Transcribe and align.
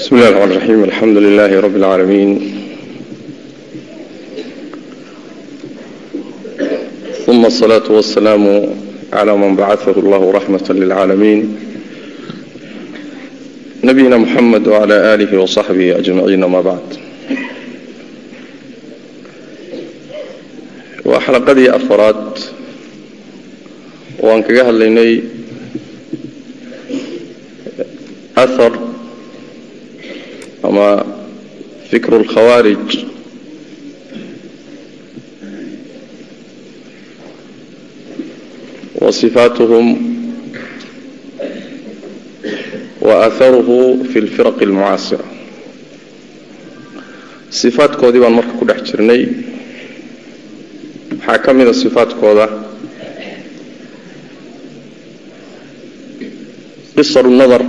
بسم 0.00 0.16
الله 0.16 0.28
الرحمن 0.28 0.52
الرحيم 0.52 0.84
الحمد 0.84 1.16
لله 1.16 1.60
رب 1.60 1.76
العالمين 1.76 2.54
ثم 7.26 7.46
الصلاة 7.46 7.92
والسلام 7.92 8.66
على 9.12 9.36
من 9.36 9.56
بعثه 9.56 9.90
الله 10.00 10.30
رحمة 10.32 10.64
للعالمين 10.70 11.56
نبينا 13.84 14.16
محمد 14.16 14.68
وعلى 14.68 15.14
آله 15.14 15.38
وصحبه 15.40 15.98
أجمعين 15.98 16.44
ما 16.44 16.60
بعد 16.60 16.86
وحلقدي 21.04 21.76
أفراد 21.76 22.38
وأنك 24.18 24.52
قهل 24.58 24.78
لني 24.80 25.22
أثر 28.38 28.89
ama 30.63 30.87
fikru 31.89 32.19
lkhawaarij 32.23 32.87
wa 39.01 39.11
sifaatuhum 39.11 39.87
wa 43.01 43.25
aharuhu 43.25 44.05
fi 44.13 44.19
lfiraqi 44.21 44.63
almucaasira 44.65 45.25
sifaadkoodii 47.49 48.21
baan 48.23 48.33
marka 48.37 48.53
ku 48.59 48.65
dhex 48.69 48.81
jirnay 48.91 49.21
waxaa 51.17 51.37
ka 51.45 51.51
mida 51.53 51.73
sifaadkooda 51.73 52.45
qisar 56.95 57.25
nadar 57.39 57.63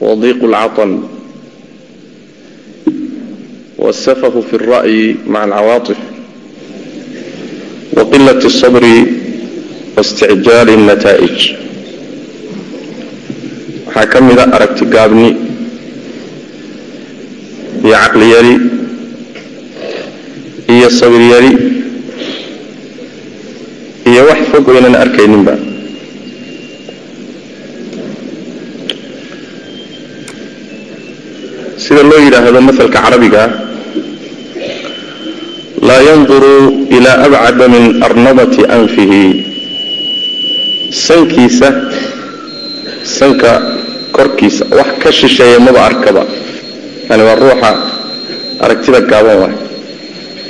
وضيق 0.00 0.44
العطن 0.44 0.90
والسفه 3.78 4.34
في 4.50 4.54
الرأي 4.54 5.16
مع 5.26 5.44
العواطف 5.44 5.96
وقلة 7.92 8.40
الصبر 8.44 8.84
واستعجال 9.96 10.68
النتائج 10.70 11.38
waxaa 13.92 14.08
ka 14.08 14.18
mida 14.24 14.48
aragti 14.56 14.84
gaabni 14.88 15.28
iyo 17.84 17.92
caqli 17.92 18.26
yari 18.34 18.54
iyo 20.74 20.88
sabir 20.88 21.22
yari 21.32 21.52
iyo 24.08 24.20
wax 24.32 24.40
fog 24.50 24.64
oynan 24.72 24.96
arkayninba 24.96 25.54
Sida 31.87 32.03
loo 32.03 32.19
yidhaahdo 32.25 32.59
masalka 32.67 32.99
carabiga 32.99 33.43
laa 35.87 36.01
yanduru 36.09 36.53
ilaa 36.97 37.17
abcada 37.25 37.65
min 37.73 37.83
arnabati 38.07 38.61
anfihi. 38.77 39.23
Sankiisa 41.05 41.69
sanka 43.17 43.51
korkiisa 44.15 44.63
wax 44.77 44.89
ka 45.03 45.09
shisheeya 45.19 45.59
maba 45.65 45.81
arkaba. 45.89 46.23
Yani 47.09 47.23
waa 47.27 47.37
ruuxa 47.41 47.71
aragtida 48.63 48.99
gaaban 49.11 49.37
waay. 49.43 49.55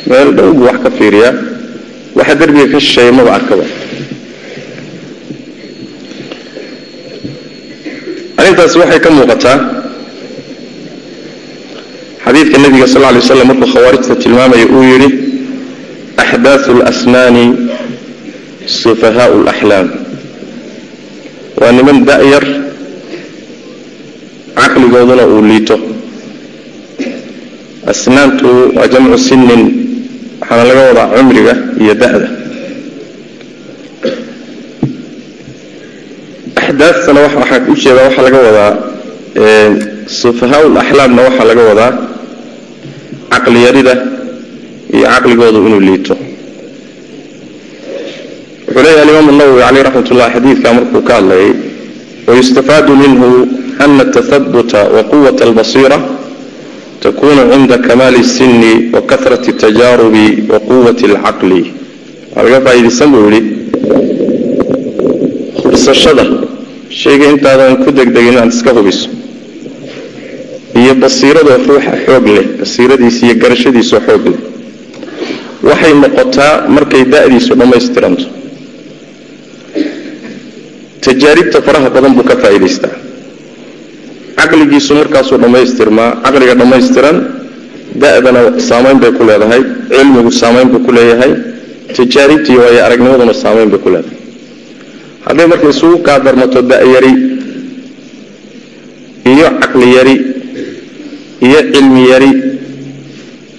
Meel 0.09 0.29
dhow 0.37 0.49
buu 0.57 0.65
wax 0.69 0.77
ka 0.85 0.89
fiiriyaa 0.97 1.33
waxa 2.17 2.33
derbiga 2.39 2.67
ka 2.73 2.79
shisheeya 2.85 3.11
maba 3.17 3.31
arkaba. 3.37 3.65
Arrintaasi 8.39 8.75
waxay 8.81 8.99
ka 9.05 9.09
muuqataa 9.15 9.57
xadiidka 12.26 12.56
nabiga 12.64 12.86
sal 12.92 13.02
lay 13.14 13.22
slam 13.28 13.46
markuu 13.50 13.68
khawaarijta 13.74 14.14
tilmaamaya 14.22 14.66
uu 14.76 14.82
yidhi 14.92 15.08
axdaaثu 16.22 16.70
اlasnaani 16.76 17.44
sufahaau 18.80 19.32
اlaxlaam 19.42 19.88
waa 21.60 21.72
niman 21.76 21.98
da'yar 22.10 22.44
caqligooduna 24.58 25.24
uu 25.34 25.42
liito 25.50 25.76
asnaantu 27.92 28.48
waa 28.76 28.86
jamcu 28.92 29.18
sinin 29.28 29.62
waxaana 30.40 30.64
laga 30.70 30.82
wadaa 30.88 31.06
cumriga 31.16 31.54
iyo 31.82 31.94
da'da 32.02 32.28
axdaatana 36.60 37.20
waxaa 37.26 37.60
u 37.70 37.74
jeedaa 37.82 38.04
waxaa 38.08 38.24
laga 38.26 38.38
wadaa 38.48 38.72
sufahaau 40.20 40.64
laxlaamna 40.78 41.20
waxaa 41.28 41.46
laga 41.50 41.62
wadaa 41.70 41.92
caqli 43.46 43.58
yarida 43.66 43.94
iyo 44.96 45.06
caqligoodu 45.14 45.58
inuu 45.68 45.80
liito 45.88 46.14
wuxuu 48.66 48.82
leeyahay 48.84 49.02
alimaam 49.04 49.28
nawowi 49.38 49.60
caleyh 49.66 49.82
raxmat 49.86 50.10
ullah 50.12 50.28
xadiidka 50.34 50.68
markuu 50.76 51.02
ka 51.08 51.12
hadlayay 51.18 51.50
wayustafaadu 52.26 52.92
minhu 53.02 53.28
ana 53.84 54.02
atahabuta 54.06 54.80
waquwat 54.96 55.38
albasiira 55.46 55.98
takunu 57.02 57.42
cinda 57.52 57.78
kamaali 57.78 58.18
الsini 58.24 58.72
wakahrati 58.94 59.50
اtajaarubi 59.54 60.26
waquwati 60.52 61.04
اlcaqli 61.10 61.60
waa 62.34 62.42
laga 62.44 62.58
faa'iidaysan 62.66 63.08
buu 63.14 63.26
yihi 63.34 63.40
hubsashada 65.62 66.24
shayga 67.02 67.26
intaadan 67.34 67.76
ku 67.84 67.88
degdegin 67.98 68.32
inaad 68.34 68.50
iska 68.54 68.70
hubiso 68.76 69.08
iyo 70.81 70.93
basiiradoo 71.03 71.57
ruuxa 71.69 71.93
xoog 72.05 72.25
leh 72.35 72.45
basiiradiisa 72.59 73.21
iyo 73.25 73.35
garashadiisoo 73.43 74.01
xoog 74.07 74.23
leh. 74.31 74.39
Waxay 75.67 75.93
noqotaa 76.03 76.53
markay 76.75 77.03
da'diisu 77.13 77.51
dhammaystiranto. 77.59 78.25
Tajaaribta 81.01 81.61
faraha 81.65 81.89
badan 81.95 82.13
buu 82.17 82.23
ka 82.29 82.35
faa'iidaystaa. 82.43 82.93
Caqligiisu 84.39 84.91
markaasuu 84.99 85.37
dhammaystirmaa 85.43 86.09
caqliga 86.25 86.53
dhammaystiran 86.61 87.17
da'dana 88.01 88.41
saamayn 88.69 88.97
bay 89.01 89.11
ku 89.17 89.23
leedahay 89.29 89.61
cilmigu 89.89 90.31
saamayn 90.41 90.67
buu 90.73 90.81
ku 90.85 90.91
leeyahay 90.97 91.31
tajaaribta 91.97 92.49
iyo 92.53 92.61
waayo 92.63 92.81
aragnimaduna 92.87 93.33
saamayn 93.43 93.69
bay 93.73 93.79
ku 93.85 93.89
leedahay. 93.93 94.17
Hadday 95.25 95.47
marka 95.51 95.67
isugu 95.73 95.97
kaadarmato 96.07 96.59
da'yari 96.71 97.13
iyo 99.33 99.47
caqli 99.61 99.87
yari 99.97 100.15
iyo 101.41 101.59
cilmi 101.73 102.01
yari 102.11 102.31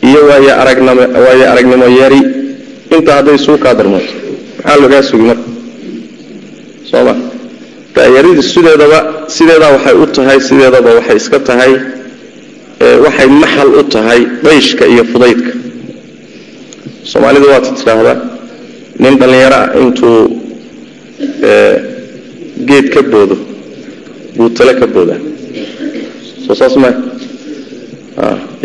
iyo 0.09 0.21
waayo 0.28 0.53
aragnimo 1.53 1.87
yari 2.00 2.21
intaa 2.97 3.16
hadday 3.19 3.34
isugu 3.34 3.59
kaa 3.59 3.75
darmato 3.75 4.12
maxaa 4.65 4.81
lagaa 4.83 5.03
sugi 5.03 5.22
marka 5.31 5.49
soo 6.91 7.05
ma 7.09 7.15
da'yaridi 7.94 8.43
sideedaba 8.43 8.99
sideedaa 9.37 9.72
waxay 9.77 9.94
u 10.03 10.06
tahay 10.06 10.38
sideedaba 10.49 10.91
waxay 10.99 11.17
iska 11.17 11.38
tahay 11.49 11.72
waxay 13.05 13.28
maxal 13.43 13.69
u 13.81 13.83
tahay 13.94 14.21
dayshka 14.43 14.84
iyo 14.87 15.05
fudaydka 15.12 15.53
soomaalidu 17.11 17.47
waata 17.53 17.71
tidhaahdaa 17.78 18.17
nin 19.03 19.15
dhallinyaro 19.21 19.56
ah 19.62 19.69
intuu 19.83 20.19
geed 22.69 22.87
ka 22.94 23.03
boodo 23.03 23.37
buu 24.37 24.50
ka 24.81 24.87
boodaa 24.94 25.21
soo 26.47 26.55
saas 26.55 26.77
ma 26.77 26.91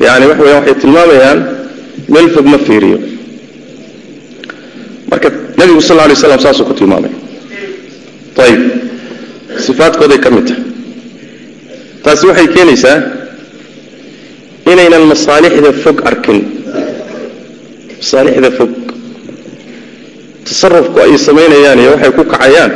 yani 0.06 0.26
waxa 0.30 0.44
weya 0.44 0.56
waxay 0.60 0.76
tilmaamayaan 0.82 1.40
meel 2.14 2.28
fog 2.36 2.46
ma 2.54 2.58
fiiriyo. 2.68 2.98
Marka 5.10 5.30
nebigu 5.58 5.82
sal 5.82 5.96
lla 5.98 6.04
alay 6.08 6.16
slam 6.16 6.40
saasuu 6.46 6.66
ku 6.70 6.74
tilmaamay. 6.74 7.12
Ayib 8.44 8.62
sifaadkooday 9.66 10.20
ka 10.26 10.30
mid 10.36 10.46
tahay. 10.50 10.64
Taasi 12.04 12.26
waxay 12.30 12.48
keenaysaa 12.56 12.98
inaynan 14.72 15.04
masaalixda 15.12 15.72
fog 15.84 15.98
arkin. 16.10 16.40
Masaalixda 18.02 18.50
fog. 18.58 18.72
Tasarufku 20.48 20.98
ay 21.06 21.14
samaynayaan 21.28 21.80
iyo 21.84 21.90
waxay 21.96 22.12
ku 22.18 22.24
kacayaan. 22.34 22.72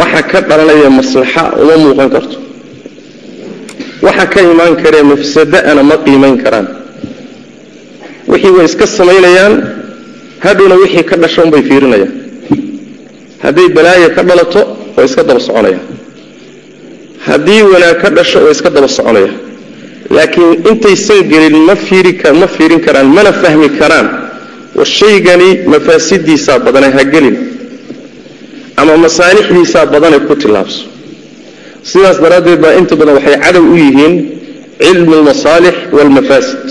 Waxa 0.00 0.22
ka 0.30 0.38
dhalanaya 0.48 0.90
maslaxa 0.98 1.42
uma 1.62 1.74
muuqan 1.82 2.10
karto 2.14 2.36
waxa 4.06 4.26
ka 4.32 4.40
imaan 4.52 4.74
karee 4.82 5.02
mafsada'ana 5.12 5.82
ma 5.90 5.96
qiimayn 6.04 6.36
karaan. 6.44 6.66
Wixii 8.30 8.52
way 8.56 8.64
iska 8.70 8.86
samaynayaan 8.98 9.54
hadhowna 10.44 10.74
wixii 10.82 11.04
ka 11.10 11.16
dhasho 11.22 11.40
unbay 11.46 11.62
fiirinayaan. 11.68 12.12
Hadday 13.44 13.68
balaayo 13.76 14.08
ka 14.16 14.22
dhalato 14.28 14.60
way 14.96 15.04
iska 15.08 15.22
daba 15.28 15.40
soconayaan. 15.46 15.84
Haddii 17.26 17.62
wanaag 17.72 17.96
ka 18.02 18.08
dhasho 18.16 18.38
way 18.44 18.52
iska 18.56 18.70
daba 18.76 18.88
soconayaan. 18.88 19.36
Laakiin 20.16 20.52
intaysan 20.70 21.20
gelin 21.32 21.56
ma 21.68 21.74
ma 22.40 22.46
fiirin 22.56 22.80
karaan 22.86 23.08
mana 23.16 23.32
fahmi 23.42 23.68
karaan. 23.78 24.08
War 24.76 24.86
shaygani 24.86 25.48
mafaasidiisaa 25.72 26.58
badane 26.58 26.88
ha 26.96 27.04
gelin 27.04 27.36
ama 28.76 28.96
masaalixdiisaa 28.96 29.86
badane 29.86 30.18
ku 30.26 30.34
tillaabso 30.42 30.93
sidaas 31.90 32.18
daraaddeed 32.24 32.60
baa 32.64 32.72
inta 32.80 32.94
badan 33.00 33.14
waxay 33.18 33.36
cadow 33.44 33.64
u 33.72 33.76
yihiin 33.84 34.14
cilmu 34.84 35.12
almasaalix 35.20 35.76
waalmafaasid 35.96 36.64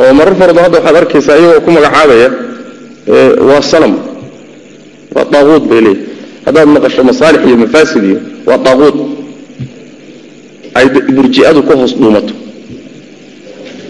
oo 0.00 0.10
marar 0.18 0.34
fara 0.40 0.52
badan 0.56 0.64
hadda 0.66 0.78
waxaad 0.78 0.96
arkaysaa 1.02 1.36
iyagoo 1.40 1.60
ku 1.66 1.70
magacaabaya 1.76 2.28
waa 3.48 3.62
sanam 3.72 3.92
waa 5.14 5.24
daaquud 5.34 5.64
bay 5.70 5.80
leeyihiin 5.86 6.06
haddaad 6.46 6.68
maqasho 6.76 7.02
masaalix 7.10 7.40
iyo 7.48 7.56
mafaasid 7.64 8.02
iyo 8.10 8.18
waa 8.48 8.58
daaquud 8.66 8.96
ay 10.78 10.86
burji'adu 11.16 11.60
ka 11.68 11.74
hoos 11.80 11.92
dhuumato. 12.00 12.34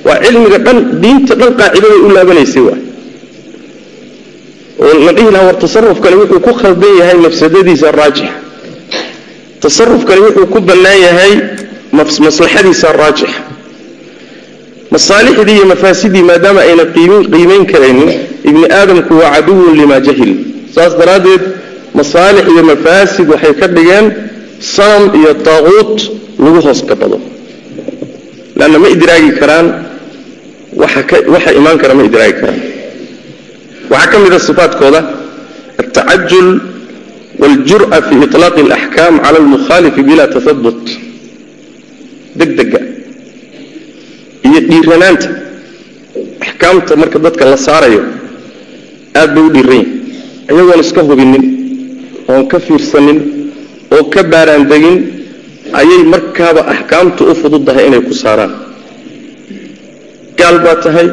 Waa 0.06 0.16
cilmiga 0.24 0.58
dhan 0.66 0.78
diinta 1.02 1.34
dhan 1.40 1.52
qaacidaday 1.60 1.98
u 2.06 2.08
laabanaysay 2.16 2.62
waa. 2.68 2.78
Oo 4.84 4.94
la 5.06 5.12
dhihi 5.16 5.30
lahaa 5.34 5.46
war 5.48 5.56
tasarufkani 5.64 6.16
wuxuu 6.20 6.40
ku 6.46 6.52
khaldan 6.60 6.92
yahay 7.00 7.16
mafsadadiisa 7.26 7.88
raajixa 8.00 8.32
tasarufkani 9.62 10.20
wuxuu 10.26 10.46
ku 10.52 10.58
bannaan 10.68 11.00
yahay 11.06 11.32
maslaxadiisa 11.98 12.88
raajixa 13.00 13.40
masaalixdii 14.94 15.56
iyo 15.58 15.66
mafaasidii 15.72 16.22
maadaama 16.30 16.60
ayna 16.68 16.84
qiimayn 16.94 17.64
karaynin 17.72 18.10
ibni 18.48 18.64
aadamku 18.78 19.12
waa 19.20 19.30
caduwun 19.34 19.74
limaa 19.80 20.00
jahil. 20.06 20.32
Saas 20.74 20.92
daraaddeed 21.00 21.42
masaalix 21.98 22.44
iyo 22.54 22.62
mafaasid 22.72 23.26
waxay 23.32 23.54
ka 23.60 23.66
dhigeen 23.76 24.06
sanam 24.74 25.04
iyo 25.20 25.32
taaquut 25.46 25.96
lagu 26.42 26.58
hoos 26.66 26.80
gabado 26.88 27.18
leanna 28.58 28.78
ma 28.82 28.88
idraagi 28.94 29.30
karaan 29.40 29.66
waxa 31.34 31.50
imaan 31.60 31.78
kara 31.82 31.94
ma 31.98 32.02
idraagi 32.08 32.34
karaan. 32.40 32.60
Waxaa 33.92 34.10
ka 34.12 34.16
mid 34.24 34.32
a 34.32 34.38
sifaadkooda 34.48 35.00
altacajul 35.82 36.48
waاljur'a 37.41 37.97
fi 38.07 38.13
iطlaaqi 38.25 38.61
اlaxkaam 38.65 39.13
cala 39.23 39.37
almukhaalifi 39.43 40.01
bila 40.09 40.23
tahabut 40.35 40.83
degdega 42.39 42.79
iyo 44.47 44.59
dhiiranaanta 44.69 45.27
axkaamta 46.45 46.91
marka 47.01 47.17
dadka 47.25 47.43
la 47.51 47.57
saarayo 47.67 48.01
aad 49.19 49.29
bay 49.35 49.43
u 49.47 49.49
dhiiran 49.55 49.77
yihin 49.81 49.89
iyagoon 50.51 50.79
iska 50.85 51.01
hubinin 51.09 51.43
oon 52.31 52.43
ka 52.51 52.57
fiirsanin 52.65 53.19
oo 53.95 54.03
ka 54.13 54.21
baaraandegin 54.31 54.97
ayay 55.79 56.01
markaaba 56.13 56.61
axkaamtu 56.73 57.21
u 57.31 57.33
fududdahay 57.41 57.85
inay 57.89 58.01
ku 58.07 58.13
saaraan 58.23 58.53
gaal 60.39 60.57
baa 60.65 60.77
tahay 60.85 61.07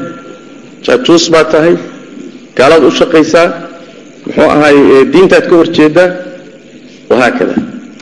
jaajuus 0.86 1.24
baa 1.34 1.44
tahay 1.52 1.74
gaalaad 2.58 2.82
u 2.88 2.90
shaqaysaa 3.00 3.46
muxuu 4.27 4.49
ahaay 4.55 4.77
diintaad 5.13 5.45
ka 5.49 5.55
hor 5.59 5.69
jeedaa 5.77 6.09
wahaakada 7.09 7.55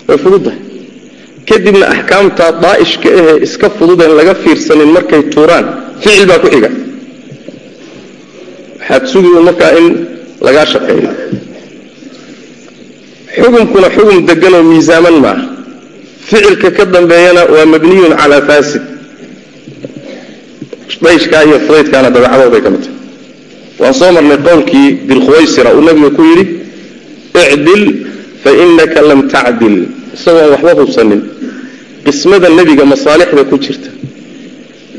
way 0.08 0.18
fududdahay 0.24 0.60
kadibna 1.50 1.86
axkaamtaa 1.96 2.52
daa'ishka 2.66 3.08
ahee 3.20 3.38
iska 3.48 3.68
fududeen 3.78 4.14
laga 4.20 4.34
fiirsanin 4.44 4.90
markay 4.98 5.22
tuuraan 5.34 5.66
ficil 6.04 6.26
baa 6.32 6.40
ku 6.44 6.48
xiga. 6.54 6.70
Waxaad 8.80 9.04
sugi 9.12 9.30
markaa 9.48 9.72
in 9.80 9.86
lagaa 10.46 10.66
shaqeeyo 10.74 11.10
xukunkuna 13.38 13.88
xukun 13.96 14.18
deganoo 14.30 14.64
miisaaman 14.72 15.18
maaha. 15.26 15.44
Ficilka 16.30 16.70
ka 16.78 16.84
dambeeyana 16.94 17.42
waa 17.54 17.66
mabniyun 17.74 18.14
calaa 18.22 18.42
faasid. 18.50 18.84
Dayshkaa 21.06 21.42
iyo 21.48 21.58
fudaydkaana 21.66 22.10
dabeecadooday 22.16 22.62
ka 22.66 22.70
mid 22.74 22.84
tahay 22.86 22.98
waan 23.80 23.94
soo 24.00 24.12
marnay 24.16 24.38
qowlkii 24.48 24.88
dilkhuwaysira 25.10 25.70
uu 25.78 25.82
nabiga 25.88 26.10
ku 26.18 26.22
yidhi 26.30 26.46
icdil 27.54 27.84
fa 28.44 28.50
inaka 28.64 29.02
lam 29.10 29.22
tacdil. 29.34 29.78
Isagoon 30.16 30.50
waxba 30.54 30.72
hubsanin 30.82 31.22
qismada 32.06 32.48
nebiga 32.58 32.84
masaalixda 32.94 33.44
ku 33.50 33.56
jirta 33.64 33.90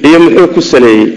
iyo 0.07 0.19
muxuu 0.25 0.49
ku 0.55 0.61
saleeyey 0.61 1.09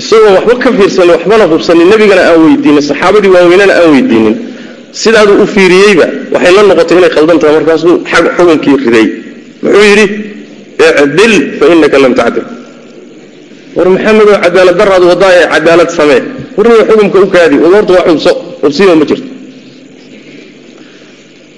isagoon 0.00 0.32
waxba 0.36 0.54
ka 0.62 0.68
fiirsanin 0.78 1.10
waxbana 1.16 1.44
hubsanin 1.52 1.86
nebigana 1.92 2.22
aan 2.30 2.40
weydiinin 2.46 2.82
saxaabadii 2.90 3.30
waaweynana 3.36 3.74
aan 3.80 3.90
weydiinin. 3.94 4.36
Sidaaduu 5.02 5.36
u 5.42 5.46
fiiriyeyba 5.54 6.06
waxay 6.34 6.52
la 6.56 6.62
noqotay 6.70 6.96
inay 6.98 7.10
khaldan 7.16 7.38
tahay 7.40 7.54
markaasuu 7.58 7.94
xukunkii 8.36 8.76
riday. 8.84 9.06
Muxuu 9.62 9.84
yidhi 9.90 10.06
icdil 11.02 11.34
fa 11.58 11.64
inaka 11.74 11.98
lam 12.04 12.14
tacdil 12.20 12.44
war 13.76 13.86
maxamedoo 13.94 14.36
cadaalad 14.44 14.76
daraad 14.80 15.04
wadaa 15.12 15.32
ee 15.40 15.46
cadaalad 15.54 15.90
samee. 15.98 16.20
Warniga 16.56 16.84
xukumka 16.88 17.18
u 17.24 17.26
kaadi 17.34 17.56
horta 17.74 17.92
waa 17.96 18.04
xubso 18.08 18.30
xubsiima 18.62 18.94
ma 19.00 19.04
jirto. 19.10 19.28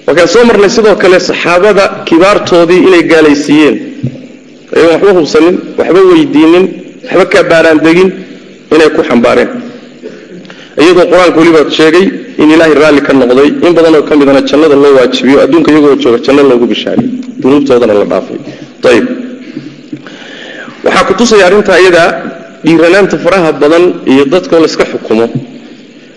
Wakaan 0.07 0.27
soo 0.33 0.43
marnay 0.49 0.69
sidoo 0.75 0.95
kale 1.03 1.17
saxaabada 1.29 1.83
kibaartoodii 2.07 2.81
inay 2.87 3.03
gaalaysiiyeen. 3.11 3.75
Ayagoon 4.75 4.93
waxba 4.95 5.11
hubsanin 5.19 5.55
waxba 5.79 5.99
weydiinin 6.11 6.65
waxba 7.07 7.25
ka 7.33 7.39
baaraandegin 7.51 8.09
inay 8.75 8.89
ku 8.95 9.01
xambaareen. 9.09 9.49
Iyadoo 10.81 11.05
qur'aanka 11.11 11.37
weliba 11.41 11.61
sheegay 11.77 12.05
in 12.41 12.47
ilaahay 12.53 12.75
raalli 12.81 13.01
ka 13.07 13.11
noqday 13.21 13.49
in 13.67 13.71
badanoo 13.77 14.03
ka 14.09 14.13
midana 14.19 14.41
jannada 14.49 14.75
loo 14.83 14.91
waajibiyo 14.97 15.37
adduunka 15.45 15.69
iyagoo 15.71 15.95
jooga 16.03 16.19
janno 16.25 16.41
loogu 16.49 16.65
bishaariyo 16.71 17.09
dunuubtoodana 17.41 17.93
la 17.99 18.05
dhaafay. 18.11 18.37
Ayb 18.91 19.05
waxaa 20.85 21.03
ku 21.07 21.13
tusaya 21.19 21.43
arrintaa 21.49 21.77
iyadaa 21.83 22.09
dhiiranaanta 22.65 23.17
faraha 23.25 23.51
badan 23.63 23.83
iyo 24.11 24.23
dadkoo 24.33 24.59
la 24.63 24.67
iska 24.71 24.85
xukumo. 24.91 25.25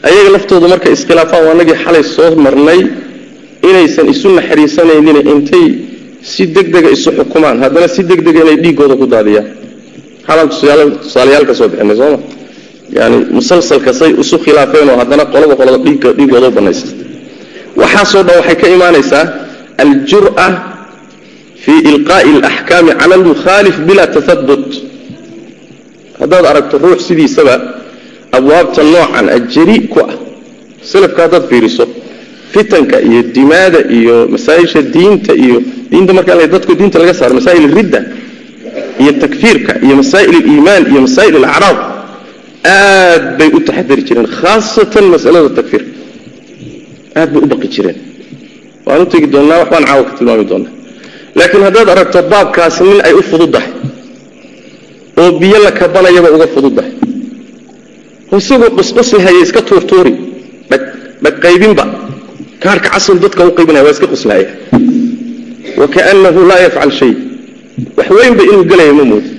Ayaga 0.08 0.30
laftoodu 0.36 0.66
markay 0.72 0.92
iskhilaafaan 0.96 1.44
waanagii 1.48 1.76
xalay 1.84 2.04
soo 2.16 2.30
marnay 2.46 2.80
inaysan 3.68 4.06
isu 4.14 4.28
naxariisanaynin 4.38 5.18
intay 5.32 5.66
si 6.32 6.42
degdega 6.56 6.90
isu 6.96 7.10
xukumaan 7.18 7.56
haddana 7.64 7.88
si 7.94 8.00
degdega 8.10 8.40
inay 8.44 8.56
dhiigooda 8.64 8.94
ku 9.00 9.06
daadiyaan 9.14 9.46
xalaan 10.28 10.48
tusaalayaal 11.02 11.44
ka 11.48 11.54
soo 11.58 11.68
bixinay 11.72 11.96
sooma 12.00 12.18
yani 12.98 13.16
musalsalka 13.36 13.90
say 14.00 14.10
isu 14.22 14.36
khilaafeen 14.44 14.88
oo 14.92 14.96
haddana 15.02 15.24
qolaba 15.32 15.54
qolada 15.60 15.78
dhiigooda 16.18 16.46
u 16.50 16.54
banaysata 16.58 16.94
waxaasoo 17.80 18.22
dhan 18.26 18.36
waxay 18.40 18.56
ka 18.62 18.66
imaanaysaa 18.76 19.24
aljur'a 19.84 20.48
fii 21.64 21.80
ilqaa'i 21.90 22.30
alaxkaami 22.40 22.90
cala 23.00 23.14
almukhaalif 23.20 23.76
bila 23.88 24.04
tahabut 24.16 24.57
haddaad 26.20 26.44
aragto 26.52 26.78
ruux 26.84 27.00
sidiisaba 27.08 27.54
abwaabta 28.36 28.82
noocan 28.92 29.26
ajari 29.36 29.78
ku 29.92 29.98
ah. 30.00 30.14
Salafka 30.82 31.20
haddaad 31.24 31.44
fiiriso 31.50 31.84
fitanka 32.52 32.96
iyo 33.08 33.22
dimaada 33.36 33.80
iyo 33.98 34.16
masaa-isha 34.34 34.80
diinta 34.94 35.32
iyo 35.44 35.58
diinta 35.90 36.12
markaa 36.18 36.46
dadku 36.54 36.72
diinta 36.80 36.98
laga 36.98 37.14
saaro 37.14 37.34
masaa'il 37.40 37.66
ridda 37.78 38.00
iyo 39.02 39.12
takfiirka 39.22 39.72
iyo 39.84 39.94
masaa'il 40.00 40.34
aliimaan 40.40 40.82
iyo 40.92 41.00
masaa'il 41.06 41.34
alacraab 41.40 41.78
aad 42.64 43.24
bay 43.38 43.50
u 43.56 43.60
taxadari 43.68 44.02
jireen 44.08 44.26
khaasatan 44.40 45.04
masalada 45.14 45.48
takfiirka 45.58 45.92
aad 47.20 47.28
bay 47.32 47.40
u 47.44 47.46
baqi 47.52 47.68
jireen. 47.74 47.98
Waan 48.86 49.00
u 49.02 49.06
tegi 49.12 49.26
doonnaa 49.34 49.58
waxbaan 49.62 49.84
caawa 49.88 50.04
ka 50.08 50.12
tilmaami 50.18 50.44
doonnaa. 50.50 50.72
Laakiin 51.38 51.62
haddaad 51.68 51.88
aragto 51.94 52.18
baabkaasi 52.32 52.82
nin 52.90 53.00
ay 53.06 53.12
u 53.20 53.22
fududdahay 53.30 53.70
oo 55.20 55.30
biyo 55.40 55.58
la 55.64 55.70
kabanayaba 55.80 56.28
uga 56.36 56.46
fududdahay 56.54 56.92
oo 58.32 58.38
isagoo 58.42 58.70
qusqusi 58.78 59.16
haya 59.24 59.40
iska 59.44 59.60
tuurtuuri. 59.68 60.12
Dhaqaybinba 61.24 61.84
kaarhka 62.62 62.88
casal 62.94 63.16
dadka 63.24 63.42
u 63.48 63.50
qaybinaya 63.58 63.84
waa 63.86 63.94
iska 63.96 64.06
quslaaya 64.12 64.48
wakaannahu 65.80 66.40
laa 66.50 66.60
yafcal 66.66 66.92
shay. 66.98 67.12
Wax 67.96 68.08
weynba 68.18 68.42
inuu 68.50 68.64
gelaya 68.70 68.92
ma 68.98 69.04
moodo 69.10 69.30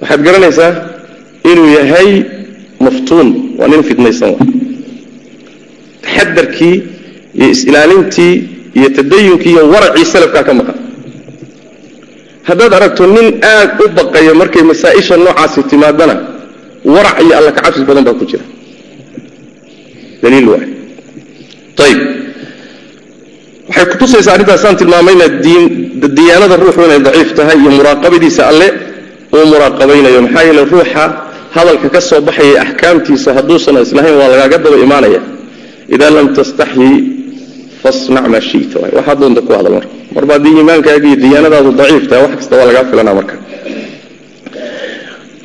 waxaad 0.00 0.20
garanaysaa 0.26 0.70
inuu 1.50 1.68
yahay 1.78 2.10
maftuun. 2.84 3.28
Waa 3.58 3.68
nin 3.72 3.82
fidnaysan. 3.88 4.30
Wa 4.36 4.44
taxadarkii 6.04 6.74
iyo 7.38 7.46
is-ilaalintii 7.54 8.34
iyo 8.78 8.88
tadayunkii 8.96 9.52
iyo 9.56 9.62
waracii 9.72 10.04
salafkaa 10.12 10.44
ka 10.48 10.52
maqan 10.58 10.69
haddaad 12.50 12.72
aragto 12.78 13.04
nin 13.16 13.28
aad 13.54 13.70
u 13.84 13.88
baqaya 13.98 14.32
markay 14.40 14.62
masaa-isha 14.70 15.14
noocaasi 15.24 15.60
timaadana 15.70 16.14
warac 16.94 17.16
iyo 17.24 17.34
alla 17.38 17.50
kacabsi 17.56 17.82
badan 17.88 18.04
baa 18.08 18.16
ku 18.20 18.24
jira. 18.30 18.44
Daliil 20.22 20.48
waay. 20.52 20.66
Ayib 21.84 22.00
waxay 23.68 23.86
kutusaysaa 23.92 24.34
arrintaasaan 24.36 24.76
tilmaamayna 24.80 25.26
diyaanada 26.18 26.56
ruuxu 26.62 26.80
inay 26.86 27.00
daciif 27.06 27.30
tahay 27.38 27.56
iyo 27.62 27.70
muraaqabadiisa 27.78 28.42
alle 28.50 28.68
uu 29.36 29.44
muraaqabaynayo. 29.52 30.20
Maxaa 30.26 30.44
yeele 30.48 30.62
ruuxa 30.72 31.04
hadalka 31.56 31.88
ka 31.94 32.00
soo 32.08 32.20
baxaya 32.28 32.56
axkaamtiisa 32.64 33.28
hadduusan 33.36 33.76
islahayn 33.86 34.14
waa 34.20 34.28
lagaaga 34.32 34.58
daba 34.64 34.76
imaanaya. 34.86 35.20
Idaa 35.94 36.10
lam 36.16 36.26
tastaxyi 36.36 36.90
fasnac 37.82 38.26
maa 38.32 38.40
shita. 38.48 38.78
Waxaad 38.96 39.18
doonta 39.20 39.40
ku 39.46 39.52
hadal 39.58 39.72
marka. 39.78 39.88
Marba 40.14 40.32
haddii 40.36 40.54
iimaankaaga 40.58 41.06
iyo 41.08 41.16
diyaanadaadu 41.24 41.70
daciif 41.80 42.04
tahay 42.10 42.22
wax 42.26 42.32
kasta 42.38 42.54
waa 42.58 42.66
lagaa 42.68 42.84
filanaa 42.90 43.14
marka. 43.20 43.34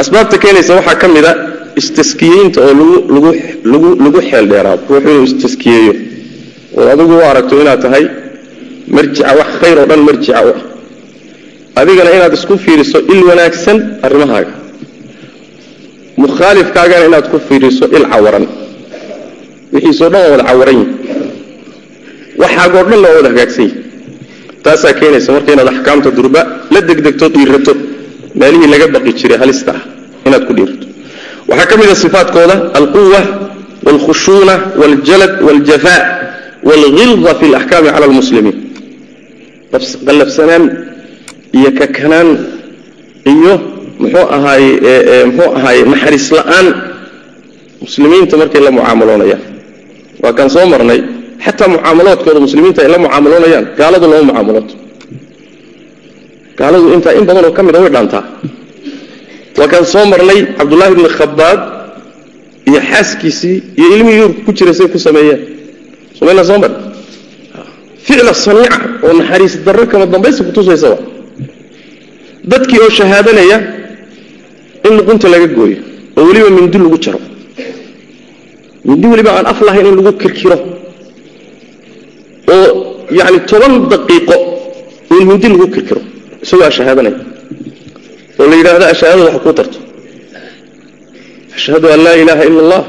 Asbaabta 0.02 0.38
keenaysa 0.44 0.72
waxaa 0.80 0.96
ka 1.02 1.08
mid 1.16 1.26
a 1.26 1.34
istaskiyeynta 1.82 2.60
oo 2.68 2.74
lagu 2.80 3.30
lagu 3.72 3.90
lagu 4.06 4.20
xeel 4.30 4.46
dheeraado 4.52 4.84
ruuxu 4.90 5.24
istaskiyeeyo 5.30 5.94
oo 6.80 6.88
adigu 6.94 7.14
u 7.20 7.24
aragto 7.32 7.54
inaad 7.64 7.82
tahay 7.86 8.04
marjica 8.96 9.32
wax 9.40 9.50
khayr 9.62 9.78
oo 9.82 9.86
dhan 9.90 10.02
marjica 10.08 10.40
u 10.48 10.50
ah. 10.56 10.60
Adigana 11.82 12.10
inaad 12.18 12.34
isku 12.40 12.54
fiiriso 12.66 12.98
il 13.14 13.22
wanaagsan 13.30 13.78
arrimahaaga. 14.06 14.54
Mukhaalifkaagana 16.24 17.06
inaad 17.10 17.26
ku 17.32 17.38
fiiriso 17.48 17.86
il 17.98 18.06
cawaran. 18.12 18.46
Wixiisoo 19.74 20.10
dhan 20.14 20.22
waa 20.24 20.32
wada 20.34 20.44
cawaran 20.50 20.78
yihi 20.82 20.95
waxaagoo 22.43 22.85
dhan 22.91 23.01
waa 23.05 23.13
wada 23.19 23.29
hagaagsan 23.33 23.65
yihi 23.67 23.77
taasaa 24.65 24.93
keenaysa 25.01 25.29
marka 25.37 25.51
inaad 25.55 25.69
axkaamta 25.75 26.11
durba 26.19 26.41
la 26.75 26.81
degdegto 26.89 27.27
dhiirato 27.35 27.73
meelihii 28.41 28.71
laga 28.75 28.87
baqi 28.95 29.11
jiray 29.21 29.39
halista 29.43 29.71
ah 29.79 29.83
inaad 30.29 30.43
ku 30.49 30.53
dhiirato 30.59 30.87
waxaa 31.51 31.67
ka 31.71 31.75
mid 31.81 31.89
a 31.95 31.97
sifaatkooda 32.05 32.57
alquwa 32.81 33.21
wاlkhushuuna 33.87 34.55
wاljalad 34.81 35.33
wاljafaa 35.47 36.01
wاlghilda 36.69 37.31
fi 37.41 37.45
اlaxkaami 37.51 37.89
cala 37.95 38.05
اlmuslimiin 38.11 38.57
qallafsanaan 40.07 40.65
iyo 41.59 41.71
kakanaan 41.81 42.29
iyo 43.33 43.53
muxuu 44.03 44.27
ahaaye 44.37 44.71
muxuu 45.29 45.51
ahaaye 45.59 45.81
naxariis 45.93 46.27
la-aan 46.39 46.67
muslimiinta 47.85 48.35
markay 48.41 48.61
la 48.67 48.71
mucaamaloonayaan 48.77 49.43
waa 50.23 50.33
kaan 50.39 50.51
soo 50.55 50.67
marnay 50.73 51.01
xataa 51.46 51.68
mucaamaloodkooda 51.76 52.40
muslimiinta 52.46 52.80
ay 52.84 52.90
la 52.94 52.98
mucaamaloonayaan. 53.06 53.66
Gaaladu 53.80 54.06
lama 54.12 54.24
mucaamalooto 54.30 54.74
gaaladu 56.60 56.86
intaa 56.96 57.14
in 57.20 57.26
badanoo 57.30 57.52
ka 57.58 57.62
mida 57.68 57.80
way 57.84 57.92
dhaantaa. 57.96 58.24
Waa 59.60 59.68
kaan 59.72 59.86
soo 59.94 60.06
marnay 60.12 60.40
cabdullaahi 60.58 60.94
bni 61.00 61.10
khabaab 61.20 61.60
iyo 62.70 62.80
xaaskiisii 62.92 63.58
iyo 63.80 63.88
ilmihii 63.96 64.20
yuurka 64.22 64.40
ku 64.46 64.52
jiray 64.58 64.74
say 64.80 64.88
ku 64.94 64.98
sameeyeen. 65.08 65.40
Somayna 66.18 66.44
soo 66.50 66.58
mar. 66.64 66.72
Ficla 68.06 68.34
saniica 68.46 68.78
oo 69.06 69.12
naxariis 69.20 69.54
darro 69.66 69.84
kama 69.92 70.06
dambaysa 70.14 70.42
kutusaysa 70.48 70.88
wa 70.94 70.98
dadkii 72.52 72.80
oo 72.86 72.90
shahaadanaya 72.98 73.58
in 74.88 74.94
luqunta 74.98 75.28
laga 75.34 75.48
gooyo 75.58 75.78
oo 76.18 76.24
weliba 76.28 76.50
mindi 76.58 76.78
lagu 76.84 76.98
jaro. 77.06 77.20
Mindi 78.88 79.06
weliba 79.12 79.32
aan 79.38 79.46
af 79.52 79.60
lahayn 79.68 79.86
in 79.92 79.96
lagu 80.00 80.12
kirkiro 80.22 80.58
oo 82.54 82.68
yani 83.20 83.40
toban 83.50 83.74
daqiiqo 83.94 84.36
in 85.16 85.22
mindi 85.30 85.48
lagu 85.54 85.66
kirkiro 85.76 86.02
isagoo 86.44 86.68
ashahaadanaya 86.72 87.18
oo 88.40 88.46
la 88.52 88.56
yidhaahdo 88.60 88.86
ashahaadada 88.94 89.30
wax 89.34 89.38
kuu 89.46 89.54
tarto 89.60 89.78
ashhadu 91.58 91.86
an 91.94 92.00
laa 92.06 92.16
ilaaha 92.24 92.44
ila 92.50 92.60
allah 92.66 92.82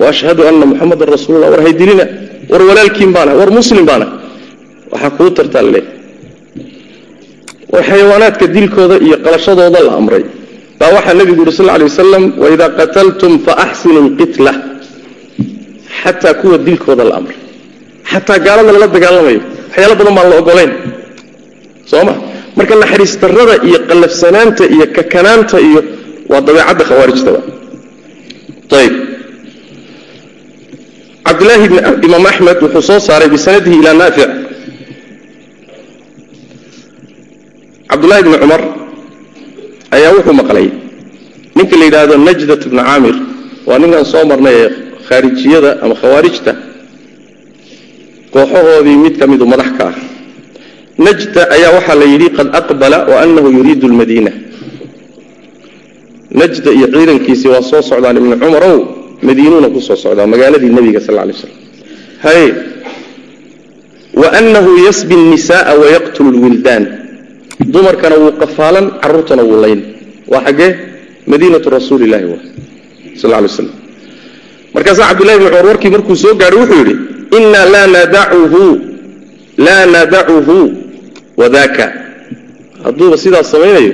wa 0.00 0.04
ashhadu 0.12 0.40
anna 0.50 0.64
muxamadan 0.70 1.08
rasuulullah. 1.16 1.50
War 1.54 1.62
haydilina 1.66 2.04
war 2.52 2.62
walaalkiin 2.68 3.10
baana 3.16 3.32
war 3.40 3.50
muslim 3.58 3.84
baana. 3.90 4.06
Waxaa 4.92 5.10
kuu 5.18 5.30
tartaa 5.38 5.62
laleeyahy 5.66 5.92
war 7.72 7.82
xayawaanaadka 7.90 8.46
dilkooda 8.56 8.96
iyo 9.06 9.16
qalashadooda 9.24 9.80
la 9.86 9.92
amray. 10.00 10.24
Baa 10.80 10.90
waxaa 10.96 11.14
nebigu 11.18 11.40
yuri 11.42 11.52
sal 11.58 11.68
alay 11.74 11.86
wasalam 11.90 12.24
waidaa 12.42 12.70
qataltum 12.78 13.32
faaxsinu 13.46 14.00
lqitla 14.08 14.52
xataa 16.00 16.34
kuwa 16.40 16.56
dilkooda 16.66 17.04
la 17.10 17.14
amray 17.20 17.38
xataa 18.10 18.38
gaalada 18.46 18.70
lala 18.76 18.86
dagaalamayo. 18.96 19.40
Waxyaalo 19.70 19.94
badan 20.00 20.14
baan 20.16 20.28
la 20.32 20.36
ogolayn 20.42 20.72
soo 21.90 22.02
ma 22.08 22.14
marka 22.56 22.74
naxariis 22.82 23.14
darrada 23.22 23.54
iyo 23.68 23.78
qallafsanaanta 23.88 24.64
iyo 24.74 24.86
kakanaanta 24.96 25.56
iyo 25.68 25.80
waa 26.30 26.40
dabeecadda 26.46 26.84
khawaarijtaba. 26.88 27.40
Ayb 28.80 28.94
cabdillaahi 31.26 31.66
imaam 32.06 32.24
axmed 32.30 32.58
wuxuu 32.64 32.82
soo 32.88 33.00
saaray 33.08 33.28
bisanadihi 33.34 33.76
ilaa 33.80 33.94
naafic 34.02 34.30
cabdullahi 37.90 38.22
bni 38.26 38.36
cumar 38.42 38.62
ayaa 39.96 40.12
wuxuu 40.16 40.34
maqlay 40.40 40.66
ninka 41.56 41.74
la 41.80 41.84
yidhaahdo 41.88 42.14
najdat 42.26 42.62
bni 42.70 42.82
caamir. 42.88 43.16
Waa 43.68 43.78
ninkan 43.82 44.04
soo 44.12 44.24
marnay 44.30 44.54
ee 44.62 44.68
khaarijiyada 45.08 45.70
ama 45.84 45.94
khawaarijta 46.00 46.52
kooxahoodii 48.34 48.96
mid 49.04 49.14
ka 49.20 49.26
midu 49.30 49.46
madax 49.46 49.70
ka 49.78 49.84
ah. 49.90 49.96
Najda 51.06 51.42
ayaa 51.54 51.74
waxaa 51.78 51.96
la 52.02 52.06
yidhi 52.12 52.28
qad 52.36 52.48
aqbala 52.60 52.98
wa 53.10 53.16
anahu 53.24 53.48
yuriidu 53.56 53.86
lmadiina 53.92 54.32
najda 56.40 56.70
iyo 56.76 56.86
ciidankiisii 56.94 57.50
waa 57.54 57.62
soo 57.70 57.82
socdaan 57.90 58.16
ibni 58.20 58.36
cumarow 58.42 58.78
madiinuuna 59.22 59.68
ku 59.74 59.80
soo 59.80 59.96
socdaa 60.04 60.26
magaaladii 60.26 60.70
nebiga 60.76 61.00
sal 61.06 61.14
lay 61.14 61.34
slam 61.40 61.54
haye 62.26 62.46
wa 64.20 64.28
anahu 64.38 64.70
yasbi 64.86 65.14
nnisaaa 65.22 65.74
wayaqtulu 65.82 66.30
lwildaan 66.36 66.84
dumarkana 67.74 68.16
wuu 68.22 68.32
qafaalan 68.42 68.86
caruurtana 69.02 69.42
wuu 69.48 69.60
layn. 69.64 69.80
Waa 70.32 70.42
xaggee 70.46 70.70
madiinatu 71.30 71.70
rasuuli 71.70 72.04
illahi 72.06 72.26
wa 72.32 72.38
sal 73.20 73.30
lay 73.30 73.48
slam 73.48 73.70
markaasaa 74.74 75.08
cabdullahi 75.10 75.38
bni 75.38 75.48
cumar 75.50 75.66
warkii 75.70 75.90
markuu 75.94 76.16
soo 76.22 76.34
gaadhay 76.40 76.58
wuxuu 76.62 76.78
yidhi 76.82 76.93
inaa 77.38 77.66
laa 77.74 77.86
nadacuhu 77.96 78.62
laa 79.66 79.84
nadacuhu 79.94 80.56
wadaka 81.40 81.84
hadduuba 82.84 83.16
sidaas 83.22 83.48
samaynayo 83.54 83.92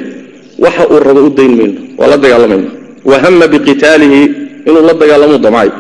waxa 0.64 0.82
uu 0.92 0.99
rabo 1.06 1.20
u 1.28 1.30
dayn 1.38 1.52
mayno 1.59 1.80
waa 1.99 2.09
la 2.12 2.16
dagaalamayna 2.25 2.70
wahama 3.11 3.47
biqitaalihi 3.52 4.20
inuu 4.68 4.82
la 4.88 4.94
dagaalamo 5.02 5.37
damcay 5.44 5.70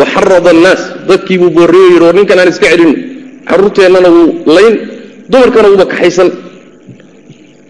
waxarada 0.00 0.50
annaas 0.54 0.82
dadkiibuu 1.08 1.50
boorriyo 1.56 1.84
yidhi 1.90 2.04
war 2.04 2.14
ninkan 2.18 2.38
aan 2.42 2.50
iska 2.52 2.66
celino 2.72 2.94
carruurteennana 3.48 4.08
wuu 4.16 4.28
layn 4.56 4.74
dumarkana 5.30 5.68
wuuba 5.70 5.86
kaxaysan. 5.92 6.28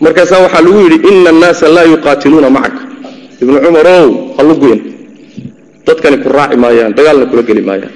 Markaasaa 0.05 0.41
waxaa 0.45 0.63
lagu 0.67 0.79
yidhi 0.85 0.99
ina 1.11 1.31
annaasa 1.35 1.67
laa 1.77 1.87
yuqaatiluuna 1.93 2.51
macaka 2.57 2.81
ibnu 3.43 3.59
cumarow 3.65 4.07
hallu 4.37 4.55
goyn 4.63 4.81
dadkani 5.87 6.17
ku 6.23 6.29
raaci 6.37 6.57
maayaan 6.63 6.93
dagaalna 6.99 7.25
kula 7.31 7.43
geli 7.49 7.63
maayaan 7.69 7.93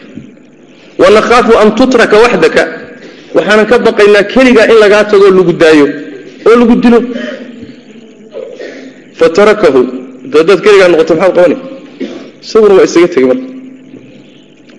wanakhaafu 1.03 1.53
an 1.63 1.69
tutraka 1.79 2.17
waxdaka. 2.25 2.63
Waxaanan 3.37 3.67
ka 3.71 3.77
baqaynaa 3.87 4.25
keligaa 4.33 4.67
in 4.73 4.79
lagaa 4.83 5.05
tagoo 5.11 5.31
lagu 5.39 5.53
daayo 5.63 5.87
oo 6.49 6.55
lagu 6.61 6.75
dilo. 6.83 6.99
Fatarakahu 9.19 9.81
dadaad 10.33 10.61
keligaa 10.65 10.89
noqoto 10.93 11.15
maxaad 11.15 11.35
qabani? 11.37 11.57
Isaguna 12.45 12.75
waa 12.79 12.87
isaga 12.89 13.09
tegey 13.15 13.27
marka. 13.31 13.47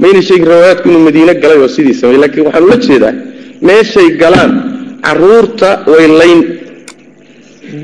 Mayna 0.02 0.22
sheegin 0.28 0.48
riwaayaadku 0.52 0.86
inuu 0.90 1.04
madiine 1.08 1.34
galay 1.44 1.58
oo 1.64 1.70
sidii 1.76 1.94
samey 2.02 2.18
laakiin 2.22 2.46
waxaan 2.48 2.64
ula 2.68 2.78
jeedaa 2.88 3.14
meeshay 3.68 4.08
galaan 4.22 4.52
carruurta 5.06 5.70
way 5.92 6.08
layn 6.20 6.40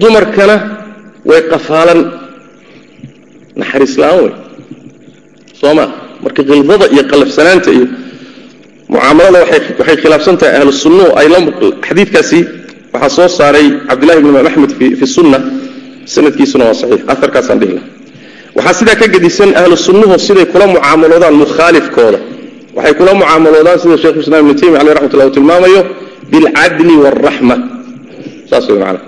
dumarkana 0.01 0.55
way 1.29 1.41
qafaalan. 1.51 1.99
Naxariis 3.59 3.95
la'aan 4.01 4.19
wey 4.25 4.31
soo 5.59 5.73
ma 5.77 5.85
marka 6.23 6.41
khildada 6.49 6.85
iyo 6.93 7.03
qalafsanaanta 7.11 7.69
iyo 7.77 7.85
mucaamalada 8.89 9.39
waxay 9.43 9.95
khilaafsan 10.01 10.35
tahay 10.39 10.55
ahlu 10.59 10.71
sunnuhu 10.71 11.11
ay 11.19 11.27
xadiidkaasi 11.87 12.39
waxaa 12.93 13.09
soo 13.17 13.27
saaray 13.39 13.67
cabdillahi 13.89 14.19
bn 14.23 14.29
imaam 14.31 14.67
fi 14.99 15.05
sunna 15.15 15.39
sanadkiisuna 16.13 16.63
waa 16.69 16.77
saxiix. 16.81 17.01
Aarkaasaan 17.11 17.59
dhihi 17.61 17.73
laha 17.77 17.87
waxaa 18.57 18.73
sidaa 18.79 18.95
ka 19.01 19.07
gedisan 19.13 19.49
ahlu 19.61 19.75
sunnuhu 19.87 20.15
siday 20.27 20.45
kula 20.53 20.65
mucaamaloodaan 20.75 21.35
mukhaalifkooda. 21.43 22.19
Waxay 22.77 22.93
kula 22.99 23.11
mucaamaloodaan 23.21 23.77
sida 23.83 23.95
shekhu 24.03 24.19
islam 24.23 24.39
ibnu 24.43 24.53
taymiya 24.59 24.79
aleh 24.83 24.91
raxmatullah 24.97 25.25
uu 25.29 25.35
tilmaamayo 25.37 25.81
bilcadli 26.31 26.95
waalraxma 27.03 27.55
saas 28.49 28.65
way 28.69 28.77
macana 28.79 28.99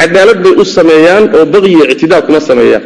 cadaalad 0.00 0.38
bay 0.44 0.54
u 0.56 0.64
sameeyaan 0.76 1.24
oo 1.36 1.44
baqyi 1.54 1.70
iyo 1.76 1.84
ictidaa 1.92 2.22
kuma 2.26 2.40
sameeyaan. 2.50 2.84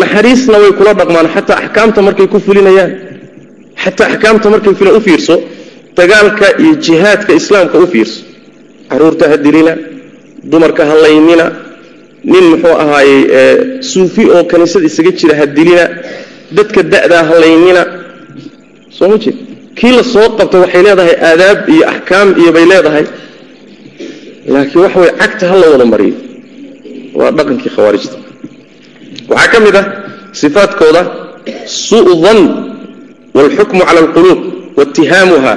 Naxariisna 0.00 0.56
way 0.62 0.72
kula 0.78 0.92
dhaqmaan 1.00 1.26
xataa 1.34 1.56
axkaamta 1.62 2.00
markay 2.06 2.26
ku 2.32 2.36
fulinayaan 2.46 2.90
xataa 3.82 4.06
axkaamta 4.12 4.46
markay 4.54 4.74
fula 4.78 4.90
u 4.98 5.00
fiirso 5.06 5.34
dagaalka 5.98 6.46
iyo 6.62 6.72
jihaadka 6.84 7.32
islaamka 7.40 7.76
u 7.78 7.86
fiirso. 7.92 8.18
Caruurta 8.90 9.24
ha 9.30 9.36
dilina 9.44 9.72
dumarka 10.50 10.82
ha 10.88 10.94
laynina 11.04 11.46
nin 12.32 12.44
muxuu 12.52 12.74
ahaayey 12.82 13.20
suufi 13.90 14.22
oo 14.34 14.42
kaniisada 14.50 14.86
isaga 14.90 15.10
jira 15.18 15.34
ha 15.40 15.44
dilina 15.56 15.84
dadka 16.56 16.80
da'daa 16.92 17.22
ha 17.28 17.34
laynina. 17.42 17.82
Soo 18.96 19.08
ma 19.12 19.16
jeed 19.22 19.36
kii 19.78 19.92
la 19.96 20.02
soo 20.12 20.26
qabta 20.38 20.56
waxay 20.62 20.82
leedahay 20.86 21.14
aadaab 21.30 21.58
iyo 21.74 21.84
axkaam 21.92 22.28
iyo 22.40 22.50
bay 22.56 22.64
leedahay. 22.72 23.04
Laakiin 24.52 24.80
waxa 24.84 24.98
way 25.02 25.10
cagta 25.20 25.44
ha 25.50 25.54
la 25.62 25.66
wada 25.72 25.84
mariyo. 25.92 26.14
Waa 27.18 27.30
dhaqankii 27.38 27.70
khawaarijta. 27.76 28.16
Waxaa 29.32 29.50
ka 29.52 29.58
mid 29.64 29.76
ah 29.80 29.86
sifaadkooda 30.40 31.02
suu 31.86 32.02
dan 33.38 33.44
waalxukmu 33.46 33.82
cala 33.86 34.00
alquluub 34.04 34.40
waitihaamuha 34.78 35.54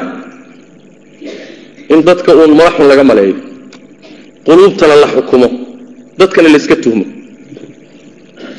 in 1.93 1.99
dadka 2.07 2.31
uun 2.39 2.51
madaxun 2.59 2.85
laga 2.91 3.03
maleeyo 3.09 3.35
quluubtana 4.45 4.95
la 5.01 5.07
xukumo 5.13 5.47
dadkana 6.19 6.49
layska 6.53 6.75
tuhmo 6.83 7.05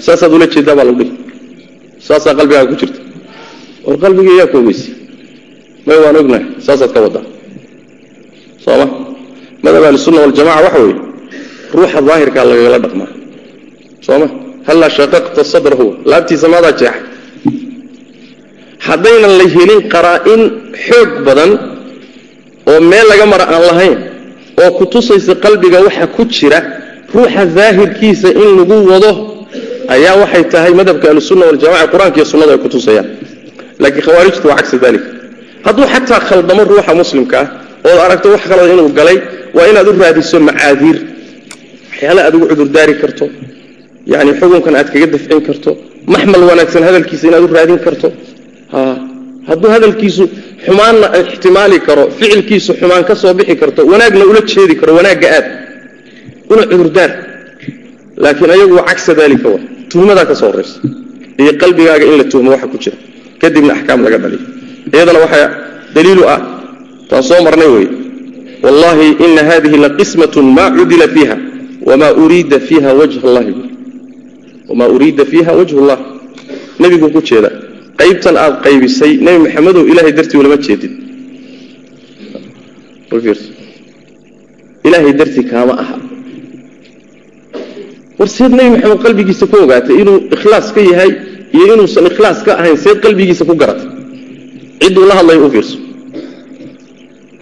saasaad 0.06 0.32
ula 0.36 0.46
jeedaa 0.54 0.74
baa 0.78 0.86
lagu 0.88 0.98
dhihi 1.00 1.12
saasaa 2.06 2.34
qalbigaaga 2.38 2.68
ku 2.70 2.76
jirta 2.80 3.00
war 3.86 3.96
qalbiga 4.04 4.32
yaa 4.40 4.50
ku 4.52 4.56
ogeysi 4.62 4.90
may 5.86 5.98
waan 6.02 6.16
ognahay 6.22 6.44
saasaad 6.66 6.90
ka 6.94 7.00
wadaa 7.06 7.24
sooma 8.64 8.86
madhab 9.64 9.82
ahlisunna 9.88 10.18
waljamaca 10.24 10.60
waxa 10.66 10.78
weeye 10.84 10.96
ruuxa 11.76 11.98
daahirkaa 12.08 12.44
lagagala 12.50 12.78
dhaqmaa 12.84 13.10
sooma 14.06 14.26
hallaa 14.68 14.90
shaqaqta 14.98 15.40
sadrahu 15.52 15.86
laabtiisa 16.10 16.46
maadaa 16.54 16.74
jeexay 16.82 17.11
haddaynan 18.86 19.32
la 19.40 19.46
helin 19.54 19.80
qaraa-in 19.94 20.42
xoog 20.86 21.10
badan 21.26 21.50
oo 22.70 22.80
meel 22.90 23.06
laga 23.10 23.26
mara 23.32 23.44
aan 23.54 23.62
lahayn 23.70 23.96
oo 24.62 24.70
ku 24.78 24.84
tusaysa 24.92 25.34
qalbiga 25.44 25.78
waxa 25.86 26.06
ku 26.16 26.22
jira 26.36 26.58
ruuxa 27.14 27.42
daahirkiisa 27.56 28.28
in 28.42 28.48
lagu 28.58 28.76
wado 28.92 29.10
ayaa 29.94 30.14
waxay 30.22 30.44
tahay 30.52 30.72
madhabka 30.80 31.06
ahlusunna 31.10 31.44
waljamaca 31.50 31.86
qur'aanka 31.92 32.16
iyo 32.18 32.26
sunnadu 32.32 32.50
ay 32.54 32.60
ku 32.64 32.68
tusayaan. 32.74 33.06
Laakiin 33.82 34.04
khawaarijtu 34.06 34.46
waa 34.48 34.56
cagsi 34.60 34.76
dalik 34.84 35.04
hadduu 35.66 35.86
xataa 35.92 36.20
khaldamo 36.28 36.62
ruuxa 36.70 36.92
muslimka 37.02 37.38
ah 37.42 37.48
ood 37.90 37.98
aragto 38.06 38.26
wax 38.34 38.42
kaloo 38.50 38.66
inuu 38.74 38.88
galay 38.98 39.18
waa 39.56 39.66
inaad 39.70 39.86
u 39.90 39.92
raadiso 40.02 40.36
macaadiir. 40.48 40.98
Waxyaale 41.90 42.20
aad 42.26 42.34
ugu 42.36 42.46
cudurdaari 42.50 42.94
karto. 43.02 43.24
Yani 44.12 44.30
xukunkan 44.40 44.74
aad 44.80 44.88
kaga 44.92 45.06
dafcin 45.14 45.40
karto. 45.48 45.70
Maxmal 46.12 46.42
wanaagsan 46.50 46.82
hadalkiisa 46.88 47.24
inaad 47.30 47.44
u 47.46 47.50
raadin 47.56 47.78
karto 47.86 48.08
hadduu 49.48 49.70
hadalkiisu 49.74 50.24
xumaanna 50.66 51.06
ixtimaali 51.20 51.78
karo 51.86 52.04
ficilkiisu 52.18 52.70
xumaan 52.80 53.04
ka 53.08 53.14
soo 53.22 53.34
bixi 53.38 53.54
karto 53.60 53.80
wanaagna 53.92 54.24
ula 54.30 54.40
jeedi 54.52 54.74
karo 54.80 54.92
wanaagga 54.98 55.28
aad 55.36 55.46
una 56.52 56.62
cudurdaar 56.70 57.10
laakiin 58.24 58.50
ayagu 58.56 58.76
cagsa 58.88 59.12
daalika 59.18 59.48
wa. 59.54 59.58
Tuhmadaa 59.90 60.26
ka 60.30 60.34
soo 60.40 60.48
horaysa 60.52 60.76
iyo 61.40 61.52
qalbigaaga 61.62 62.04
in 62.10 62.16
la 62.20 62.24
tuhmo 62.32 62.50
waxa 62.54 62.66
ku 62.72 62.76
jira. 62.82 62.96
Kadibna 63.40 63.72
axkaam 63.76 64.00
laga 64.04 64.18
dhaliyo 64.22 64.40
iyadana 64.94 65.18
waxaa 65.24 65.48
daliilu 65.94 66.22
ah 66.34 66.40
taan 67.08 67.22
soo 67.28 67.40
marnay 67.46 67.68
wey. 67.74 67.86
Wallahi 68.64 69.06
ina 69.26 69.42
hadihi 69.50 69.76
laqismatun 69.84 70.46
maa 70.56 70.70
cudila 70.76 71.06
fiiha 71.14 71.36
wamaa 71.88 72.12
uriida 72.22 72.58
fiiha 72.68 72.90
wajh 73.00 73.16
allahi. 73.26 73.54
Wamaa 74.68 74.88
uriida 74.94 75.24
fiiha 75.30 75.50
wajh 75.58 75.72
llah 75.88 75.98
nebiguu 76.80 77.10
ku 77.14 77.20
jeeda 77.28 77.50
qaybtan 78.02 78.34
aad 78.44 78.54
qaybisay 78.66 79.12
nebi 79.26 79.38
maxamedow 79.46 79.82
ilahay 79.92 80.12
dartii 80.18 80.38
ulama 80.42 80.56
jeedin. 80.66 80.92
Ilaahay 84.86 85.12
dartii 85.20 85.44
kaama 85.52 85.74
aha. 85.82 85.96
War 88.18 88.28
seed 88.36 88.52
nebi 88.58 88.70
maxamed 88.74 89.00
qalbigiisa 89.04 89.44
ku 89.50 89.56
ogaatay 89.64 89.96
inuu 90.02 90.18
ikhlaas 90.34 90.66
ka 90.74 90.80
yahay 90.90 91.10
iyo 91.56 91.64
inuusan 91.74 92.04
ikhlaas 92.10 92.38
ka 92.46 92.50
ahayn 92.60 92.76
seed 92.84 92.98
qalbigiisa 93.04 93.44
ku 93.48 93.54
garatay. 93.62 93.88
Cidduu 94.82 95.04
la 95.10 95.14
hadlaya 95.18 95.40
u 95.46 95.50
fiirso. 95.54 95.76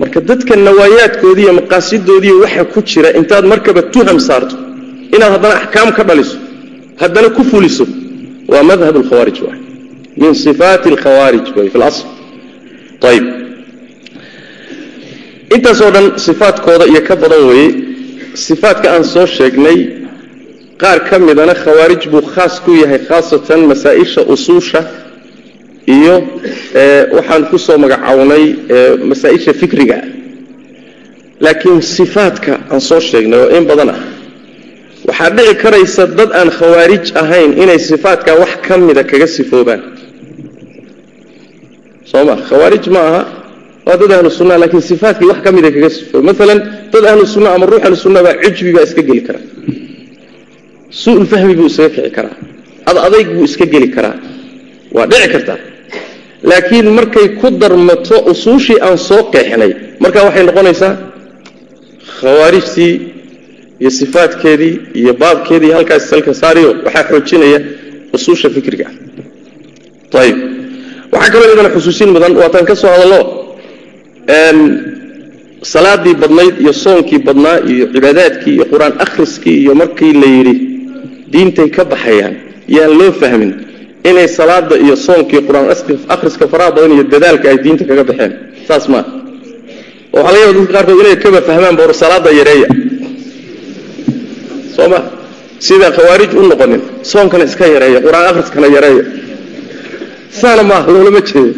Marka 0.01 0.19
dadka 0.31 0.53
nawaayaadkoodii 0.67 1.47
iyo 2.27 2.35
waxa 2.45 2.65
ku 2.73 2.79
jira 2.91 3.09
intaad 3.19 3.45
markaba 3.53 3.83
tuham 3.95 4.19
saarto 4.29 4.57
inaad 5.15 5.33
haddana 5.35 5.55
axkaam 5.63 5.89
ka 5.97 6.03
dhaliso 6.09 6.37
haddana 7.03 7.29
ku 7.37 7.43
fuliso 7.51 7.85
waa 8.53 8.63
madhab 8.71 8.95
alkhawaarij 9.01 9.39
wa 9.47 9.53
min 10.21 10.33
way 11.59 11.69
fi 11.73 11.79
lasl 11.85 12.07
ayib 13.11 13.25
intaasoo 15.55 15.91
dhan 15.95 16.07
sifaatkooda 16.27 16.85
iyo 16.93 17.01
ka 17.09 17.15
badan 17.23 17.43
weeye 17.51 17.69
sifaatka 18.47 18.87
aan 18.95 19.05
soo 19.05 19.27
sheegnay 19.37 19.79
qaar 20.83 20.99
ka 21.09 21.19
midana 21.19 21.55
khawaarij 21.63 22.03
buu 22.13 22.23
khaas 22.35 22.55
ku 22.65 22.71
yahay 22.83 23.01
khaasatan 23.09 23.61
masaa-isha 23.71 24.21
usuusha 24.35 24.81
iyo 25.97 26.15
waxaan 27.17 27.43
ku 27.51 27.59
soo 27.59 27.77
magacownay 27.79 28.45
masaa-isha 29.11 29.53
fikriga. 29.61 29.99
Laakiin 31.45 31.81
sifaatka 31.83 32.53
aan 32.73 32.81
soo 32.81 33.01
sheegnay 33.01 33.39
oo 33.45 33.49
in 33.59 33.65
badan 33.71 33.89
ah 33.95 34.01
waxaa 35.09 35.31
dhici 35.37 35.55
karaysa 35.63 36.07
dad 36.19 36.31
aan 36.41 36.51
khawaarij 36.59 37.05
ahayn 37.23 37.51
inay 37.63 37.79
sifaatkaa 37.91 38.35
wax 38.43 38.53
ka 38.67 38.77
mida 38.79 39.03
kaga 39.11 39.27
sifoobaan 39.37 39.83
soo 42.11 42.25
ma 42.29 42.35
khawaarij 42.49 42.85
ma 42.95 43.01
aha 43.09 43.21
waa 43.87 43.97
dad 44.01 44.11
ahlu 44.17 44.31
sunna 44.39 44.55
laakiin 44.63 44.83
sifaatkii 44.91 45.29
wax 45.31 45.41
ka 45.45 45.51
mida 45.57 45.71
kaga 45.75 45.91
sifooba 45.97 46.33
maalan 46.39 46.59
dad 46.93 47.05
ahlu 47.11 47.25
sunna 47.35 47.49
ama 47.57 47.65
ruux 47.71 47.83
ahlu 47.87 47.97
sunna 48.05 48.21
baa 48.27 48.35
cujbi 48.45 48.71
baa 48.77 48.85
iska 48.89 49.03
geli 49.09 49.23
karaa. 49.29 49.45
Su'ul 51.03 51.27
fahmi 51.33 51.55
buu 51.59 51.67
isaga 51.73 51.89
kici 51.95 52.11
karaa. 52.17 52.37
Ad 52.91 52.97
adayg 53.07 53.27
buu 53.35 53.45
iska 53.51 53.65
geli 53.73 53.89
karaa. 53.97 54.17
Waa 54.97 55.07
dhici 55.11 55.29
kartaa 55.35 55.59
laakiin 56.51 56.87
markay 56.99 57.27
ku 57.41 57.47
darmato 57.61 58.17
usuushii 58.33 58.79
aan 58.87 58.99
soo 59.09 59.23
qeexnay 59.33 59.73
markaa 60.03 60.23
waxay 60.27 60.45
noqonaysaa 60.49 60.93
khawaarijtii 62.19 62.93
iyo 63.81 63.91
sifaadkeedii 63.99 64.75
iyo 65.01 65.13
baabkeedii 65.23 65.73
halkaas 65.77 66.05
salka 66.11 66.33
saariyo 66.43 66.71
waxaa 66.85 67.05
xoojinaya 67.11 67.61
usuusha 68.17 68.49
fikriga. 68.57 68.87
Ah 70.15 70.27
waxaa 71.13 71.31
kaloo 71.33 71.47
iyadana 71.49 71.71
xusuusin 71.75 72.09
mudan 72.15 72.33
waataan 72.41 72.67
ka 72.71 72.75
soo 72.83 72.91
hadallo. 72.95 73.21
Salaadii 75.73 76.15
badnayd 76.23 76.55
iyo 76.63 76.73
soonkii 76.85 77.19
badnaa 77.27 77.57
iyo 77.73 77.85
cibaadaadkii 77.95 78.55
iyo 78.57 78.65
qur'aan 78.73 78.95
akhriskii 79.05 79.57
iyo 79.63 79.73
markii 79.81 80.13
la 80.23 80.27
yidhi 80.37 80.55
diintay 81.33 81.69
ka 81.77 81.83
baxayaan 81.93 82.35
yaan 82.77 82.93
loo 82.99 83.13
fahmin 83.21 83.51
inay 84.11 84.29
salaada 84.39 84.75
iyo 84.85 84.97
soonkii 85.07 85.41
qur'aan 85.49 85.67
akhriska 86.15 86.45
faraha 86.53 86.71
badan 86.77 86.93
iyo 86.97 87.05
dadaalka 87.13 87.47
ay 87.53 87.59
diinta 87.65 87.85
kaga 87.91 88.05
baxeen. 88.11 88.33
Saas 88.69 88.85
maa 88.93 89.05
waxaa 90.15 90.33
laga 90.33 90.41
yaba 90.47 90.53
dadka 90.59 90.73
qaarkood 90.77 91.01
inay 91.05 91.17
kaba 91.25 91.41
fahmaan 91.49 91.77
bor 91.81 91.91
salaada 92.03 92.31
yareeya. 92.41 92.69
Soo 94.77 94.89
ma? 94.93 94.99
Sidaa 95.67 95.91
khawaarij 95.97 96.33
u 96.41 96.43
noqonin 96.51 96.81
soonkana 97.13 97.45
iska 97.49 97.65
yareeya 97.75 97.99
qur'aan 98.07 98.27
akhriskana 98.33 98.67
yareeya 98.77 99.05
saana 100.41 100.63
maaha 100.71 100.89
loolama 100.95 101.21
jeedo 101.31 101.53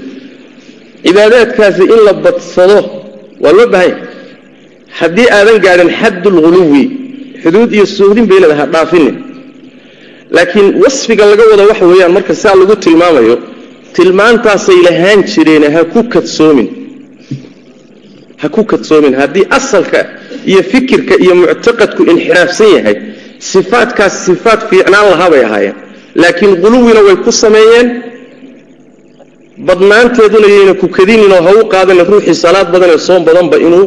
cibaadaadkaasi 1.05 1.83
in 1.95 2.01
la 2.07 2.13
badsado 2.25 2.79
waa 3.43 3.53
loo 3.59 3.67
baahanya 3.75 3.97
haddii 4.99 5.29
aadan 5.39 5.59
gaadhin 5.67 5.91
xaddulghuluwi 6.01 6.83
xuduud 7.43 7.71
iyo 7.77 7.87
sohdin 7.99 8.27
bay 8.31 8.39
leedaha 8.43 8.67
dhaafinin 8.75 9.17
laakiin 10.37 10.69
wasfiga 10.83 11.25
laga 11.31 11.45
wado 11.51 11.63
waxa 11.71 11.85
weeyaan 11.93 12.13
marka 12.17 12.35
saa 12.43 12.55
lagu 12.61 12.75
tilmaamayo 12.85 13.37
tilmaantaasay 13.97 14.79
lahaan 14.89 15.21
jireen 15.33 15.65
ha 15.75 15.81
ku 15.93 16.01
kadsoomin. 16.15 16.69
Ha 18.43 18.49
ku 18.55 18.65
kadsoomin. 18.71 19.15
Haddii 19.21 19.45
asalka 19.59 19.99
iyo 20.51 20.63
fikirka 20.73 21.15
iyo 21.25 21.35
muctaqadku 21.43 22.03
inxiraafsan 22.13 22.69
yahay 22.77 22.97
sifaadkaas 23.51 24.15
sifaad 24.27 24.61
fiicnaan 24.71 25.07
lahaa 25.13 25.31
bay 25.33 25.43
ahaayeen. 25.49 25.77
Laakiin 26.23 26.53
quluwina 26.63 27.01
way 27.07 27.17
ku 27.25 27.33
sameeyeen 27.43 27.87
badnaanteeduna 29.59 30.49
yayna 30.49 30.75
ku 30.81 30.87
kadinin 30.89 31.33
oo 31.33 31.43
ha 31.47 31.53
u 31.61 31.69
qaadanin 31.75 32.07
ruuxii 32.13 32.35
salaad 32.45 32.69
badan 32.75 32.91
ee 32.95 32.99
soom 33.09 33.23
badanba 33.29 33.57
inuu 33.67 33.85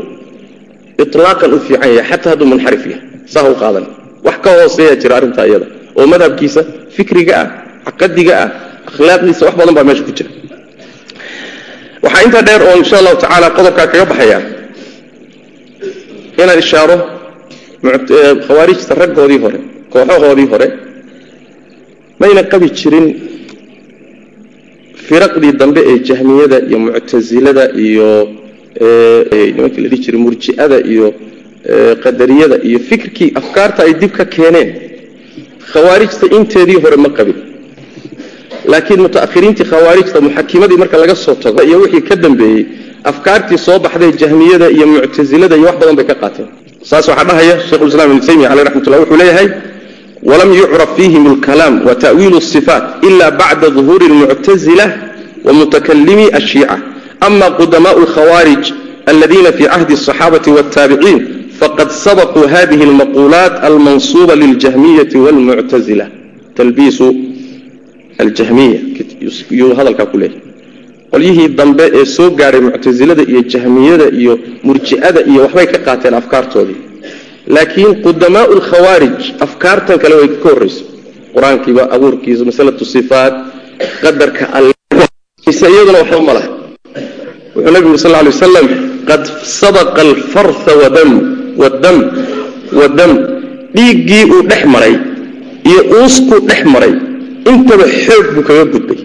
ilaaqan 1.04 1.51
u 1.54 1.60
fiican 1.67 1.89
yahay 1.97 2.06
xataa 2.12 2.30
hadduu 2.34 2.47
munxarif 2.51 2.84
yahay. 2.91 3.01
Saa 3.34 3.43
ha 3.45 3.49
u 3.49 3.56
qaadan. 3.63 3.86
Wax 4.25 4.38
ka 4.43 4.49
hooseeya 4.60 4.93
jira 5.01 5.13
arrintaa 5.19 5.45
iyada 5.49 5.67
oo 5.99 6.06
madhabkiisa 6.13 6.62
fikriga 6.95 7.34
ah 7.41 7.47
caqadiga 7.88 8.34
ah 8.43 8.49
akhlaaqdiisa 8.89 9.41
wax 9.47 9.56
badan 9.60 9.73
baa 9.78 9.86
meesha 9.89 10.04
ku 10.08 10.12
jira. 10.17 10.30
Waxaa 12.04 12.23
intaa 12.28 12.43
dheer 12.47 12.62
oo 12.69 12.75
insha 12.82 12.95
allahu 13.01 13.17
tacaala 13.23 13.47
qodobkaa 13.58 13.88
kaga 13.91 14.06
baxaya 14.12 14.39
inaan 16.41 16.60
ishaaro 16.63 16.97
khawaarijta 18.47 18.93
raggoodii 19.01 19.39
hore 19.45 19.60
kooxahoodii 19.93 20.47
hore 20.54 20.67
mayna 22.21 22.41
qabi 22.51 22.67
jirin 22.80 23.06
firaqdii 25.08 25.52
dambe 25.62 25.82
ee 25.91 25.98
jahmiyada 26.10 26.58
iyo 26.70 26.78
muctasilada 26.86 27.63
iyo 27.88 28.10
nimankii 29.56 29.82
la 29.84 29.89
dhihi 29.91 30.02
jiray 30.06 30.20
murji'ada 30.26 30.78
iyo 30.94 31.08
qadariyada 32.04 32.58
iyo 32.70 32.80
fikirkii 32.89 33.30
afkaarta 33.39 33.80
ay 33.88 33.94
dib 34.02 34.12
ka 34.18 34.26
keeneen 34.36 34.70
khawaarijta 35.72 36.26
inteedii 36.38 36.80
hore 36.84 36.98
ma 37.06 37.10
qabin. 37.18 37.38
Laakiin 38.72 39.00
mutaakhiriintii 39.06 39.65
khawaarijta 39.72 40.18
muxakimadii 40.28 40.78
marka 40.82 40.98
laga 41.02 41.15
soo 41.24 41.36
tago 41.44 41.62
iyo 41.70 41.78
wixii 41.84 42.02
ka 42.10 42.15
dambeeyey 42.24 42.62
afkaartii 43.12 43.58
soo 43.65 43.78
baxday 43.86 44.12
jahmiyada 44.22 44.68
iyo 44.76 44.86
muctasilada 44.94 45.56
iyo 45.60 45.65
wax 45.70 45.78
badan 45.82 45.96
bay 46.00 46.06
ka 46.12 46.15
qaateen. 46.22 46.48
Saas 46.89 47.06
waxaa 47.10 47.26
dhahaya 47.30 47.56
shekhulislaam 47.70 48.10
ibnu 48.12 48.22
taymiya 48.28 48.50
caleyh 48.50 48.65
raxmatullah 48.68 49.00
wuxuu 49.04 49.18
leeyahay 49.22 49.48
walam 50.29 50.49
yucraf 50.61 50.89
fiihim 50.97 51.23
alkalaam 51.33 51.85
wa 51.88 51.95
ta'wiilu 51.95 52.38
asifaat 52.38 52.83
ila 53.07 53.31
bacda 53.31 53.69
duhuuri 53.69 54.05
almuctasila 54.11 54.85
wa 55.45 55.53
mutakalimi 55.53 56.25
ashiica 56.39 56.77
ama 57.27 57.45
qudamaau 57.59 57.97
alkhawaarij 58.03 58.63
aladiina 59.11 59.51
fi 59.57 59.63
cahdi 59.73 59.93
asaxaabati 59.93 60.49
waltaabiciin 60.57 61.19
fqad 61.59 61.89
sabquu 62.05 62.41
hadihi 62.53 62.83
اlmaquulaat 62.89 63.53
almansuuba 63.69 64.33
liljahmiyati 64.43 65.17
wاlmuctazila 65.25 66.05
talbiisu 66.57 67.07
aljahmiya 68.23 68.79
yuu 69.59 69.71
hadalkaa 69.79 70.05
ku 70.11 70.17
leeyahy 70.17 70.41
qolyihii 71.11 71.47
dambe 71.59 71.85
ee 71.99 72.05
soo 72.15 72.29
gaadhay 72.39 72.61
muctasilada 72.67 73.23
iyo 73.31 73.41
jahmiyada 73.53 74.05
iyo 74.21 74.33
murji'ada 74.67 75.19
iyo 75.31 75.39
waxbay 75.45 75.67
ka 75.73 75.77
qaateen 75.88 76.13
afkaartoodii 76.21 76.77
laakiin 77.47 78.01
qudamaau 78.05 78.55
lkhawaarij 78.60 79.19
afkaartan 79.45 79.99
kale 79.99 80.15
way 80.15 80.27
ka 80.41 80.49
horrayso 80.49 80.84
qur'aankiiba 81.36 81.84
abuurkiisa 81.95 82.45
masalatu 82.45 82.86
sifaat 82.86 83.34
qadarka 84.01 84.45
iyaduna 85.75 85.99
waxba 86.01 86.21
ma 86.21 86.34
laha. 86.34 86.49
Wuxuu 87.55 87.71
nabigu 87.71 87.97
sal 87.97 88.12
lay 88.12 88.27
wasalam 88.34 88.67
qad 89.08 89.23
sadaqa 89.62 90.01
alfarha 90.08 90.71
wadam 90.81 91.12
wadam 91.62 91.97
wadam 92.79 93.12
dhiiggii 93.75 94.25
uu 94.34 94.41
dhex 94.49 94.65
maray 94.73 94.95
iyo 95.69 95.81
uuskuu 95.97 96.39
dhex 96.49 96.62
maray 96.73 96.93
intaba 97.51 97.86
xoog 98.03 98.25
buu 98.36 98.43
kaga 98.47 98.65
gudbay. 98.73 98.99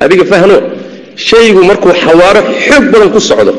Adiga 0.00 0.24
fahno 0.24 0.56
shaygu 1.16 1.62
markuu 1.70 1.92
xawaaro 2.04 2.40
xoog 2.66 2.84
badan 2.92 3.10
ku 3.14 3.20
socdo 3.20 3.52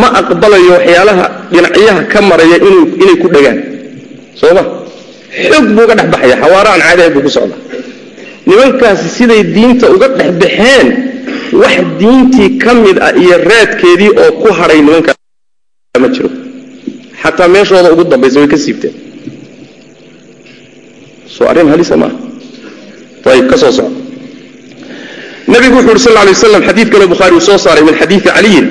ma 0.00 0.08
aqbalayo 0.20 0.70
waxyaalaha 0.76 1.24
dhinacyaha 1.52 2.00
ka 2.12 2.18
maraya 2.30 2.56
inay 3.00 3.16
ku 3.22 3.28
dhegaan 3.34 3.58
soo 4.40 4.52
ma 4.56 4.62
xoog 5.48 5.66
buu 5.74 5.84
uga 5.86 5.94
dhex 5.98 6.08
baxaya 6.14 6.36
xawaaro 6.42 6.68
aan 6.72 6.82
caadi 6.86 7.00
ahayn 7.02 7.14
buu 7.14 7.22
ku 7.26 7.30
socdaa. 7.36 7.60
Nimankaasi 8.46 9.08
siday 9.16 9.42
diinta 9.54 9.86
uga 9.94 10.08
dhex 10.18 10.30
baxeen 10.42 10.86
wax 11.62 11.76
diintii 12.00 12.50
ka 12.62 12.70
mid 12.74 12.96
ah 13.06 13.12
iyo 13.22 13.36
raadkeedii 13.50 14.10
oo 14.22 14.30
ku 14.42 14.48
hadhay 14.58 14.78
nimankaas. 14.86 15.16
Ma 16.02 16.08
jiro. 16.14 16.30
Xataa 17.22 17.48
meeshooda 17.54 17.88
ugu 17.94 18.04
dambaysa 18.10 18.38
way 18.42 18.48
ka 18.52 18.56
siibteen. 18.64 18.94
Soo 21.34 21.46
arrin 21.50 21.68
halisa 21.72 21.96
maaha 21.96 22.16
ayib 23.32 23.46
ka 23.50 23.56
soo 23.56 23.72
soco 23.72 23.90
nabigu 25.48 25.76
wuxu 25.80 25.90
uhi 25.90 25.98
sal 26.06 26.14
lay 26.14 26.28
waslam 26.34 26.62
xadiid 26.68 26.88
kale 26.92 27.06
bukhaari 27.12 27.34
uu 27.36 27.40
soo 27.48 27.58
saaray 27.58 27.82
min 27.88 27.94
xadiidi 28.00 28.22
caliyin 28.28 28.66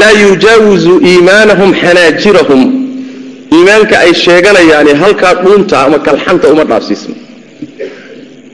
laa 0.00 0.12
yujaawizu 0.24 0.92
iimaanahum 1.10 1.70
xanaajirahum. 1.82 2.62
Iimaanka 3.56 3.94
ay 4.04 4.12
sheeganayaani 4.24 4.92
halkaa 5.02 5.34
dhuunta 5.42 5.76
ama 5.86 5.98
kalxanta 6.06 6.46
uma 6.52 6.64
dhaafsiisna 6.70 7.14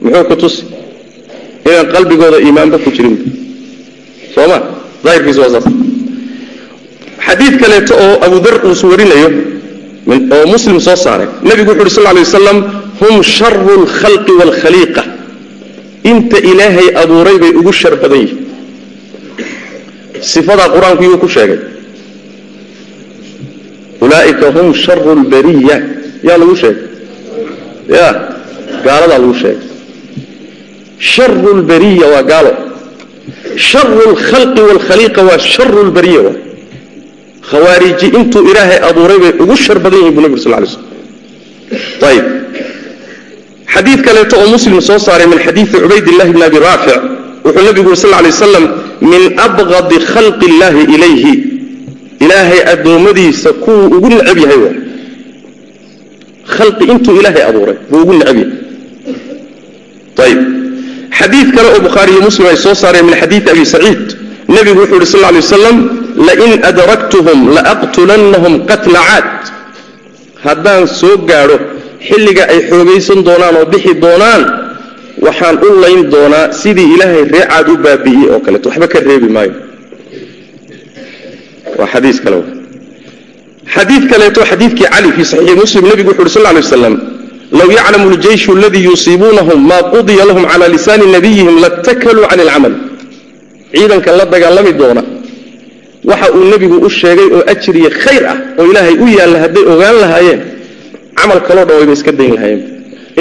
muxuu 0.02 0.24
ku 0.30 0.35
tusi? 0.42 0.62
Inaan 1.68 1.87
qalbigooda 1.94 2.38
iimaanba 2.46 2.76
ku 2.85 2.90
jirin. 2.96 3.16
Sooma 4.35 4.59
daahirkiisu 5.04 5.40
waa 5.42 5.50
saas. 5.54 5.66
Xadiid 7.26 7.54
kaleeto 7.62 7.94
oo 8.04 8.14
abu 8.26 8.37
dar 8.44 8.56
uus 8.68 8.80
warinayo 8.90 9.28
oo 10.37 10.44
muslim 10.54 10.76
soo 10.87 10.96
saaray. 11.04 11.28
Nabigu 11.48 11.70
wuxu 11.70 11.82
uhi 11.87 11.94
sal 11.96 12.04
lay 12.16 12.24
wasalam 12.26 12.59
hum 13.00 13.14
sharu 13.37 13.74
lkhalqi 13.85 14.32
waalkhaliiqa 14.40 15.02
inta 16.11 16.38
ilaahay 16.50 16.88
abuuray 17.02 17.37
bay 17.42 17.52
ugu 17.61 17.72
shar 17.80 17.94
badan 18.02 18.18
yihiin 18.24 18.38
sifadaa 20.20 20.68
qur'aanku 20.74 21.02
yuu 21.09 21.18
ku 21.18 21.29
sheegay 21.29 21.59
ulaa'ika 24.05 24.46
hum 24.57 24.74
sharu 24.85 25.12
lbariya 25.22 25.76
yaa 26.29 26.38
lagu 26.42 26.55
sheegay 26.62 26.85
ya 27.96 28.07
gaaladaa 28.85 29.18
lagu 29.22 29.35
sheegay 29.42 29.62
sharu 30.98 31.50
lbariya 31.61 32.07
waa 32.14 32.22
gaalo 32.33 32.52
sharu 33.70 34.00
lkhalqi 34.14 34.61
waalkhaliiqa 34.68 35.20
waa 35.29 35.38
sharu 35.52 35.81
lbariya 35.90 36.20
waa 36.26 36.37
khawaariji 37.50 38.07
intuu 38.18 38.42
ilaahay 38.50 38.79
abuuray 38.88 39.18
bay 39.24 39.33
ugu 39.42 39.57
shar 39.64 39.79
badan 39.85 39.98
yihiin 40.00 40.14
bu 40.16 40.20
nabig 40.24 40.38
sal 40.44 40.52
lay 40.55 40.66
slm 40.72 40.85
ayib 42.11 42.26
xadiid 43.74 44.00
kaleeto 44.07 44.35
oo 44.42 44.48
muslim 44.55 44.81
soo 44.88 44.98
saaray 45.07 45.26
min 45.33 45.38
xadiidi 45.46 45.70
cubaydillahi 45.83 46.31
bni 46.37 46.44
abi 46.50 46.59
raafic 46.68 47.00
wuxuu 47.46 47.64
nabigu 47.68 47.92
sal 48.02 48.11
lay 48.11 48.30
wasalam 48.35 48.64
min 49.11 49.22
abqadi 49.46 49.96
khalqi 50.12 50.44
illaahi 50.50 50.82
ilayhi. 50.96 51.32
Ilaahay 52.24 52.61
addoommadiisa 52.72 53.50
kuwuu 53.64 53.87
ugu 53.96 54.09
necab 54.09 54.38
yahay 54.44 54.59
wa 54.64 54.70
khalqi 56.56 56.85
intuu 56.92 57.14
ilaahay 57.20 57.42
abuuray 57.50 57.76
buu 57.90 58.00
ugu 58.04 58.12
necab 58.18 58.37
yahay. 58.40 58.52
Ayib 60.24 60.40
xadiid 61.18 61.48
kale 61.54 61.68
oo 61.74 61.80
bukhaari 61.87 62.11
iyo 62.12 62.22
muslim 62.28 62.46
ay 62.52 62.56
soo 62.64 62.74
saareen 62.82 63.06
min 63.09 63.16
xadiidi 63.20 63.48
abi 63.54 63.64
saciid. 63.74 64.04
Nebigu 64.48 64.80
wuxuu 64.80 64.96
yidhi 64.98 65.12
sal 65.12 65.20
lla 65.20 65.30
wasalam 65.38 65.76
lain 66.28 66.52
adraktuhum 66.70 67.38
laaqtulannahum 67.56 68.52
qatla 68.70 69.00
caad. 69.09 69.28
Haddaan 70.44 70.82
soo 71.00 71.16
gaadho 71.28 71.56
xilliga 72.09 72.44
ay 72.52 72.61
xoogaysan 72.70 73.18
doonaan 73.26 73.54
oo 73.61 73.66
bixi 73.72 73.92
doonaan 74.04 74.42
waxaan 75.24 75.57
u 75.66 75.68
layn 75.85 76.00
doonaa 76.14 76.52
sidii 76.62 76.88
ilaahay 76.94 77.24
reecaad 77.35 77.68
u 77.68 77.76
baabi'iyey 77.85 78.29
oo 78.35 78.40
kaleeto. 78.44 78.68
Waxba 78.70 78.87
ka 78.92 78.98
reebi 79.09 79.29
maayo. 79.37 79.52
Waa 81.79 81.88
xadiis 81.92 82.18
kale. 82.24 82.38
Xadiid 83.74 84.02
kaleeto 84.11 84.40
xadiidkii 84.50 84.88
cali 84.94 85.09
fii 85.16 85.24
saxiixi 85.33 85.55
muslim 85.62 85.85
nebigu 85.90 86.11
wuxu 86.11 86.22
uhi 86.22 86.31
sal 86.37 86.42
lay 86.46 86.55
waslam 86.62 86.94
low 87.59 87.68
yaclamu 87.79 88.07
ljeyshu 88.14 88.50
aladii 88.59 88.85
yusiibuunahum 88.90 89.59
maa 89.70 89.83
qudiya 89.94 90.24
lahum 90.31 90.44
cala 90.50 90.66
lisaani 90.74 91.07
nabiyihim 91.16 91.57
latakaluu 91.64 92.26
cani 92.31 92.42
alcamal 92.46 92.74
ciidanka 93.74 94.11
la 94.18 94.24
dagaalami 94.33 94.72
doona. 94.81 95.02
Waxa 96.11 96.26
uu 96.37 96.44
nebigu 96.52 96.76
u 96.87 96.88
sheegay 97.00 97.29
oo 97.37 97.42
ajriya 97.52 97.90
khayr 98.02 98.22
ah 98.33 98.37
oo 98.59 98.64
ilaahay 98.70 98.94
u 99.05 99.07
yaalla 99.18 99.38
hadday 99.44 99.64
ogaan 99.72 99.96
lahaayeen 100.02 100.40
camal 101.18 101.40
kaloo 101.48 101.64
dhan 101.68 101.76
wayba 101.81 101.92
iska 101.98 102.12
dayn 102.18 102.33
lahaayeen 102.37 102.62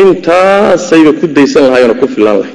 intaasayba 0.02 1.12
ku 1.20 1.26
daysan 1.36 1.64
lahaayeenoo 1.68 2.00
ku 2.02 2.08
filaan 2.16 2.38
lahay 2.42 2.54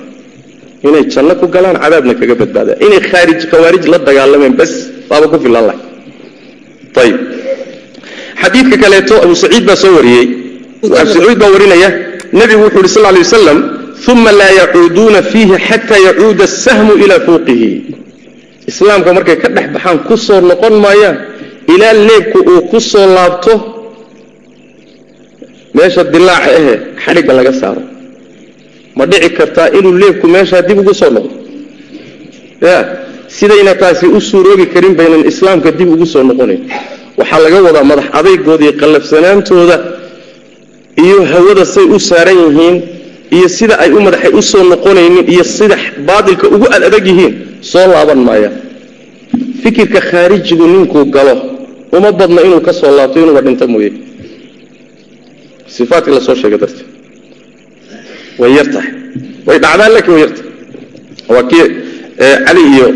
inay 0.89 1.05
janno 1.15 1.35
ku 1.41 1.47
galaan 1.55 1.77
cadaabna 1.83 2.15
kaga 2.21 2.35
badbaadaan. 2.41 2.77
Inay 2.87 3.01
khaarij 3.11 3.41
khawaarij 3.51 3.85
la 3.93 3.99
dagaalameen 4.09 4.55
bas 4.61 4.73
baaba 5.11 5.27
ku 5.33 5.37
filaan 5.45 5.65
lahay 5.69 5.81
ayib 7.03 7.17
xadiidka 8.43 8.77
kaleeto 8.85 9.15
abu 9.25 9.35
saciid 9.43 9.65
baa 9.69 9.77
soo 9.83 9.93
wariyey. 9.99 10.27
Abu 11.03 11.09
saciid 11.17 11.39
baa 11.43 11.51
warinaya 11.55 11.89
nebigu 12.39 12.63
wuxu 12.67 12.79
uhi 12.83 12.89
sal 12.97 13.07
ly 13.17 13.21
wasalam 13.27 13.59
uma 14.13 14.31
laa 14.41 14.53
yacuuduuna 14.61 15.21
fiihi 15.33 15.55
xataa 15.69 16.01
yacuuda 16.09 16.45
asahmu 16.51 16.93
ilaa 17.05 17.21
fuuqihi 17.27 17.71
islaamka 18.71 19.11
markay 19.17 19.37
ka 19.43 19.49
dhex 19.57 19.67
baxaan 19.75 19.99
ku 20.09 20.15
soo 20.27 20.41
noqon 20.51 20.75
maayaan 20.85 21.17
ilaa 21.75 21.95
leebku 22.09 22.39
uu 22.53 22.61
ku 22.71 22.79
soo 22.91 23.07
laabto 23.17 23.53
meesha 25.81 26.03
dilaaca 26.15 26.51
ahe 26.59 26.75
xadhigga 27.05 27.33
laga 27.39 27.53
saaro. 27.61 27.83
Ma 28.97 29.05
dhici 29.11 29.29
kartaa 29.39 29.69
inuu 29.79 29.93
leebku 30.03 30.27
meeshaa 30.35 30.63
dib 30.69 30.79
ugu 30.83 30.95
soo 31.01 31.11
noqdo? 31.17 31.35
Ya 32.67 32.77
sidayna 33.37 33.73
taasi 33.83 34.07
u 34.07 34.21
suuroobi 34.29 34.67
karin 34.75 34.95
baynan 34.99 35.23
islaamka 35.31 35.71
dib 35.79 35.89
ugu 35.95 36.07
soo 36.13 36.23
noqonayn 36.31 36.61
waxaa 37.19 37.41
laga 37.45 37.59
wadaa 37.67 37.85
madax 37.91 38.07
adaygooda 38.19 38.63
iyo 38.67 38.73
qallafsanaantooda 38.81 39.77
iyo 41.05 41.19
hawada 41.33 41.65
say 41.75 41.85
u 41.97 41.99
saaran 42.09 42.39
yihiin 42.47 42.77
iyo 43.37 43.49
sida 43.57 43.75
ay 43.85 43.91
u 43.97 44.01
madaxay 44.07 44.33
u 44.41 44.43
soo 44.51 44.63
noqonaynin 44.73 45.25
iyo 45.35 45.45
sida 45.57 45.77
baadilka 46.09 46.47
ugu 46.55 46.67
adadag 46.77 47.05
yihiin 47.11 47.33
soo 47.71 47.87
laaban 47.93 48.21
maayaan 48.29 48.55
fikirka 49.63 50.01
khaarijigu 50.11 50.65
ninkuu 50.75 51.05
galo. 51.17 51.37
Uma 51.97 52.11
badna 52.19 52.41
inuu 52.47 52.61
ka 52.67 52.73
soo 52.81 52.91
laabto 52.97 53.17
inuuba 53.23 53.41
dhinto 53.47 53.67
mooye 53.73 53.91
ifaadkii 55.79 56.15
la 56.15 56.21
soo 56.21 56.35
sheegay 56.35 56.59
darteed 56.59 56.87
way 58.39 58.53
yar 58.57 58.67
way 59.47 59.59
dhacdaan 59.59 59.93
laakiin 59.95 60.15
way 60.15 60.23
yartahay 60.23 60.51
waa 61.29 61.43
kii 61.51 61.67
cali 62.47 62.63
iyo 62.75 62.89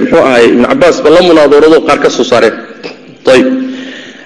muxuu 0.00 0.18
ahay 0.18 0.44
ibnu 0.48 0.64
cabaas 0.68 1.02
ba 1.02 1.10
la 1.10 1.80
qaar 1.88 2.00
ka 2.02 2.10
soo 2.10 2.24
saareen 2.24 2.54
ayib 3.32 3.46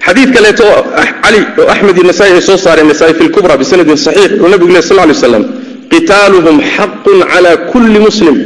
xadiid 0.07 0.31
kaleeto 0.35 0.65
oo 0.65 0.83
cali 1.23 1.39
oo 1.59 1.69
axmed 1.73 1.97
iyo 1.97 2.07
nasaai 2.07 2.33
ay 2.33 2.43
soo 2.43 2.57
saareen 2.57 2.89
nasaai 2.89 3.15
fi 3.15 3.25
lkubra 3.25 3.57
bisanadin 3.57 3.97
saxiix 3.97 4.31
wuxuu 4.33 4.49
nabigu 4.49 4.73
leh 4.73 4.83
sal 4.83 4.97
lay 4.97 5.15
slam 5.15 5.45
qitaaluhum 5.91 6.57
xaqun 6.77 7.19
cala 7.33 7.57
kulli 7.73 7.99
muslim 7.99 8.37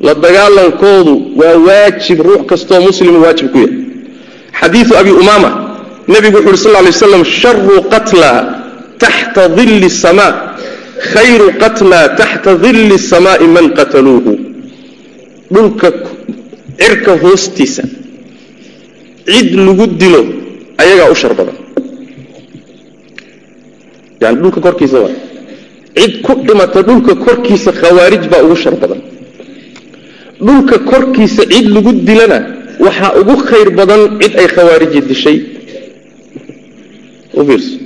la 0.00 0.14
dagaalankoodu 0.14 1.14
waa 1.40 1.56
waajib 1.66 2.18
ruux 2.20 2.42
kastoo 2.46 2.80
muslim 2.80 3.22
waajib 3.22 3.48
ku 3.52 3.58
yahay 3.58 3.76
xadiidu 4.60 4.96
abi 4.96 5.10
umaama 5.10 5.63
nebigu 6.12 6.38
wuxu 6.46 6.50
uhi 6.50 6.62
sal 6.64 6.76
lay 6.84 6.92
slam 6.92 7.24
sharu 7.40 7.76
qatla 7.92 8.30
taxta 9.02 9.48
dilli 9.58 9.88
samaa 9.90 10.32
khayru 11.12 11.48
qatla 11.62 12.00
taxta 12.20 12.50
dilli 12.64 12.96
samaai 12.98 13.46
man 13.56 13.66
qataluuhu. 13.78 14.32
Dhulka 15.54 15.88
cirka 16.78 17.12
hoostiisa 17.22 17.82
cid 19.26 19.50
lagu 19.66 19.86
dilo 20.00 20.22
ayagaa 20.82 21.10
u 21.12 21.14
shar 21.14 21.32
yani 24.20 24.36
dhulka 24.42 24.60
korkiisa 24.66 24.98
waa 25.04 25.14
cid 25.96 26.12
ku 26.24 26.32
dhimata 26.46 26.82
dhulka 26.88 27.14
korkiisa 27.24 27.70
khawaarij 27.80 28.24
baa 28.32 28.42
ugu 28.46 28.56
shar 28.56 28.74
dhulka 30.46 30.76
korkiisa 30.90 31.42
cid 31.52 31.66
lagu 31.76 31.92
dilana 32.06 32.38
waxaa 32.84 33.12
ugu 33.20 33.34
khayr 33.48 33.68
badan 33.78 34.00
cid 34.20 34.32
ay 34.40 34.48
khawaariji 34.54 35.00
dishay 35.08 35.38
u 37.40 37.42
fiirso 37.48 37.76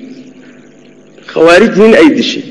khawaarij 1.33 1.73
nin 1.83 1.93
ay 2.01 2.09
dishay 2.19 2.43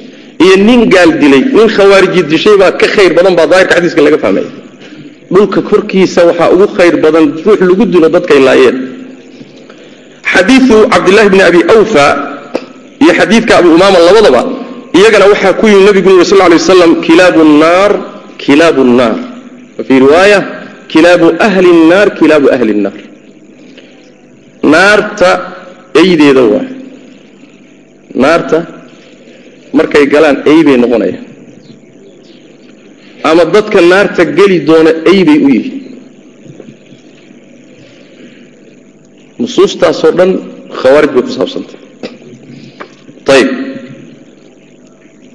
iyo 0.44 0.56
nin 0.68 0.82
gaal 0.94 1.12
dilay. 1.22 1.44
Nin 1.58 1.68
khawaariji 1.76 2.22
dishay 2.32 2.56
baa 2.62 2.72
ka 2.82 2.88
khayr 2.96 3.12
badan 3.18 3.34
baa 3.40 3.48
daahirka 3.52 3.74
xadiiska 3.78 4.02
laga 4.06 4.18
fahmaya 4.24 4.50
dhulka 5.34 5.60
korkiisa 5.70 6.22
waxaa 6.30 6.50
ugu 6.56 6.68
khayr 6.78 6.96
badan 7.04 7.26
ruux 7.46 7.60
lagu 7.70 7.84
dilo 7.94 8.08
dadkay 8.16 8.40
laayeen. 8.48 8.78
Xadiiu 10.34 10.78
cabdillaahi 10.94 11.30
bni 11.34 11.44
abi 11.50 11.62
awfa 11.76 12.06
iyo 13.04 13.14
xadiidka 13.20 13.54
abu 13.60 13.70
umaama 13.78 14.00
labadaba 14.08 14.42
iyagana 14.98 15.26
waxaa 15.34 15.54
ku 15.60 15.66
yimi 15.72 15.84
nabigu 15.88 16.10
yuri 16.14 16.26
sal 16.32 16.38
lay 16.52 16.58
waslam 16.62 16.92
kilaabu 17.06 17.42
nnaar 17.52 17.92
kilaabu 18.44 18.82
nnaar 18.92 19.16
fii 19.88 20.00
riwaaya 20.06 20.40
kilaabu 20.92 21.28
ahli 21.48 21.70
nnaar 21.82 22.08
kilaabu 22.20 22.48
ahli 22.56 22.74
nnaar 22.80 22.98
naarta 24.74 25.30
eydeeda 26.02 26.44
waa 26.54 26.66
naarta 28.24 28.58
markay 29.78 30.06
galaan 30.14 30.38
ey 30.52 30.60
bay 30.68 30.78
noqonayaan. 30.84 31.24
Ama 33.30 33.44
dadka 33.56 33.80
naarta 33.92 34.24
geli 34.38 34.58
doona 34.68 34.92
ey 35.12 35.20
bay 35.28 35.40
u 35.46 35.50
yihiin. 35.56 35.76
Nusuustaasoo 39.40 40.12
dhan 40.18 40.32
khawaarij 40.80 41.12
bay 41.16 41.24
ku 41.28 41.32
saabsantay. 41.38 41.80
Ayib 43.34 43.50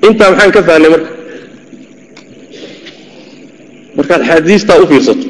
intaa 0.07 0.31
maxaan 0.31 0.53
ka 0.57 0.61
fahnay 0.68 0.90
marka 0.95 1.11
markaad 3.97 4.23
xaadiistaa 4.29 4.81
u 4.83 4.87
fiirsato 4.90 5.27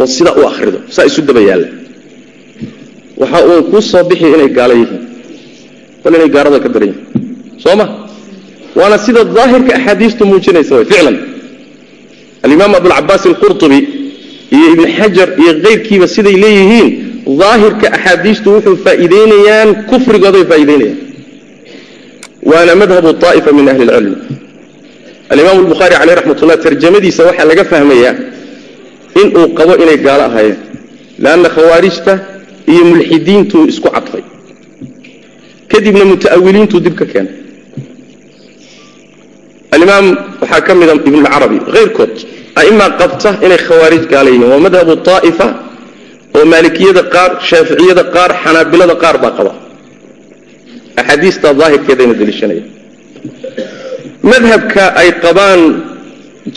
ood 0.00 0.10
sidaa 0.16 0.34
u 0.40 0.42
akhrido 0.50 0.78
saa 0.94 1.04
isu 1.10 1.20
daba 1.28 1.40
yaalla. 1.48 1.68
Waxa 3.20 3.38
uun 3.50 3.62
kuu 3.70 3.82
soo 3.90 4.04
bixi 4.10 4.26
inay 4.36 4.50
gaalo 4.58 4.74
yihiin 4.80 5.02
bal 6.02 6.12
inay 6.16 6.30
gaalada 6.34 6.58
ka 6.64 6.68
daran 6.74 6.88
yihiin 6.92 7.60
soo 7.64 7.74
ma 7.80 7.86
waana 8.78 8.96
sida 9.06 9.20
daahirka 9.36 9.72
axaadiistu 9.78 10.22
muujinaysa 10.30 10.72
way 10.78 10.86
ficlan. 10.92 11.16
Alimaam 12.44 12.72
abulcabaas 12.78 13.22
alqurtubi 13.30 13.78
iyo 14.56 14.66
ibn 14.74 14.84
xajar 14.98 15.28
iyo 15.42 15.52
keyrkiiba 15.64 16.06
siday 16.14 16.36
leeyihiin 16.44 16.88
daahirka 17.40 17.86
axaadiistu 17.96 18.46
wuxuu 18.54 18.76
faa'iideynayaan 18.84 19.68
kufrigooday 19.90 20.44
faa'iideynayaan. 20.50 20.98
Waana 22.50 22.72
madhabu 22.82 23.10
طaa'ifa 23.24 23.50
min 23.58 23.66
ahli 23.72 23.84
اlcilm 23.98 24.16
alimaam 25.32 25.56
albukhaari 25.62 25.94
caleyh 26.00 26.14
raxmat 26.18 26.38
ullah 26.42 26.58
tarjamadiisa 26.66 27.20
waxaa 27.28 27.46
laga 27.50 27.64
fahmayaa 27.72 28.14
inuu 29.22 29.46
qabo 29.58 29.72
inay 29.82 29.98
gaalo 30.06 30.24
ahaayeen. 30.30 30.58
Leanna 31.24 31.48
khawaarijta 31.56 32.12
iyo 32.72 32.82
mulxidiintuu 32.90 33.62
isku 33.72 33.88
cadfay 33.96 34.22
kadibna 35.72 36.04
muta'awiliintuu 36.12 36.80
dib 36.86 36.94
ka 37.00 37.06
keenay 37.12 37.34
alimaam 39.74 40.06
waxaa 40.42 40.60
ka 40.66 40.72
mida 40.80 40.92
ibnulcarabi 41.00 41.58
kayrkood 41.74 42.14
a'ima 42.60 42.86
qabta 43.00 43.30
inay 43.44 43.60
khawaarij 43.68 44.04
gaala 44.12 44.30
waa 44.52 44.60
madhabu 44.66 44.92
taa'ifa 45.10 45.46
oo 46.36 46.44
maalikiyada 46.52 47.02
qaar 47.14 47.30
shaaficiyada 47.48 48.02
qaar 48.14 48.30
xanaabilada 48.42 48.94
qaar 49.02 49.16
baa 49.24 49.32
qaba. 49.38 49.52
Axaadiistaa 51.00 51.52
daahirkeedayna 51.60 52.14
deliishanaya 52.20 52.64
madhabka 54.32 54.82
ay 55.00 55.08
qabaan 55.24 55.60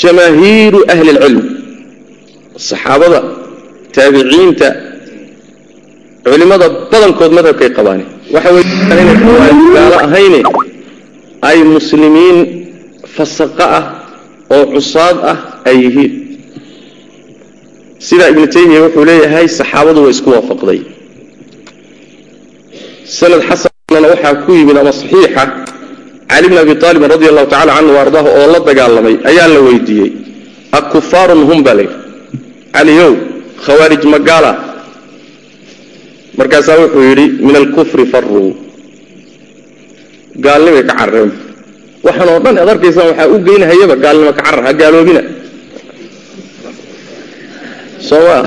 jamaahiiru 0.02 0.80
ahli 0.93 1.10
اlcilm 1.15 1.43
saxaabada 2.69 3.19
taabiciinta 3.95 4.67
culimmada 6.26 6.67
badankood 6.91 7.32
madhabkay 7.38 7.69
qabaane 7.78 8.04
waxa 8.34 8.50
wey 8.56 8.63
inay 8.63 9.06
khawaarij 9.24 9.65
gaalo 9.76 9.98
ahayne 10.06 10.39
ay 11.50 11.58
muslimiin 11.76 12.38
fasaqo 13.15 13.65
ah 13.80 13.84
oo 14.56 14.65
cusaad 14.74 15.17
ah 15.32 15.38
ay 15.70 15.76
yihiin. 15.84 16.12
Sidaa 18.08 18.30
ibnu 18.34 18.48
taymiya 18.56 18.82
wuxuu 18.86 19.06
leeyahay 19.10 19.48
saxaabadu 19.60 20.00
way 20.04 20.12
isku 20.15 20.30
waafaqday. 20.36 20.80
Sanad 23.17 23.41
xasanna 23.50 24.08
waxaa 24.13 24.36
ku 24.46 24.52
yimid 24.60 24.78
ama 24.82 24.91
saxiixa 25.00 25.44
cali 26.32 26.48
bn 26.52 26.58
abi 26.63 26.74
aalibin 26.86 27.10
radi 27.15 27.26
allahu 27.32 27.48
tacala 27.54 27.72
canhu 27.78 27.96
ardaah 28.04 28.26
oo 28.39 28.46
la 28.54 28.60
dagaalamay 28.70 29.15
ayaa 29.30 29.48
la 29.56 29.60
weydiiyey. 29.67 30.12
Akufaarun 30.80 31.41
hum 31.50 31.60
baa 31.65 31.76
layidhi 31.80 31.98
caliow 32.76 33.12
khawaarij 33.65 34.04
magaala 34.15 34.52
markaasaa 36.42 36.78
wuxuu 36.84 37.04
yidhi 37.10 37.26
min 37.46 37.56
alkufri 37.62 38.06
faruu 38.14 38.50
gaalnimay 40.46 40.84
ka 40.90 40.94
carareen 41.00 41.32
waxaan 42.06 42.30
oo 42.34 42.40
dhan 42.46 42.56
ad 42.64 42.70
arkaysaan 42.74 43.08
waxaa 43.12 43.28
u 43.34 43.38
geynahayaba 43.48 43.96
gaalnimo 44.04 44.32
ka 44.38 44.42
carar 44.48 44.64
ha 44.68 44.72
gaaloobina. 44.82 45.22
Sooma 48.08 48.38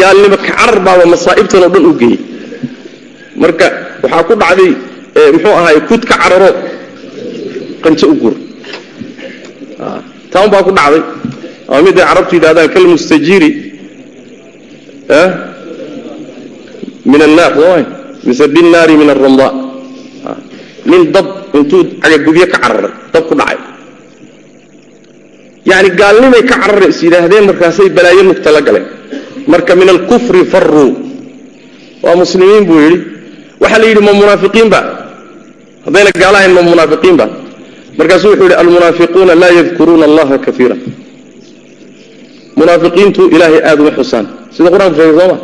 gaalnimo 0.00 0.36
ka 0.42 0.46
carar 0.58 0.78
baaba 0.86 1.04
masaa'ibtan 1.14 1.62
oo 1.66 1.70
dhan 1.74 1.84
u 1.90 1.92
geeyey. 2.00 2.18
Marka 3.42 3.66
waxaa 4.02 4.22
ku 4.28 4.34
dhacday 4.42 4.70
muxuu 5.34 5.54
ahaay 5.60 5.78
kud 5.88 6.02
ka 6.10 6.14
cararo 6.22 6.50
qanjo 7.82 8.06
u 8.12 8.16
gur 8.22 8.34
taan 10.32 10.46
baa 10.52 10.62
ku 10.66 10.72
dhacday. 10.78 11.02
Ama 11.70 11.80
miday 11.86 12.04
carabtu 12.08 12.32
yidhahdaan 12.36 12.68
kalmustajiiri 12.74 13.50
min 17.12 17.20
annaar 17.26 17.52
sooma 17.58 17.78
mise 18.26 18.44
binnaari 18.54 18.94
min 19.00 19.08
aramdaa 19.14 19.52
nin 20.90 21.02
dab 21.14 21.26
intuu 21.58 21.80
cagagubyo 22.02 22.46
ka 22.52 22.58
cararay 22.64 22.92
dab 23.12 23.24
ku 23.28 23.34
dhacay 23.40 23.58
yani 25.70 25.88
gaalnimay 26.00 26.42
ka 26.50 26.56
carara 26.62 26.86
is 26.92 26.98
yidhaahdeen 27.04 27.44
markaasay 27.50 27.88
balaayo 27.96 28.22
nugta 28.28 28.50
la 28.56 28.60
galeen 28.66 28.86
marka 29.52 29.72
min 29.80 29.88
alkufri 29.94 30.42
faruu 30.52 30.90
waa 32.04 32.16
muslimiin 32.22 32.64
buu 32.68 32.80
yidhi 32.84 32.98
waxaa 33.62 33.80
la 33.82 33.86
yidhi 33.90 34.02
ma 34.08 34.12
munaafiqiinba 34.20 34.80
haddayna 35.84 36.10
gaalo 36.22 36.36
ahayn 36.40 36.52
ma 36.58 36.62
munaafiqiinba 36.72 37.24
markaasuu 37.98 38.28
wuxuu 38.32 38.44
yidhi 38.46 38.56
almunaafiquuna 38.62 39.32
laa 39.42 39.52
yadkuruuna 39.58 40.04
allaha 40.10 40.34
kaiira 40.46 40.76
munaafiqiintu 42.60 43.22
ilaahay 43.34 43.60
aada 43.68 43.80
uma 43.84 43.92
xusaan 43.98 44.26
sida 44.54 44.68
qur'aanku 44.74 44.96
sheegay 45.00 45.16
sooma 45.20 45.36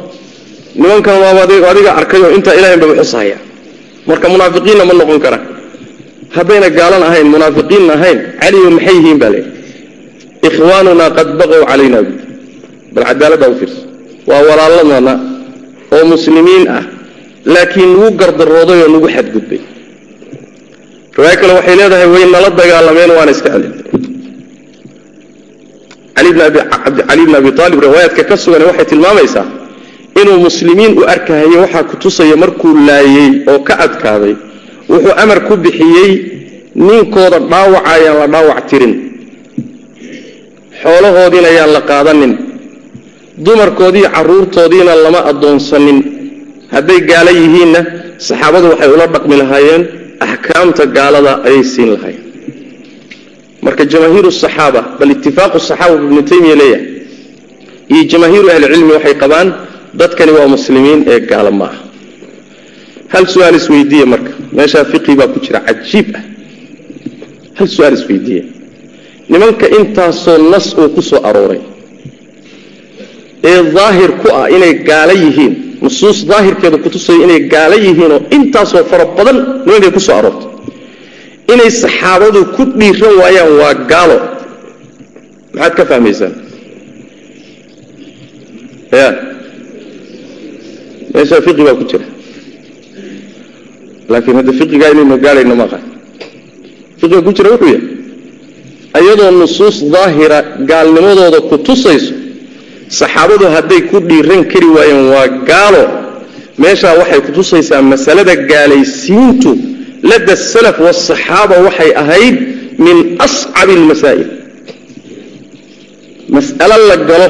nimankan 0.80 1.16
waaba 1.24 1.40
adiga 1.72 1.90
arkayoo 2.00 2.30
intaa 2.36 2.54
ilahayn 2.58 2.80
baba 2.82 2.94
xusahaya 3.00 3.36
marka 4.08 4.26
munaafiqiinna 4.32 4.84
ma 4.88 4.94
noqon 5.00 5.20
karaan. 5.24 5.44
Haddayna 6.36 6.68
gaalan 6.78 7.02
ahayn 7.08 7.26
munaafiqiinna 7.34 7.92
ahayn 7.98 8.18
caliyo 8.42 8.68
maxay 8.76 8.94
yihiin 8.98 9.18
baa 9.22 9.30
leehi 9.34 9.48
ikhwaanunaa 10.48 11.10
qad 11.16 11.28
baqow 11.40 11.62
calayna 11.70 11.98
bu 12.06 12.12
bal 12.94 13.04
cadaaladdaa 13.10 13.50
u 13.52 13.56
fiirsa. 13.60 13.80
Waa 14.28 14.40
walaaladana 14.48 15.12
oo 15.94 16.04
muslimiin 16.12 16.64
ah 16.76 16.84
laakiin 17.54 17.90
nagu 17.94 18.08
gardarooday 18.20 18.78
oo 18.84 18.90
nagu 18.94 19.08
xadgudbay. 19.16 19.60
Riwaayo 21.16 21.36
kale 21.40 21.52
waxay 21.58 21.74
leedahay 21.80 22.08
way 22.14 22.24
nala 22.34 22.48
dagaalameen 22.60 23.10
waana 23.18 23.32
iska 23.36 23.48
celin 23.54 23.72
cali 26.16 26.30
bn 26.32 27.34
abi 27.40 27.50
aalib 27.62 27.80
riwaayaadka 27.86 28.22
ka 28.30 28.34
sugan 28.42 28.62
waxay 28.68 28.86
tilmaamaysaa 28.92 29.46
inuu 30.20 30.38
muslimiin 30.46 30.92
u 31.00 31.02
arkahayo 31.14 31.58
waxaa 31.64 31.84
ku 31.90 31.94
tusaya 32.02 32.36
markuu 32.42 32.72
laayey 32.88 33.28
oo 33.52 33.58
ka 33.68 33.74
adkaaday 33.86 34.34
wuxuu 34.90 35.14
amar 35.22 35.38
ku 35.48 35.54
bixiyey 35.64 36.10
ninkooda 36.86 37.38
dhaawaca 37.50 37.88
ayaan 37.94 38.16
la 38.22 38.26
dhaawac 38.34 38.60
tirin. 38.70 38.94
Xoolahoodiina 40.82 41.48
ayaan 41.52 41.72
la 41.76 41.80
qaadanin. 41.90 42.32
Dumarkoodiiyo 43.44 44.08
carruurtoodiina 44.16 44.92
lama 45.04 45.20
addoonsanin. 45.30 45.98
Hadday 46.74 47.00
gaalo 47.10 47.30
yihiinna 47.40 47.80
saxaabadu 48.26 48.66
waxay 48.72 48.90
ula 48.96 49.06
dhaqmi 49.14 49.34
lahaayeen 49.42 49.82
axkaamta 50.26 50.84
gaalada 50.96 51.32
ayay 51.48 51.62
siin 51.72 51.88
lahaayeen. 51.94 52.24
Marka 53.64 53.82
jamaahiiru 53.92 54.30
saxaaba 54.42 54.80
bal 54.98 55.10
itifaaqu 55.16 55.58
saxaaba 55.70 55.94
ibnu 56.06 56.20
taymiya 56.30 56.56
leeyahay 56.60 56.84
iyo 57.92 58.02
jamaahiiru 58.12 58.46
ahlicilmi 58.54 58.92
waxay 58.96 59.14
qabaan 59.22 59.48
dadkani 60.00 60.32
waa 60.38 60.48
muslimiin 60.56 61.00
ee 61.12 61.20
gaalo 61.30 61.50
ma 61.60 61.64
aha 61.70 61.78
hal 63.12 63.24
su'aal 63.34 63.54
isweydiiye 63.60 64.04
marka. 64.12 64.30
Meeshaa 64.56 64.84
fiqi 64.92 65.12
baa 65.18 65.28
ku 65.34 65.38
jira 65.44 65.60
cajiib 65.68 66.08
ah. 66.18 66.22
Hal 67.58 67.68
su'aal 67.74 67.94
isweydiiye 67.98 68.42
nimanka 69.32 69.66
intaasoo 69.78 70.38
nas 70.52 70.66
uu 70.80 70.88
ku 70.96 71.02
soo 71.10 71.20
arooray 71.28 71.60
ee 73.50 73.60
daahir 73.76 74.10
ku 74.22 74.28
ah 74.40 74.46
inay 74.56 74.72
gaalo 74.88 75.14
yihiin 75.24 75.54
nusuus 75.84 76.18
daahirkeeda 76.30 76.78
kutusaya 76.84 77.18
inay 77.26 77.40
gaalo 77.54 77.76
yihiinoo 77.86 78.20
intaasoo 78.36 78.84
fara 78.90 79.04
badan 79.18 79.38
nimankay 79.66 79.92
ku 79.96 80.00
soo 80.06 80.16
aroortay. 80.20 80.48
Inay 81.52 81.70
saxaabadu 81.82 82.40
ku 82.56 82.62
dhiiran 82.78 83.14
waayaan 83.20 83.52
waa 83.60 83.74
gaalo. 83.92 84.16
Maxaad 85.54 85.72
ka 85.78 85.84
fahmaysaan? 85.90 86.32
Ya 88.98 89.06
meeshaa 91.16 91.40
fiqi 91.46 91.62
baa 91.66 91.76
ku 91.80 91.84
jira 91.90 92.06
laakiin 94.12 94.36
hadda 94.40 94.52
fiqigaa 94.60 94.90
inaynu 94.94 95.16
gaadhayno 95.24 95.54
maaha 95.60 95.78
fiqiga 97.00 97.20
ku 97.26 97.32
jira 97.36 97.48
wuxuu 97.54 97.72
yahay 97.74 99.04
iyadoo 99.06 99.30
nusuus 99.42 99.76
daahira 99.94 100.38
gaalnimadooda 100.70 101.38
ku 101.48 101.56
tusayso 101.66 102.14
saxaabadu 102.98 103.46
hadday 103.54 103.80
ku 103.90 103.96
dhiiran 104.10 104.42
kari 104.52 104.68
waayeen 104.76 105.02
waa 105.14 105.28
gaalo. 105.50 105.84
Meeshaa 106.62 106.94
waxay 107.00 107.20
ku 107.26 107.30
tusaysaa 107.38 107.82
masalada 107.92 108.34
gaalaysiintu. 108.50 109.50
Lada 110.10 110.34
salaf 110.52 110.76
waasaxaaba 110.86 111.54
waxay 111.66 111.90
ahayd 112.02 112.36
min 112.86 112.96
ascabi 113.26 113.72
almasaa'il 113.80 114.28
mas'alo 116.36 116.76
la 116.90 116.96
galo 117.08 117.28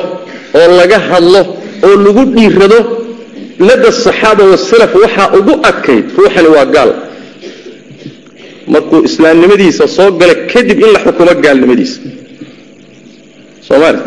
oo 0.59 0.69
laga 0.79 0.99
hadlo 1.11 1.41
oo 1.87 1.95
lagu 2.05 2.23
dhiirado 2.37 2.79
lada 3.59 3.89
asaxaaba 3.89 4.45
wasalaf 4.53 4.93
waxaa 5.03 5.29
ugu 5.39 5.53
adkayd 5.71 6.05
ruuxani 6.19 6.49
waa 6.57 6.67
gaal. 6.75 6.91
Markuu 8.73 9.01
islaamnimadiisa 9.09 9.85
soo 9.97 10.11
gala 10.21 10.35
kadib 10.53 10.79
in 10.85 10.91
la 10.95 10.99
xukumo 11.05 11.33
gaalnimadiisa. 11.45 11.99
Soomaalia 13.69 14.05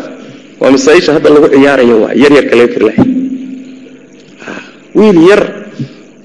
waa 0.60 0.70
masaaisha 0.76 1.12
hadda 1.16 1.28
lagu 1.34 1.48
ciyaarayo 1.54 1.96
waa 2.02 2.12
yaryarka 2.22 2.54
laga 2.58 2.68
kari 2.74 2.84
lahay. 2.88 3.06
Wiil 4.98 5.18
yar 5.30 5.42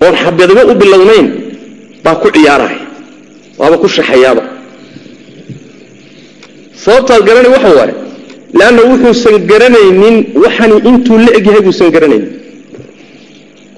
oon 0.06 0.16
xabadimo 0.24 0.62
u 0.72 0.74
bilownayn 0.82 1.28
baa 2.04 2.16
ku 2.22 2.28
ciyaaraya 2.36 2.80
waaba 3.60 3.76
ku 3.84 3.88
shaxayaaba. 3.98 4.44
Sababtaad 6.84 7.22
garanay 7.28 7.52
waxa 7.56 7.70
waaye 7.80 7.94
leanna 8.60 8.82
wuxuusan 8.92 9.36
garanaynin 9.52 10.16
waxani 10.44 10.76
intuu 10.90 11.18
la 11.26 11.32
egyahay 11.38 11.62
buusan 11.66 11.90
garanaynin 11.96 12.32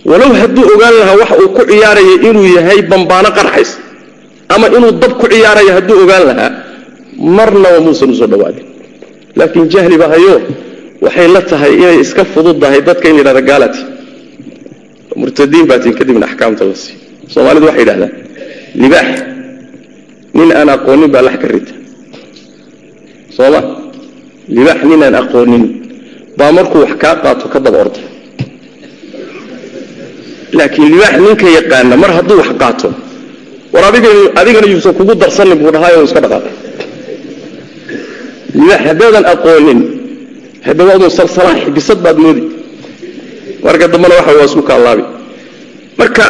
walow 0.10 0.32
hadduu 0.42 0.66
ogaan 0.76 0.94
lahaa 1.00 1.16
waxa 1.22 1.36
uu 1.44 1.50
ku 1.58 1.62
ciyaaraya 1.72 2.14
inuu 2.30 2.48
yahay 2.58 2.80
bambaano 2.92 3.30
qarxays 3.38 3.72
ama 4.54 4.68
inuu 4.78 4.92
dab 5.02 5.14
ku 5.22 5.26
ciyaarayo 5.34 5.72
hadduu 5.78 5.98
ogaan 6.04 6.24
lahaa 6.30 6.52
marnaba 7.38 7.80
muusan 7.86 8.10
u 8.14 8.16
soo 8.20 8.28
dhawaadin. 8.32 8.66
Laakiin 9.38 9.66
jahli 9.74 9.98
ba 10.02 10.08
hayo 10.14 10.36
waxay 11.06 11.28
la 11.36 11.42
tahay 11.52 11.74
inay 11.82 11.98
iska 12.04 12.24
fududdahay 12.34 12.82
dadka 12.88 13.06
in 13.10 13.16
yidhahda 13.20 13.42
gaalati. 13.50 13.82
Murtadiin 15.20 15.66
baatiin 15.70 15.94
kadibna 16.00 16.26
axkaamta 16.30 16.64
la 16.70 16.76
siiyo 16.82 17.00
soomaalidu 17.34 17.66
waxay 17.70 17.82
yidhahdaan 17.84 18.12
libaax 18.82 19.10
nin 20.38 20.50
aan 20.60 20.70
aqoonin 20.76 21.10
baa 21.14 21.24
lax 21.28 21.36
ka 21.42 21.48
rita. 21.54 21.74
Sooma 23.36 23.60
libaax 24.58 24.80
nin 24.90 25.02
aan 25.08 25.16
aqoonin 25.22 25.64
baa 26.40 26.52
markuu 26.58 26.80
wax 26.86 26.94
kaa 27.04 27.16
qaato 27.24 27.46
ka 27.54 27.60
daba 27.66 27.78
orda 27.84 28.00
laakiin 30.58 30.90
libaax 30.94 31.16
ninka 31.26 31.48
yaqaana 31.58 31.96
mar 32.02 32.12
hadduu 32.18 32.38
wax 32.42 32.50
qaato 32.62 32.90
war 33.74 33.84
adigana 34.40 34.68
yuusan 34.74 34.94
kugu 34.98 35.14
darsanin 35.22 35.58
buu 35.62 35.72
dhahaayo 35.76 36.04
iska 36.08 36.20
dhaqaaqay. 36.24 36.54
Libaax 38.60 38.82
haddaadan 38.90 39.26
aqoonin 39.34 39.80
haddawaadun 40.68 41.10
salsalaax 41.20 41.62
bisad 41.78 42.00
baad 42.06 42.18
moodi. 42.24 42.44
Marka 43.66 43.86
dambena 43.92 44.16
waxa 44.20 44.32
waa 44.38 44.46
isku 44.50 44.62
kaalaabi 44.70 45.04
marka 46.00 46.26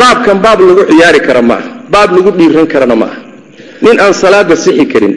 baabkan 0.00 0.38
baab 0.44 0.58
lagu 0.68 0.82
ciyaari 0.90 1.20
kara 1.26 1.42
maaha 1.50 1.68
baab 1.94 2.10
lagu 2.16 2.30
dhiiran 2.38 2.66
karana 2.72 2.96
maaha 3.02 3.18
nin 3.84 3.96
aan 4.04 4.14
salaada 4.22 4.54
sixi 4.64 4.84
karin 4.92 5.14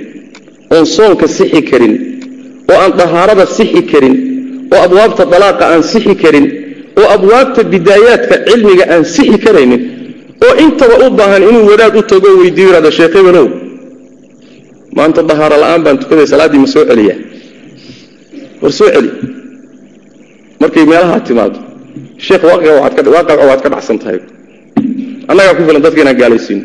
oon 0.73 0.86
soonka 0.95 1.27
sixi 1.38 1.62
karin 1.69 1.93
oo 2.71 2.77
aan 2.84 2.91
dahaarada 2.99 3.45
sixi 3.58 3.82
karin 3.91 4.15
oo 4.73 4.80
abwaabta 4.88 5.23
dalaaqa 5.34 5.63
aan 5.73 5.84
sixi 5.91 6.13
karin 6.23 6.45
oo 6.99 7.07
abwaabta 7.15 7.62
bidaayaadka 7.73 8.36
cilmiga 8.47 8.86
aan 8.93 9.03
sixi 9.15 9.38
karaynin 9.45 9.81
oo 10.45 10.53
intaba 10.63 10.95
u 11.05 11.10
baahan 11.19 11.43
inuu 11.49 11.65
wadaad 11.71 11.93
u 11.99 12.01
tago 12.12 12.27
weydiiyo 12.41 12.69
yihahdo 12.69 12.91
sheekh 12.97 13.13
hebenow 13.19 13.47
maanta 14.97 15.21
dahaaro 15.29 15.55
la'aan 15.63 15.81
baan 15.86 15.97
tukaday 16.01 16.27
salaaddii 16.33 16.62
ma 16.63 16.67
soo 16.73 16.83
celiyaa 16.91 17.17
war 18.62 18.71
soo 18.79 18.89
celi. 18.95 19.10
Markay 20.62 20.86
meelahaa 20.91 21.19
timaado 21.27 21.60
sheekh 22.25 22.43
waaqaca 22.49 23.43
waad 23.49 23.62
ka 23.65 23.69
dhacsan 23.73 23.97
tahay. 24.01 24.19
Annagaa 25.29 25.53
ku 25.57 25.62
filan 25.67 25.81
dadka 25.86 25.99
inaan 26.03 26.17
gaalaysiino 26.21 26.63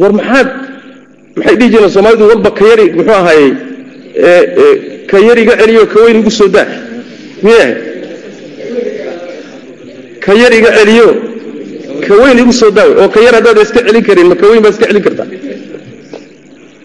war 0.00 0.12
maxaad 0.18 0.48
maxay 1.38 1.54
dhihi 1.58 1.70
jireen 1.72 1.90
soomaalidu 1.96 2.24
walba 2.30 2.50
ka 2.58 2.64
yari 2.70 2.84
muxuu 2.98 3.16
ahaayey 3.20 3.50
ka 5.10 5.16
yar 5.26 5.38
iga 5.42 5.54
celiyo 5.60 5.82
ka 5.92 5.98
weyn 6.04 6.16
igu 6.20 6.30
soo 6.38 6.48
daa 6.56 6.66
miya 7.46 7.66
ka 10.26 10.32
yar 10.40 10.52
iga 10.58 10.70
celiyo. 10.78 11.08
Ka 12.06 12.14
weyn 12.22 12.38
igu 12.42 12.52
soo 12.60 12.70
daawe 12.76 12.92
oo 13.02 13.08
ka 13.14 13.20
yar 13.26 13.34
haddaada 13.38 13.60
iska 13.66 13.80
celin 13.86 14.02
karin 14.08 14.26
ma 14.30 14.34
ka 14.40 14.46
weyn 14.50 14.62
baad 14.64 14.72
iska 14.74 14.86
celin 14.90 15.02
kartaa 15.06 15.28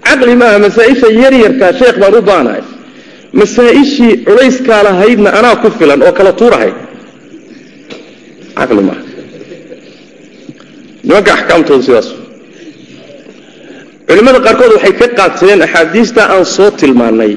caqli 0.05 0.35
maaha 0.41 0.57
masaa-isha 0.65 1.07
yaryarkaa 1.21 1.71
sheekh 1.79 1.97
baan 2.01 2.13
u 2.15 2.21
baanahay. 2.29 2.63
Masaa-ishii 3.39 4.13
culayskaa 4.27 4.81
lahaydna 4.87 5.29
anaa 5.39 5.55
ku 5.61 5.67
filan 5.77 6.01
oo 6.07 6.11
kala 6.17 6.31
tuurahay. 6.39 6.71
Caqli 8.57 8.81
maaha. 8.87 9.03
Nimanka 11.05 11.31
axkaamtooda 11.37 11.83
sidaas. 11.87 12.07
Culimmada 14.07 14.39
qaarkood 14.45 14.71
waxay 14.75 14.93
ka 14.99 15.07
qaateen 15.19 15.59
axaadiista 15.67 16.21
aan 16.33 16.45
soo 16.55 16.69
tilmaanay 16.79 17.33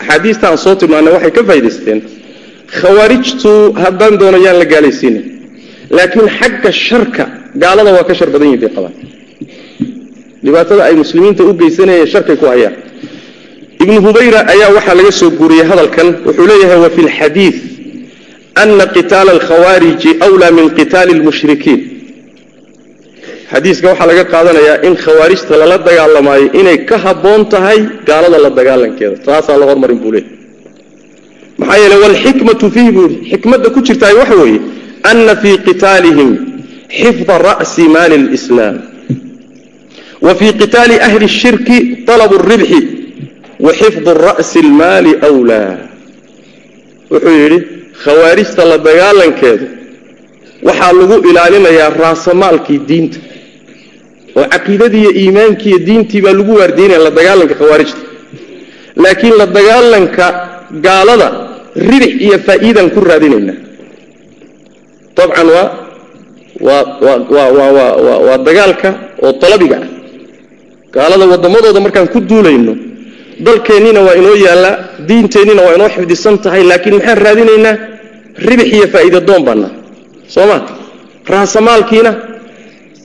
axaadiista 0.00 0.44
aan 0.50 0.58
soo 0.64 0.74
tilmaanay 0.80 1.12
waxay 1.16 1.32
ka 1.36 1.42
faa'idaysteen 1.48 1.98
khawaarijtu 2.78 3.52
haddaan 3.82 4.14
doono 4.20 4.38
yaan 4.46 4.58
la 4.62 4.66
gaalaysiinin 4.72 5.24
laakiin 5.96 6.28
xagga 6.38 6.70
sharka 6.86 7.24
gaalada 7.62 7.90
waa 7.96 8.04
ka 8.08 8.14
shar 8.18 8.28
badan 8.34 8.48
yihiin 8.48 8.60
bay 8.64 8.70
qabaan 8.76 8.94
dhibaatada 10.44 10.82
ay 10.88 10.94
muslimiinta 11.02 11.42
u 11.48 11.52
geysanayeen 11.60 12.08
sharkay 12.14 12.36
ku 12.42 12.46
hayaan. 12.52 12.74
Ibnu 13.82 13.98
hubayra 14.06 14.40
ayaa 14.52 14.70
waxaa 14.76 14.94
laga 15.00 15.12
soo 15.20 15.30
guuriyey 15.40 15.66
hadalkan 15.72 16.08
wuxuu 16.26 16.46
leeyahay 16.50 16.78
wa 16.84 16.90
fi 16.94 17.00
lxadiid 17.08 17.56
ana 18.62 18.84
qitaala 18.96 19.30
alkhawaariji 19.36 20.10
wlaa 20.34 20.52
min 20.58 20.66
qitaali 20.78 21.12
lmushrikiin 21.20 21.80
xadiiska 23.52 23.86
waxaa 23.92 24.08
laga 24.10 24.24
qaadanayaa 24.32 24.76
in 24.88 24.94
khawaarijta 25.04 25.52
lala 25.62 25.76
dagaalamaayo 25.88 26.46
inay 26.60 26.78
ka 26.90 26.96
habboon 27.04 27.42
tahay 27.52 27.78
gaalada 28.08 28.38
la 28.44 28.50
dagaalankeeda. 28.58 29.16
Taasaa 29.26 29.56
la 29.60 29.64
hormarin 29.70 29.98
buu 30.02 30.12
leeyahy 30.14 30.29
maxaa 31.59 31.77
yeele 31.81 31.95
walxikmatu 32.03 32.71
fiihi 32.75 32.91
buu 32.91 33.07
i 33.09 33.29
xikmadda 33.31 33.69
ku 33.69 33.79
jirtaay 33.87 34.13
waxa 34.21 34.35
weeye 34.41 34.59
ana 35.11 35.35
fii 35.41 35.57
qitaalihim 35.67 36.29
xifda 36.99 37.37
ra'si 37.49 37.83
maali 37.95 38.15
اlislaam 38.21 38.75
wa 40.25 40.35
fii 40.39 40.53
qitaali 40.61 40.95
ahli 41.07 41.25
الshirki 41.31 41.77
طalabu 42.07 42.35
الribxi 42.39 42.79
wa 43.65 43.71
xifdu 43.79 44.11
ra'si 44.27 44.59
اlmaali 44.65 45.11
wlaa 45.39 45.77
wuxuu 47.11 47.35
yidhi 47.41 47.59
khawaarijta 48.03 48.65
la 48.71 48.77
dagaalankeedu 48.87 49.65
waxaa 50.67 50.93
lagu 50.99 51.15
ilaalinayaa 51.29 51.89
raasamaalkii 52.03 52.79
diinta 52.89 53.19
oo 54.39 54.45
caqiidadii 54.53 55.01
iyo 55.03 55.11
iimaankii 55.21 55.69
iyo 55.69 55.79
diintii 55.87 56.21
baa 56.25 56.33
lagu 56.39 56.53
waardiinaya 56.59 56.99
la 57.07 57.11
dagaalanka 57.19 57.55
khawaarijta 57.61 58.01
laakiin 59.03 59.35
la 59.41 59.45
dagaalanka 59.57 60.25
gaalada 60.85 61.29
ribix 61.76 62.12
iyo 62.26 62.38
faa'iidaan 62.46 62.90
ku 62.94 63.00
raadinaynaa 63.00 63.58
dabcan 65.16 65.48
waa 65.56 65.68
waa 68.26 68.38
dagaalka 68.46 68.88
oo 69.22 69.32
dalabiga 69.42 69.76
ah. 69.82 69.88
Gaalada 70.94 71.24
waddamadooda 71.32 71.80
markaan 71.80 72.08
ku 72.14 72.18
duulayno 72.20 72.74
dalkeennina 73.46 74.00
waa 74.06 74.14
inoo 74.20 74.34
yaallaa 74.46 74.74
diinteennina 75.08 75.62
waa 75.66 75.74
inoo 75.78 75.88
xifdisan 75.94 76.38
tahay 76.44 76.62
laakiin 76.70 76.94
maxaan 76.98 77.18
raadinaynaa? 77.26 77.76
Ribix 78.46 78.68
iyo 78.76 78.86
faa'iida 78.94 79.20
doon 79.28 79.42
baana. 79.46 79.68
Soo 80.34 80.46
ma? 80.50 80.56
Raasamaalkiina 81.32 82.10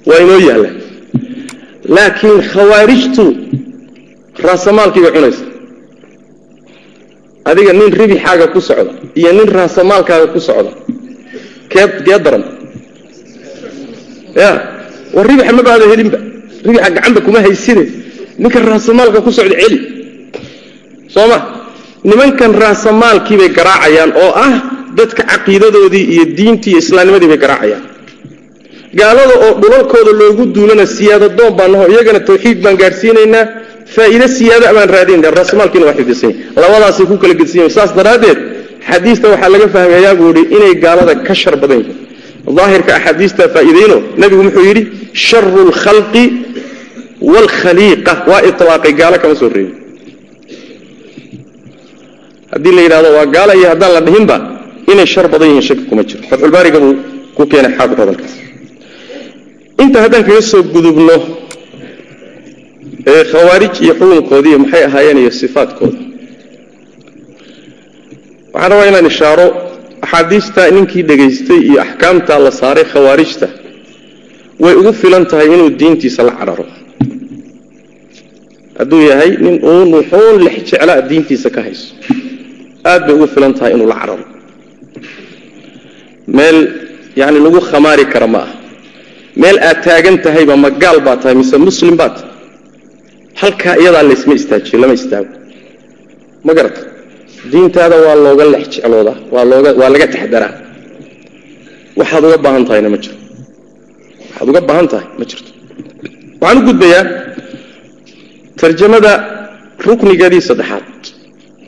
waa 0.09 0.19
inoo 0.25 0.39
yaalla 0.49 0.69
laakiin 1.95 2.39
khawaarijtu 2.51 3.25
raasamaalkii 4.45 5.03
cunaysa 5.15 5.43
adiga 7.49 7.71
nin 7.73 7.91
ribixaaga 7.99 8.45
ku 8.53 8.59
socda 8.67 8.91
iyo 9.19 9.29
nin 9.37 9.47
raasamaalkaaga 9.57 10.27
ku 10.33 10.39
socda. 10.47 10.71
Kee 11.71 11.85
kee 12.05 12.19
daran. 12.25 12.43
Ya 14.35 14.49
war 15.15 15.25
ribixa 15.29 15.53
ma 15.57 15.61
baada 15.67 15.85
helinba. 15.91 16.17
Ribixa 16.65 16.89
gacanba 16.95 17.19
kuma 17.25 17.39
haysine. 17.45 17.83
Ninkan 18.41 18.63
raasamaalka 18.71 19.19
ku 19.25 19.31
socda 19.37 19.55
celi. 19.61 19.77
Soo 21.13 21.27
ma 21.31 21.37
nimankan 22.09 22.51
raasamaalkii 22.63 23.37
bay 23.39 23.49
garaacayaan 23.57 24.11
oo 24.23 24.31
ah 24.45 24.53
dadka 24.97 25.23
caqiidadoodii 25.31 26.05
iyo 26.13 26.23
diintii 26.37 26.71
iyo 26.75 26.79
islaamnimadii 26.83 27.29
bay 27.33 27.39
garaacayaan 27.43 27.83
gaalada 28.99 29.35
oo 29.45 29.51
dhulalkooda 29.61 30.11
loogu 30.21 30.43
duulana 30.55 30.85
siyaada 30.97 31.27
doon 31.37 31.51
baan 31.57 31.71
naho 31.73 31.85
iyagana 31.93 32.19
tawxiid 32.29 32.57
baan 32.65 32.75
gaadhsiinaynaa 32.81 33.43
faa'iide 33.95 34.27
siyaada 34.37 34.67
baan 34.77 34.89
raadinayna 34.95 35.29
raasamaalkiina 35.39 35.85
waa 35.89 35.97
xifdisan 35.99 36.31
labadaasay 36.63 37.05
ku 37.11 37.15
kala 37.21 37.33
gedsiyen 37.41 37.69
saas 37.77 37.91
daraaddeed 37.99 38.39
xadiista 38.89 39.25
waxaa 39.33 39.49
laga 39.55 39.67
fahmayaa 39.75 40.13
buu 40.19 40.29
idhi 40.33 40.43
inay 40.57 40.73
gaalada 40.85 41.13
ka 41.27 41.33
shar 41.41 41.55
badan 41.61 41.77
yihiin. 41.81 41.97
Daahirka 42.57 42.91
axaadiistaa 42.97 43.47
faa'iidayno 43.55 43.97
nebigu 44.21 44.41
wuxuu 44.47 44.65
yidhi 44.69 44.83
sharu 45.27 45.61
lkhalqi 45.71 46.23
waalkhaliiqa 47.33 48.13
waa 48.29 48.41
ilaaqay 48.49 48.93
gaalo 49.01 49.17
kama 49.23 49.35
soo 49.41 49.49
reebin. 49.55 49.75
Haddii 52.53 52.73
la 52.77 52.81
yidhahdo 52.85 53.09
waa 53.17 53.25
gaalo 53.35 53.53
iyo 53.59 53.67
haddaan 53.73 53.93
la 53.97 54.01
dhihinba 54.07 54.35
inay 54.91 55.07
shar 55.13 55.25
badan 55.33 55.47
yihiin 55.51 55.65
shaki 55.69 55.83
kuma 55.89 56.03
jiro. 56.09 56.21
Fatxulbaariga 56.29 56.79
buu 56.83 56.93
ku 57.37 57.41
keenay 57.51 57.71
xaafid 57.77 57.97
hadalkaas 58.03 58.33
inta 59.83 59.97
haddaan 60.03 60.23
kaga 60.27 60.41
soo 60.51 60.63
gudubno 60.73 61.15
khawaarij 63.31 63.75
iyo 63.83 63.93
xukunkoodiiyo 63.99 64.57
maxay 64.63 64.83
ahaayeen 64.87 65.17
iyo 65.23 65.31
sifaadkooda? 65.41 65.97
Waxaan 68.53 68.71
rabaa 68.71 68.87
inaan 68.89 69.07
ishaaro 69.11 69.47
axaadiista 70.05 70.61
ninkii 70.75 71.03
dhegaystay 71.09 71.59
iyo 71.69 71.79
axkaamta 71.85 72.33
la 72.45 72.51
saaray 72.59 72.85
khawaarijta. 72.93 73.47
Way 74.63 74.73
ugu 74.79 74.91
filan 75.01 75.25
tahay 75.31 75.47
inuu 75.55 75.69
diintiisa 75.79 76.21
la 76.27 76.31
cadharo 76.39 76.65
hadduu 78.79 79.01
yahay 79.09 79.31
nin 79.45 79.55
uun 79.71 79.89
wuxuun 79.97 80.35
lex 80.45 80.55
jeclaa 80.71 81.01
diintiisa 81.09 81.49
ka 81.55 81.61
hayso 81.65 81.87
aad 82.91 83.01
bay 83.07 83.15
ugu 83.15 83.27
filan 83.33 83.53
tahay 83.57 83.71
inuu 83.75 83.87
la 83.91 83.95
cadharo 84.01 84.25
meel 86.37 86.57
yacni 87.19 87.39
lagu 87.45 87.59
khamaari 87.69 88.05
kara 88.13 88.27
ma 88.33 88.39
aha 88.45 88.53
meel 89.41 89.57
aad 89.69 89.77
taagan 89.85 90.15
tahayba 90.25 90.55
ma 90.63 90.69
gaal 90.83 90.97
baa 91.07 91.17
tahay 91.21 91.35
mise 91.41 91.55
muslim 91.67 91.93
baa 92.01 92.11
tahay? 92.15 92.29
Halkaa 93.41 93.75
iyadaa 93.81 94.03
laysma 94.09 94.33
istaajiyo 94.39 94.77
lama 94.83 94.93
istaago. 94.99 95.31
Ma 96.45 96.51
garata? 96.57 96.81
Diintaada 97.51 97.95
waa 98.05 98.15
looga 98.25 98.45
lex 98.53 98.65
jecloodaa 98.73 99.17
waa 99.33 99.45
looga 99.51 99.69
waa 99.79 99.89
laga 99.93 100.07
taxdaraa. 100.13 100.51
Waxaad 101.99 102.23
uga 102.27 102.37
baahan 102.45 102.63
tahayna 102.69 102.89
ma 102.93 102.97
jiro 103.03 103.15
waxaad 104.29 104.47
uga 104.51 104.61
baahan 104.69 104.87
tahay 104.93 105.07
ma 105.19 105.23
jirto. 105.29 105.51
Waxaan 106.41 106.57
u 106.61 106.63
gudbayaa 106.69 107.03
tarjamada 108.61 109.11
ruknigeedii 109.87 110.43
saddexaad. 110.49 110.85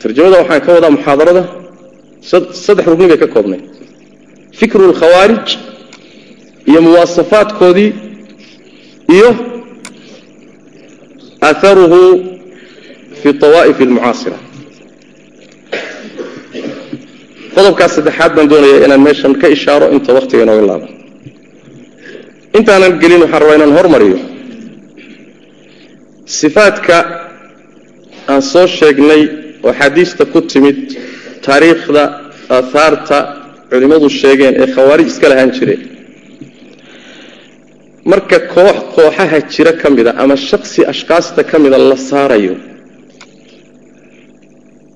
Tarjamada 0.02 0.36
waxaan 0.42 0.62
ka 0.66 0.70
wadaa 0.76 0.92
muxaadarada 0.98 1.44
saddex 2.66 2.86
rukni 2.92 3.08
bay 3.12 3.20
ka 3.24 3.28
koobnay. 3.36 3.62
Fikru 4.60 4.84
lkhawaarij 4.92 5.48
iyo 6.70 6.80
muwaasafaadkoodii 6.88 7.92
iyo 9.16 9.30
aharuhu 11.50 12.02
fi 13.22 13.30
tawaa'if 13.44 13.78
almucaasira 13.86 14.38
qodobkaas 17.56 17.92
saddexaad 17.98 18.32
baan 18.38 18.48
doonaya 18.52 18.78
inaan 18.86 19.02
meeshan 19.08 19.34
ka 19.42 19.48
ishaaro 19.56 19.86
inta 19.96 20.12
waktiga 20.18 20.42
inooga 20.46 20.66
laabo. 20.70 20.88
Intaanan 22.58 22.94
gelin 23.02 23.22
waxaan 23.24 23.42
rabaa 23.44 23.56
inaan 23.60 23.74
hormariyo 23.78 24.18
sifaadka 26.40 26.98
aan 28.32 28.42
soo 28.52 28.68
sheegnay 28.80 29.22
oo 29.66 29.74
xaadiista 29.80 30.24
ku 30.34 30.40
timid 30.52 30.78
taariikhda 31.46 32.04
aahaarta 32.58 33.18
culimmadu 33.70 34.08
sheegeen 34.22 34.54
ee 34.62 34.68
khawaarij 34.76 35.08
iska 35.12 35.28
lahaan 35.32 35.52
jireen 35.58 35.82
marka 38.12 38.38
koox 38.54 38.78
kooxaha 38.96 39.38
jira 39.54 39.72
ka 39.82 39.88
mida 39.96 40.12
ama 40.24 40.36
shaksi 40.50 40.82
ashkaasta 40.92 41.42
ka 41.50 41.56
mida 41.64 41.78
la 41.90 41.98
saarayo 42.10 42.56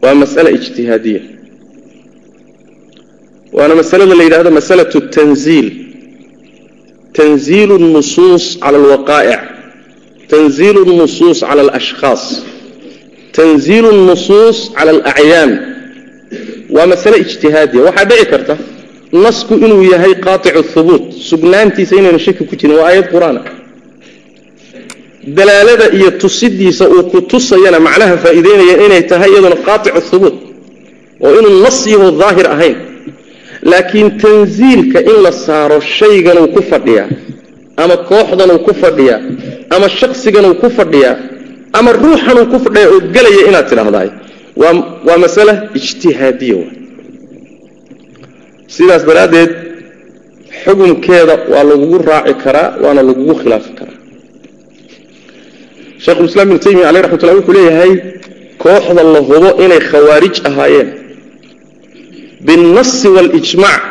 waa 0.03 0.15
mas'ale 0.21 0.49
ijtihaadiya. 0.57 1.21
Waana 3.57 3.75
masalada 3.81 4.13
la 4.19 4.23
yidhahdo 4.27 4.51
masalatu 4.59 4.97
tanziil. 5.15 5.67
Tanziilu 7.17 7.75
nusuus 7.95 8.45
cala 8.63 8.77
alwaqaa'ic 8.81 9.41
tanziilu 10.31 10.81
nusuus 11.01 11.37
cala 11.47 11.61
alashkhaas. 11.67 12.23
Tanziilu 13.37 13.89
nusuus 14.09 14.57
cala 14.75 14.91
alacyaan 14.95 15.51
waa 16.75 16.87
masale 16.91 17.15
ijtihaadiya. 17.25 17.81
Waxaa 17.87 18.05
dhici 18.09 18.25
karta 18.31 18.55
nasku 19.11 19.53
inuu 19.65 19.83
yahay 19.93 20.13
qaaicu 20.25 20.61
hubuut 20.75 21.03
sugnaantiisa 21.29 21.93
inayna 21.99 22.19
shaki 22.25 22.43
ku 22.49 22.55
jirin 22.59 22.77
waa 22.79 22.87
aayad 22.89 23.07
qur'aana. 23.13 23.41
Dalaalada 25.37 25.85
iyo 25.97 26.11
tusidiisa 26.11 26.89
uu 26.89 27.03
ku 27.11 27.21
tusayana 27.21 27.79
macnaha 27.87 28.17
faa'iideynaya 28.23 28.75
inay 28.85 29.01
tahay 29.11 29.29
iyaduna 29.31 29.57
qaaicu 29.67 30.01
hubuut 30.11 30.35
oo 31.25 31.31
inuu 31.39 31.55
nas 31.65 31.79
yaho 31.93 32.07
daahir 32.21 32.47
ahayn. 32.55 32.77
Laakiin 33.71 34.09
tanziilka 34.23 34.99
in 35.11 35.17
la 35.25 35.31
saaro 35.31 35.79
shayganuu 35.97 36.47
ku 36.55 36.61
fadhiyaa 36.71 37.07
ama 37.83 37.95
kooxdanuu 38.09 38.59
ku 38.65 38.71
fadhiyaa 38.81 39.19
ama 39.75 39.87
shaksiganuu 39.99 40.55
ku 40.61 40.67
fadhiyaa 40.77 41.15
ama 41.77 41.89
ruuxanuu 42.03 42.45
ku 42.51 42.57
fadhiya 42.65 42.87
oo 42.93 42.99
gelaya 43.15 43.41
inaad 43.49 43.65
tidhaahdaay. 43.69 44.09
Waa 45.07 45.17
masale 45.23 45.53
ijtihaadiya 45.79 46.55
sidaas 48.75 49.03
daraaddeed 49.09 49.51
xukunkeeda 50.63 51.35
waa 51.53 51.63
lagugu 51.71 51.97
raaci 52.11 52.33
karaa 52.43 52.67
waana 52.83 53.01
lagugu 53.09 53.33
khilaafi 53.41 53.71
karaa. 53.79 53.97
Shekhulislaam 56.05 56.47
ibnu 56.49 56.59
taymiya 56.65 56.87
aleyh 56.89 57.01
raxmat 57.05 57.21
ullah 57.23 57.35
wuxuu 57.39 57.53
leeyahay 57.57 57.91
kooxda 58.63 59.01
la 59.15 59.19
hubo 59.29 59.49
inay 59.65 59.81
khawaarij 59.91 60.35
ahaayeen. 60.49 60.89
Binnasi 62.47 63.07
waalijmaac 63.15 63.81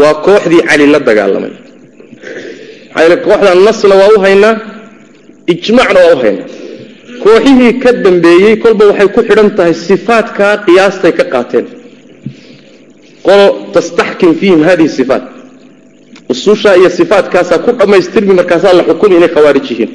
waa 0.00 0.14
kooxdii 0.26 0.62
cali 0.68 0.86
la 0.94 0.98
dagaalamay. 1.08 1.52
Maxaa 2.94 3.02
yeele 3.04 3.16
kooxda 3.26 3.50
nasna 3.66 3.94
waa 4.00 4.10
u 4.16 4.20
haynaa 4.24 4.54
ijmacna 5.52 6.00
waa 6.06 6.14
u 6.14 6.18
haynaa 6.24 6.48
kooxihii 7.24 7.72
ka 7.82 7.90
dambeeyey 8.04 8.54
kolba 8.62 8.84
waxay 8.90 9.08
ku 9.14 9.20
xidhan 9.28 9.48
tahay 9.56 9.74
sifaadkaa 9.86 10.54
qiyaastay 10.66 11.12
ka 11.18 11.24
qaateen 11.34 11.66
qolo 13.26 13.46
tastaxkim 13.74 14.30
fiihim 14.40 14.60
hadihi 14.68 14.88
sifaat. 14.98 15.24
Usushaa 16.32 16.74
iyo 16.80 16.90
sifaadkaasaa 16.98 17.58
ku 17.64 17.70
dhammaystirmi 17.78 18.34
markaasaa 18.40 18.72
la 18.78 18.82
xukumi 18.88 19.14
inay 19.18 19.30
khawaarij 19.34 19.66
yihiin 19.70 19.90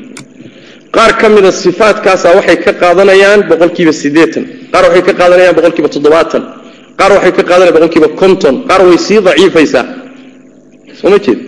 qaar 0.95 1.11
ka 1.19 1.27
mida 1.35 1.51
sifaadkaasaa 1.63 2.33
waxay 2.37 2.57
ka 2.65 2.71
qaadanayaan 2.81 3.41
boqolkiiba 3.49 3.93
siddeetan 4.01 4.43
qaar 4.73 4.83
waxay 4.87 5.03
ka 5.07 5.13
qaadanayaan 5.19 5.55
boqolkiiba 5.57 5.89
toddobaatan 5.95 6.43
qaar 6.99 7.11
waxay 7.15 7.31
ka 7.37 7.43
qaadanayaan 7.49 7.75
boqolkiiba 7.77 8.07
konton 8.21 8.55
qaar 8.69 8.81
way 8.87 8.97
sii 9.07 9.19
daciifaysaa. 9.27 9.85
Soo 10.99 11.09
ma 11.13 11.17
jeed? 11.25 11.39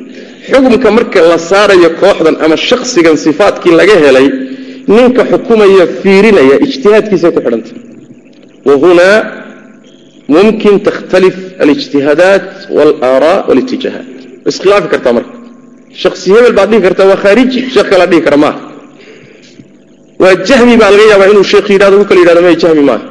Xukumka 0.50 0.90
marka 0.98 1.20
la 1.32 1.38
saarayo 1.50 1.90
kooxdan 2.02 2.36
ama 2.46 2.56
shaksigan 2.68 3.18
sifaadkii 3.26 3.74
laga 3.80 3.96
helay 4.04 4.28
ninka 4.96 5.22
xukumaya 5.32 5.86
fiirinaya 6.02 6.56
ijtihaadkiisay 6.66 7.32
ku 7.36 7.40
xidhantay. 7.46 7.76
Wahunaa 8.68 9.16
mumkin 10.36 10.76
takhtalif 10.88 11.36
alijtihaadaat 11.64 12.46
walaaraa 12.78 13.38
walitijaahaat 13.50 14.08
iskhilaafi 14.50 14.88
kartaa 14.94 15.14
marka 15.18 15.34
shaksi 16.04 16.28
hebel 16.34 16.54
dhihi 16.70 16.82
kartaa 16.88 17.08
waa 17.12 17.20
khaariji 17.26 17.60
sheekh 17.74 17.90
kalaa 17.92 18.10
dhihi 18.12 18.22
kara 18.28 18.38
maaha 18.44 18.60
waa 20.22 20.36
jahmi 20.50 20.76
baa 20.82 20.92
laga 20.94 21.06
yaabaa 21.12 21.30
inuu 21.34 21.48
sheekh 21.54 21.70
yidhahdo 21.76 21.98
u 22.02 22.06
kala 22.10 22.20
yidhahdo 22.22 22.42
may 22.48 22.56
jahmi 22.64 22.84
maaha 22.90 23.06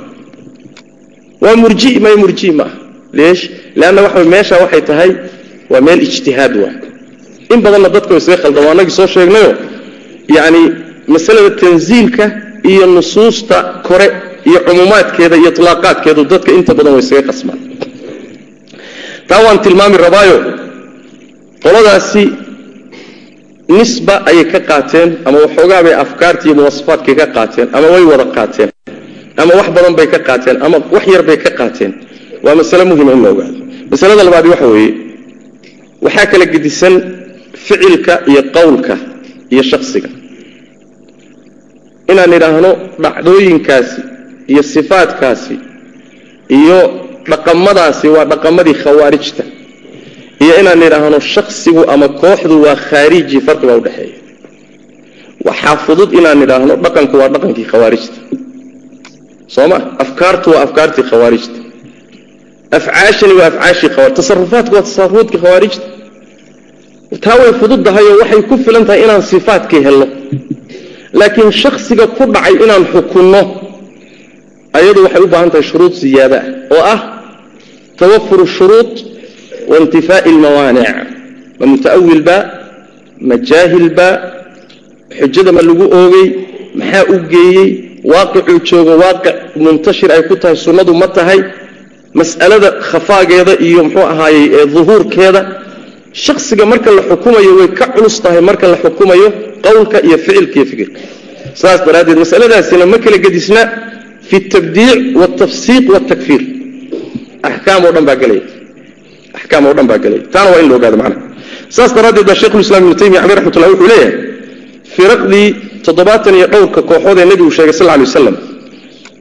waa 1.45 1.57
murji 1.63 1.91
may 2.05 2.15
murji 2.23 2.49
maaha 2.61 2.77
leesh 3.19 3.43
leanna 3.81 4.01
waxa 4.07 4.25
meesha 4.35 4.55
waxay 4.63 4.83
tahay 4.91 5.11
waa 5.73 5.83
meel 5.87 6.01
ijtihaad 6.09 6.55
waa 6.63 6.75
in 7.55 7.61
badanna 7.65 7.89
dadka 7.97 8.13
isaga 8.21 8.39
khaldama 8.43 8.69
annagii 8.73 8.97
soo 9.01 9.09
sheegnayo 9.17 9.53
yacni 10.37 10.63
masalada 11.15 11.51
tanziilka 11.63 12.25
iyo 12.73 12.87
nusuusta 12.97 13.57
kore 13.89 14.07
iyo 14.51 14.61
cumuumaadkeeda 14.67 15.37
iyo 15.43 15.51
ilaaqaadkeedu 15.61 16.23
dadka 16.33 16.51
inta 16.59 16.73
badan 16.79 16.93
way 16.97 17.03
isaga 17.07 17.23
qasmaan. 17.31 17.61
Taa 19.29 19.41
waan 19.45 19.59
tilmaami 19.65 19.97
rabaayo 20.07 20.37
qoladaasi 21.65 22.25
nisba 23.77 24.15
ayay 24.31 24.45
ka 24.53 24.61
qaateen 24.71 25.09
ama 25.27 25.39
waxoogaa 25.45 25.83
bay 25.87 25.95
afkaarta 26.05 26.43
iyo 26.47 26.55
muwasafaadkay 26.59 27.15
ka 27.21 27.27
qaateen 27.37 27.67
ama 27.77 27.87
way 27.95 28.05
wada 28.11 28.25
qaateen 28.37 28.71
ama 29.41 29.53
wax 29.59 29.69
badan 29.77 29.93
bay 29.99 30.07
ka 30.15 30.19
qaateen 30.29 30.57
ama 30.67 30.77
wax 30.95 31.05
yar 31.15 31.23
bay 31.29 31.37
ka 31.45 31.51
qaateen. 31.61 31.93
Waa 32.45 32.55
masale 32.61 32.85
muhima 32.91 33.13
in 33.17 33.21
la 33.25 33.31
ogaado. 33.35 33.59
Masalada 33.93 34.23
labaadi 34.27 34.49
waxa 34.55 34.67
weeye 34.75 34.91
waxaa 36.05 36.27
kala 36.33 36.45
gedisan 36.53 36.95
ficilka 37.67 38.15
iyo 38.31 38.43
qowlka 38.57 38.95
iyo 39.53 39.63
shaksiga 39.71 40.09
inaan 42.13 42.33
idhaahno 42.39 42.71
dhacdooyinkaasi 43.03 44.01
iyo 44.53 44.63
sifaadkaasi 44.75 45.55
iyo 46.59 46.79
dhaqamadaasi 47.31 48.07
waa 48.15 48.25
dhaqamadii 48.33 48.77
khawaarijta 48.85 49.43
iyo 50.45 50.53
inaan 50.61 50.83
idhaahno 50.89 51.19
shaksigu 51.35 51.83
ama 51.93 52.09
kooxdu 52.23 52.55
waa 52.65 52.77
khaariji 52.89 53.39
farqibaa 53.47 53.77
udhexeeya 53.81 54.17
waxaa 55.49 55.77
fudud 55.87 56.11
inaan 56.19 56.41
idhaahno 56.47 56.75
dhaqanku 56.85 57.15
waa 57.21 57.29
dhaqankii 57.35 57.67
khawaarijta. 57.73 58.19
Soo 59.55 59.67
ma 59.73 59.79
afkaartu 60.05 60.49
waa 60.55 60.63
afkaartii 60.67 61.05
khawaarijta. 61.11 61.59
Afcaashani 62.79 63.35
waa 63.41 63.47
afcaashii 63.51 63.91
khawaarij 63.95 64.17
tasarufaadku 64.21 64.75
waa 64.77 64.85
tasarufaadkii 64.89 65.41
khawaarijta. 65.45 65.87
Taa 67.25 67.37
way 67.41 67.53
fududdahay 67.61 68.05
oo 68.11 68.17
waxay 68.23 68.43
ku 68.51 68.55
filan 68.65 68.85
tahay 68.89 69.01
inaan 69.07 69.23
sifaadkii 69.33 69.83
helno. 69.87 70.07
Laakiin 71.21 71.53
shaksiga 71.63 72.05
ku 72.17 72.23
dhacay 72.35 72.55
inaan 72.65 72.85
xukunno 72.93 73.41
ayadu 74.79 74.99
waxay 75.05 75.23
u 75.23 75.29
baahan 75.33 75.51
tahay 75.53 75.67
shuruud 75.71 75.93
ziyaada 76.03 76.39
ah 76.43 76.75
oo 76.77 76.83
ah 76.95 77.01
tawafuru 78.01 78.47
shuruud 78.57 78.91
waintifaa'i 79.71 80.29
almawaanic 80.35 80.89
ma 81.61 81.65
muta'awil 81.73 82.23
baa 82.29 82.43
ma 83.29 83.35
jaahil 83.51 83.89
baa 83.99 84.15
xujada 85.21 85.51
ma 85.57 85.63
lagu 85.69 85.85
oogay 86.01 86.27
maxaa 86.81 87.05
u 87.15 87.17
geeyey 87.33 87.69
waaqicuu 88.13 88.59
joogo 88.69 88.93
waaqic 89.03 89.37
muntashir 89.65 90.11
ay 90.17 90.23
ku 90.29 90.35
tahay 90.43 90.57
sunnadu 90.67 90.93
ma 91.03 91.09
tahay 91.19 91.41
mas'alada 92.21 92.69
khafaageeda 92.91 93.53
iyo 93.67 93.81
muxuu 93.87 94.07
ahaayey 94.13 94.45
ee 94.59 94.67
duhuurkeeda 94.75 95.41
shaksiga 96.25 96.65
marka 96.73 96.91
la 96.99 97.03
xukumayo 97.11 97.51
way 97.59 97.69
ka 97.79 97.87
culus 97.95 98.17
tahay 98.25 98.41
marka 98.49 98.67
la 98.73 98.77
xukumayo 98.85 99.29
qowlka 99.67 99.99
iyo 100.07 100.17
ficilka 100.25 100.55
iyo 100.59 100.67
fikirka. 100.73 100.99
Saas 101.61 101.81
daraaddeed 101.87 102.19
masaladaasina 102.25 102.85
ma 102.93 102.99
kala 103.05 103.19
gedisna 103.25 103.63
fi 104.29 104.37
tabdiic 104.55 104.99
waaltafsiiq 105.21 105.85
waaltakfiir 105.95 106.43
axkaam 107.49 107.83
oo 107.89 107.93
dhan 107.97 108.05
baa 108.09 108.17
gelaya 108.23 108.43
axkaam 109.39 109.63
oo 109.69 109.75
dhan 109.79 109.87
baa 109.91 109.99
gelaya 110.05 110.23
taana 110.35 110.49
waa 110.53 110.61
in 110.63 110.69
la 110.71 110.75
ogaado 110.79 110.97
macnaha 111.03 111.23
saas 111.77 111.91
daraaddeed 111.97 112.27
baa 112.31 112.39
shekhulislam 112.43 112.81
ibnu 112.85 112.95
taymiya 113.01 113.21
caleyh 113.23 113.37
raxmatullah 113.39 113.71
wuxuu 113.73 113.89
leeyahay 113.93 114.13
firaqdii 114.97 115.47
toddobaatan 115.87 116.35
iyo 116.39 116.47
dhowrka 116.53 116.81
kooxood 116.91 117.19
ee 117.23 117.27
nebigu 117.31 117.51
sheegay 117.57 117.75
sal 117.81 117.89
ly 117.99 118.03
waslam 118.07 118.37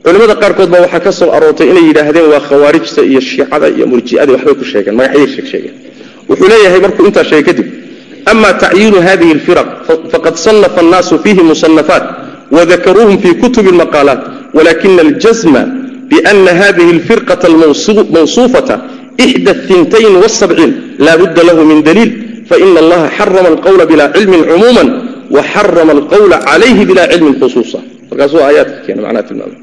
culimmada 0.05 0.35
qaarkood 0.41 0.69
baa 0.73 0.81
waxaa 0.85 1.01
ka 1.07 1.11
soo 1.19 1.29
aroortay 1.37 1.67
inay 1.71 1.85
yidhaahdeen 1.89 2.27
waa 2.33 2.41
khawaarijta 2.49 3.01
iyo 3.11 3.21
shiicada 3.29 3.67
iyo 3.75 3.85
murji'ada 3.91 4.31
waxbay 4.35 4.55
ku 4.59 4.65
sheegeen 4.71 4.95
magacyay 4.99 5.27
sheeg 5.33 5.45
sheegeen 5.51 5.75
wuxuu 6.29 6.47
leeyahay 6.53 6.79
markuu 6.85 7.03
intaa 7.09 7.25
sheegay 7.29 7.45
kadib 7.49 7.67
ama 8.31 8.49
tacyiinu 8.63 8.97
hadihi 9.07 9.31
alfiraq 9.37 9.69
faqad 10.13 10.35
sannafa 10.45 10.79
annaasu 10.83 11.13
fiihi 11.23 11.41
musanafaat 11.51 12.05
wadakaruuhum 12.55 13.15
fii 13.23 13.33
kutubi 13.43 13.69
almaqaalaat 13.73 14.21
walakina 14.57 15.01
aljazma 15.07 15.61
biana 16.11 16.51
hadihi 16.61 16.89
alfirqata 16.97 17.45
almawsuufata 17.51 18.75
ixda 19.25 19.51
ahintayn 19.57 20.13
wasabciin 20.23 20.71
laa 21.05 21.17
budda 21.21 21.41
lahu 21.49 21.61
min 21.71 21.79
daliil 21.87 22.11
faina 22.49 22.79
allaha 22.83 23.07
xarama 23.17 23.47
alqowla 23.53 23.83
bilaa 23.91 24.09
cilmin 24.15 24.41
cumuuma 24.51 24.83
waxarama 25.37 25.91
alqowla 25.97 26.37
calayhi 26.47 26.83
bilaa 26.89 27.07
cilmin 27.13 27.35
khusuusa 27.41 27.79
markaasuu 28.09 28.41
aayaadka 28.47 28.77
keena 28.85 29.01
macnaha 29.05 29.23
tilmaamay 29.29 29.59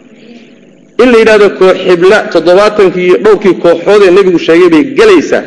in 1.02 1.08
la 1.12 1.18
yidhahdo 1.22 1.46
kooxibla 1.60 2.18
toddobaatankii 2.34 3.04
iyo 3.08 3.16
dhowrkii 3.24 3.54
kooxood 3.64 4.02
nebigu 4.16 4.38
sheegay 4.46 4.68
bay 4.74 4.82
gelaysaa 4.98 5.42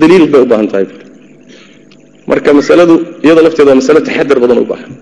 daliil 0.00 0.24
bay 0.32 0.40
u 0.44 0.48
baahan 0.52 0.68
tahay 0.72 0.86
marka 2.30 2.50
masaladu 2.60 2.94
iyadoo 3.24 3.44
lafteeda 3.46 3.70
waa 3.72 3.80
masalo 3.82 4.00
taxadar 4.08 4.38
badan 4.44 4.58
u 4.64 4.66
baahan 4.72 4.92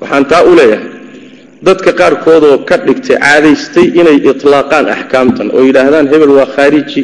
waxaan 0.00 0.24
taa 0.32 0.42
u 0.50 0.52
leeyahay 0.60 0.88
dadka 1.62 1.92
qaarkoodoo 2.00 2.64
ka 2.68 2.76
dhigtay 2.86 3.16
caadaystay 3.24 3.86
inay 4.00 4.18
itlaaqaan 4.30 4.86
axkaamtan 4.94 5.48
oo 5.56 5.62
yidhaahdaan 5.68 6.06
hebel 6.12 6.30
waa 6.38 6.48
khaariji 6.56 7.02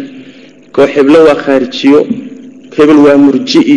kooxiblo 0.77 1.19
waa 1.29 1.39
khaarijiyo 1.45 2.01
hebel 2.77 2.99
waa 3.07 3.17
murji'i 3.27 3.77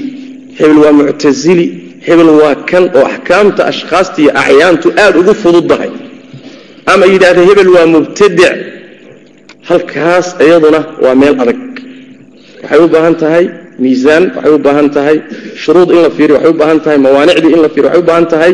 hebel 0.60 0.78
waa 0.84 0.94
muctasili 1.00 1.66
hebel 2.08 2.30
waa 2.42 2.56
kan 2.70 2.84
oo 2.98 3.06
axkaamta 3.14 3.62
ashkhaasta 3.72 4.18
iyo 4.22 4.32
acyaantu 4.42 4.88
aada 5.04 5.18
ugu 5.22 5.34
fududdahay 5.44 5.92
ama 6.92 7.06
yidhaahda 7.14 7.42
hebel 7.50 7.70
waa 7.76 7.88
mubtadic 7.96 8.56
halkaas 9.70 10.28
iyaduna 10.46 10.80
waa 11.04 11.16
meel 11.22 11.36
adag. 11.44 11.60
Waxay 12.64 12.80
u 12.86 12.88
baahan 12.94 13.16
tahay 13.24 13.46
miisaan 13.84 14.24
waxay 14.36 14.52
u 14.58 14.60
baahan 14.66 14.88
tahay 14.96 15.18
shuruud 15.64 15.90
in 15.96 16.00
la 16.06 16.10
fiiriyo 16.18 16.36
waxay 16.38 16.52
u 16.54 16.58
baahan 16.62 16.80
tahay 16.86 16.98
mawaanicdii 17.06 17.54
in 17.56 17.62
la 17.66 17.70
fiiriyo 17.74 17.90
waxay 17.90 18.02
u 18.04 18.08
baahan 18.10 18.28
tahay 18.34 18.52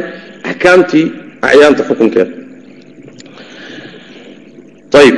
axkaamtii 0.49 1.05
acyaanta 1.45 1.83
xukunkeeda 1.89 2.33
ayib 4.99 5.15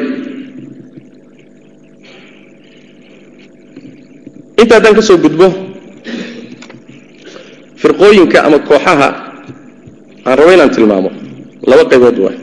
inta 4.61 4.73
haddaan 4.75 4.95
ka 4.97 5.01
soo 5.01 5.17
gudbo 5.23 5.47
firqooyinka 7.81 8.37
ama 8.47 8.57
kooxaha 8.69 9.07
aan 10.25 10.35
rabo 10.39 10.51
inaan 10.55 10.71
tilmaamo 10.75 11.09
laba 11.69 11.83
qaybood 11.91 12.17
waay 12.25 12.37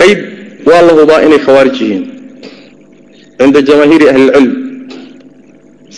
qayb 0.00 0.18
waa 0.68 0.82
la 0.86 0.92
hubaa 0.98 1.20
inay 1.26 1.38
khawaarij 1.46 1.76
yihiin. 1.82 2.04
Cinda 3.38 3.60
jamaahiiri 3.68 4.06
ahli 4.12 4.22
ilcilm 4.26 4.48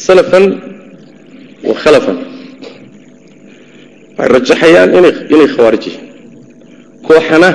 salafan 0.07 0.45
wa 1.69 1.75
khalafan. 1.83 2.19
Waxay 4.19 4.29
rajaxayaan 4.35 4.91
inay 5.35 5.49
khawaarij 5.55 5.85
yihiin 5.87 6.08
kooxana. 7.09 7.51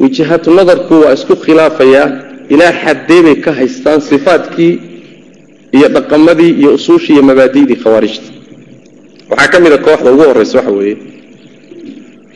Wijahatu 0.00 0.48
nadarku 0.58 0.94
waa 1.02 1.12
isku 1.18 1.34
khilaafayaa 1.44 2.06
ilaa 2.54 2.72
xaddee 2.82 3.20
bay 3.26 3.36
ka 3.44 3.50
haystaan 3.58 4.00
sifaadkii 4.10 4.72
iyo 5.76 5.88
dhaqamadii 5.94 6.52
iyo 6.60 6.70
usuushii 6.78 7.12
iyo 7.16 7.22
mabaadi'dii 7.30 7.78
khawaarijta. 7.82 8.28
Waxaa 9.30 9.48
ka 9.52 9.58
mid 9.64 9.72
a 9.72 9.78
kooxda 9.86 10.08
ugu 10.12 10.22
horraysa 10.28 10.56
waxa 10.58 10.72
weeye. 10.78 10.96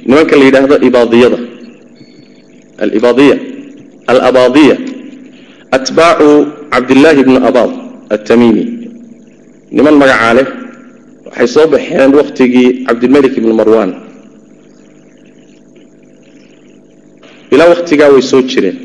Nimanka 0.06 0.34
la 0.38 0.44
yidhaahdo 0.46 0.76
ibaadiyada. 0.88 1.38
Alibaadiya. 2.82 3.36
Alabaadiya. 4.10 4.76
Atbaacu 5.76 6.28
cabdillaahi 6.72 7.22
bni 7.26 7.36
abaad 7.48 7.70
atamiimi 8.14 8.64
niman 9.76 9.94
magacaa 10.00 10.34
leh 10.38 10.46
waxay 11.26 11.46
soo 11.54 11.66
baxeen 11.72 12.10
wakhtigii 12.18 12.68
cabdilmelik 12.86 13.34
ibni 13.38 13.52
marwan 13.60 13.90
ilaa 17.54 17.68
wakhtigaa 17.74 18.08
way 18.14 18.22
soo 18.30 18.42
jireen. 18.50 18.76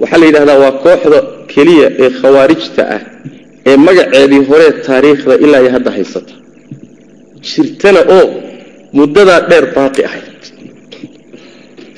Waxaa 0.00 0.18
la 0.20 0.26
yidhahdaa 0.28 0.58
waa 0.64 0.72
kooxda 0.84 1.18
keliya 1.52 1.88
ee 2.02 2.10
khawaarijta 2.20 2.82
ah 2.96 3.00
ee 3.70 3.76
magaceedii 3.86 4.42
horee 4.50 4.72
taariikhda 4.86 5.34
ilaa 5.44 5.60
iyo 5.64 5.70
hadda 5.76 5.90
haysata. 5.96 6.34
Jirtana 7.48 8.00
oo 8.16 8.24
muddadaa 8.98 9.40
dheer 9.50 9.64
baaqi 9.76 10.00
ahayd. 10.08 10.40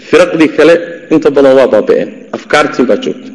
Firaqdii 0.09 0.51
kale 0.57 0.75
inta 1.15 1.29
badan 1.37 1.55
waa 1.59 1.69
baaba'een. 1.75 2.09
Afkaartiin 2.37 2.87
baa 2.91 2.99
joogta. 3.05 3.29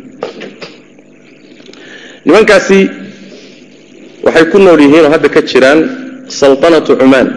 Nimankaasi 2.26 2.80
waxay 4.26 4.46
ku 4.52 4.58
nool 4.66 4.80
yihiin 4.86 5.06
oo 5.06 5.12
hadda 5.16 5.30
ka 5.36 5.42
jiraan 5.52 5.80
saltanatu 6.40 6.92
cumaan. 7.02 7.28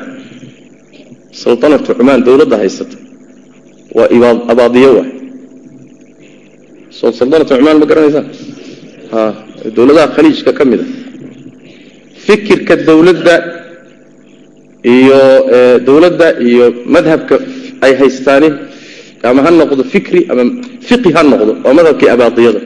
Saltanatu 1.42 1.90
cumaan 1.98 2.20
dowladda 2.26 2.56
haysata 2.62 2.96
waa 3.96 4.34
abaadiyo 4.52 4.90
waay 4.98 5.10
soo 6.98 7.12
saltanatu 7.18 7.54
cumaan 7.58 7.78
ma 7.82 7.86
garanaysaa? 7.90 8.24
Ha 9.12 9.20
dowladaha 9.76 10.08
khaliijka 10.16 10.52
ka 10.58 10.64
mid 10.70 10.80
a. 10.80 10.86
Fikirka 12.26 12.74
dowladda 12.88 13.34
iyo 14.94 15.20
dowladda 15.86 16.28
iyo 16.48 16.64
madhabka 16.94 17.36
ay 17.84 17.92
haystaani 18.00 18.48
ama 19.28 19.40
ha 19.44 19.50
noqdo 19.60 19.82
fikri 19.92 20.20
ama 20.30 20.42
fiqi 20.88 21.10
ha 21.16 21.22
noqdo 21.32 21.52
waa 21.64 21.74
madhabkii 21.78 22.10
abaadiyada. 22.14 22.60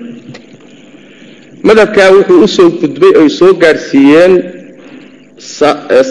Madhabkaa 1.69 2.09
wuxuu 2.17 2.41
u 2.45 2.49
soo 2.57 2.69
gudbay 2.81 3.13
oy 3.21 3.29
soo 3.39 3.53
gaadhsiiyeen 3.63 4.33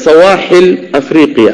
sawaaxil 0.06 0.68
afriqiya 1.00 1.54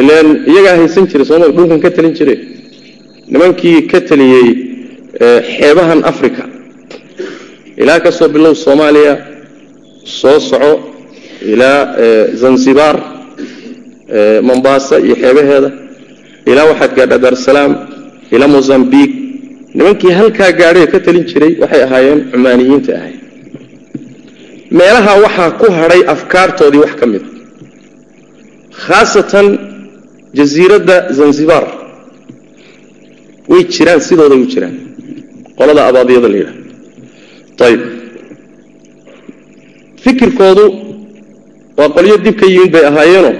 ilan 0.00 0.26
iyagaa 0.50 0.76
haysan 0.80 1.04
jiray 1.10 1.26
sooma 1.30 1.46
dhulkan 1.56 1.80
ka 1.84 1.90
talin 1.96 2.14
jire 2.18 2.34
nimankii 3.32 3.78
ka 3.90 3.98
taliyey 4.08 4.48
xeebahan 5.56 6.00
africa 6.10 6.42
ilaa 7.82 8.00
ka 8.04 8.10
soo 8.18 8.28
bilow 8.34 8.54
soomaaliya 8.64 9.14
soo 10.20 10.38
soco 10.50 10.72
ilaa 11.52 11.80
zanzibar 12.42 12.96
mombasa 14.48 14.94
iyo 15.06 15.14
xeebaheeda. 15.22 15.70
Ilaa 16.50 16.64
waxaad 16.70 16.92
gaadhaa 16.98 17.18
darsalaam 17.26 17.72
ilaa 18.34 18.48
mozambiq 18.56 19.10
nimankii 19.76 20.12
halkaa 20.18 20.50
gaadhay 20.60 20.86
ka 20.92 20.98
talin 21.06 21.24
jiray 21.30 21.52
waxay 21.62 21.82
ahaayeen 21.86 22.20
cumaaniyiinta 22.32 22.92
ahayd 22.98 23.16
meelaha 24.78 25.12
waxaa 25.24 25.50
ku 25.60 25.66
hadhay 25.78 26.02
afkaartoodii 26.14 26.80
wax 26.84 26.92
ka 27.00 27.06
mida 27.12 27.28
khaasatan 28.86 29.46
jasiiradda 30.38 30.96
zanzibar. 31.18 31.64
Way 33.50 33.62
jiraan 33.74 34.00
sidooday 34.08 34.38
u 34.44 34.46
jiraan. 34.52 34.74
Qolada 35.58 35.80
abaadiyada 35.90 36.28
la 36.32 36.36
yidhaha 36.40 36.58
ayib 37.66 37.82
fikirkoodu 40.04 40.64
waa 41.78 41.88
qolyo 41.96 42.16
dib 42.24 42.36
ka 42.40 42.46
yimid 42.52 42.70
bay 42.74 42.84
ahaayeenoo 42.90 43.34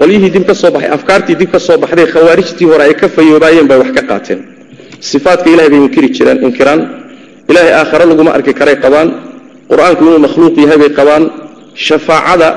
qolyihii 0.00 0.30
dib 0.36 0.44
ka 0.48 0.54
soo 0.60 0.70
baxay 0.74 0.90
afkaartii 0.96 1.36
dib 1.40 1.50
ka 1.54 1.58
soo 1.66 1.76
baxday 1.82 2.06
khawaarijtii 2.14 2.66
hore 2.70 2.82
ay 2.88 2.94
ka 3.00 3.06
fayoobaayeen 3.16 3.66
bay 3.70 3.78
wax 3.82 3.90
ka 3.96 4.02
qaateen. 4.10 4.40
Sifaatka 5.10 5.48
ilahay 5.52 5.70
bay 5.72 5.80
inkiri 5.86 6.08
jireen 6.16 6.38
inkiraan. 6.46 6.80
Ilaahay 7.50 7.72
aakhare 7.80 8.04
laguma 8.10 8.30
arki 8.36 8.52
karay 8.60 8.76
qabaan. 8.84 9.08
Qur'aanku 9.70 10.02
inuu 10.06 10.20
makhluuq 10.26 10.54
yahay 10.64 10.78
bay 10.82 10.90
qabaan. 10.98 11.24
Shafaacada 11.86 12.48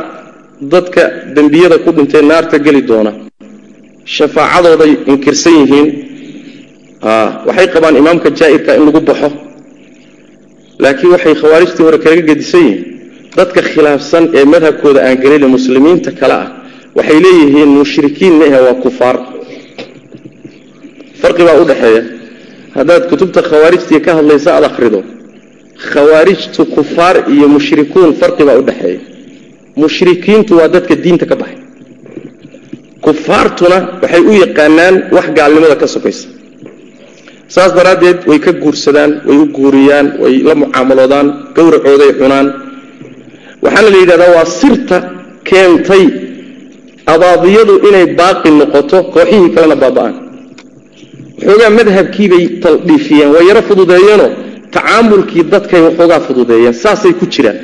dadka 0.61 1.01
dembiyada 1.35 1.77
ku 1.83 1.91
dhintay 1.91 2.21
naarta 2.31 2.57
geli 2.65 2.81
doona. 2.89 3.11
Shafaacadooday 4.15 4.91
inkirsan 5.11 5.53
yihiin. 5.61 5.87
Waxay 7.47 7.67
qabaan 7.73 7.95
imaamka 8.01 8.29
jaa'irka 8.39 8.71
in 8.77 8.83
lagu 8.87 8.99
baxo. 9.09 9.29
Laakiin 10.83 11.11
waxay 11.15 11.35
khawaarijtii 11.41 11.83
hore 11.87 11.97
kaga 12.05 12.21
gedisan 12.29 12.63
yihiin. 12.67 12.81
Dadka 13.37 13.61
khilaafsan 13.71 14.23
ee 14.37 14.45
madhabkooda 14.53 14.99
aan 15.07 15.17
gelin 15.23 15.45
muslimiinta 15.55 16.11
kale 16.19 16.35
ah 16.43 16.47
waxay 16.97 17.19
leeyihiin 17.25 17.69
mushrikiin 17.81 18.33
maahe 18.39 18.59
waa 18.65 18.75
kufaar. 18.83 19.17
Farqi 21.21 21.43
baa 21.47 21.57
u 21.61 21.65
dhexeeya. 21.69 22.03
Haddaad 22.77 23.03
kutubta 23.11 23.41
khawaarijtii 23.49 23.99
ka 24.05 24.11
hadlaysa 24.17 24.49
aad 24.57 24.65
akhrido. 24.69 24.99
Khawaarijtu 25.91 26.61
kufaar 26.75 27.15
iyo 27.33 27.47
mushrikuun 27.55 28.09
farqi 28.21 28.43
baa 28.47 28.57
u 28.61 28.63
dhexeeya 28.69 28.99
mushrikiintu 29.81 30.51
waa 30.59 30.67
dadka 30.75 30.95
diinta 31.03 31.25
ka 31.31 31.35
baxay. 31.41 31.57
Kufaartuna 33.05 33.77
waxay 34.01 34.21
u 34.31 34.33
yaqaanaan 34.43 34.95
wax 35.15 35.25
gaalnimada 35.37 35.75
ka 35.81 35.87
sokaysa. 35.95 36.27
Saas 37.53 37.71
daraaddeed 37.77 38.19
way 38.29 38.39
ka 38.45 38.51
guursadaan 38.63 39.11
way 39.27 39.37
u 39.43 39.45
guuriyaan 39.57 40.07
way 40.23 40.33
la 40.47 40.55
mucaamaloodaan 40.61 41.27
gowracooday 41.55 42.11
cunaan. 42.19 42.47
Waxaana 43.63 43.89
la 43.93 43.97
yidhahdaa 44.01 44.31
waa 44.37 44.45
sirta 44.59 44.97
keentay 45.49 46.03
abaadiyadu 47.13 47.73
inay 47.87 48.05
baaqi 48.19 48.49
noqoto 48.59 48.97
kooxihii 49.13 49.49
kalena 49.55 49.75
baaba'aan. 49.83 50.13
Waxoogaa 51.37 51.71
madhabkiibay 51.79 52.43
taldhiifiyeen 52.63 53.29
way 53.35 53.43
yaro 53.49 53.61
fududeeyeenoo 53.69 54.29
tacaamulkii 54.75 55.43
dadkay 55.53 55.81
waxoogaa 55.87 56.19
fududeeyeen 56.27 56.73
saasay 56.83 57.13
ku 57.19 57.25
jiraan 57.33 57.57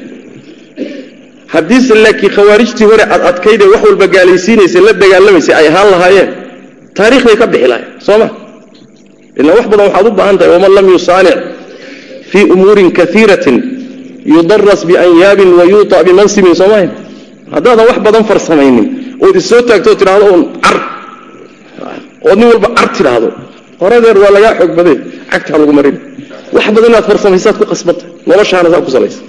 haddiise 1.53 1.93
laakiin 2.05 2.31
khawaarijtii 2.37 2.87
hore 2.91 3.03
ad 3.15 3.21
adkaydee 3.31 3.69
wax 3.73 3.81
walba 3.89 4.05
gaalaysiinaysay 4.15 4.81
la 4.87 4.93
dagaalamaysay 5.03 5.55
ay 5.59 5.67
ahaan 5.71 5.87
lahaayeen 5.93 6.29
taarikhday 6.97 7.35
ka 7.41 7.45
bixi 7.53 7.67
lahayen 7.71 7.89
soo 8.07 8.17
ma? 8.21 8.27
Ilaa 9.39 9.55
wax 9.57 9.65
badan 9.71 9.85
waxaad 9.87 10.07
u 10.09 10.11
baahan 10.19 10.35
tahay 10.39 10.51
waman 10.55 10.71
lam 10.77 10.87
yusaanic 10.95 11.37
fii 12.31 12.45
umuurin 12.53 12.89
kaiiratin 12.99 13.57
yudaras 14.35 14.81
bianyaabin 14.89 15.49
wa 15.59 15.63
bimansibin 16.07 16.53
soomaaha 16.61 16.87
haddaadan 17.55 17.85
wax 17.89 17.97
badan 18.07 18.23
farsamaynin 18.29 18.87
ood 19.25 19.35
issoo 19.41 19.61
taagto 19.69 19.91
tidhahdo 20.01 20.25
un 20.35 20.41
car 20.65 20.77
ood 22.29 22.37
nin 22.39 22.47
walba 22.51 22.67
car 22.77 22.89
tidhaahdo 22.97 23.29
horadeer 23.81 24.17
waa 24.23 24.31
lagaa 24.35 24.53
xoog 24.59 24.71
baday 24.79 24.97
cagtaa 25.31 25.57
lagu 25.61 25.73
marin. 25.79 25.97
Wax 26.55 26.65
badan 26.75 26.89
inaad 26.91 27.05
farsamaysaad 27.09 27.55
ku 27.59 27.65
qasbanta 27.71 28.05
noloshaana 28.29 28.69
saa 28.73 28.81
ku 28.85 28.91
salaysa 28.95 29.21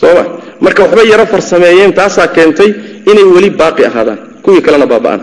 sooma 0.00 0.22
marka 0.64 0.80
waxbay 0.84 1.06
yaro 1.12 1.24
farsameeyeen 1.32 1.92
taasaa 1.98 2.28
keentay 2.36 2.70
inay 3.10 3.24
weli 3.34 3.50
baaqi 3.60 3.82
ahaadaan. 3.90 4.18
Kuwii 4.44 4.62
kalena 4.66 4.86
baaba'aan. 4.92 5.20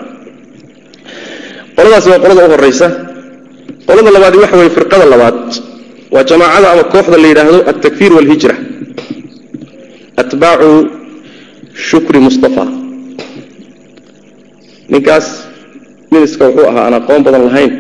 Qoladaasi 1.76 2.08
waa 2.12 2.20
qolada 2.24 2.42
u 2.48 2.52
horaysa 2.54 2.88
qolada 3.88 4.10
labaadi 4.16 4.38
waxa 4.44 4.58
weye 4.60 4.70
firqada 4.78 5.06
labaad. 5.14 5.38
Waa 6.14 6.24
jamaacada 6.30 6.68
ama 6.74 6.84
kooxda 6.94 7.18
la 7.24 7.28
yidhaahdo 7.32 7.58
altakfiir 7.72 8.12
walhijra. 8.18 8.56
Atbaacu 10.22 10.70
shukri 11.88 12.20
mustafa. 12.26 12.64
Ninkaas 14.92 15.28
miniska 16.12 16.44
wuxuu 16.48 16.68
ahaa 16.70 16.84
aan 16.88 16.94
aqoon 17.00 17.22
badan 17.26 17.44
lahayn 17.48 17.72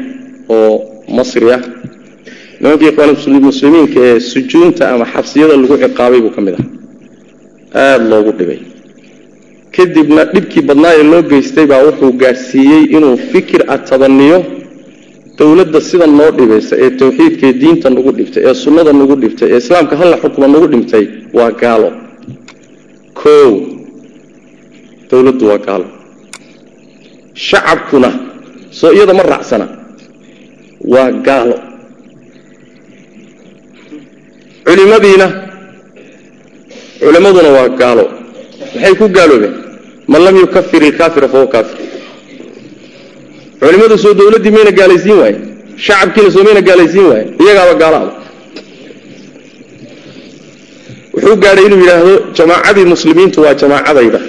oo 0.55 0.71
masri 1.17 1.47
ah. 1.55 1.61
Nimankii 2.61 2.89
ikhwaanmuslimiinka 2.91 3.99
ee 4.07 4.19
sujuunta 4.31 4.83
ama 4.93 5.05
xabsiyada 5.13 5.53
lagu 5.61 5.75
ciqaabay 5.83 6.21
buu 6.23 6.33
ka 6.35 6.41
mid 6.45 6.55
ah 6.59 6.63
aada 7.73 8.03
loogu 8.11 8.31
dhibay. 8.39 8.59
Kadibna 9.75 10.25
dhibkii 10.33 10.61
badnaa 10.69 10.93
ee 10.99 11.03
loo 11.11 11.21
geystay 11.31 11.65
baa 11.71 11.83
wuxuu 11.87 12.11
gaadhsiiyey 12.21 12.83
inuu 12.97 13.17
fikir 13.31 13.61
atabaniyo 13.75 14.39
dowladda 15.37 15.79
sida 15.89 16.07
noo 16.07 16.31
dhibaysa 16.37 16.73
ee 16.83 16.89
tawxiidka 16.99 17.45
ee 17.49 17.53
diinta 17.61 17.87
nagu 17.95 18.11
dhibtay 18.17 18.43
ee 18.49 18.53
sunnada 18.63 18.91
nagu 18.99 19.15
dhibtay 19.21 19.47
ee 19.53 19.57
islaamka 19.63 19.95
halla 20.01 20.17
xukma 20.23 20.47
nagu 20.53 20.67
dhibtay 20.73 21.05
waa 21.37 21.51
gaalo. 21.61 21.89
Kow 23.21 23.51
dowladdu 25.09 25.45
waa 25.51 25.57
gaalo. 25.67 25.87
Shacabkuna 27.47 28.09
soo 28.79 28.91
iyada 28.95 29.13
ma 29.19 29.23
raacsana 29.31 29.65
waa 30.93 31.11
gaalo. 31.27 31.57
Culimadiina 34.65 35.27
culimmaduna 37.01 37.49
waa 37.57 37.69
gaalo. 37.81 38.05
Maxay 38.75 38.93
ku 38.99 39.05
gaaloobeen 39.17 39.53
man 40.11 40.21
lam 40.25 40.35
yukafir 40.43 40.81
ilkaafira 40.89 41.27
fahuwa 41.33 41.47
kaafir. 41.53 41.77
Culimmadu 43.61 43.95
soo 44.03 44.13
dowladdii 44.19 44.51
mayna 44.55 44.71
gaalaysiin 44.79 45.17
waaye. 45.21 45.37
Shacabkiina 45.85 46.29
soo 46.35 46.43
mayna 46.47 46.61
gaalaysiin 46.69 47.05
waaye. 47.11 47.25
Iyagaaba 47.43 47.73
gaalaaba 47.81 48.11
wuxuu 51.13 51.35
gaadhay 51.43 51.65
inuu 51.67 51.79
yidhaahdo 51.83 52.13
jamaacadii 52.37 52.85
muslimiintu 52.93 53.37
waa 53.43 53.53
jamaacadayda. 53.61 54.19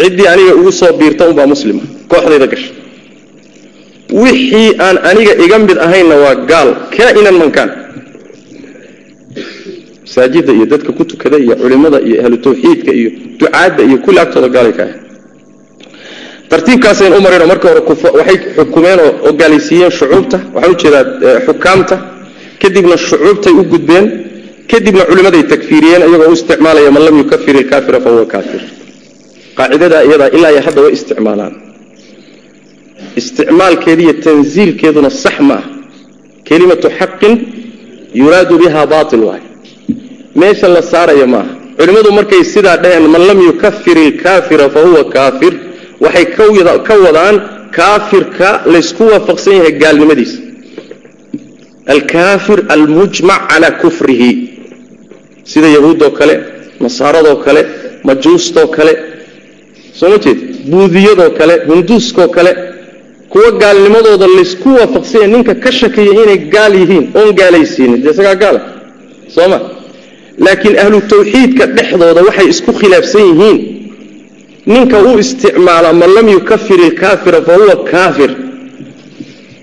Ciddii 0.00 0.26
aniga 0.32 0.52
ugu 0.60 0.72
soo 0.72 0.92
biirta 0.98 1.22
unbaa 1.30 1.46
muslima. 1.52 1.82
Kooxdayda 2.10 2.46
gasha 2.52 2.70
wixii 4.22 4.68
aan 4.86 4.96
aniga 5.10 5.32
iga 5.44 5.58
mid 5.58 5.78
ahaynna 5.86 6.14
waa 6.24 6.34
gaal. 6.50 6.68
Kaa'inan 6.96 7.36
mankaan 7.42 7.70
masaajidda 10.06 10.52
iyo 10.52 10.66
dadka 10.72 10.90
ku 10.92 11.04
tukada 11.10 11.36
iyo 11.44 11.54
culimmada 11.62 11.98
iyo 12.08 12.16
ahlu 12.22 12.36
tawxiidka 12.46 12.90
iyo 13.00 13.10
ducaadda 13.40 13.82
iyo 13.88 13.98
kulli 14.04 14.18
agtooda 14.24 14.48
gaalay 14.48 14.72
ka 14.78 14.82
ahay 14.86 14.98
tartiibkaasayn 16.50 17.12
u 17.18 17.20
marino 17.26 17.46
marka 17.52 17.68
hore 17.68 17.82
waxay 18.18 18.38
xukumeen 18.56 18.98
oo 19.06 19.32
gaalaysiiyeen 19.40 19.92
shucuubta 19.98 20.38
waxaan 20.54 20.72
u 20.74 20.76
jeedaa 20.82 21.04
xukaamta 21.46 21.96
kadibna 22.62 22.96
shucuubtay 23.08 23.52
u 23.60 23.64
gudbeen 23.72 24.06
kadibna 24.70 25.02
culimmaday 25.10 25.42
takfiiriyeen 25.52 26.02
iyagoo 26.08 26.30
u 26.32 26.36
isticmaalaya 26.38 26.90
man 26.96 27.02
lam 27.06 27.16
yukafir 27.22 27.54
ilkaafira 27.60 27.98
fahuwa 28.04 28.26
kaafir 28.34 28.62
qaacidadaa 29.58 30.02
iyadaa 30.08 30.30
ilaa 30.36 30.50
iyo 30.54 30.62
hadda 30.66 30.80
way 30.84 30.92
isticmaalaan. 30.98 31.54
Isticmaalkeeda 33.20 34.02
iyo 34.02 34.14
tansiilkeeduna 34.26 35.10
sax 35.10 35.36
ma 35.48 35.54
ah. 35.54 35.64
Kelimatu 36.48 36.88
xaqin 36.98 37.34
yuraadu 38.20 38.54
biha 38.62 38.86
baatil 38.92 39.22
waay 39.28 39.42
meesha 40.40 40.68
la 40.76 40.82
saaraya 40.92 41.26
maaha 41.34 41.50
culimmadu 41.78 42.10
markay 42.18 42.42
sidaa 42.54 42.76
dhaheen 42.84 43.06
man 43.14 43.22
lam 43.30 43.38
yukafir 43.48 43.96
ilkaafira 44.06 44.66
fahuwa 44.74 45.02
kaafir 45.16 45.52
waxay 46.04 46.26
ka 46.88 46.94
wadaan 47.06 47.36
kaafirka 47.78 48.48
laysku 48.72 49.02
waafaqsan 49.12 49.54
yahay 49.58 49.72
gaalnimadiisa. 49.82 50.38
Alkaafir 51.94 52.58
almujmac 52.74 53.40
calaa 53.50 53.70
kufrihi. 53.82 54.30
Sida 55.50 55.68
yahuuddoo 55.76 56.10
kale 56.18 56.34
nasaaradoo 56.80 57.36
kale 57.44 57.62
majuustoo 58.08 58.66
kale. 58.76 58.92
Soo 59.98 60.08
ma 60.12 60.18
jeed? 60.24 60.38
Buudiyadoo 60.70 61.30
kale 61.38 61.54
hinduuskoo 61.70 62.28
kale. 62.36 62.52
Kuwa 63.32 63.50
gaalnimadooda 63.62 64.26
laysku 64.36 64.68
waafaqsan 64.78 65.20
yahay 65.20 65.32
ninka 65.34 65.54
ka 65.64 65.70
shakaya 65.80 66.12
inay 66.22 66.38
gaal 66.54 66.72
yihiin 66.80 67.04
oon 67.18 67.30
gaalaysiinin. 67.40 68.02
Dee 68.02 68.10
isagaa 68.14 68.34
gaala 68.42 68.60
soo 69.34 69.48
ma 69.52 69.58
laakiin 70.44 70.76
ahlu 70.82 70.98
tawxiidka 71.12 71.64
dhexdooda 71.76 72.20
waxay 72.28 72.46
isku 72.52 72.70
khilaafsan 72.80 73.24
yihiin. 73.30 73.58
Ninka 74.72 74.98
u 75.08 75.18
isticmaala 75.22 75.90
man 76.00 76.10
lam 76.16 76.26
yukafir 76.36 76.78
ilkaafira 76.88 77.40
fa 77.46 77.52
huwa 77.58 77.76
kaafir. 77.90 78.30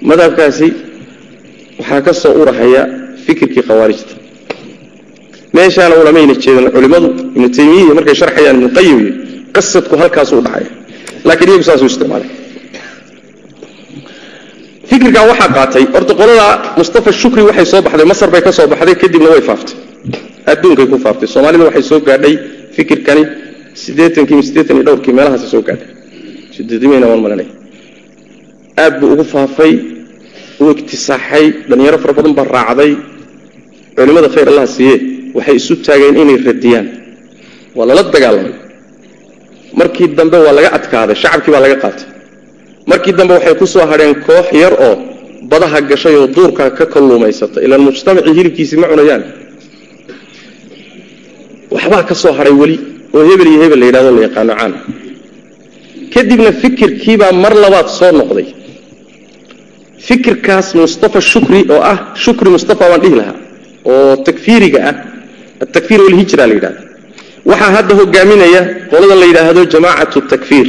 Madhabkaasi 0.10 0.68
waxaa 1.80 2.02
ka 2.06 2.14
soo 2.22 2.34
urahaya 2.42 2.82
fikirkii 3.26 3.64
khawaarijta. 3.68 4.14
Meeshaana 5.56 5.96
ulamayna 6.02 6.34
jeedan 6.44 6.68
culimmadu 6.76 7.08
ibnu 7.36 7.48
taymiya 7.58 7.94
markay 7.98 8.16
sharxayaan 8.22 8.56
ibnu 8.58 8.70
qayim 8.78 9.00
qasadku 9.56 9.94
halkaasu 10.02 10.34
udhacaya 10.42 10.70
laakiin 11.28 11.50
iyagu 11.52 11.64
saasuu 11.70 11.86
isticmaalay 11.92 12.30
fikirkaa 14.90 15.26
waxaa 15.32 15.50
qaatay 15.58 15.84
horta 15.94 16.14
qolada 16.20 16.46
mustafa 16.80 17.12
shukri 17.22 17.42
waxay 17.50 17.66
soo 17.72 17.82
baxday 17.86 18.06
masar 18.12 18.30
bay 18.34 18.42
ka 18.48 18.52
soo 18.58 18.68
baxday 18.72 18.96
kadibna 19.02 19.30
way 19.34 19.42
faaftay. 19.50 19.76
Adduunkay 20.52 20.88
ku 20.92 20.98
faaftay 21.06 21.28
soomaalida 21.34 21.64
waxay 21.70 21.84
soo 21.90 22.00
gaadhay 22.08 22.34
fikirkani 22.76 23.24
siddeetankii 23.84 24.44
siddeetan 24.48 24.76
iyo 24.78 24.84
dhowrkii 24.88 25.14
meelahaasi 25.18 25.48
soo 25.54 25.62
gaadhay. 25.68 25.88
Sideedimeyna 26.56 27.06
waan 27.12 27.22
malanay. 27.26 27.48
Aad 28.84 28.94
buu 29.00 29.10
ugu 29.14 29.24
faafay 29.34 29.74
u 30.62 30.70
iktisaaxay 30.74 31.46
dhallinyaro 31.70 31.98
fara 32.04 32.14
badan 32.18 32.34
baa 32.38 32.48
raacday. 32.56 32.92
Culimmada 33.96 34.30
khayr 34.36 34.48
allah 34.52 34.68
siiye 34.76 34.96
waxay 35.38 35.56
isu 35.62 35.74
taageen 35.86 36.16
inay 36.24 36.38
radiyaan. 36.50 36.88
Waa 37.78 37.86
lala 37.90 38.04
dagaalamay. 38.16 38.54
Markii 39.80 40.08
dambe 40.18 40.38
waa 40.46 40.54
laga 40.58 40.70
adkaaday 40.78 41.16
shacabkii 41.24 41.52
baa 41.56 41.64
laga 41.66 41.78
qaatay 41.84 42.06
markii 42.90 43.14
dambe 43.18 43.34
waxay 43.38 43.56
ku 43.62 43.66
soo 43.74 43.86
hadheen 43.92 44.16
koox 44.28 44.48
yar 44.64 44.74
oo 44.88 44.96
badaha 45.52 45.80
gashay 45.90 46.16
oo 46.16 46.28
duurka 46.36 46.64
ka 46.78 46.86
kalluumaysata 46.94 47.58
ilaan 47.66 47.82
mujtamacii 47.88 48.34
hilibkiisii 48.38 48.78
ma 48.82 48.88
cunayaan. 48.92 49.24
Waxbaa 51.74 52.04
ka 52.10 52.16
hadhay 52.38 52.54
weli 52.62 52.78
oo 53.16 53.24
hebel 53.30 53.48
iyo 53.52 53.62
hebel 53.64 53.80
la 53.80 53.86
yidhahdo 53.86 54.12
la 54.18 54.22
yaqaano 54.28 54.54
caan. 54.60 54.74
Kadibna 56.14 56.52
fikirkiibaa 56.62 57.32
mar 57.44 57.54
labaad 57.64 57.88
soo 58.00 58.12
noqday. 58.20 58.48
Fikirkaas 60.08 60.68
mustafa 60.76 61.20
shukri 61.22 61.60
oo 61.74 61.82
ah 61.92 61.98
shukri 62.24 62.50
mustafa 62.56 62.84
baan 62.90 63.02
dhihi 63.04 63.16
lahaa 63.20 63.36
oo 63.92 64.16
takfiiriga 64.28 64.80
ah 64.90 64.96
atakfiir 65.64 66.00
walhijra 66.06 66.44
la 66.50 66.54
yidhahda 66.58 66.82
waxaa 67.50 67.72
hadda 67.78 67.94
hogaaminaya 68.00 68.62
qoladan 68.92 69.18
la 69.22 69.26
yidhaahdo 69.32 69.62
jamaacatu 69.74 70.20
takfiir 70.34 70.68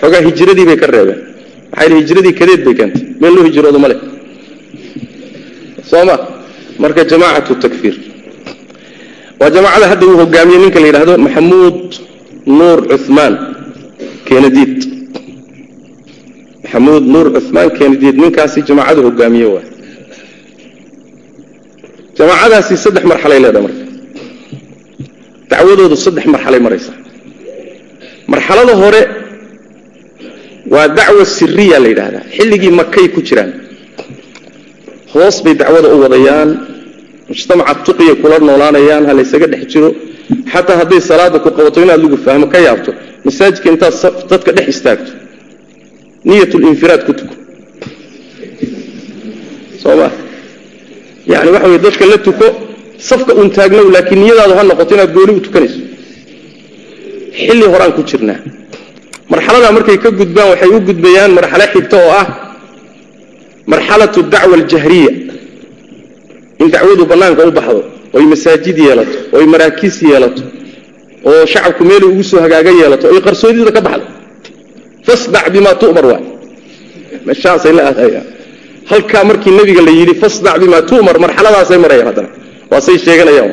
xoogaa 0.00 0.22
hijradii 0.28 0.66
bay 0.70 0.76
ka 0.82 0.86
reebeen. 0.94 1.20
Maxaa 1.70 1.84
yidhi 1.88 1.98
hijradii 2.02 2.34
kadeed 2.40 2.60
bay 2.66 2.74
keentay. 2.78 3.02
Meel 3.20 3.32
loo 3.36 3.44
hijroodo 3.48 3.78
ma 3.84 3.88
leh. 3.90 3.98
Soo 5.90 6.04
ma 6.08 6.14
marka 6.82 7.00
jamaacatu 7.10 7.52
takfiir. 7.64 7.96
Waa 9.40 9.50
jamaacada 9.56 9.86
hadda 9.92 10.04
uu 10.10 10.16
hogaamiyey 10.22 10.60
ninka 10.62 10.78
la 10.82 10.86
yidhaahdo 10.88 11.14
maxamuud 11.26 11.78
nuur 12.58 12.78
cumaan 13.04 13.34
kenadiid 14.28 14.76
maxamuud 16.62 17.04
nuur 17.14 17.26
cumaan 17.46 17.68
kenadiid 17.78 18.16
ninkaasi 18.22 18.58
jamaacadu 18.68 19.00
hogaamiye 19.08 19.48
waa. 19.54 19.64
Jamaacadaasi 22.18 22.74
saddex 22.84 23.04
marxalay 23.10 23.38
leedahay 23.44 23.62
marka. 23.66 23.82
Dacwadoodu 25.50 25.96
saddex 26.04 26.24
marxalay 26.34 26.60
maraysa 26.66 26.92
marxalada 28.32 28.74
hore 28.82 29.00
waa 30.74 30.88
dacwa 30.98 31.24
siriya 31.36 31.78
la 31.82 31.88
yidhaahdaa. 31.92 32.24
Xilligii 32.36 32.72
makay 32.80 33.06
ku 33.14 33.20
jiraan. 33.28 33.52
Hoos 35.12 35.36
bay 35.44 35.54
dacwada 35.60 35.88
u 35.94 35.98
wadayaan. 36.04 36.50
Mujtamaca 37.28 37.74
tuqiya 37.86 38.14
kula 38.22 38.36
noolaanayaan 38.48 39.04
ha 39.08 39.12
laysaga 39.18 39.46
dhex 39.52 39.64
jiro. 39.72 39.88
Xataa 40.52 40.76
hadday 40.80 41.00
salaada 41.10 41.38
ku 41.44 41.48
qabato 41.56 41.78
inaad 41.84 42.00
lagu 42.04 42.16
fahmo 42.26 42.46
ka 42.52 42.58
yaabto. 42.66 42.90
Masaajidka 43.26 43.66
intaad 43.72 43.94
dadka 44.30 44.50
dhex 44.56 44.66
istaagto. 44.74 45.12
Niyatulinfiraad 46.28 47.02
ku 47.06 47.12
tuko. 47.18 47.34
Soma 49.82 50.08
yani 51.32 51.50
waxa 51.54 51.68
wey 51.72 51.78
dadka 51.86 52.04
la 52.12 52.18
tuko 52.26 52.46
safka 53.08 53.32
un 53.40 53.48
taagnow 53.56 53.86
laakiin 53.94 54.20
niyadaadu 54.24 54.54
ha 54.58 54.62
noqoto 54.70 54.92
inaad 54.96 55.12
gooni 55.16 55.32
u 55.38 55.40
tukanayso. 55.46 55.80
Xilli 57.42 57.66
horaan 57.72 57.92
ku 57.96 58.02
jirnaa 58.10 58.38
marxaladaa 59.32 59.72
markay 59.76 59.98
ka 60.04 60.10
gudbaan 60.20 60.48
waxay 60.52 60.70
u 60.76 60.80
gudbayaan 60.88 61.32
marxalo 61.38 61.64
xigta 61.74 61.96
oo 62.04 62.10
ah 62.22 62.26
marxalatu 63.72 64.20
dacwa 64.32 64.54
aljahriya. 64.60 65.12
In 66.62 66.68
dacwadu 66.74 67.04
bannaanka 67.10 67.42
u 67.48 67.52
baxdo 67.58 67.80
oy 68.16 68.24
masaajid 68.32 68.76
yeelato 68.86 69.16
oy 69.36 69.44
maraakiis 69.52 69.96
yeelato 70.10 70.42
oo 71.30 71.42
shacabku 71.52 71.82
meelay 71.90 72.08
ugu 72.12 72.22
soo 72.30 72.40
hagaaga 72.44 72.70
yeelato 72.80 73.06
oy 73.12 73.20
qarsoodida 73.26 73.72
ka 73.76 73.80
baxdo. 73.86 74.06
Fasdac 75.06 75.46
bimaa 75.54 75.74
tu'mar 75.82 76.04
waay 76.10 76.24
meeshaasay 77.26 77.72
la 77.78 77.82
aadayaan. 77.90 78.26
Halkaa 78.90 79.22
markii 79.30 79.52
nebiga 79.58 79.82
la 79.88 79.92
yidhi 79.98 80.14
fasdac 80.22 80.56
bimaa 80.62 80.82
tu'mar 80.90 81.16
marxaladaasay 81.24 81.78
marayaan 81.84 82.06
haddana. 82.10 82.30
Waasay 82.70 82.96
sheeganayaan 83.06 83.52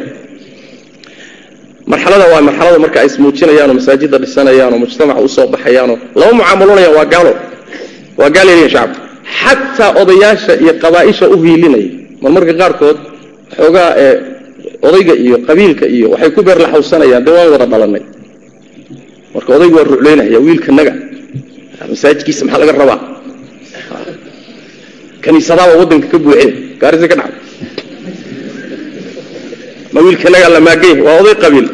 marxalada 1.93 2.25
waa 2.33 2.41
marxalada 2.47 2.79
marka 2.85 2.97
ay 3.01 3.07
ismuujinayaanoo 3.11 3.75
masaajidda 3.79 4.17
dhisanayaanoo 4.23 4.79
mujtamaca 4.83 5.19
u 5.27 5.29
soo 5.35 5.47
baxayaanoo 5.53 5.97
lama 6.19 6.33
mucaamaloonayaan 6.39 6.95
waa 6.99 7.05
gaalo. 7.13 7.33
Waa 8.19 8.29
gaaleeliyan 8.35 8.69
shacabka 8.75 8.99
xataa 9.41 9.89
odayaasha 10.01 10.53
iyo 10.63 10.73
qabaaisha 10.83 11.25
u 11.33 11.35
hiilinaya 11.45 11.89
marmarka 12.23 12.53
qaarkood 12.61 12.97
xoogaa 13.57 13.89
ee 14.05 14.13
odayga 14.87 15.13
iyo 15.25 15.35
qabiilka 15.47 15.85
iyo 15.95 16.05
waxay 16.13 16.29
ku 16.35 16.41
beerlaxawsanayaan 16.47 17.23
dee 17.25 17.33
waan 17.37 17.49
wada 17.53 17.65
dhalanay. 17.73 18.03
Marka 19.35 19.49
odaygu 19.57 19.75
waa 19.79 19.87
ruclaynaya 19.91 20.39
wiilkanaga 20.45 20.93
masaajidkiisa 21.91 22.41
maxaa 22.45 22.59
laga 22.63 22.73
rabaa? 22.81 22.99
Kaniisadaaba 25.23 25.73
wadanka 25.81 26.07
ka 26.11 26.17
buuxeen 26.23 26.51
gaarisa 26.81 27.07
ka 27.11 27.15
dhacday 27.19 27.41
ma 29.93 29.99
wiilkanaga 30.05 30.47
la 30.55 30.59
maagay 30.67 30.93
waa 31.05 31.15
oday 31.21 31.35
qabiil 31.43 31.67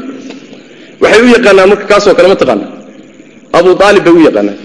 waxay 1.04 1.22
u 1.26 1.28
yaqaanaan 1.36 1.68
marka 1.72 1.86
kaasoo 1.92 2.14
kale 2.18 2.28
ma 2.34 2.38
taqaana. 2.42 2.66
Abu 3.60 3.70
aalib 3.86 4.04
bay 4.06 4.14
u 4.20 4.22
yaqaanaan. 4.30 4.58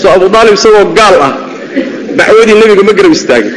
So 0.00 0.06
abu 0.16 0.26
aalib 0.38 0.54
isagoo 0.58 0.84
gaal 0.98 1.14
ah 1.28 1.32
dacwadii 2.18 2.56
nebiga 2.60 2.82
ma 2.88 2.92
garab 2.98 3.12
istaagin. 3.18 3.52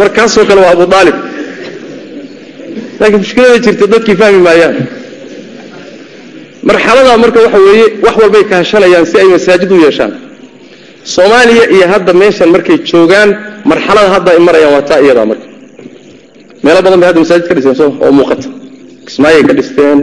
Markaasoo 0.00 0.44
kale 0.48 0.60
waa 0.64 0.72
abu 0.76 0.84
aalib 0.98 1.16
laakiin 3.00 3.20
mushkilada 3.24 3.58
jirta 3.66 3.84
dadkii 3.94 4.16
fahmi 4.20 4.40
maayaan. 4.48 4.76
Marxaladaa 6.68 7.16
marka 7.24 7.38
waxa 7.44 7.58
weeye 7.66 7.86
wax 8.04 8.14
walbay 8.22 8.44
kaashanayaan 8.52 9.04
si 9.10 9.14
ay 9.22 9.28
masaajid 9.34 9.70
u 9.74 9.78
yeeshaan. 9.86 10.12
Soomaaliya 11.14 11.64
iyo 11.74 11.86
hadda 11.92 12.12
meeshan 12.22 12.48
markay 12.54 12.78
joogaan 12.90 13.28
marxalada 13.70 14.08
hadda 14.16 14.28
ay 14.34 14.40
marayaan 14.48 14.72
waa 14.76 14.84
taa 14.90 15.00
iyadaa 15.06 15.26
marka 15.32 15.46
meelo 16.66 16.80
badan 16.86 16.98
bay 17.02 17.08
hadda 17.10 17.20
masaajid 17.24 17.46
ka 17.48 17.54
dhisteen 17.56 17.76
soo 17.80 17.90
oo 18.04 18.12
muuqata. 18.18 18.48
Kismaayay 19.06 19.42
ka 19.48 19.52
dhisteen 19.58 19.98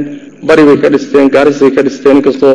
bari 0.47 0.63
bay 0.67 0.77
ka 0.83 0.87
dhisteen 0.93 1.25
gaarisay 1.35 1.69
ka 1.75 1.81
dhisteen 1.85 2.15
inkastoo 2.19 2.53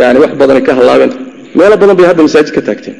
yani 0.00 0.18
wax 0.22 0.32
badanay 0.40 0.62
ka 0.68 0.72
hallaabeen. 0.78 1.12
Meelo 1.58 1.74
badan 1.82 1.94
bay 1.98 2.06
hadda 2.10 2.22
masaajid 2.26 2.52
ka 2.56 2.60
taagteen. 2.68 2.96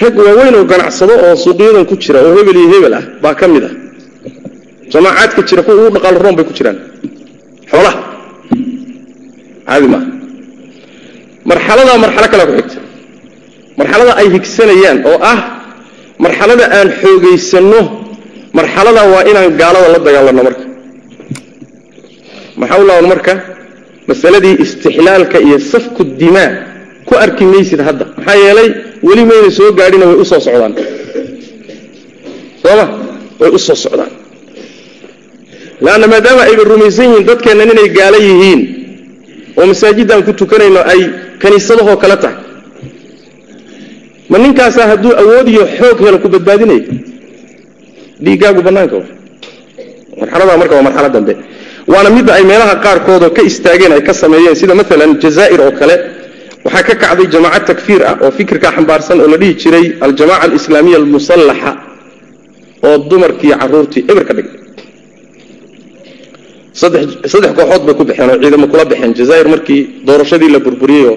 Rag 0.00 0.14
waaweyn 0.26 0.54
oo 0.58 0.64
ganacsado 0.72 1.14
oo 1.26 1.34
suuqyadan 1.44 1.84
ku 1.90 1.94
jira 2.02 2.18
oo 2.26 2.32
hebel 2.38 2.56
iyo 2.60 2.68
hebel 2.74 2.94
ah 2.98 3.04
baa 3.22 3.34
ka 3.40 3.46
mid 3.54 3.64
ah. 3.68 3.74
Jamaacaadka 4.92 5.40
jira 5.48 5.62
kuwa 5.66 5.74
ugu 5.80 5.90
dhaqaalo 5.96 6.18
roon 6.24 6.34
bay 6.38 6.44
ku 6.48 6.52
jiraan. 6.58 6.78
Xoolaha. 7.70 7.98
Caadi 9.68 9.86
maaha 9.94 10.06
marxaladaa 11.50 11.98
marxalo 12.04 12.26
kalea 12.32 12.46
ku 12.48 12.54
xigta. 12.58 12.78
Marxalada 13.78 14.12
ay 14.20 14.26
higsanayaan 14.34 14.98
oo 15.10 15.18
ah 15.32 15.38
marxalada 16.24 16.64
aan 16.78 16.88
xoogaysanno 17.00 17.80
marxaladaa 18.58 19.06
waa 19.14 19.24
inaan 19.30 19.52
gaalada 19.60 19.88
la 19.94 19.98
dagaalanno 20.06 20.42
marka. 20.48 20.64
Maxaa 22.60 22.78
u 22.82 22.86
laaban 22.88 23.08
marka? 23.12 23.32
Masaladii 24.08 24.54
istixlaalka 24.64 25.38
iyo 25.46 25.58
safku 25.72 26.02
dimaa. 26.20 26.50
Ku 27.08 27.12
arki 27.24 27.44
maysid 27.52 27.80
hadda. 27.88 28.04
Maxaa 28.16 28.36
yeelay 28.44 28.68
weli 29.06 29.22
mayna 29.30 29.50
soo 29.58 29.70
gaadhina 29.78 30.04
way 30.10 30.16
u 30.22 30.24
soo 30.30 30.40
socdaan. 30.46 30.72
Sooma 32.62 32.84
way 33.40 33.50
u 33.56 33.58
soo 33.66 33.76
socdaan. 33.84 34.10
Leanna 35.84 36.06
maadaama 36.12 36.42
ayba 36.48 36.62
rumaysan 36.70 37.06
yihiin 37.10 37.26
dadkeennan 37.30 37.70
inay 37.74 37.88
gaalo 37.98 38.18
yihiin 38.28 38.60
oo 39.58 39.64
masaajidaan 39.70 40.22
ku 40.26 40.32
tukanayno 40.40 40.80
ay 40.92 41.00
kaniisadahoo 41.42 41.96
kale 42.02 42.16
tahay. 42.22 42.36
Ma 44.30 44.36
ninkaasaa 44.42 44.86
hadduu 44.92 45.12
awood 45.22 45.46
iyo 45.52 45.64
xoog 45.78 45.98
helo 46.06 46.18
ku 46.22 46.28
badbaadinayo 46.34 46.82
dhiiggaagu 48.24 48.60
bannaanka 48.66 48.96
wa 49.00 49.04
marxaladaa 50.20 50.56
marka 50.60 50.74
waa 50.76 50.82
marxalo 50.88 51.08
dambe. 51.16 51.34
Waana 51.92 52.10
midda 52.16 52.32
ay 52.38 52.44
meelaha 52.50 52.74
qaarkoodoo 52.84 53.30
ka 53.36 53.42
istaageen 53.50 53.92
ay 53.96 54.02
ka 54.08 54.12
sameeyeen 54.22 54.56
sida 54.60 54.74
maalan 54.74 55.10
jazaa'ir 55.22 55.60
oo 55.66 55.72
kale. 55.80 55.96
Waxaa 56.64 56.82
ka 56.88 56.94
kacday 57.02 57.26
jamaaca 57.34 57.60
takfiir 57.70 58.02
ah 58.10 58.14
oo 58.24 58.30
fikirkaa 58.38 58.72
xambaarsan 58.76 59.20
oo 59.20 59.28
la 59.32 59.36
dhihi 59.42 59.54
jiray 59.62 59.86
aljamaca 60.04 60.42
alislaamiya 60.46 60.96
almusallaxa 61.02 61.70
oo 62.86 62.96
dumarkii 63.10 63.52
caruurtii 63.60 64.02
eber 64.10 64.24
ka 64.28 64.32
dhigay. 64.36 64.52
Saddex 66.80 67.52
kooxood 67.58 67.82
bay 67.86 67.94
ku 67.98 68.04
baxeen 68.08 68.30
oo 68.30 68.38
ciidamo 68.42 68.66
kula 68.72 68.84
baxeen 68.90 69.12
jazaa'ir 69.18 69.48
markii 69.54 69.80
doorashadii 70.06 70.50
la 70.54 70.58
burburiyey 70.64 71.06
oo 71.10 71.16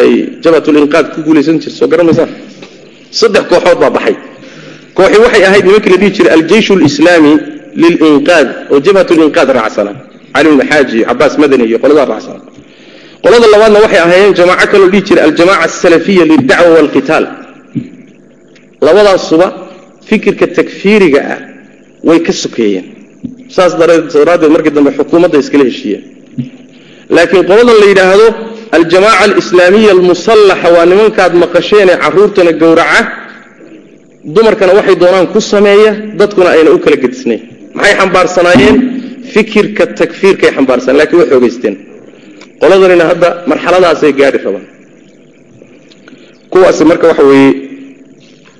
ay 0.00 0.08
jabhatulinqaad 0.44 1.06
ku 1.14 1.18
guulaysan 1.26 1.56
jirta 1.62 1.76
soo 1.78 1.88
garanaysaan 1.92 2.30
saddex 3.20 3.44
kooxood 3.52 3.78
baa 3.82 3.90
baxay 3.96 4.14
kooxi 4.96 5.18
waxay 5.24 5.44
ahayd 5.48 5.64
nimankii 5.68 5.90
la 5.94 5.98
dhihi 6.02 6.10
jiray 6.16 6.32
aljeyshu 6.38 6.72
lislaami 6.84 7.32
lilinqaad 7.82 8.48
oo 8.72 8.78
jabhatulinqaad 8.86 9.48
raacsana. 9.58 9.92
Cali 10.34 10.48
bnu 10.54 10.62
xaaji 10.70 10.98
cabaas 11.08 11.34
madani 11.42 11.64
iyo 11.70 11.78
qoladaa 11.82 12.06
raacsana. 12.12 12.40
Qolada 13.24 13.46
labaadna 13.54 13.78
waxay 13.84 14.00
ahaayeen 14.06 14.34
jamaaco 14.40 14.66
kaloo 14.72 14.88
dhihi 14.92 15.02
jiray 15.08 15.24
aljamaca 15.28 15.60
asalafiya 15.66 16.24
lildacwa 16.30 16.70
waalqitaal 16.76 17.24
labadaasuba 18.86 19.46
fikirka 20.08 20.46
takfiiriga 20.58 21.20
ah 21.34 21.38
way 22.08 22.18
ka 22.26 22.32
sokeeyeen 22.42 22.86
saas 23.56 23.72
daraaddeed 23.80 24.50
markii 24.56 24.72
dambe 24.76 24.90
xukuumadda 24.98 25.36
iskala 25.42 25.64
heshiiyeen. 25.70 26.02
Laakiin 27.16 27.44
qoladan 27.50 27.76
la 27.82 27.86
yidhaahdo 27.92 28.26
aljamaca 28.76 29.20
alislaamiya 29.26 29.90
almusallaxa 29.96 30.68
waa 30.76 30.86
nimankaad 30.92 31.32
maqasheenee 31.42 31.96
carruurtana 32.04 32.52
gowraca 32.62 33.00
dumarkana 34.24 34.72
waxay 34.78 34.96
doonaan 35.02 35.26
ku 35.32 35.40
sameeya 35.40 35.92
dadkuna 36.20 36.50
ayna 36.56 36.70
u 36.70 36.78
kala 36.84 36.96
gedisnayn 36.96 37.40
maxay 37.74 37.94
xambaarsanaayeen? 38.00 38.76
Fikirka 39.32 39.84
takfiirkay 40.00 40.50
xambaarsaneen 40.56 40.98
lakiin 41.02 41.18
way 41.20 41.28
xoogaysteen 41.32 41.74
qoladanina 42.60 43.04
hadda 43.10 43.28
marxaladaasay 43.50 44.12
gaadhi 44.20 44.38
rabaan. 44.46 44.64
Kuwaasi 46.52 46.84
marka 46.90 47.06
waxa 47.10 47.24
weeye 47.30 47.50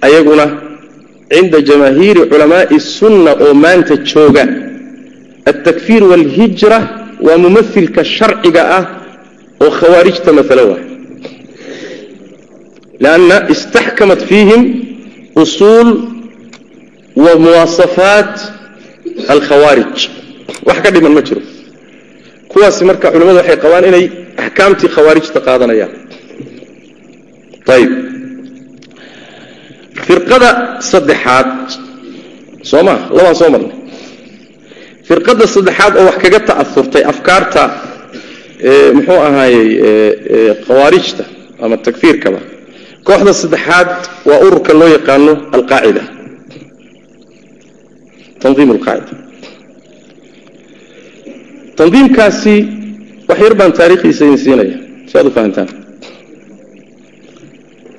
ayaguna 0.06 0.44
cinda 1.32 1.58
jamaahiiri 1.68 2.20
culamaai 2.30 2.78
sunna 2.98 3.30
oo 3.44 3.54
maanta 3.64 3.94
jooga. 4.10 4.44
Altakfiir 5.50 6.02
waalhijra 6.10 6.78
waa 7.26 7.38
mumailka 7.44 8.02
sharciga 8.16 8.62
ah 8.78 8.84
oo 9.64 9.70
khawaarijta 9.78 10.30
maalo 10.38 10.64
waay 10.70 10.84
lanna 13.04 13.36
istaxkamat 13.54 14.20
fiihim 14.28 14.62
usuul 15.36 15.88
wa 17.16 17.32
muwaasafaat 17.44 18.34
alkhawaarij. 19.28 19.96
Wax 20.66 20.78
ka 20.84 20.90
dhiman 20.90 21.12
ma 21.12 21.22
jiro. 21.22 21.40
Kuwaasi 22.48 22.84
marka 22.84 23.10
culimmadu 23.12 23.38
waxay 23.38 23.56
qabaan 23.64 23.84
inay 23.90 24.04
axkaamtii 24.36 24.88
khawaarijta 24.94 25.40
qaadanayaan. 25.46 25.92
Ayib 27.74 27.92
firqada 30.06 30.50
saddexaad. 30.90 31.50
Soo 32.70 32.82
maa 32.86 32.98
labaan 33.16 33.34
soo 33.40 33.50
marnay 33.54 33.72
firqada 35.08 35.46
saddexaad 35.54 35.92
oo 35.98 36.04
wax 36.08 36.16
kaga 36.22 36.40
ta'aurtay 36.48 37.02
afkaarta 37.12 37.62
muxuu 38.96 39.20
ahaayey 39.28 39.68
khawaarijta 40.66 41.24
ama 41.64 41.76
takfiirkaba 41.86 42.40
kooxda 43.08 43.32
saddexaad 43.42 43.88
waa 44.28 44.38
ururka 44.46 44.72
loo 44.80 44.88
yaqaano 44.96 45.32
alqaacida. 45.56 46.02
Tandiim 48.42 48.70
alqaacida 48.76 49.14
tandiimkaasi 51.78 52.54
wax 53.28 53.38
yar 53.44 53.54
baan 53.60 53.72
taariikhdiisa 53.78 54.24
idin 54.26 54.38
siinaya 54.44 54.76
si 55.08 55.14
aad 55.18 55.26
u 55.26 55.30
fahantaan. 55.36 55.68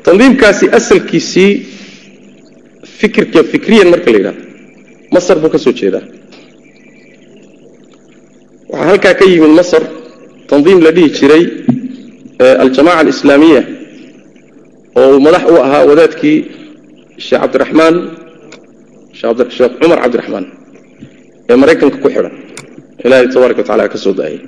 Tandiimkaasi 0.06 0.66
asalkiisii 0.78 1.52
fikirka 3.00 3.40
fikriyan 3.52 3.90
marka 3.94 4.10
la 4.12 4.18
yidhahdo 4.18 4.42
masar 5.16 5.36
buu 5.42 5.50
ka 5.54 5.58
soo 5.66 5.74
jeedaa. 5.80 6.04
Waxaa 8.72 8.88
halkaa 8.90 9.14
ka 9.20 9.26
yimid 9.32 9.54
masar 9.60 9.84
tandiim 10.50 10.80
la 10.86 10.92
dhihi 10.96 11.10
jiray 11.18 11.44
aljamaca 12.64 13.00
alislaamiya 13.04 13.62
oo 15.02 15.16
madax 15.26 15.44
u 15.54 15.56
ahaa 15.66 15.84
wadaadkii 15.90 16.38
sheekh 17.26 17.42
cabdiraxmaan 17.44 17.96
sheekh 19.20 19.74
cumar 19.82 20.00
cabdiraxmaan 20.04 20.46
ee 21.52 21.56
maraykanka 21.62 21.98
ku 22.04 22.10
xidhan 22.16 22.34
ilaahay 23.06 23.28
tabaaraka 23.34 23.60
wa 23.62 23.68
tacala 23.68 23.86
ka 23.94 23.98
soo 24.06 24.14
daayay. 24.20 24.40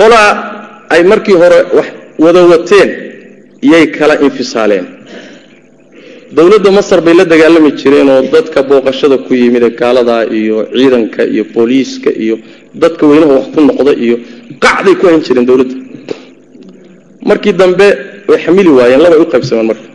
Qolaa 0.00 0.30
ay 0.94 1.02
markii 1.10 1.36
hore 1.42 1.58
wax 1.76 1.88
wada 2.24 2.40
wateen 2.52 2.88
iyay 3.66 3.84
kala 3.96 4.14
infisaaleen. 4.26 4.86
Dowladda 6.36 6.70
masar 6.78 7.00
bay 7.06 7.14
la 7.18 7.24
dagaalami 7.32 7.70
jireen 7.80 8.08
oo 8.14 8.22
dadka 8.34 8.60
booqashada 8.70 9.16
ku 9.26 9.32
yimid 9.42 9.62
ee 9.68 9.72
gaaladaa 9.80 10.22
iyo 10.38 10.56
ciidanka 10.78 11.22
iyo 11.34 11.44
booliiska 11.54 12.10
iyo 12.24 12.36
dadka 12.82 13.02
weynaha 13.10 13.32
wax 13.38 13.46
ku 13.54 13.60
noqda 13.68 13.92
iyo 14.04 14.16
qacday 14.64 14.94
ku 15.00 15.04
hayn 15.08 15.20
jireen 15.26 15.46
dowladda 15.50 15.74
markii 17.30 17.52
dambe 17.60 17.86
way 18.30 18.38
xamili 18.44 18.70
waayeen 18.78 19.00
labay 19.04 19.18
u 19.24 19.26
qaybsameen 19.32 19.66
marka. 19.70 19.86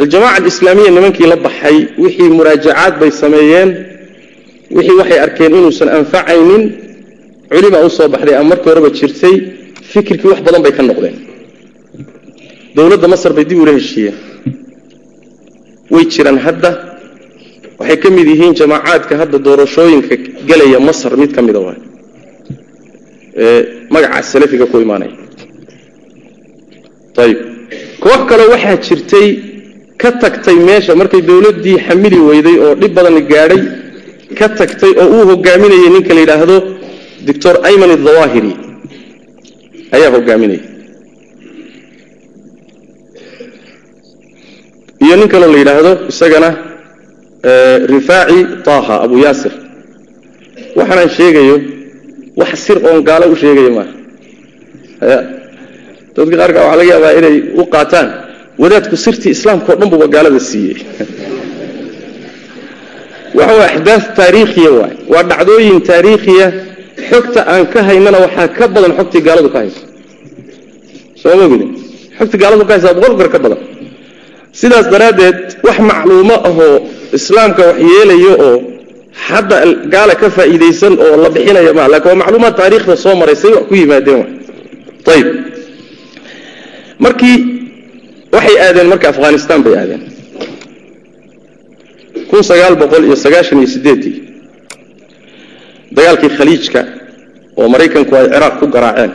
Aljamaca 0.00 0.34
alislaamiya 0.40 0.90
nimankii 0.96 1.26
la 1.32 1.36
baxay 1.46 1.76
wixii 2.04 2.30
muraajacaad 2.38 2.94
bay 3.00 3.10
sameeyeen 3.22 3.68
wixii 4.76 4.96
waxay 5.00 5.18
arkeen 5.26 5.52
inuusan 5.58 5.88
anfacaynin 5.98 6.62
culimaa 7.52 7.82
u 7.88 7.90
soo 7.96 8.08
baxday 8.14 8.34
ama 8.40 8.48
markii 8.52 8.70
horeba 8.72 8.90
jirtay 8.98 9.34
fikirkii 9.92 10.28
wax 10.32 10.40
badan 10.46 10.62
bay 10.64 10.72
ka 10.78 10.82
noqdeen. 10.90 11.16
Dowladda 12.76 13.06
masar 13.14 13.32
bay 13.36 13.44
dib 13.50 13.58
ula 13.64 13.72
heshiiyeen. 13.78 14.16
Way 15.92 16.04
jiraan 16.14 16.38
hadda. 16.46 16.70
Waxay 17.78 17.96
ka 18.02 18.08
mid 18.16 18.26
yihiin 18.32 18.54
jamaacaadka 18.60 19.12
hadda 19.20 19.36
doorashooyinka 19.46 20.14
gelaya 20.48 20.78
masar 20.88 21.12
mid 21.22 21.30
ka 21.36 21.40
mida 21.46 21.60
waay. 21.66 21.78
Ee 23.44 23.60
magaca 23.94 24.22
salafiga 24.32 24.66
ku 24.72 24.76
imaanaya 24.86 25.14
ayib 27.24 27.38
koox 28.04 28.20
kale 28.30 28.44
waxaa 28.52 28.76
jirtay 28.86 29.28
ka 30.02 30.10
tagtay 30.22 30.56
meesha 30.68 30.92
markay 31.00 31.22
dowladdii 31.30 31.78
xamili 31.86 32.18
weyday 32.28 32.56
oo 32.64 32.74
dhib 32.80 32.92
badan 32.96 33.16
gaadhay 33.32 33.62
ka 34.38 34.46
tagtay 34.58 34.92
oo 35.02 35.08
uu 35.16 35.24
hogaaminayay 35.30 35.90
ninka 35.94 36.12
la 36.16 36.20
yidhaahdo 36.24 36.56
doctor 37.26 37.54
ayman 37.68 37.90
adhawaahiri 37.96 38.52
ayaa 39.96 40.10
hogaaminaya 40.16 40.62
iyo 45.04 45.14
nin 45.20 45.28
kaloo 45.32 45.50
la 45.54 45.58
yidhaahdo 45.62 45.92
isagana 46.12 46.50
rifaaci 47.92 48.38
taha 48.66 48.94
abu 49.04 49.16
yaasir. 49.24 49.52
Waxaanaan 50.78 51.10
sheegayo 51.18 51.56
wax 52.40 52.52
sir 52.66 52.76
oon 52.88 53.00
gaalo 53.08 53.24
u 53.32 53.36
sheegaya 53.42 53.70
maaha 53.78 53.92
dadka 56.16 56.34
qaarkaa 56.40 56.62
waxaa 56.68 56.78
laga 56.80 56.90
yaabaa 56.94 57.12
inay 57.20 57.36
u 57.60 57.64
qaataan 57.74 58.08
wadaadku 58.62 58.96
sirtii 59.04 59.32
islaamka 59.36 59.72
dhan 59.78 59.88
buba 59.92 60.06
gaalada 60.14 60.40
siiyey. 60.50 60.76
Waxa 63.38 63.54
waa 63.60 63.68
axdaaf 63.74 64.04
taariikhiya 64.18 64.70
waay. 64.78 64.94
Waa 65.12 65.22
dhacdooyin 65.30 65.78
taariikhiya. 65.90 66.46
Xogta 67.08 67.40
aan 67.52 67.64
ka 67.72 67.80
haynana 67.88 68.18
waxaa 68.24 68.48
ka 68.58 68.64
badan 68.74 68.92
xogtii 68.98 69.22
gaaladu 69.28 69.48
ka 69.54 69.58
hayso. 69.64 69.82
Soo 71.20 71.34
ma 71.38 71.44
ogidin 71.48 71.70
xogtii 72.18 72.38
gaaladu 72.42 72.64
ka 72.68 72.72
haysaa 72.76 72.94
boqol 72.98 73.14
goor 73.18 73.30
ka 73.34 73.38
badan. 73.44 73.60
Sidaas 74.60 74.86
daraaddeed 74.92 75.38
wax 75.66 75.78
macluumo 75.90 76.36
ahoo 76.48 76.74
islaamka 77.18 77.62
wax 77.68 77.76
yeelayo 77.90 78.32
oo 78.48 78.56
hadda 79.28 79.56
gaala 79.94 80.14
ka 80.20 80.26
faa'iidaysan 80.36 80.92
oo 81.04 81.14
la 81.24 81.28
bixinaya 81.34 81.72
maa 81.78 81.88
laakiin 81.92 82.10
waa 82.12 82.20
macluumaad 82.22 82.54
taariikhda 82.60 82.94
soo 83.04 83.14
maray 83.20 83.36
say 83.42 83.50
wax 83.56 83.64
ku 83.68 83.74
yimaadeen 83.80 84.18
wa 85.06 85.12
ayib 85.14 85.28
markii 87.04 87.36
waxay 88.34 88.56
aadeen 88.66 88.88
marka 88.92 89.06
afghanistan 89.12 89.58
bay 89.64 89.74
aadeen. 89.82 90.02
Dagaalkii 95.96 96.30
khaliijka 96.38 96.80
oo 97.60 97.66
maraykanku 97.72 98.12
ay 98.18 98.26
ciraaq 98.32 98.54
ku 98.60 98.66
garaaceen 98.74 99.12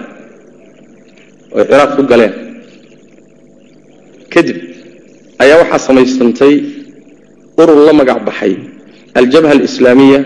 oo 1.54 1.60
ay 1.62 1.66
ciraaq 1.72 1.92
ku 1.98 2.02
galeen 2.12 2.34
kadib 4.34 4.58
ayaa 5.44 5.58
waxaa 5.62 5.80
samaysantay 5.88 6.54
urur 7.62 7.80
la 7.88 7.94
magac 8.00 8.20
baxay 8.28 8.54
aljabha 9.20 9.52
alislaamiya 9.58 10.20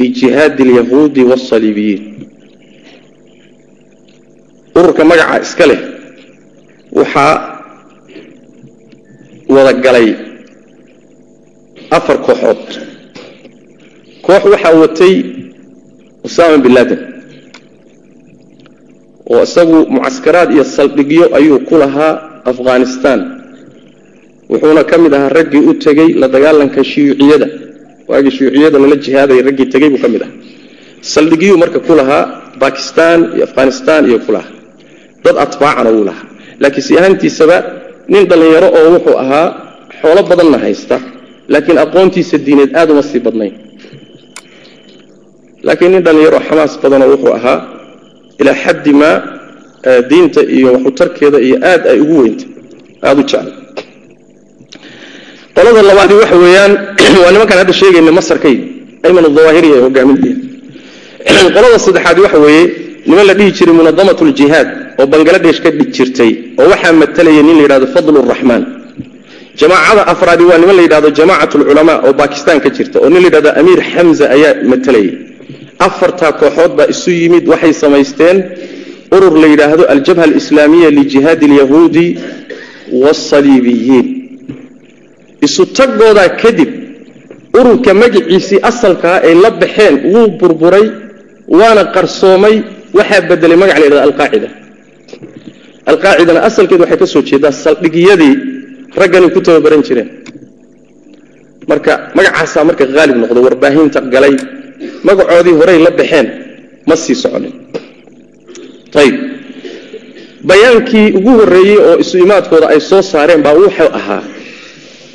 lijihaadi 0.00 0.62
alyahuudi 0.66 1.22
waasaliibiyiin 1.30 2.02
ururka 4.78 5.02
magaca 5.10 5.36
iska 5.46 5.64
leh 5.70 5.80
waxaa 6.92 7.34
wada 9.54 9.72
galay 9.84 10.08
afar 11.96 12.16
kooxood. 12.26 12.62
Koox 14.26 14.42
waxaa 14.52 14.74
watay 14.82 15.14
usaama 16.26 16.58
bin 16.64 16.72
laden. 16.78 17.00
Oo 19.30 19.42
isagu 19.42 19.78
mucaskaraad 19.94 20.50
iyo 20.54 20.64
saldhigyo 20.64 21.24
ayuu 21.36 21.60
ku 21.68 21.74
lahaa 21.82 22.14
afghanistan. 22.50 23.18
Wuxuuna 24.50 24.84
ka 24.90 24.96
mid 24.98 25.12
ahaa 25.14 25.28
raggii 25.38 25.62
u 25.70 25.72
tegey 25.84 26.08
la 26.20 26.28
dagaalanka 26.28 26.80
shuyuuciyada 26.84 27.46
waagii 28.08 28.32
shuyuuciyada 28.36 28.78
lala 28.82 28.96
jihaaday 29.04 29.40
raggii 29.48 29.66
tegey 29.72 29.88
buu 29.92 30.00
ka 30.04 30.08
mid 30.08 30.22
ahaa. 30.24 30.34
Saldhigyuu 31.12 31.56
marka 31.62 31.80
ku 31.86 31.92
lahaa 32.00 32.24
bakistan 32.62 33.18
iyo 33.36 33.44
afghanistan 33.48 34.00
iyo 34.08 34.18
ku 34.24 34.32
lahaa. 34.36 34.52
Dad 35.24 35.36
atbaacana 35.44 35.90
wuu 35.96 36.04
lahaa 36.08 36.27
laakiin 36.60 36.84
si 36.86 36.98
ahaantiisaba 36.98 37.56
nin 38.08 38.28
dhallinyaro 38.30 38.68
oo 38.78 38.88
wuxuu 38.94 39.16
ahaa 39.24 39.46
xoolo 40.00 40.22
badanna 40.30 40.58
haysta 40.58 41.00
laakiin 41.48 41.78
aqoontiisa 41.84 42.38
diineed 42.46 42.76
aad 42.76 42.90
uma 42.90 43.02
sii 43.02 43.20
badnayn. 43.26 43.54
Laakiin 45.62 45.92
nin 45.92 46.04
dhallinyaro 46.04 46.40
xamaas 46.48 46.78
badanoo 46.82 47.10
wuxuu 47.14 47.32
ahaa 47.38 47.58
ilaa 48.40 48.54
xaddi 48.64 48.92
maa 48.92 49.16
diinta 50.10 50.40
iyo 50.42 50.72
waxutarkeeda 50.72 51.38
iyo 51.38 51.56
aad 51.62 51.86
ay 51.86 52.00
ugu 52.00 52.22
weynta 52.22 52.44
aada 53.02 53.20
u 53.20 53.24
jeclay 53.24 53.52
qolada 55.54 55.82
labaadi 55.82 56.14
waxa 56.14 56.36
weeyaan 56.36 56.72
waa 57.22 57.30
nimankaan 57.32 57.58
hadda 57.58 57.72
sheegayna 57.72 58.12
masar 58.12 58.38
ka 58.42 58.48
yimi 58.48 58.66
ayman 59.06 59.24
adhawaahiri 59.30 59.68
ee 59.74 59.80
hogaaminteeda 59.86 60.40
qolada 61.56 61.78
saddexaadi 61.86 62.20
waxa 62.26 62.38
weeye 62.38 62.64
niman 63.06 63.26
la 63.26 63.34
dhihi 63.34 63.50
jiray 63.58 63.74
munadamat 63.80 64.18
ljihaad 64.30 64.68
oo 65.00 65.06
bangaladesh 65.12 65.60
ka 65.64 65.70
jirtay 65.96 66.32
oo 66.60 66.68
waxaa 66.72 66.92
matalaya 66.92 67.42
nin 67.42 67.56
la 67.58 67.62
yidhahdo 67.66 68.20
raxmaan 68.32 68.64
jamaacada 69.60 70.02
afraadi 70.12 70.44
waa 70.50 70.58
niman 70.58 70.76
la 70.76 70.82
yidhahdo 70.86 71.08
jamacat 71.18 71.52
lculamaa 71.60 71.98
oo 72.06 72.12
bakistan 72.12 72.60
ka 72.64 72.68
jirta 72.76 72.96
oo 73.00 73.08
nin 73.12 73.20
la 73.22 73.28
yidhahdo 73.28 73.50
amiir 73.60 73.80
xamza 73.92 74.24
ayaa 74.36 74.54
matalayay 74.70 75.10
afartaa 75.86 76.32
kooxood 76.40 76.72
baa 76.78 76.88
isu 76.94 77.10
yimid 77.10 77.44
waxay 77.52 77.72
samaysteen 77.82 78.36
urur 79.16 79.34
la 79.42 79.46
yidhaahdo 79.52 79.84
aljabha 79.94 80.22
alislaamiya 80.28 80.90
lijihaadi 80.98 81.44
alyahuudi 81.50 82.06
waasaliibiyiin 83.02 84.06
isu 85.46 85.62
tagoodaa 85.78 86.28
kadib 86.42 86.70
ururka 87.58 87.94
magiciisii 88.02 88.60
asalkaa 88.70 89.16
ay 89.28 89.34
la 89.44 89.50
baxeen 89.50 89.94
wuu 90.12 90.28
burburay 90.40 90.86
waana 91.58 91.84
qarsoomay 91.94 92.56
waxaa 92.96 93.20
bedelay 93.30 93.56
magac 93.62 93.76
la 93.80 93.84
yidhahda 93.86 94.04
alqaacida 94.08 94.48
alqaacidana 95.90 96.40
asalkeedu 96.48 96.82
waxay 96.84 96.98
ka 97.02 97.06
soo 97.12 97.22
jeedaa 97.30 97.52
saldhigyadii 97.64 98.34
raggani 99.00 99.28
ku 99.34 99.40
tababaran 99.46 99.82
jireen. 99.88 100.08
Marka 101.70 101.92
magacaasaa 102.16 102.64
marka 102.68 102.84
haalib 102.96 103.16
noqdo 103.22 103.40
warbaahinta 103.46 104.00
galay 104.14 104.34
magacoodii 105.08 105.54
horey 105.60 105.78
la 105.86 105.90
baxeen 106.00 106.26
ma 106.88 106.94
sii 107.02 107.16
soconin. 107.22 107.54
Ayib 109.00 109.16
bayaankii 110.50 111.06
ugu 111.18 111.30
horreeyey 111.38 111.78
oo 111.88 111.94
isu 112.02 112.16
imaadkooda 112.24 112.66
ay 112.72 112.80
soo 112.90 113.02
saareen 113.12 113.40
baa 113.46 113.54
wuxuu 113.60 113.90
ahaa 113.98 114.22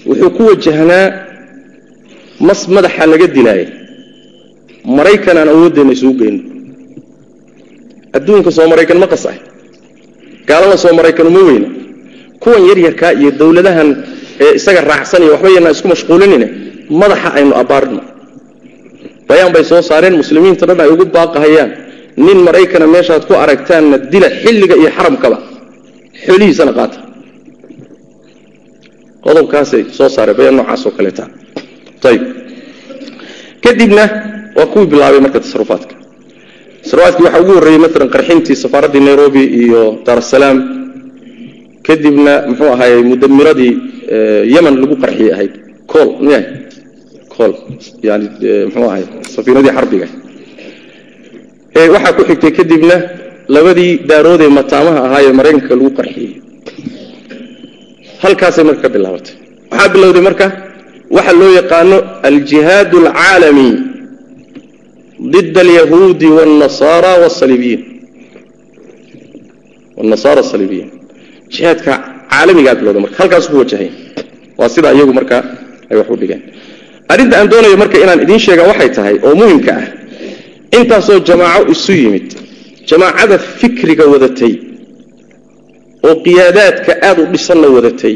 wuxuu 0.10 0.30
ku 0.38 0.42
wajahnaa 0.50 1.06
mas 2.48 2.62
madaxa 2.76 3.06
laga 3.12 3.28
dilaaya 3.36 3.68
maraykan 4.98 5.36
aan 5.42 5.50
awooddeenna 5.54 5.94
isugu 5.98 6.14
geyno 6.22 6.42
adduunka 8.18 8.50
soo 8.58 8.68
maraykan 8.72 8.98
ma 9.04 9.08
qas 9.14 9.24
ah 9.32 9.36
gaalada 10.50 10.78
soo 10.84 10.94
maraykan 11.00 11.28
uma 11.32 11.42
weyna. 11.50 11.68
Kuwan 12.44 12.64
yaryarkaa 12.70 13.12
iyo 13.20 13.30
dowladahan 13.42 13.90
isaga 14.60 14.82
raacsanaya 14.92 15.32
waxba 15.34 15.50
yanaa 15.58 15.72
isku 15.76 15.88
mashquulinine 15.94 16.48
madaxa 17.02 17.30
aynu 17.40 17.54
abbaarno 17.62 18.02
bayaan 19.30 19.52
bay 19.56 19.64
soo 19.72 19.82
saareen 19.90 20.16
muslimiinta 20.22 20.64
dhan 20.70 20.80
ay 20.84 20.90
ugu 20.94 21.06
baaqahayaan. 21.16 21.70
Nin 22.26 22.38
maraykana 22.48 22.86
meeshaad 22.96 23.24
ku 23.30 23.34
aragtaanna 23.44 23.98
dila 24.12 24.28
xilliga 24.42 24.76
iyo 24.82 24.90
xaramkaba. 24.98 25.38
Xoolihiisana 26.26 26.72
qaata. 26.78 26.98
Qodobkaasay 29.26 29.82
soo 29.98 30.10
saareen 30.16 30.38
bayaan 30.40 30.56
noocaas 30.60 30.82
oo 30.88 30.92
kaleeta 30.98 31.24
ayib 32.10 32.24
kadibna 33.64 34.04
waa 34.58 34.68
kuwii 34.74 34.88
bilaabay 34.92 35.22
marka 35.26 35.40
tasarufaadka 35.44 35.96
tasarufaadkii 36.84 37.24
waxaa 37.26 37.42
ugu 37.44 37.52
horreeyey 37.58 37.80
maalan 37.84 38.10
qarxintii 38.16 38.56
safaaraddii 38.64 39.04
nairobi 39.08 39.44
iyo 39.62 39.82
daarasalaam 40.06 40.58
kadibna 41.88 42.34
muxuu 42.50 42.70
ahaayey 42.76 43.02
mudamiradii 43.12 43.74
yeman 44.56 44.76
lagu 44.82 44.96
qarxiyey 45.04 45.32
ahayd. 45.36 45.54
Cool 45.92 46.10
miya 46.26 46.40
cool 47.36 47.54
yani 48.08 48.26
muxuu 48.68 48.88
ahay 48.92 49.04
safiinadii 49.36 49.74
xarbiga. 49.78 50.08
Waxaa 51.94 52.14
ku 52.18 52.22
xigtay 52.30 52.52
kadibna 52.60 52.96
labadii 53.56 53.92
daaroodee 54.10 54.52
mataamaha 54.60 55.00
ahaayee 55.08 55.34
maraykanka 55.40 55.74
lagu 55.80 55.92
qarxiyey. 56.00 56.32
Halkaasay 58.24 58.64
marka 58.70 58.82
ka 58.86 58.90
bilaabatay. 58.96 59.34
Waxaa 59.72 59.90
bilowday 59.94 60.24
marka 60.28 60.46
waxa 61.16 61.34
loo 61.40 61.52
yaqaano 61.60 61.98
aljihaad 62.30 62.92
alcaalami 63.00 63.68
ضد 65.35 65.57
اليهود 65.67 66.23
والنصارى 66.37 67.13
والصليبيين 67.23 67.81
والنصارى 69.97 70.41
الصليبيين 70.41 70.89
جهادك 71.55 71.89
عالمي 72.37 72.63
قاعد 72.65 72.79
بلوده 72.81 73.01
marka 73.05 73.17
halkaas 73.23 73.47
ku 73.51 73.57
wajahay 73.63 73.89
waa 74.59 74.69
sida 74.75 74.89
iyagu 74.97 75.13
marka 75.19 75.37
ay 75.91 75.97
wax 76.01 76.09
u 76.15 76.17
dhigaan 76.21 76.43
arinta 77.13 77.35
aan 77.41 77.49
doonayo 77.53 77.77
marka 77.83 77.97
inaan 78.05 78.21
idin 78.25 78.39
sheega 78.47 78.63
waxay 78.71 78.91
tahay 78.97 79.15
oo 79.27 79.35
muhiimka 79.41 79.73
ah 79.81 79.87
intaasoo 80.79 81.19
jamaaco 81.29 81.63
isu 81.75 81.93
yimid 82.03 82.27
jamaacada 82.91 83.37
fikriga 83.61 84.05
wadatay 84.13 84.55
oo 86.07 86.15
qiyaadaadka 86.27 86.93
aada 87.09 87.21
u 87.25 87.27
dhisanna 87.35 87.69
wadatay 87.77 88.15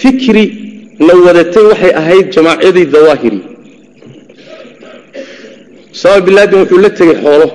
fikri 0.00 0.44
na 1.06 1.14
wadatay 1.26 1.64
waxay 1.70 1.92
ahayd 2.00 2.26
jamaacyadii 2.36 2.86
dawaahiri 2.94 3.40
usama 5.97 6.19
bin 6.25 6.33
laadin 6.37 6.59
wuxuu 6.61 6.79
la 6.85 6.89
tegey 6.99 7.17
xoolo. 7.23 7.47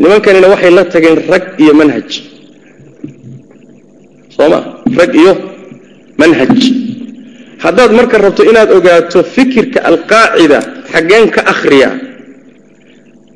Nimankanina 0.00 0.46
waxay 0.52 0.70
la 0.78 0.84
tageen 0.92 1.16
rag 1.32 1.44
iyo 1.62 1.72
manhaj. 1.80 2.10
Soo 4.34 4.48
ma 4.52 4.58
rag 5.00 5.12
iyo 5.22 5.32
manhaj. 6.20 6.58
Haddaad 7.64 7.90
marka 7.98 8.16
rabto 8.24 8.42
inaad 8.50 8.70
ogaato 8.78 9.18
fikirka 9.34 9.78
alqaacida 9.90 10.58
xaggeen 10.92 11.26
ka 11.34 11.40
akhriya 11.52 11.90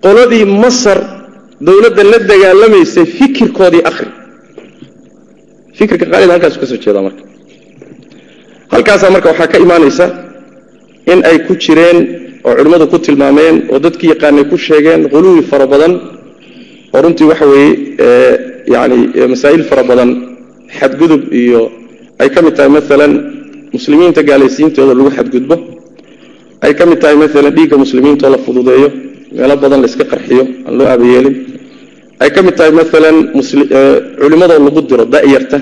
qoladii 0.04 0.44
masar 0.62 0.98
dowladda 1.66 2.02
la 2.12 2.18
dagaalamaysay 2.30 3.06
fikirkoodii 3.18 3.82
akhri. 3.90 4.10
Fikirka 5.78 6.06
qaalida 6.12 6.32
halkaasu 6.34 6.58
ka 6.62 6.66
soo 6.70 6.78
jeedaa 6.84 7.02
marka. 7.08 7.22
Halkaasaa 8.72 9.10
marka 9.14 9.28
waxaa 9.32 9.48
ka 9.52 9.58
imaanaysa 9.64 10.06
in 11.12 11.18
ay 11.30 11.36
ku 11.46 11.52
jireen 11.64 11.98
oo 12.46 12.52
culimmadu 12.58 12.86
ku 12.92 12.98
tilmaameen 13.06 13.56
oo 13.72 13.78
dadkii 13.84 14.10
yaqaanay 14.12 14.44
ku 14.50 14.56
sheegeen 14.66 15.00
huluwi 15.12 15.42
fara 15.50 15.66
badan. 15.72 15.92
Oo 16.94 17.00
runtii 17.04 17.26
waxa 17.30 17.46
weeye 17.52 17.70
yani 18.74 18.96
masaa'il 19.32 19.62
fara 19.70 19.82
badan 19.90 20.10
xadgudub 20.78 21.22
iyo 21.42 21.62
ay 22.22 22.28
ka 22.34 22.40
mid 22.44 22.54
tahay 22.56 22.70
maalan 22.76 23.12
muslimiinta 23.76 24.20
gaalaysiintooda 24.28 24.92
lagu 24.98 25.10
xadgudbo. 25.18 25.56
Ay 26.64 26.72
ka 26.78 26.84
mid 26.90 26.98
tahay 27.02 27.16
maalan 27.22 27.52
dhiigga 27.56 27.76
muslimiintaoo 27.84 28.30
la 28.34 28.38
fududeeyo 28.46 28.88
meelo 29.36 29.54
badan 29.62 29.80
la 29.82 29.86
iska 29.90 30.04
qarxiyo 30.12 30.44
aan 30.66 30.74
loo 30.78 30.86
aabayeelin 30.92 31.34
ay 32.22 32.30
ka 32.34 32.40
mid 32.46 32.54
tahay 32.58 32.72
maalan 32.78 33.16
culimmadoo 34.20 34.58
lagu 34.66 34.80
diro 34.90 35.04
da'yarta. 35.14 35.58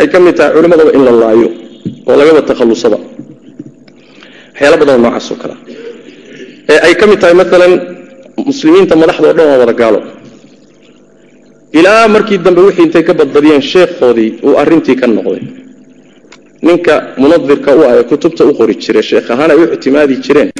Ay 0.00 0.06
ka 0.12 0.18
mid 0.24 0.34
tahay 0.38 0.52
culimmadaba 0.56 0.90
in 0.96 1.02
la 1.08 1.12
laayo 1.22 1.48
oo 2.08 2.14
lagaba 2.20 2.40
takhallusaba 2.50 2.98
waxyaala 4.56 4.76
badanoo 4.80 5.02
noocaas 5.04 5.28
oo 5.32 5.36
kalea 5.42 5.58
ee 6.72 6.78
ay 6.86 6.94
ka 7.00 7.04
mid 7.10 7.18
tahay 7.22 7.34
maalan 7.40 7.72
muslimiinta 8.48 8.94
madaxda 9.02 9.26
o 9.30 9.34
dhan 9.38 9.46
waa 9.50 9.58
wada 9.62 9.74
gaalo 9.80 10.00
ilaa 11.78 12.08
markii 12.14 12.38
dambe 12.46 12.60
wixii 12.66 12.84
intay 12.86 13.02
ka 13.08 13.12
badbadiyeen 13.20 13.62
sheekhoodii 13.72 14.30
uu 14.46 14.54
arrintii 14.62 14.96
ka 15.00 15.06
noqday. 15.16 15.42
Ninka 16.66 16.94
munadirka 17.22 17.70
u 17.78 17.80
ah 17.88 17.92
ee 17.98 18.04
kutubta 18.10 18.42
u 18.50 18.52
qori 18.58 18.74
jiray 18.82 19.02
sheekh 19.10 19.28
ahaan 19.34 19.50
ay 19.52 19.58
u 19.62 19.64
ictimaadi 19.76 20.14
jireen. 20.24 20.50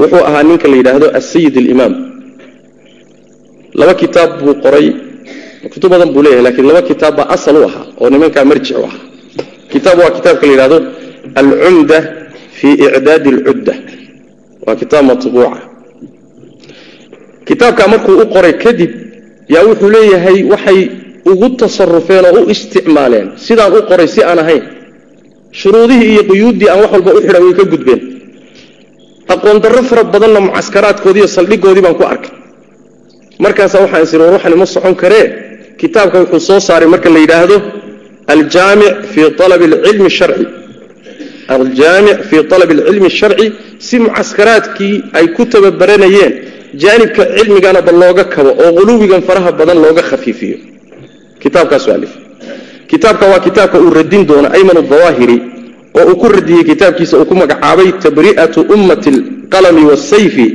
Wuxuu 0.00 0.22
ahaa 0.28 0.42
ninka 0.48 0.66
la 0.70 0.76
yidhaahdo 0.80 1.06
asayid 1.18 1.54
alimaam 1.62 1.94
laba 3.80 3.94
kitaab 4.02 4.30
buu 4.44 4.54
qoray. 4.64 4.86
Kutub 5.72 5.90
badan 5.92 6.10
buu 6.14 6.22
leeyahay 6.24 6.44
lakiin 6.48 6.66
laba 6.70 6.82
kitaab 6.90 7.14
baa 7.18 7.28
asal 7.36 7.56
u 7.60 7.62
ahaa 7.68 7.84
oo 8.00 8.08
nimankaa 8.12 8.44
marjic 8.50 8.76
u 8.80 8.84
ahaa. 8.88 9.02
Kitaab 9.72 9.96
waa 10.02 10.10
kitaabka 10.16 10.44
la 10.46 10.52
yidhahdo 10.54 10.78
alcumda 11.40 11.98
fi 12.58 12.68
icdaadi 12.86 13.28
alcudda 13.34 13.74
waa 14.66 14.76
kitaab 14.80 15.04
matbuuca. 15.10 15.58
Kitaabkaa 17.48 17.88
markuu 17.92 18.14
u 18.22 18.26
qoray 18.34 18.52
kadib 18.64 18.90
yaa 19.54 19.64
wuxuu 19.68 19.90
leeyahay 19.94 20.38
waxay 20.52 20.80
ugu 21.30 21.48
tasarufeen 21.60 22.24
oo 22.30 22.40
u 22.44 22.50
isticmaaleen. 22.54 23.26
Sidaan 23.46 23.72
u 23.78 23.82
qoray 23.90 24.08
si 24.14 24.20
aan 24.30 24.38
ahayn. 24.44 24.62
Shuruudihii 25.60 26.10
iyo 26.14 26.22
quyuuddii 26.30 26.68
aan 26.72 26.80
wax 26.82 26.90
walba 26.94 27.10
u 27.16 27.20
xidhan 27.24 27.42
way 27.46 27.54
ka 27.58 27.64
gudbeen. 27.72 28.00
Aqoon 29.34 29.58
darro 29.64 29.82
fara 29.90 30.02
badanna 30.12 30.40
mucaskaraadkoodii 30.46 31.22
iyo 31.24 31.28
saldhigoodii 31.36 31.82
baan 31.86 31.96
ku 32.00 32.04
arkay. 32.12 32.30
Markaasaa 33.44 33.80
waxaan 33.84 34.02
isiri 34.06 34.22
war 34.24 34.32
waxani 34.36 34.56
ma 34.62 34.66
socon 34.74 34.94
karee? 35.02 35.24
Kitaabka 35.80 36.16
wuxuu 36.22 36.40
soo 36.48 36.60
saaray 36.68 36.88
marka 36.94 37.08
la 37.14 37.18
yidhaahdo 37.24 37.56
aljaamic 38.32 38.94
fii 39.12 39.26
alabi 39.46 39.64
alcilmi 39.74 40.10
sharci 40.18 40.44
aljaamic 41.54 42.18
fii 42.28 42.40
alabi 42.56 42.72
alcilmi 42.78 43.10
sharci 43.10 43.46
si 43.86 43.98
mucaskaraadkii 44.04 44.94
ay 45.18 45.26
ku 45.36 45.42
tababaranayeen 45.52 46.32
jaanibka 46.82 47.22
cilmigana 47.36 47.80
ba 47.86 47.92
looga 48.02 48.24
kabo 48.34 48.50
oo 48.64 48.70
quluwigan 48.78 49.22
faraha 49.28 49.50
badan 49.58 49.78
looga 49.84 50.02
khafiifiyo. 50.10 50.58
Kitaabkaasu 51.42 51.88
alif. 51.96 52.12
Kitaabka 52.90 53.24
waa 53.32 53.40
kitaabka 53.46 53.76
uu 53.80 53.90
radin 53.98 54.22
doono 54.26 54.48
ayman 54.56 54.78
dawaahiri 54.90 55.36
oo 55.98 56.04
uu 56.10 56.16
ku 56.20 56.26
radiyey 56.28 56.64
kitaabkiisa 56.70 57.14
uu 57.18 57.24
ku 57.30 57.34
magacaabay 57.34 57.88
tabri'atu 58.04 58.60
ummati 58.74 59.08
alqalami 59.14 59.82
waasayfi 59.90 60.46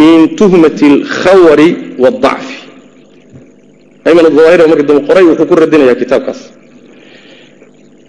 min 0.00 0.36
tuhmati 0.38 0.84
alkhawari 0.92 1.68
waaldacfi 2.02 2.56
ayman 4.08 4.24
dawaahiri 4.36 4.62
marka 4.70 4.82
dambe 4.88 5.02
qoray 5.08 5.24
wuxuu 5.30 5.46
ku 5.50 5.54
radinaya 5.62 5.94
kitaabkaas. 6.02 6.40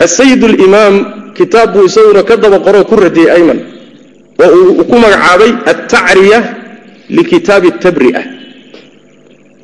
Asayid 0.06 0.42
alimaam 0.44 0.96
kitaab 1.38 1.70
buu 1.74 1.86
isaguna 1.90 2.22
ka 2.30 2.36
daba 2.44 2.58
qoroo 2.66 2.86
ku 2.90 2.96
radiyey 3.06 3.30
ayman. 3.38 3.60
Oo 4.44 4.58
uu 4.80 4.84
ku 4.90 4.96
magacaabay 5.04 5.52
altacriya 5.72 6.40
likitaabi 7.18 7.70
tabri'a 7.84 8.22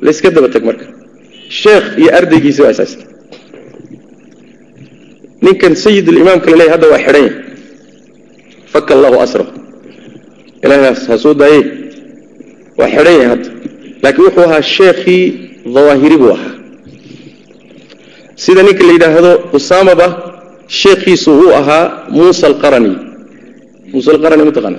layska 0.04 0.28
daba 0.36 0.48
teg 0.54 0.62
marka. 0.68 0.86
Sheekh 1.60 1.86
iyo 2.00 2.10
ardaygiisi 2.18 2.60
waa 2.64 2.72
asaasta 2.74 3.04
ninkan 5.44 5.74
sayid 5.84 6.06
alimaamka 6.12 6.48
la 6.50 6.56
leeyahy 6.60 6.72
hadda 6.74 6.86
waa 6.92 7.00
xidhan 7.06 7.22
yahay. 7.24 7.34
Faka 8.72 8.90
allahu 8.96 9.16
asrahu 9.24 9.50
ilaahgaas 10.64 11.00
ha 11.10 11.14
soo 11.24 11.34
daayey. 11.40 11.62
Waa 12.78 12.88
xidhan 12.94 13.14
yahay 13.20 13.28
hadda. 13.32 13.48
Laakiin 14.02 14.24
wuxuu 14.26 14.44
ahaa 14.48 14.62
sheekhii 14.76 15.24
dawaahiri 15.74 16.16
buu 16.22 16.32
ahaa. 16.36 16.52
Sida 18.42 18.62
ninka 18.66 18.82
la 18.88 18.92
yidhaahdo 18.96 19.32
usaamaba 19.58 20.06
sheekhiisu 20.68 21.30
uu 21.42 21.50
ahaa 21.60 21.84
muusa 22.16 22.46
alqarani. 22.50 22.92
Muuse 23.92 24.08
alqarani 24.14 24.42
mataqaana 24.48 24.78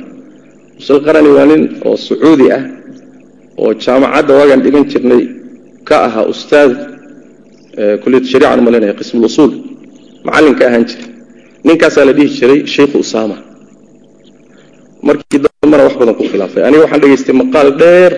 muuse 0.76 0.92
alqarani 0.98 1.30
waa 1.38 1.46
nin 1.52 1.62
oo 1.88 1.96
sacuudi 2.08 2.46
ah 2.58 2.64
oo 3.62 3.72
jaamacadda 3.84 4.32
waagaan 4.40 4.62
dhigan 4.66 4.86
jirnay 4.92 5.22
ka 5.88 5.96
ahaa 6.08 6.26
ustaad 6.34 6.72
kuliyat 8.04 8.26
shariican 8.32 8.60
malinaya 8.66 8.94
qism 9.00 9.18
lusuul 9.24 9.52
macallin 10.26 10.56
ka 10.60 10.64
ahaan 10.70 10.84
jiray. 10.90 11.08
Ninkaasaa 11.68 12.06
la 12.08 12.14
dhihi 12.18 12.30
jiray 12.40 12.60
sheikhu 12.76 12.98
usaama. 13.06 13.38
Markii 15.08 15.40
dambana 15.46 15.84
wax 15.88 15.96
badan 16.00 16.16
ku 16.20 16.24
khilaafay. 16.32 16.62
Aniga 16.68 16.82
waxaan 16.86 17.02
dhegaystay 17.04 17.36
maqaal 17.42 17.70
dheer 17.82 18.12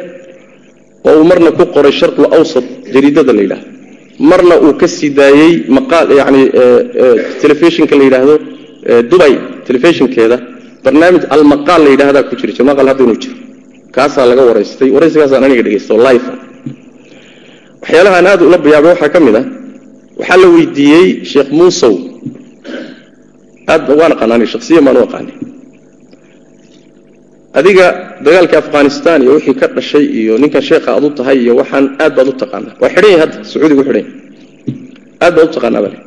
oo 1.08 1.14
uu 1.20 1.26
marna 1.30 1.52
ku 1.58 1.64
qoray 1.76 1.92
sharqul 2.00 2.28
awsat 2.38 2.66
jariidada 2.94 3.32
la 3.38 3.42
yidhahdo 3.46 3.68
marna 4.20 4.56
uu 4.66 4.74
ka 4.82 4.88
sii 4.88 5.10
daayey 5.20 5.54
yani 6.20 6.42
telefishinka 7.42 7.96
la 8.00 8.04
yidhaahdo 8.08 8.36
dubay 9.12 9.34
telefishinkeeda 9.68 10.38
barnaamij 10.84 11.24
almaqaal 11.36 11.82
la 11.86 11.90
yidhahdaa 11.94 12.24
ku 12.30 12.36
jiri 12.40 12.54
jir 12.58 12.66
maqal 12.70 12.88
hadda 12.92 13.04
inuu 13.04 13.18
jiro. 13.24 13.36
Kaasaa 13.96 14.26
laga 14.30 14.44
waraystay. 14.50 14.90
Waraysigaasaan 14.96 15.44
aniga 15.48 15.64
dhegaysto 15.66 15.94
life 16.08 16.28
waxyaalahaan 17.82 18.26
aad 18.32 18.42
ula 18.48 18.58
bayaabay 18.66 18.92
waxaa 18.94 19.10
ka 19.16 19.20
mid 19.26 19.36
ah. 19.42 19.46
Waxaa 20.20 20.38
la 20.44 20.48
weydiiyey 20.56 21.08
sheekh 21.32 21.50
muusow. 21.60 21.94
Aad 23.74 23.84
waan 24.00 24.12
aqaanaani 24.16 24.46
shaksiyan 24.54 24.84
baan 24.88 24.98
u 24.98 25.04
aqaanay 25.08 25.36
adiga 27.60 27.86
dagaalkii 28.26 28.60
afghanistan 28.64 29.18
iyo 29.24 29.32
wixii 29.38 29.56
ka 29.62 29.68
dhashay 29.78 30.06
iyo 30.20 30.34
ninkan 30.42 30.62
sheekha 30.70 30.90
aad 30.96 31.04
u 31.08 31.10
tahay 31.20 31.38
iyo 31.44 31.54
waxaan 31.62 31.86
aad 32.04 32.12
baad 32.18 32.28
u 32.34 32.36
taqaanaa. 32.44 32.74
Waa 32.82 32.90
xidhan 32.96 33.12
yahay 33.14 33.20
hadda 33.24 33.38
sacuudigu 33.52 33.82
xidhan 33.88 33.98
yahay 34.02 34.14
aad 35.26 35.34
baad 35.38 35.48
u 35.50 35.54
taqaanaa 35.58 35.82
bale. 35.86 35.98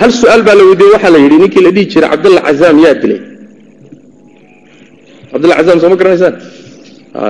Hal 0.00 0.10
su'aal 0.20 0.42
baa 0.46 0.56
la 0.58 0.64
weydiiyey 0.68 0.92
waxaa 0.96 1.12
la 1.14 1.18
yidhi 1.24 1.36
ninkii 1.42 1.62
la 1.66 1.70
dhihi 1.76 1.86
jiray 1.92 2.08
cabdalla 2.12 2.40
cazaam 2.48 2.76
yaa 2.84 2.94
dilay. 3.02 3.20
Cabdalla 5.32 5.54
cazaam 5.58 5.78
soo 5.82 5.96
garanaysaan? 6.00 6.34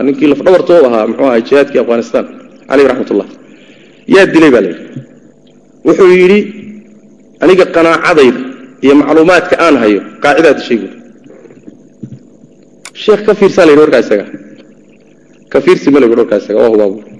Ninkii 0.06 0.28
lafdhabartoo 0.32 0.78
ahaa 0.88 1.04
muxuu 1.10 1.26
ahaa 1.28 1.40
jihaadkii 1.48 1.80
afghanistan. 1.84 2.24
Caleyh 2.68 2.86
raxmat 2.90 3.10
ullah 3.14 3.28
yaa 4.14 4.26
dilay 4.34 4.50
baa 4.54 4.62
la 4.64 4.68
yidhi. 4.72 4.84
Wuxuu 5.86 6.08
yidhi 6.22 6.38
aniga 7.42 7.64
qanaacadayda 7.76 8.40
iyo 8.84 8.94
macluumaadka 9.00 9.54
aan 9.64 9.76
hayo 9.82 10.00
qaacidaa 10.24 10.54
dishay 10.58 10.76
buuri 10.82 10.96
sheekh 13.04 13.22
ka 13.26 13.32
fiirsaa 13.40 13.64
la 13.66 13.72
yidhi 13.72 13.82
warkaa 13.84 14.02
isaga? 14.06 14.24
Ka 15.52 15.58
fiirsi 15.64 15.88
ma 15.92 15.98
la 16.00 16.06
yidhi 16.06 16.18
warkaa 16.20 16.38
isaga? 16.42 16.58
Waa 16.62 16.70
hubaa 16.74 16.88
buuri 16.92 17.10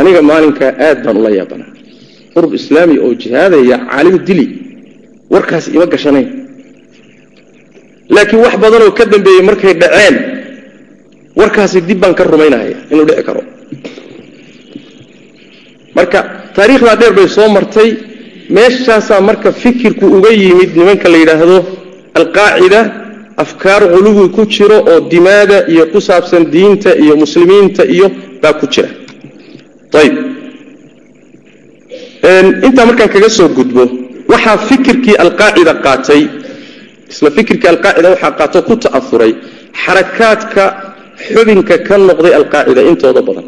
aniga 0.00 0.20
maalinkaa 0.30 0.72
aad 0.86 0.98
baan 1.04 1.16
ula 1.20 1.30
yaabanaa 1.38 1.70
urub 2.36 2.52
islaami 2.58 2.94
oo 3.04 3.12
jihaadaya 3.22 3.76
caalim 3.90 4.16
dili 4.28 4.46
warkaas 5.32 5.64
ima 5.76 5.86
gashanayn. 5.92 6.28
Laakiin 8.14 8.40
wax 8.44 8.54
badanoo 8.62 8.92
ka 8.98 9.04
dambeeyey 9.12 9.42
markay 9.48 9.74
dhaceen 9.82 10.16
warkaasi 11.40 11.78
dib 11.88 11.98
baan 12.02 12.14
ka 12.18 12.24
rumaynahaya 12.32 12.76
inuu 12.92 13.06
dhici 13.08 13.22
karo. 13.28 13.42
Marka 15.96 16.18
taariikhdaa 16.56 16.96
dheer 17.00 17.12
bay 17.18 17.28
soo 17.36 17.48
martay. 17.56 17.90
Meeshaasaa 18.56 19.20
marka 19.28 19.48
fikirku 19.62 20.06
uga 20.16 20.30
yimid 20.42 20.70
nimanka 20.78 21.08
la 21.12 21.18
yidhaahdo 21.22 21.58
alqaacida 22.18 22.80
afkaar 23.42 23.82
quluwi 23.94 24.24
ku 24.36 24.42
jiro 24.54 24.78
oo 24.92 25.00
dimaada 25.12 25.58
iyo 25.72 25.84
ku 25.92 25.98
saabsan 26.08 26.44
diinta 26.54 26.90
iyo 27.04 27.14
muslimiinta 27.22 27.82
iyo 27.94 28.06
baa 28.42 28.54
ku 28.60 28.66
jira. 28.72 28.88
Ayb. 30.00 30.14
Intaa 32.66 32.86
markaan 32.88 33.10
kaga 33.14 33.28
soo 33.36 33.48
gudbo 33.56 33.82
waxaa 34.32 34.56
fikirkii 34.68 35.16
alqaacida 35.24 35.72
qaatay 35.84 36.22
isla 37.12 37.28
fikirkii 37.36 37.68
alqaacida 37.74 38.08
waxaa 38.14 38.32
qaato 38.40 38.58
ku 38.68 38.74
ta'auray 38.84 39.32
xarakaadka 39.82 40.64
xubinka 41.26 41.74
ka 41.86 41.94
noqday 42.08 42.32
alqaacida 42.40 42.80
intooda 42.90 43.20
badan. 43.28 43.46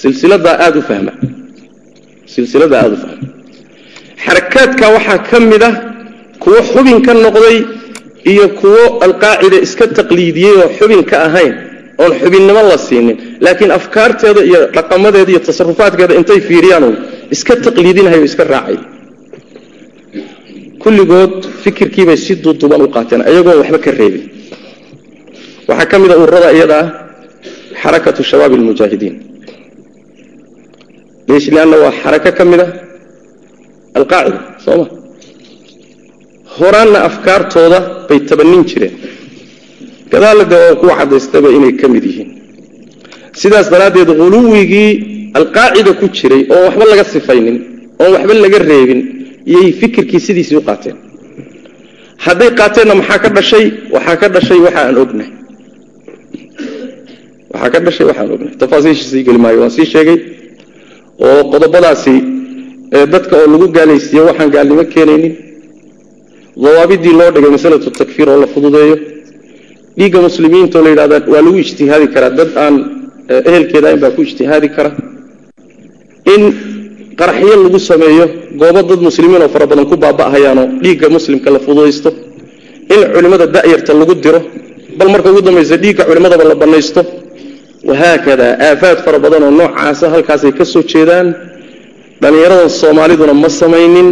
Silsiladaa 0.00 0.56
aada 0.64 0.78
u 0.78 0.82
fahma. 0.88 1.12
Silsiladaa 2.34 2.80
aada 2.84 2.94
u 2.96 3.00
fahma. 3.04 3.26
Xarakaadka 4.24 4.84
waxaa 4.96 5.18
ka 5.28 5.36
mid 5.50 5.62
ah 5.70 5.74
kuwo 6.44 6.58
xubin 6.72 6.98
ka 7.06 7.12
noqday 7.24 7.56
iyo 8.32 8.46
kuwo 8.60 8.82
alqaacida 9.06 9.56
iska 9.66 9.84
taqliidiyey 9.98 10.54
oo 10.62 10.68
xubin 10.78 11.02
ka 11.10 11.16
ahayn 11.28 11.52
oon 12.02 12.12
xubinnimo 12.20 12.62
la 12.70 12.76
siinin. 12.86 13.16
Laakiin 13.44 13.70
afkaarteeda 13.78 14.40
iyo 14.50 14.60
dhaqamadeeda 14.76 15.30
iyo 15.32 15.40
tasarufaadkeeda 15.48 16.14
intay 16.20 16.40
fiiriyaan 16.48 16.86
iska 17.34 17.52
taqliidinhay 17.66 18.18
o 18.20 18.24
iska 18.30 18.44
raacay. 18.52 18.76
Kulligood 20.82 21.34
fikirkiibay 21.62 22.16
si 22.24 22.32
duuduban 22.44 22.80
u 22.86 22.88
qaateen 22.94 23.22
ayagoon 23.30 23.58
waxba 23.62 23.78
ka 23.84 23.90
reebin. 23.98 24.24
Waxaa 25.68 25.86
ka 25.90 25.96
mida 26.02 26.14
ururada 26.22 26.48
iyada 26.56 26.76
ah 26.82 26.86
xarakatu 27.82 28.20
shabaab 28.30 28.52
almujaahidiin 28.58 29.14
leesh 31.28 31.48
lianna 31.54 31.76
waa 31.84 31.92
xarako 32.02 32.30
ka 32.38 32.44
mid 32.50 32.60
a 32.64 32.66
alqaacida 33.98 34.38
soo 34.64 34.76
ma 34.80 34.86
horaanna 36.58 36.98
afkaartooda 37.08 37.78
bay 38.08 38.18
tabanin 38.28 38.62
jireen. 38.70 38.94
Gadaalla 40.12 40.44
de 40.50 40.56
oo 40.66 40.74
kuwa 40.80 40.94
cadaystaba 41.00 41.48
inay 41.56 41.72
ka 41.80 41.86
mid 41.94 42.04
yihiin. 42.10 42.30
Sidaas 43.40 43.66
daraaddeed 43.72 44.10
huluwigii 44.20 44.90
alqaacida 45.38 45.92
ku 46.00 46.06
jiray 46.16 46.42
oon 46.54 46.62
waxba 46.66 46.84
laga 46.90 47.04
sifaynin 47.12 47.56
oon 48.02 48.12
waxba 48.14 48.34
laga 48.44 48.58
reebin 48.70 49.00
iyay 49.52 49.72
fikirkii 49.80 50.20
sidiisii 50.26 50.56
u 50.60 50.64
qaateen. 50.68 50.96
Hadday 52.24 52.50
qaateenna 52.60 52.94
maxaa 53.00 53.18
ka 53.24 53.28
dhashay? 53.36 53.66
Waxaa 53.94 54.16
ka 54.20 54.26
dhashay 54.34 54.58
waxa 54.66 54.80
aan 54.86 54.96
ognahay. 55.02 55.30
Waxaa 57.52 57.70
ka 57.74 57.78
dhashay 57.86 58.06
waxaan 58.10 58.30
ognahay. 58.34 58.56
Tafaasiisha 58.62 59.04
sii 59.10 59.22
geli 59.26 59.38
maayo 59.44 59.58
waan 59.62 59.70
sii 59.76 59.86
sheegay. 59.92 60.18
Oo 61.26 61.40
qodobadaasi 61.52 62.14
dadka 63.12 63.34
oo 63.40 63.46
lagu 63.52 63.66
gaalaysiiye 63.76 64.22
waxaan 64.28 64.50
gaalnimo 64.54 64.84
keenaynin 64.94 65.32
dawaabidii 66.62 67.14
loo 67.20 67.30
dhigay 67.34 67.50
masalatu 67.56 67.90
takfiir 67.98 68.28
oo 68.28 68.38
la 68.42 68.46
fududeeyo. 68.54 68.96
Dhiigga 69.98 70.18
muslimiinta 70.26 70.78
oo 70.78 70.84
la 70.84 70.90
yidhahda 70.92 71.16
waa 71.32 71.42
lagu 71.46 71.58
ijtihaadi 71.64 72.06
karaa. 72.14 72.30
Dad 72.38 72.50
aan 72.64 72.74
ehelkeeda 73.48 73.86
ayn 73.90 74.00
baa 74.04 74.10
ku 74.16 74.20
ijtihaadi 74.26 74.68
kara. 74.76 74.90
In 76.34 76.42
qaraxyo 77.20 77.54
lagu 77.64 77.78
sameeyo 77.90 78.24
goobo 78.60 78.80
dad 78.90 79.00
muslimiin 79.08 79.42
oo 79.42 79.48
fara 79.54 79.66
badan 79.70 79.86
ku 79.90 79.96
baaba'hayaanoo 80.04 80.66
dhiigga 80.84 81.06
muslimka 81.16 81.48
la 81.54 81.58
fududaysto. 81.66 82.10
In 82.94 83.00
culimmada 83.14 83.46
da'yarta 83.56 83.92
lagu 84.00 84.14
diro 84.24 84.40
bal 84.98 85.08
marka 85.14 85.28
ugu 85.32 85.40
dambaysa 85.46 85.76
dhiigga 85.82 86.02
culimmadaba 86.08 86.44
la 86.50 86.54
bannaysto. 86.62 87.00
Wahaakada 87.88 88.46
aafaad 88.68 88.98
fara 89.04 89.18
badan 89.24 89.42
oo 89.46 89.50
noocaasa 89.60 90.06
halkaasay 90.14 90.52
ka 90.58 90.64
soo 90.72 90.82
jeedaan. 90.92 91.26
Dhallinyaradan 92.22 92.70
soomaaliduna 92.80 93.34
ma 93.42 93.48
samaynin 93.60 94.08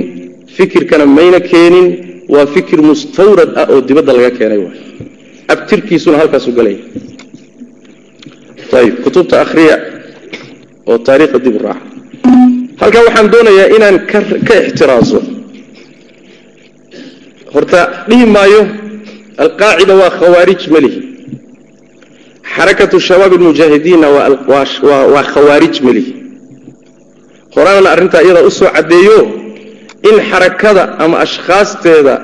fikirkana 0.56 1.06
mayna 1.16 1.40
keenin 1.50 1.86
waa 2.32 2.46
fikir 2.54 2.78
mustawrad 2.88 3.50
ah 3.60 3.66
oo 3.72 3.80
dibadda 3.88 4.12
laga 4.16 4.30
keenay 4.38 4.60
abtirkiisuna 5.52 6.16
halkaasu 6.20 6.50
galaya 6.58 6.80
ayib 8.78 8.94
kutubta 9.04 9.34
akhriya 9.44 9.76
oo 10.90 10.98
taariikhda 11.06 11.38
dib 11.44 11.54
u 11.58 11.62
raaca 11.66 11.84
halkan 12.80 13.02
waxaan 13.06 13.28
doonayaa 13.34 13.68
inaan 13.76 13.96
ka 14.48 14.54
ixtiraaso. 14.66 15.18
Horta 17.54 17.80
dhihi 18.08 18.26
maayo 18.34 18.62
alqaacida 19.44 19.94
waa 20.00 20.10
khawaarij 20.18 20.62
melihi 20.74 21.00
xarakatu 22.54 22.96
shabaab 23.08 23.32
almujaahidiinna 23.38 24.08
waa 25.14 25.24
khawaarij 25.34 25.76
melihi 25.86 26.12
horaanana 27.54 27.88
arrintaa 27.94 28.22
iyadaa 28.26 28.48
u 28.48 28.52
caddeeyo 28.76 29.18
in 30.10 30.16
xarakada 30.30 30.84
ama 31.04 31.16
ashkhaasteeda 31.26 32.14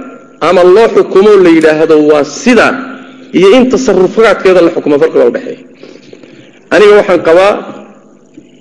ama 0.49 0.63
loo 0.75 0.89
xukumo 0.95 1.31
la 1.45 1.51
yidhaahdo 1.57 1.97
waa 2.11 2.25
sida 2.25 2.67
iyo 3.39 3.49
in 3.57 3.65
tasarufaadkeeda 3.73 4.61
la 4.67 4.71
xukumo 4.77 4.97
farqiga 5.03 5.25
udhexeeya 5.31 5.61
aniga 6.75 6.93
waxaan 7.01 7.21
qabaa 7.29 7.53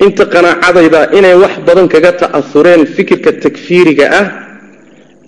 inta 0.06 0.24
qanaacadayda 0.34 1.00
inay 1.18 1.36
wax 1.44 1.54
badan 1.68 1.88
kaga 1.94 2.12
ta'aureen 2.22 2.82
fikirka 2.96 3.32
takfiiriga 3.44 4.06
ah 4.20 4.26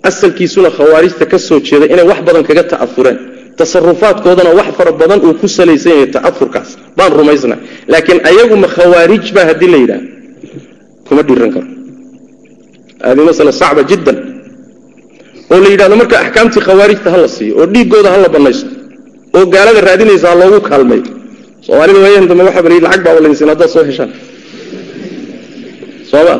asalkiisuna 0.08 0.70
khawaarijta 0.76 1.24
ka 1.32 1.38
soo 1.38 1.58
jeeda 1.68 1.86
inay 1.94 2.06
wax 2.10 2.20
badan 2.28 2.42
kaga 2.48 2.62
ta'aureen 2.72 3.18
tasarufaadkoodana 3.58 4.50
wax 4.58 4.68
fara 4.78 4.92
badan 5.02 5.18
uu 5.26 5.34
ku 5.40 5.46
salaysan 5.48 5.92
yahay 5.92 6.08
ta'aurkaas 6.16 6.68
baan 6.96 7.12
rumaysna 7.20 7.56
laakiin 7.92 8.20
ayaguma 8.30 8.68
khawaarij 8.76 9.24
ba 9.36 9.42
haddii 9.48 9.70
la 9.74 9.78
yidhaah 9.82 10.02
kuma 11.08 11.22
dhiiran 11.28 11.50
karo 11.54 11.66
hadi 13.06 13.20
masala 13.28 13.52
sacba 13.60 13.82
jiddan 13.90 14.16
oo 15.52 15.58
la 15.64 15.68
yidhahdo 15.72 15.94
marka 16.00 16.14
axkaamtii 16.24 16.62
khawaarijta 16.68 17.08
ha 17.14 17.18
la 17.24 17.28
siiyo 17.36 17.52
oo 17.60 17.66
dhiiggooda 17.74 18.08
ha 18.14 18.18
la 18.24 18.28
bannaysto 18.34 18.70
oo 19.36 19.44
gaalada 19.54 19.80
raadinaysa 19.88 20.26
ha 20.30 20.34
loogu 20.40 20.58
kaalmayo 20.70 21.04
soomaalida 21.66 21.98
waayahan 22.04 22.26
dambe 22.30 22.42
waxaa 22.48 22.62
bal 22.66 22.74
lacag 22.86 23.00
baa 23.06 23.14
walaysin 23.18 23.48
haddaad 23.52 23.70
soo 23.74 23.84
heshaan. 23.90 24.10
Sooma 26.10 26.34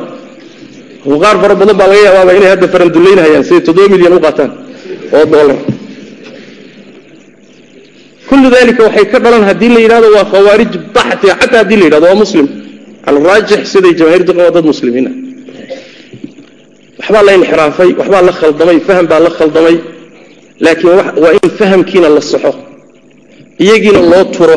qaar 1.23 1.37
fara 1.43 1.55
badan 1.61 1.77
baa 1.81 1.89
laga 1.93 2.03
yaabaaba 2.07 2.33
inay 2.39 2.51
hadda 2.55 2.67
farandullaynhayaan 2.75 3.45
siday 3.49 3.63
toddoba 3.69 3.89
milyan 3.95 4.13
u 4.19 4.21
qaataan 4.27 4.51
oo 5.17 5.25
dollar. 5.35 5.59
Kullu 8.29 8.49
dalika 8.55 8.81
waxay 8.87 9.07
ka 9.13 9.19
dhalan 9.25 9.43
haddii 9.49 9.71
la 9.77 9.81
yidhahdo 9.85 10.09
waa 10.17 10.27
khawaarij 10.33 10.73
baxtia 10.97 11.35
xataa 11.41 11.61
haddii 11.63 11.79
la 11.81 11.85
yidhahdo 11.89 12.07
waa 12.11 12.19
muslim. 12.25 12.47
Cala 13.05 13.19
raajix 13.29 13.61
siday 13.73 13.93
jamaahiirtu 13.99 14.33
waa 14.41 14.51
dad 14.57 14.65
muslimiin 14.73 15.07
waxbaa 17.01 17.23
la 17.29 17.33
inxiraafay 17.39 17.91
waxbaa 18.01 18.23
la 18.29 18.33
khaldamay 18.41 18.79
faham 18.89 19.07
baa 19.11 19.21
la 19.27 19.31
khaldamay 19.39 19.77
laakiin 20.65 20.93
waa 21.23 21.33
in 21.39 21.51
fahamkiina 21.59 22.09
la 22.17 22.21
saxo 22.33 22.53
iyagiina 23.65 24.01
loo 24.13 24.25
turo 24.37 24.57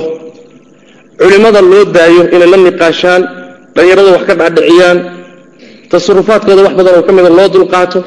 culimmada 1.21 1.61
loo 1.71 1.83
daayo 1.95 2.21
inay 2.35 2.49
la 2.53 2.57
niqaashaan 2.67 3.21
dhallinyarada 3.75 4.09
wax 4.15 4.23
ka 4.29 4.33
dhaadhiciyaan 4.39 4.97
tasarufaadkooda 5.91 6.61
wax 6.67 6.73
badan 6.79 6.93
oo 6.99 7.03
ka 7.07 7.11
mida 7.17 7.29
loo 7.39 7.47
dulqaato 7.55 7.99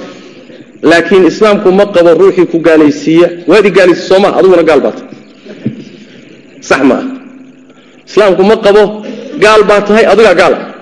laakiin 0.91 1.25
islaamku 1.31 1.69
ma 1.79 1.85
qabo 1.95 2.11
ruuxii 2.21 2.47
ku 2.53 2.59
gaalaysiiya 2.67 3.29
waadi 3.51 3.71
gaalaysi 3.77 4.03
sooma 4.11 4.29
adiguna 4.39 4.63
gaal 4.69 4.81
baata 4.87 5.03
sax 6.69 6.81
ma 6.91 6.95
ah 7.01 7.05
islaamku 8.09 8.43
ma 8.51 8.57
qabo 8.67 8.83
gaal 9.45 9.63
baa 9.69 9.81
tahay 9.87 10.05
adigaa 10.13 10.35
gaala 10.41 10.59
war 10.59 10.76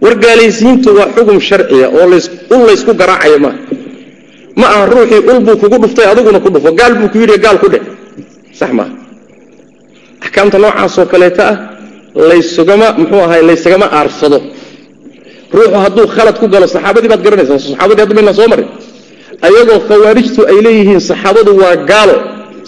gaalaysiintu 0.00 0.88
waa 0.98 1.08
xugum 1.16 1.38
sharciya 1.40 1.88
oo 1.88 2.06
ul 2.54 2.62
laysku 2.68 2.92
garaacaya 3.00 3.38
maaha. 3.44 3.58
Ma 4.60 4.66
aha 4.74 4.84
ruuxii 4.86 5.20
ul 5.30 5.40
buu 5.46 5.56
kugu 5.62 5.76
dhuftay 5.82 6.06
adiguna 6.12 6.40
ku 6.44 6.48
dhufo. 6.54 6.70
Gaal 6.80 6.94
buu 6.98 7.08
ku 7.12 7.18
yidhi 7.18 7.38
gaal 7.44 7.58
ku 7.62 7.68
dheh 7.72 7.82
sax 8.58 8.70
maaha. 8.78 8.92
Axkaamta 10.24 10.58
noocaasoo 10.58 11.06
kaleeta 11.12 11.42
ah 11.52 11.56
laysugama 12.30 12.86
muxuu 13.00 13.22
ahay 13.26 13.42
laysagama 13.48 13.86
aarsado. 13.98 14.38
Ruuxu 15.56 15.76
hadduu 15.84 16.06
khalad 16.16 16.36
ku 16.40 16.46
galo 16.52 16.66
saxaabadii 16.74 17.08
baad 17.12 17.22
garanaysaa 17.26 17.58
saxaabadii 17.66 18.02
hadda 18.04 18.14
maynaa 18.18 18.36
soo 18.38 18.48
marin 18.52 18.68
ayagoo 19.46 19.80
khawaarijtu 19.88 20.40
ay 20.50 20.58
leeyihiin 20.66 21.00
saxaabadu 21.10 21.50
waa 21.62 21.76
gaalo. 21.90 22.16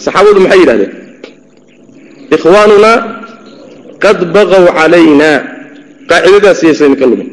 Saxaabadu 0.03 0.39
maxay 0.43 0.59
yidhahdeen? 0.63 0.91
Ikhwaanunaa 2.35 2.97
qad 4.03 4.17
baqow 4.35 4.63
calayna 4.77 5.31
qaacidadaas 6.09 6.59
yaysan 6.67 6.93
ka 6.99 7.05
lumin 7.11 7.29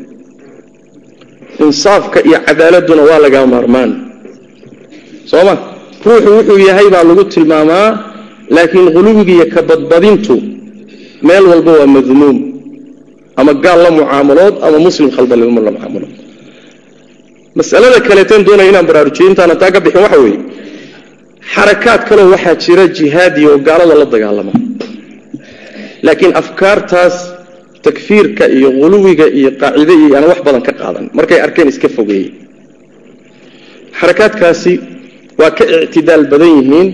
insaafka 1.65 2.19
iyo 2.29 2.39
cadaaladuna 2.47 3.03
waa 3.09 3.21
lagaa 3.25 3.47
maarmaan. 3.53 3.91
Soo 5.31 5.43
ma 5.49 5.55
ruuxu 6.07 6.29
wuxuu 6.37 6.59
yahay 6.69 6.89
baa 6.95 7.05
lagu 7.11 7.25
tilmaamaa 7.35 7.89
laakiin 8.57 8.89
quluwigiiyo 8.97 9.47
ka 9.55 9.61
badbadintu 9.69 10.35
meel 11.27 11.45
walba 11.53 11.73
waa 11.79 11.89
madmuum. 11.97 12.39
Ama 13.41 13.53
gaal 13.65 13.81
la 13.85 13.91
mucaamalood 13.99 14.55
ama 14.67 14.79
muslim 14.87 15.09
khaldan 15.17 15.39
la 15.43 15.47
mucaamalood 15.59 16.13
masalada 17.59 17.99
kaleeteen 18.09 18.43
doonaya 18.47 18.69
inaan 18.73 18.87
baraarujiyo 18.91 19.27
intaana 19.31 19.55
taa 19.63 19.71
ka 19.75 19.81
bixin 19.85 20.03
waxa 20.07 20.19
weeye. 20.25 20.39
Xarakaad 21.55 22.01
kaleo 22.09 22.27
waxaa 22.35 22.55
jira 22.65 22.85
jihaadi 22.99 23.41
oo 23.51 23.57
gaalada 23.67 23.95
la 24.01 24.07
dagaalama. 24.15 24.53
Laakiin 26.07 26.33
afkaartaas 26.41 27.17
takfiirka 27.87 28.45
iyo 28.57 28.69
quluwiga 28.81 29.27
iyo 29.39 29.51
qaacide 29.61 29.93
iyo 30.03 30.13
aan 30.19 30.25
wax 30.31 30.39
badan 30.47 30.63
ka 30.69 30.73
qaadan. 30.81 31.05
Markay 31.19 31.39
arkeen 31.47 31.69
iska 31.73 31.89
fogeeyey. 31.97 32.29
Xarakaadkaasi 34.01 34.73
waa 35.41 35.51
ka 35.59 35.65
ictidaal 35.85 36.23
badan 36.33 36.51
yihiin 36.59 36.89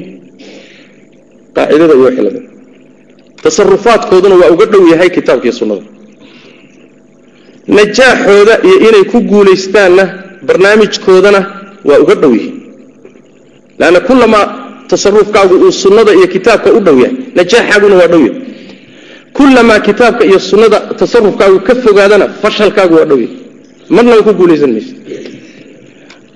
qaacidada 1.57 1.95
iyo 1.99 2.11
la 2.27 2.31
mid 2.37 2.45
tasarufaadkooduna 3.45 4.35
waa 4.43 4.51
uga 4.55 4.67
dhow 4.73 4.83
yahay 4.93 5.11
kitaabkiiyo 5.17 5.55
sunnada. 5.61 5.85
Najaaxooda 7.77 8.55
iyo 8.67 8.77
inay 8.89 9.05
ku 9.13 9.19
guulaystaanna 9.31 10.05
barnaamijkoodana 10.47 11.41
waa 11.89 11.99
uga 12.05 12.15
dhow 12.23 12.33
yihiin 12.37 12.57
leanna 13.81 14.01
kullamaa 14.09 14.47
tasarufkaagu 14.91 15.55
uu 15.65 15.73
sunnada 15.83 16.13
iyo 16.19 16.27
kitaabka 16.35 16.69
u 16.73 16.81
dhow 16.87 16.97
yahay. 17.03 17.17
Najaaxaaguna 17.39 17.95
waa 18.01 18.09
dhow 18.13 18.23
yahay 18.27 18.41
kullamaa 19.37 19.81
kitaabka 19.87 20.25
iyo 20.31 20.39
sunnada 20.51 20.79
tasarufkaagu 21.01 21.59
ka 21.67 21.75
fogaadana 21.85 22.27
fashalkaagu 22.43 22.95
waa 22.99 23.05
dhow 23.11 23.19
yahay 23.25 23.37
marnaba 23.95 24.23
ku 24.27 24.33
guulaysan 24.41 24.71
maysa 24.77 24.95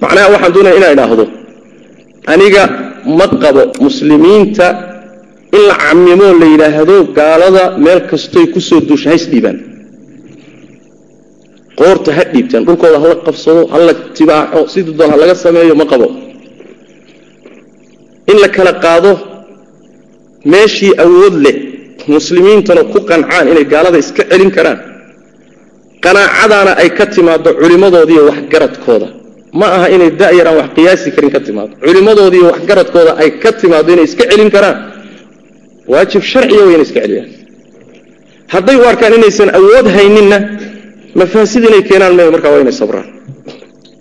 macnaha 0.02 0.26
waxaan 0.34 0.52
doonaya 0.54 0.76
inaa 0.80 0.92
idhaahdo 0.96 1.24
aniga 2.32 2.62
ma 3.18 3.26
qabo 3.42 3.62
muslimiinta 3.86 4.66
in 5.56 5.62
la 5.68 5.74
camimoo 5.84 6.32
la 6.40 6.46
yidhaahdo 6.52 6.96
gaalada 7.18 7.64
meel 7.84 8.00
kastoy 8.10 8.46
ku 8.54 8.60
soo 8.68 8.80
duusha 8.88 9.08
hays 9.12 9.24
dhiibaan. 9.32 9.58
Qoorta 11.78 12.10
ha 12.16 12.22
dhiibtaan 12.32 12.62
dhulkooda 12.66 12.98
hala 13.02 13.14
qabsado 13.26 13.60
hala 13.74 13.92
tibaaxo 14.16 14.60
sidii 14.74 14.94
doon 14.98 15.10
ha 15.12 15.16
laga 15.22 15.34
sameeyo 15.44 15.74
ma 15.80 15.84
qabo. 15.92 16.06
In 18.30 18.36
la 18.42 18.48
kala 18.56 18.72
qaado 18.84 19.12
meeshii 20.52 20.92
awood 21.04 21.34
leh 21.44 21.56
muslimiintana 22.14 22.82
ku 22.92 22.98
qancaan 23.10 23.46
inay 23.52 23.64
gaalada 23.72 23.98
iska 24.04 24.22
celin 24.30 24.50
karaan. 24.56 24.78
Qanaacadaana 26.04 26.72
ay 26.82 26.88
ka 26.98 27.04
timaado 27.14 27.50
culimmadoodiiyo 27.60 28.22
waxgaradkooda. 28.30 29.08
Ma 29.60 29.66
aha 29.76 29.86
inay 29.96 30.10
da'yaraan 30.20 30.56
wax 30.60 30.68
qiyaasi 30.76 31.08
karin 31.14 31.30
ka 31.34 31.40
timaado 31.46 31.72
culimmadoodiiyo 31.86 32.46
waxgaradkooda 32.52 33.12
ay 33.22 33.30
ka 33.42 33.50
timaado 33.60 33.88
inay 33.94 34.04
iska 34.10 34.24
celin 34.30 34.50
karaan. 34.54 34.76
Waajib 35.92 36.22
sharciya 36.32 36.62
way 36.66 36.74
inay 36.76 36.86
iska 36.88 37.00
celiyaan. 37.04 37.28
Hadday 38.54 38.76
u 38.82 38.84
arkaan 38.92 39.12
inaysan 39.18 39.48
awood 39.58 39.86
hayninna 39.96 40.38
mafaasid 41.20 41.62
inay 41.68 41.82
keenaan 41.88 42.14
me 42.18 42.22
markaa 42.34 42.50
waa 42.54 42.62
inay 42.64 42.76
sabraan. 42.82 43.06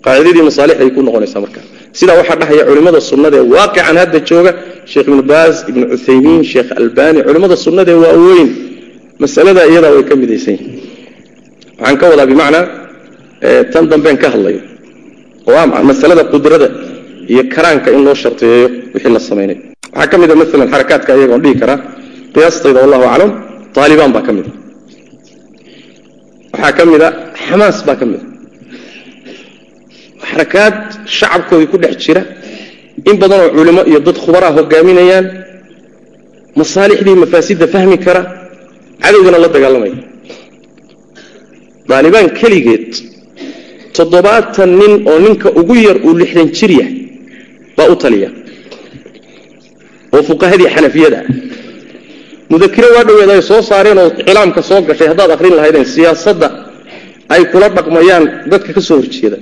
Qaacidadii 0.04 0.44
masaalixday 0.48 0.90
ku 0.96 1.00
noqonaysaa 1.06 1.40
markaa 1.44 1.64
sidaa 1.98 2.16
waxaa 2.20 2.38
dhahaya 2.40 2.62
culimmada 2.68 3.00
sunnada 3.10 3.36
ee 3.42 3.46
waaqican 3.54 3.96
hadda 4.02 4.18
jooga 4.30 4.50
sheekh 4.92 5.06
ibnu 5.10 5.22
baas 5.32 5.56
ibnu 5.70 5.84
cuthaymiin 5.92 6.42
sheekh 6.52 6.68
albani 6.80 7.18
culimmada 7.28 7.56
sunnada 7.66 7.90
ee 7.96 8.00
waaweyn 8.04 8.48
masalada 9.22 9.60
iyadaa 9.72 9.92
way 9.96 10.04
ka 10.10 10.14
midaysan 10.22 10.54
yihiin 10.56 10.78
waxaan 11.80 11.96
ka 12.00 12.04
wadaa 12.12 12.26
bimacnaa 12.32 12.64
tan 13.72 13.84
dambeen 13.92 14.16
ka 14.22 14.28
hadlayo 14.34 14.60
oo 15.50 15.56
ah 15.62 15.66
masalada 15.90 16.22
qudrada 16.32 16.68
iyo 17.32 17.42
karaanka 17.54 17.88
in 17.96 18.00
loo 18.06 18.16
sharteeyo 18.22 18.66
wixii 18.94 19.12
la 19.16 19.20
samaynay 19.30 19.56
waxaa 19.98 20.10
ka 20.12 20.16
mid 20.22 20.30
a 20.32 20.36
maalan 20.40 20.68
xarakaadka 20.72 21.10
iyagoon 21.18 21.40
dhihi 21.44 21.56
karaa 21.62 21.78
qiyaastayda 22.34 22.78
wallahu 22.84 23.04
aclam 23.14 23.30
taalibaan 23.76 24.10
baa 24.16 24.24
ka 24.28 24.32
mid 24.38 24.46
a 24.50 24.52
waxaa 26.54 26.72
ka 26.78 26.82
mid 26.92 27.02
a 27.06 27.08
xamaas 27.46 27.78
baa 27.88 27.96
ka 28.00 28.04
mid 28.10 28.22
xarakaad 30.30 30.74
shacabkoodii 31.18 31.68
ku 31.72 31.76
dhex 31.82 31.94
jira. 32.04 32.22
In 33.10 33.16
badanoo 33.22 33.50
culimo 33.56 33.82
iyo 33.90 34.00
dad 34.06 34.16
khubaraa 34.24 34.52
hogaaminayaan 34.58 35.26
masaalixdii 36.60 37.16
mafaasidda 37.22 37.66
fahmi 37.74 37.96
kara 38.06 38.22
cadowgana 39.02 39.38
la 39.44 39.48
dagaalamaya 39.54 39.96
daalibaan 41.90 42.28
keligeed 42.40 42.90
toddobaatan 43.96 44.70
nin 44.80 44.92
oo 45.10 45.18
ninka 45.24 45.48
ugu 45.60 45.74
yar 45.86 45.96
uu 46.08 46.14
lixdan 46.20 46.48
jir 46.58 46.70
yahay 46.80 46.96
baa 47.76 47.88
u 47.92 47.96
taliya. 48.02 48.30
Oo 50.14 50.22
fuqahadii 50.28 50.68
xanafiyada. 50.74 51.20
Mudakiro 52.50 52.88
waa 52.96 53.04
dhoweed 53.08 53.30
ay 53.34 53.42
soo 53.50 53.60
saareen 53.70 53.98
oo 54.02 54.08
cilaamka 54.26 54.60
soo 54.68 54.80
gashay 54.88 55.08
haddaad 55.12 55.30
akhrin 55.36 55.54
lahaydeen 55.58 55.86
siyaasadda 55.94 56.48
ay 57.34 57.42
kula 57.52 57.68
dhaqmayaan 57.76 58.24
dadka 58.52 58.70
ka 58.76 58.80
soo 58.88 58.96
horjeeda 59.00 59.38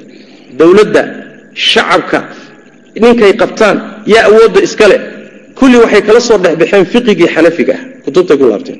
dowladda 0.60 1.02
shacabka 1.70 2.18
ninkay 3.02 3.32
qabtaan 3.42 3.76
yaa 4.14 4.24
awoodda 4.30 4.60
iskale. 4.68 4.96
Kulli 5.58 5.76
waxay 5.84 6.02
kala 6.08 6.20
soo 6.28 6.38
dhexbaxeen 6.44 6.84
fiqigii 6.92 7.28
xanafiga 7.34 7.76
kutubtay 8.04 8.36
ku 8.40 8.44
laabteen. 8.50 8.78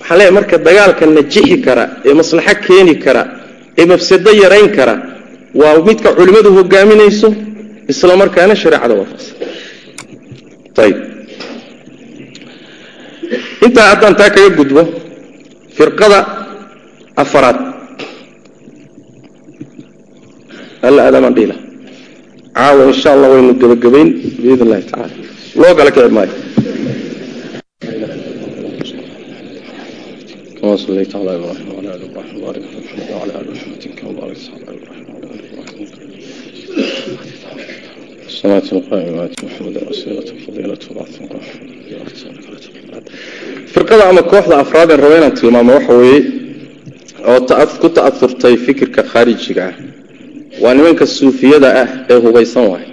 Waxaan 0.00 0.16
leeyahay 0.18 0.34
marka 0.38 0.56
dagaalka 0.66 1.04
najixi 1.16 1.56
kara 1.66 1.84
ee 2.08 2.14
maslaxo 2.20 2.54
keeni 2.66 2.94
kara 3.04 3.22
ee 3.80 3.86
mafsado 3.92 4.30
yarayn 4.42 4.68
kara 4.76 4.94
waa 5.60 5.74
midka 5.88 6.08
culimmadu 6.18 6.50
hogaaminayso 6.58 7.28
isla 7.92 8.14
markaana 8.22 8.54
shareecada 8.62 8.94
waafaqsan 9.00 9.34
ayib 10.84 10.98
intaa 13.66 13.86
haddaan 13.92 14.14
taa 14.20 14.30
kaga 14.34 14.50
gudbo 14.58 14.82
firqada 15.76 16.18
afaraad 17.22 17.58
alla 20.87 20.99
aadamaan 21.07 21.35
dhiila 21.37 21.55
caawa 22.57 22.81
insha 22.91 23.09
allah 23.15 23.29
waynu 23.33 23.53
gebagabayn 23.61 24.09
biidn 24.41 24.63
illahi 24.65 24.83
tacala 24.91 25.09
loo 25.61 25.73
kala 25.77 25.91
kici 25.95 26.11
maayo 26.17 26.35
كما 30.65 30.75
صليت 30.75 31.15
على 31.15 31.35
إبراهيم 31.35 31.67
وعلى 31.73 31.89
آل 31.95 32.01
إبراهيم 32.09 32.35
وبارك 32.37 32.63
على 32.69 32.77
محمد 32.85 33.07
وعلى 33.13 33.31
آل 33.41 33.47
محمد 33.53 33.81
كما 33.97 34.11
باركت 34.19 34.45
على 34.53 34.77
إبراهيم 34.77 35.05
وعلى 35.13 35.27
آل 35.33 35.39
إبراهيم 35.45 35.87
الصلاة 38.27 38.67
القائمات 38.77 39.43
محمد 39.43 39.75
وسيلة 39.89 40.29
فضيلة 40.47 40.77
وبعث 40.91 41.13
فرقada 43.73 44.03
ama 44.09 44.21
kooxda 44.31 44.55
afraad 44.63 44.89
ee 44.91 44.97
raba 45.03 45.17
inaan 45.17 45.35
tilmaamo 45.39 45.71
waxa 45.77 45.93
weeye 46.01 46.19
oo 47.31 47.39
ku 47.81 47.87
ta'aurtay 47.97 48.55
fikirka 48.65 49.01
khaarijiga 49.11 49.63
ah 49.69 49.73
waa 50.62 50.74
nimanka 50.76 51.06
suufiyada 51.16 51.68
ah 51.82 51.88
ee 52.10 52.18
hubaysan 52.24 52.66
waay. 52.72 52.86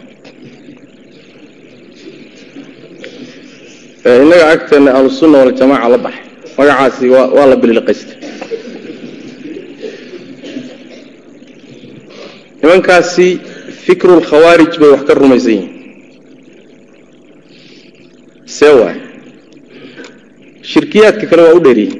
Innaga 4.24 4.46
agteena 4.56 4.90
ahlusunna 4.98 5.38
waljamaaca 5.42 5.90
la 5.94 5.98
baxay. 6.06 6.24
Magacaasi 6.58 7.06
waa 7.16 7.46
la 7.52 7.56
bililiqaystay 7.62 8.16
nimankaasi 12.62 13.28
fikrulkhawaarij 13.86 14.74
bay 14.82 14.90
wax 14.94 15.02
ka 15.08 15.14
rumaysan 15.20 15.52
yihiin. 15.54 15.70
See 18.56 18.74
waay. 18.80 18.98
Shirkiyaadka 20.72 21.26
kale 21.30 21.42
waa 21.48 21.56
u 21.58 21.60
dheeryihin 21.66 22.00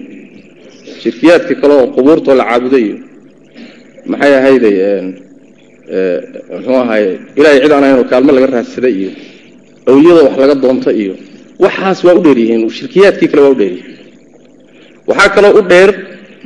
shirkiyaadka 1.02 1.54
kale 1.62 1.74
oo 1.80 1.88
qubuurtoo 1.96 2.36
la 2.40 2.44
caabudo 2.50 2.78
iyo 2.86 2.98
maxay 4.12 4.34
ahayday 4.40 4.76
muxuu 5.88 6.78
ahaye 6.84 7.20
ilaahay 7.40 7.60
cid 7.64 7.72
aan 7.72 7.86
oo 8.00 8.06
kaalmo 8.12 8.32
laga 8.36 8.48
raadsada 8.56 8.90
iyo 8.98 9.10
awliyada 9.90 10.22
wax 10.28 10.36
laga 10.44 10.56
doonto 10.64 10.92
iyo 11.02 11.14
waxaas 11.64 12.00
waa 12.06 12.16
u 12.20 12.22
dheeryihiin 12.26 12.62
shirkiyaadkii 12.78 13.30
kale 13.32 13.42
waa 13.46 13.54
u 13.56 13.60
dheeryihiin 13.62 13.96
waxaa 15.10 15.30
kaloo 15.36 15.54
u 15.60 15.62
dheer 15.72 15.90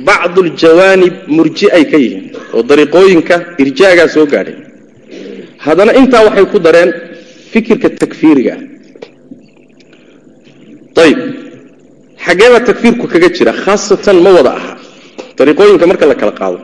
bacduljawaanib 0.08 1.14
murji 1.36 1.66
ay 1.76 1.84
ka 1.90 1.96
yihiin 2.04 2.24
oo 2.54 2.62
dariiqooyinka 2.70 3.34
irjaagaa 3.62 4.08
soo 4.14 4.26
gaadhay. 4.32 4.56
Haddana 5.64 5.92
intaa 6.00 6.22
waxay 6.26 6.46
ku 6.52 6.58
dareen 6.66 6.90
fikirka 7.52 7.88
takfiiriga. 8.00 8.54
Ayib 11.02 11.18
xaggeebaa 12.24 12.62
takfiirku 12.68 13.04
kaga 13.12 13.28
jira 13.36 13.52
khaasatan 13.64 14.16
ma 14.24 14.30
wada 14.36 14.52
aha. 14.58 14.72
Dariiqooyinka 15.38 15.84
marka 15.90 16.04
la 16.10 16.14
kala 16.20 16.32
qaado 16.40 16.58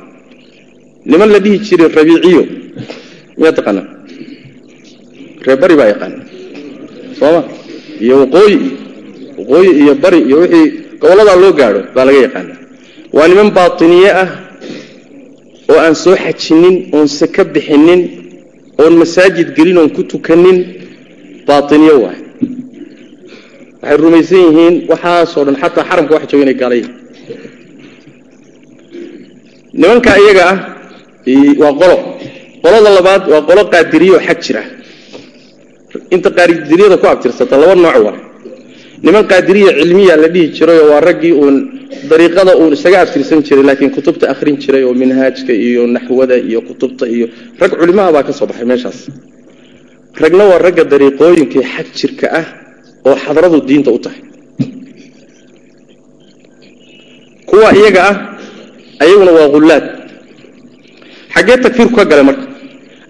niman 1.06 1.28
la 1.34 1.38
dhihi 1.44 1.58
jiray 1.66 1.88
rabiiciyo? 1.98 2.42
Miyaa 3.38 3.52
taqaanaa? 3.58 3.86
Reer 5.46 5.58
bari 5.62 5.74
baa 5.80 5.88
yaqaana 5.92 6.18
sooma 7.18 7.40
iyo 8.04 8.14
waqooyi 8.22 8.58
waqooyi 9.38 9.70
iyo 9.82 9.92
bari 10.02 10.18
iyo 10.28 10.36
wixii 10.42 10.66
goboladaa 11.00 11.36
loo 11.42 11.52
gaadho 11.58 11.80
baa 11.94 12.04
laga 12.08 12.20
yaqaana 12.26 12.54
waa 13.16 13.28
niman 13.30 13.50
baatiniye 13.56 14.10
ah 14.22 14.28
oo 15.70 15.78
aan 15.84 15.94
soo 16.02 16.14
xajinin 16.24 16.76
oon 16.96 17.08
saka 17.18 17.42
bixinin 17.54 18.00
oon 18.82 18.94
masaajid 19.00 19.48
gelin 19.56 19.78
oon 19.80 19.90
ku 19.96 20.02
tukanin 20.12 20.58
baatiniye 21.48 21.94
waay 22.04 22.18
waxay 23.82 23.96
rumaysan 24.02 24.40
yihiin 24.46 24.74
waxaasoo 24.90 25.44
dhan 25.46 25.56
xataa 25.62 25.84
xaramka 25.90 26.12
wax 26.16 26.24
jooga 26.30 26.42
inay 26.44 26.56
gaalayihin 26.62 26.92
nimanka 29.80 30.10
iyaga 30.22 30.44
ah 30.52 30.58
waa 31.62 31.72
qolo. 31.80 31.96
Qolada 32.62 32.90
labaad 32.96 33.22
waa 33.32 33.42
qolo 33.48 33.62
qaadiriye 33.72 34.12
oo 34.16 34.22
xag 34.28 34.38
jira. 34.44 34.62
Inta 36.14 36.28
qaadiriyada 36.36 36.96
ku 37.02 37.06
abtirsata 37.12 37.54
laba 37.62 37.74
nooc 37.84 37.96
waa 38.06 38.16
niman 39.04 39.24
qaadiriya 39.30 39.70
cilmiya 39.78 40.14
la 40.22 40.28
dhihi 40.34 40.46
jiray 40.56 40.78
oo 40.82 40.88
waa 40.92 41.00
raggii 41.08 41.32
uun 41.42 41.56
dariiqada 42.10 42.52
uun 42.60 42.72
isaga 42.76 42.98
abtirsan 43.04 43.40
jiray 43.46 43.64
laakiin 43.68 43.90
kutubta 43.96 44.24
akhrin 44.32 44.56
jiray 44.62 44.82
oo 44.88 44.94
minhaajka 45.02 45.52
iyo 45.66 45.82
naxwada 45.94 46.34
iyo 46.48 46.60
kutubta 46.68 47.04
iyo 47.14 47.26
rag 47.60 47.72
culimaha 47.80 48.10
baa 48.14 48.24
ka 48.28 48.32
soo 48.38 48.46
baxay 48.50 48.66
meeshaas. 48.70 48.98
Ragna 50.22 50.44
waa 50.50 50.58
ragga 50.66 50.84
dariiqooyinkii 50.92 51.62
xag 51.74 51.86
jirka 51.98 52.26
ah 52.40 52.46
oo 53.08 53.16
xadradu 53.24 53.58
diinta 53.68 53.90
u 53.96 53.98
tahay. 54.04 54.20
Kuwa 57.48 57.68
iyaga 57.78 58.00
ah 58.10 58.16
ayaguna 59.02 59.32
waa 59.38 59.48
hullaad 59.54 59.84
xaggee 61.38 61.58
takfiirku 61.64 61.94
ka 61.98 62.04
galay 62.10 62.24
marka. 62.28 62.44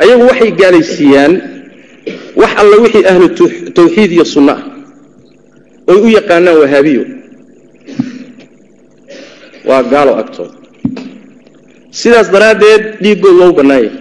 Ayagu 0.03 0.23
waxay 0.31 0.51
gaalaysiiyaan 0.61 1.33
wax 2.41 2.53
alla 2.63 2.77
wixii 2.85 3.05
ahlu 3.11 3.27
tawxiid 3.77 4.11
iyo 4.17 4.25
sunno 4.35 4.53
ah. 4.57 4.61
Oy 5.91 5.99
u 6.07 6.09
yaqaanaan 6.19 6.57
wahaabiyo. 6.63 7.03
Waa 9.69 9.83
gaalo 9.93 10.13
agtooda 10.23 10.55
sidaas 12.01 12.29
daraaddeed 12.35 12.83
dhiiggood 13.03 13.37
waa 13.41 13.49
u 13.53 13.55
bannaanyah 13.59 13.95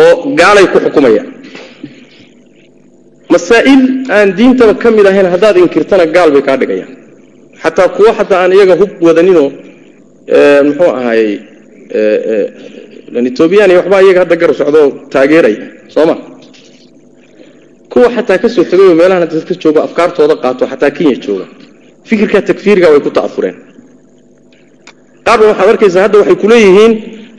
oo 0.00 0.12
gaalay 0.40 0.66
ku 0.72 0.78
xukumayaan 0.84 1.28
masaa'il 3.32 3.82
aan 4.16 4.28
diintaba 4.38 4.74
ka 4.82 4.88
mid 4.96 5.06
ahayn 5.10 5.28
haddaad 5.34 5.56
inkirtana 5.62 6.04
gaal 6.14 6.30
bay 6.34 6.42
kaa 6.48 6.56
dhigayaan. 6.60 6.92
Xataa 7.62 7.88
kuwo 7.96 8.10
xataa 8.18 8.40
aan 8.44 8.52
iyaga 8.56 8.74
hub 8.80 8.92
wadaninoo 9.06 9.48
muxuu 10.66 10.90
ahaayey 10.98 11.34
etoobiyaan 13.30 13.70
iyo 13.70 13.78
waxbaa 13.80 14.00
iyaga 14.04 14.20
hadda 14.24 14.36
gar 14.42 14.50
socdoo 14.60 14.86
taageeraya 15.12 15.58
soo 15.94 16.06
ma 16.10 16.14
kuwa 17.92 18.08
xataa 18.16 18.38
ka 18.42 18.48
soo 18.54 18.64
tegayoo 18.70 18.94
meelahan 19.00 19.22
hadda 19.24 19.40
ka 19.48 19.54
joogo 19.62 19.80
afkaartooda 19.86 20.34
qaato 20.44 20.64
xataa 20.72 20.90
kenya 20.96 21.16
jooga 21.24 21.46
fikirkaa 22.08 22.42
takfiiriga 22.48 22.88
way 22.92 23.00
ku 23.06 23.10
ta'afureen 23.18 23.56
qaarba 25.26 25.44
waxaad 25.50 25.68
arkaysaa 25.74 26.02
hadda 26.06 26.18
waxay 26.20 26.36
ku 26.42 26.46
leeyihiin 26.52 26.92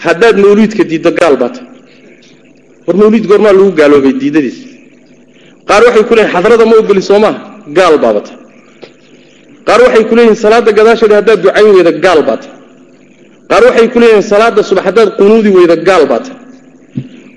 haddaad 0.05 0.35
mawliidka 0.43 0.84
diiddo 0.91 1.11
gaal 1.19 1.35
baata 1.41 1.61
war 2.88 2.95
mawliid 3.01 3.26
goormaa 3.31 3.53
lagu 3.57 3.72
gaaloobay 3.80 4.14
diidadiis. 4.22 4.57
Qaar 5.69 5.81
waxay 5.88 6.03
ku 6.09 6.14
leeyihiin 6.15 6.34
xadrada 6.35 6.65
ma 6.69 6.76
ogoli 6.81 7.01
soo 7.09 7.19
maaha 7.23 7.39
gaal 7.77 7.95
baabata. 8.03 8.31
Qaar 9.68 9.80
waxay 9.85 10.03
ku 10.09 10.14
leeyihiin 10.18 10.39
salaada 10.43 10.72
gadaasheeda 10.80 11.15
haddaad 11.19 11.39
ducayn 11.43 11.68
weyda 11.76 11.91
gaal 12.05 12.22
baata 12.30 12.47
qaar 13.49 13.64
waxay 13.68 13.88
ku 13.94 13.99
leeyihiin 13.99 14.26
salaada 14.32 14.64
subax 14.64 14.84
haddaad 14.90 15.10
qunuudi 15.19 15.49
weyda 15.57 15.76
gaal 15.88 16.03
baata 16.11 16.32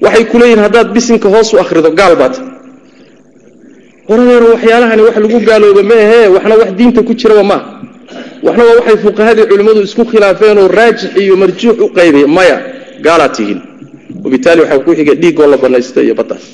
waxay 0.05 0.25
ku 0.33 0.37
haddaad 0.65 0.89
bisinka 0.95 1.29
hoos 1.35 1.49
u 1.55 1.59
akhrido 1.65 1.91
gaal 2.01 2.15
baata 2.23 2.41
waradeero 4.09 4.47
waxyaalahani 4.55 5.03
wax 5.07 5.17
lagu 5.25 5.39
gaalooba 5.49 5.83
ma 5.91 5.95
ahee 6.05 6.27
waxna 6.35 6.55
wax 6.61 6.71
diinta 6.79 7.01
ku 7.09 7.13
jiraba 7.21 7.43
maaha 7.51 7.81
waxna 8.47 8.63
waa 8.69 8.77
waxay 8.81 8.97
fuqahadii 9.05 9.47
culimmadu 9.51 9.81
isku 9.89 10.05
khilaafeen 10.11 10.59
oo 10.59 10.69
raajix 10.79 11.11
iyo 11.23 11.37
marjuux 11.43 11.77
u 11.85 11.89
qaybay 11.97 12.25
maya 12.27 12.57
gaalaad 13.05 13.33
tihiin. 13.37 13.61
Wabitaali 14.25 14.61
waxaa 14.63 14.79
ku 14.85 14.91
xiga 14.99 15.15
dhiigoo 15.23 15.47
la 15.53 15.57
banaysta 15.57 16.01
iyo 16.03 16.15
baddaas. 16.21 16.45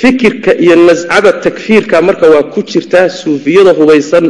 Fikirka 0.00 0.50
iyo 0.64 0.76
nascada 0.76 1.32
takfiirka 1.44 2.02
marka 2.02 2.26
waa 2.34 2.42
ku 2.52 2.60
jirtaa 2.70 3.08
suufiyada 3.08 3.72
hubaysan 3.78 4.24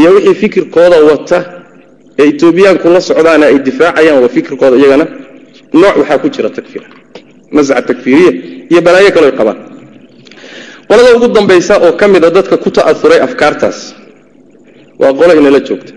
iyo 0.00 0.10
wixii 0.14 0.34
fikirkooda 0.34 0.98
wata 1.10 1.38
ee 2.20 2.26
etoobiyaanku 2.32 2.86
la 2.94 3.00
socdaana 3.08 3.44
ay 3.50 3.56
difaacayaan 3.68 4.18
waa 4.24 4.32
fikirkooda 4.36 4.76
iyagana 4.80 5.06
nooc 5.82 5.94
waxaa 6.00 6.18
ku 6.22 6.28
jira 6.34 6.50
takfiir 6.58 6.84
nasca 7.56 7.82
takfiiriya 7.90 8.30
iyo 8.72 8.80
balaayo 8.86 9.10
kaleo 9.16 9.32
qabaan 9.40 9.58
qolada 10.88 11.10
ugu 11.16 11.26
dambaysa 11.36 11.74
oo 11.86 11.92
ka 12.00 12.04
mida 12.12 12.28
dadka 12.36 12.56
ku 12.64 12.68
ta'auray 12.76 13.20
afkaartaas 13.26 13.78
waa 15.00 15.12
qolo 15.18 15.32
inala 15.40 15.60
joogta. 15.68 15.92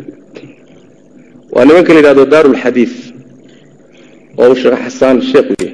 Waa 1.53 1.65
nimanka 1.67 1.91
la 1.93 1.99
yidhahdo 1.99 2.23
daarulxadiid 2.33 2.93
oo 4.41 4.47
uu 4.51 4.55
sheekh 4.61 4.77
xasaan 4.85 5.17
sheekh 5.29 5.47
u 5.51 5.55
yahay. 5.63 5.73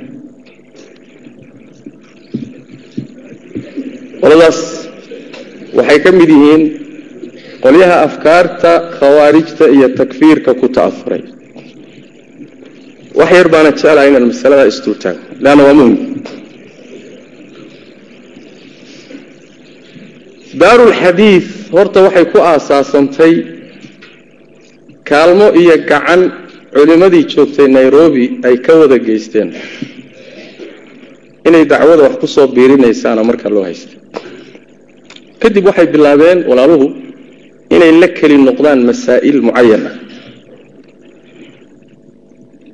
Qoladaas 4.21 4.59
waxay 5.77 5.99
ka 6.03 6.09
mid 6.19 6.29
yihiin 6.35 6.63
qolyaha 7.63 7.95
afkaarta 8.07 8.71
khawaarijta 8.99 9.65
iyo 9.75 9.87
takfiirka 9.99 10.51
ku 10.61 10.67
ta'auray 10.77 11.23
wax 13.19 13.29
yar 13.37 13.47
baana 13.53 13.69
jeclaha 13.77 14.07
inaan 14.09 14.25
masalada 14.31 14.63
istuutaago 14.73 15.21
leanna 15.43 15.63
waa 15.67 15.75
muhiim 15.79 15.95
daarulxadiid 20.61 21.45
horta 21.75 21.99
waxay 22.05 22.25
ku 22.33 22.37
aasaasantay 22.51 23.33
kaalmo 25.09 25.47
iyo 25.61 25.75
gacan 25.91 26.21
culimmadii 26.75 27.23
joogtay 27.33 27.67
nairobi 27.77 28.25
ay 28.47 28.55
ka 28.65 28.73
wada 28.79 28.97
geysteen. 29.07 29.49
Inay 31.47 31.63
dacwada 31.71 32.03
wax 32.07 32.15
ku 32.21 32.27
soo 32.35 32.47
biirinaysaana 32.55 33.21
marka 33.29 33.47
loo 33.53 33.63
haystay. 33.67 33.97
Kadib 35.41 35.63
waxay 35.69 35.87
bilaabeen 35.93 36.39
walaaluhu 36.49 36.85
inay 37.75 37.91
la 38.01 38.07
keli 38.17 38.37
noqdaan 38.47 38.79
masaa'il 38.89 39.39
mucayan 39.47 39.83
ah 39.89 39.95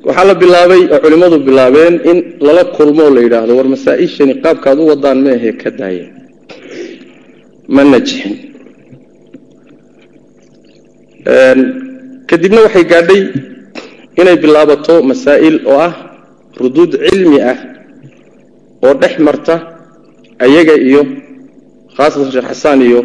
waxaa 0.07 0.25
la 0.29 0.35
bilaabay 0.41 0.81
oo 0.93 0.99
culimmadu 1.03 1.37
bilaabeen 1.47 1.95
in 2.11 2.17
lala 2.45 2.63
kulmoo 2.77 3.09
la 3.15 3.19
yidhaahdo 3.25 3.51
war 3.59 3.67
masaa-ishani 3.75 4.33
qaabkaad 4.43 4.77
u 4.83 4.85
wadaan 4.91 5.17
meahee 5.25 5.53
ka 5.61 5.69
daaya 5.79 6.05
ma 7.75 7.81
najixin 7.93 8.35
kadibna 12.29 12.59
waxay 12.65 12.85
gaadhay 12.91 13.21
inay 14.21 14.35
bilaabato 14.43 14.95
masaa'il 15.11 15.55
oo 15.71 15.79
ah 15.87 15.93
ruduud 16.61 16.91
cilmi 17.07 17.39
ah 17.51 17.57
oo 18.85 18.93
dhex 19.01 19.13
marta 19.27 19.55
ayaga 20.45 20.75
iyo 20.89 21.01
khaasatan 21.95 22.29
sheekh 22.33 22.47
xasaan 22.51 22.79
iyo 22.87 22.99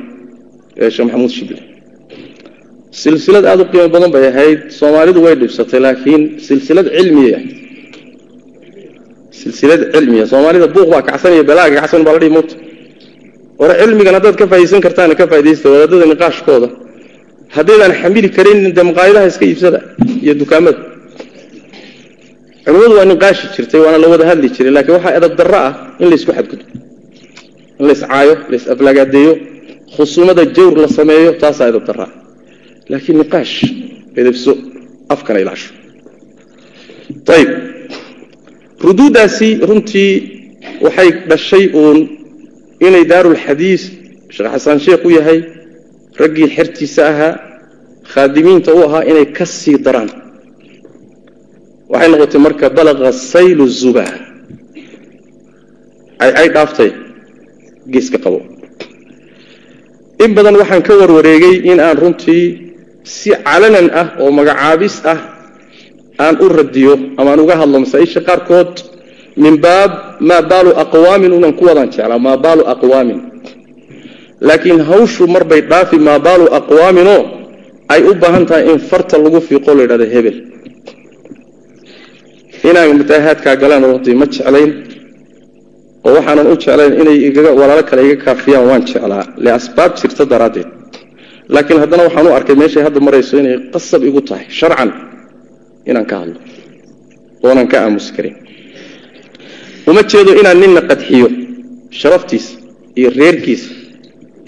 sheekh 0.95 1.07
maxamuud 1.07 1.33
shible 1.37 1.59
silsilad 2.91 3.45
aada 3.45 3.63
u 3.63 3.67
qiimo 3.73 3.89
badan 3.95 4.11
bay 4.15 4.25
ahayd. 4.33 4.59
Soomaalidu 4.79 5.21
way 5.27 5.35
dhibsatay 5.43 5.81
laakiin 5.87 6.23
silsilad 6.47 6.87
cilmiya. 6.97 7.39
Silsilad 9.41 9.83
cilmiya. 9.95 10.25
Soomaalida 10.33 10.69
buuq 10.75 10.89
baa 10.95 11.03
kacsan 11.09 11.33
iyo 11.37 11.45
belaaga 11.51 11.81
kacsan 11.81 12.03
baa 12.07 12.15
la 12.17 12.21
dhihi 12.23 12.33
mugta 12.39 12.55
war 13.61 13.71
cilmigan 13.81 14.15
haddaad 14.19 14.37
ka 14.41 14.45
faa'idaysan 14.51 14.81
kartaana 14.87 15.15
ka 15.21 15.25
faa'idaysta 15.31 15.67
wadaadada 15.73 16.07
niqaashkooda. 16.13 16.69
Haddaydaan 17.57 17.93
xamili 18.01 18.29
karin 18.37 18.59
dee 18.77 19.27
iska 19.31 19.45
iibsada 19.51 19.79
iyo 20.25 20.35
dukaamada. 20.43 20.79
Culimmadu 22.65 22.95
waa 22.99 23.09
niqaashi 23.13 23.47
jirtay 23.55 23.81
waana 23.85 23.99
la 24.03 24.09
wada 24.13 24.25
hadli 24.31 24.49
jiray 24.55 24.73
laakiin 24.77 24.95
waxaa 24.99 25.17
edab 25.19 25.33
darro 25.41 25.59
ah 25.69 25.73
in 26.03 26.07
laysku 26.11 26.33
xadgudbo. 26.39 26.65
In 27.81 27.85
lays 27.89 28.01
caayo 28.11 28.35
lays 28.51 28.65
aflagaadeeyo 28.73 29.33
khusuumada 29.95 30.43
jawr 30.57 30.75
la 30.85 30.89
sameeyo 30.99 31.31
taasaa 31.43 31.69
edab 31.73 31.85
darro 31.89 32.05
ah 32.09 32.13
laakiin 32.91 33.19
niqaash 33.23 33.55
edabso 34.21 34.53
afkana 35.15 35.39
ilaasho 35.45 35.71
ayib 37.37 37.51
ruduuddaasi 38.87 39.49
runtii 39.69 40.13
waxay 40.85 41.11
dhashay 41.31 41.65
uun 41.81 41.99
inay 42.87 43.05
daarulxadiis 43.13 43.83
sheekh 44.35 44.51
xasaan 44.55 44.79
sheekh 44.87 45.03
u 45.09 45.11
yahay 45.19 45.39
raggii 46.21 46.49
xertiisa 46.57 47.03
ahaa 47.13 47.33
khaadimiinta 48.13 48.71
u 48.79 48.81
ahaa 48.87 49.03
inay 49.11 49.27
ka 49.37 49.45
sii 49.59 49.79
daraan 49.87 50.11
waxay 51.93 52.09
noqotay 52.13 52.41
marka 52.47 52.67
balaqa 52.79 53.09
saylu 53.33 53.65
zuba 53.81 54.05
ay 56.39 56.49
dhaaftay 56.55 56.91
geeska 57.93 58.19
qabo 58.25 58.41
in 60.25 60.31
badan 60.37 60.57
waxaan 60.61 60.83
ka 60.89 60.93
warwareegay 61.01 61.55
in 61.71 61.79
aan 61.87 61.97
runtii 62.03 62.45
si 63.09 63.31
calanan 63.47 63.89
ah 64.01 64.07
oo 64.21 64.31
magacaabis 64.39 64.97
ah 65.13 65.19
aan 66.25 66.35
u 66.45 66.47
radiyo 66.61 66.95
ama 67.19 67.33
uga 67.45 67.55
hadlo 67.61 67.77
masaa-isha 67.85 68.21
qaarkood 68.29 68.73
min 69.43 69.55
baab 69.65 70.21
maa 70.29 70.43
baalu 70.51 70.71
aqwaamin 70.85 71.33
unan 71.39 71.53
ku 71.59 71.65
jeclaa 71.69 72.19
maa 72.27 72.37
baalu 72.45 72.63
aqwaamin. 72.75 73.19
Laakiin 74.49 74.81
hawshu 74.91 75.27
marbay 75.35 75.61
dhaafi 75.71 75.97
maa 76.09 76.19
baalu 76.27 76.47
aqwaaminoo 76.59 77.23
ay 77.93 78.01
u 78.11 78.13
baahan 78.23 78.45
tahay 78.47 78.65
in 78.73 78.79
farta 78.91 79.17
lagu 79.25 79.41
fiiqo 79.49 79.71
la 79.75 79.83
yidhahdo 79.83 80.07
hebel. 80.15 80.37
Inaan 82.69 82.99
mutaahaadkaa 83.01 83.57
galaan 83.63 83.85
runtii 83.91 84.15
ma 84.21 84.27
jeclayn 84.35 84.71
oo 86.05 86.13
waxaanan 86.17 86.47
u 86.53 86.55
jeclayn 86.63 86.93
inay 87.01 87.19
walaalo 87.61 87.83
kale 87.89 88.03
iga 88.07 88.17
kaafiyaan 88.25 88.65
waan 88.71 88.83
jeclaa. 88.91 89.25
Le 89.45 89.51
asbaab 89.59 89.93
jirta 90.01 90.25
daraaddeed 90.33 90.78
laakiin 91.55 91.81
haddana 91.83 92.03
waxaan 92.07 92.27
u 92.27 92.33
arkay 92.39 92.57
meeshay 92.63 92.83
hadda 92.87 93.01
marayso 93.07 93.35
inay 93.43 93.55
qasab 93.75 94.03
igu 94.09 94.21
tahay 94.29 94.47
sharcan 94.59 94.91
inaan 95.91 96.07
ka 96.11 96.17
hadlo 96.23 96.39
oonan 97.47 97.67
ka 97.73 97.77
aamusi 97.85 98.11
karin. 98.17 98.35
Uma 99.91 100.03
jeedo 100.13 100.31
inaan 100.41 100.59
ninna 100.63 100.81
qadxiyo 100.91 101.29
sharaftiisa 102.01 102.51
iyo 102.99 103.09
reerkiisa 103.21 103.69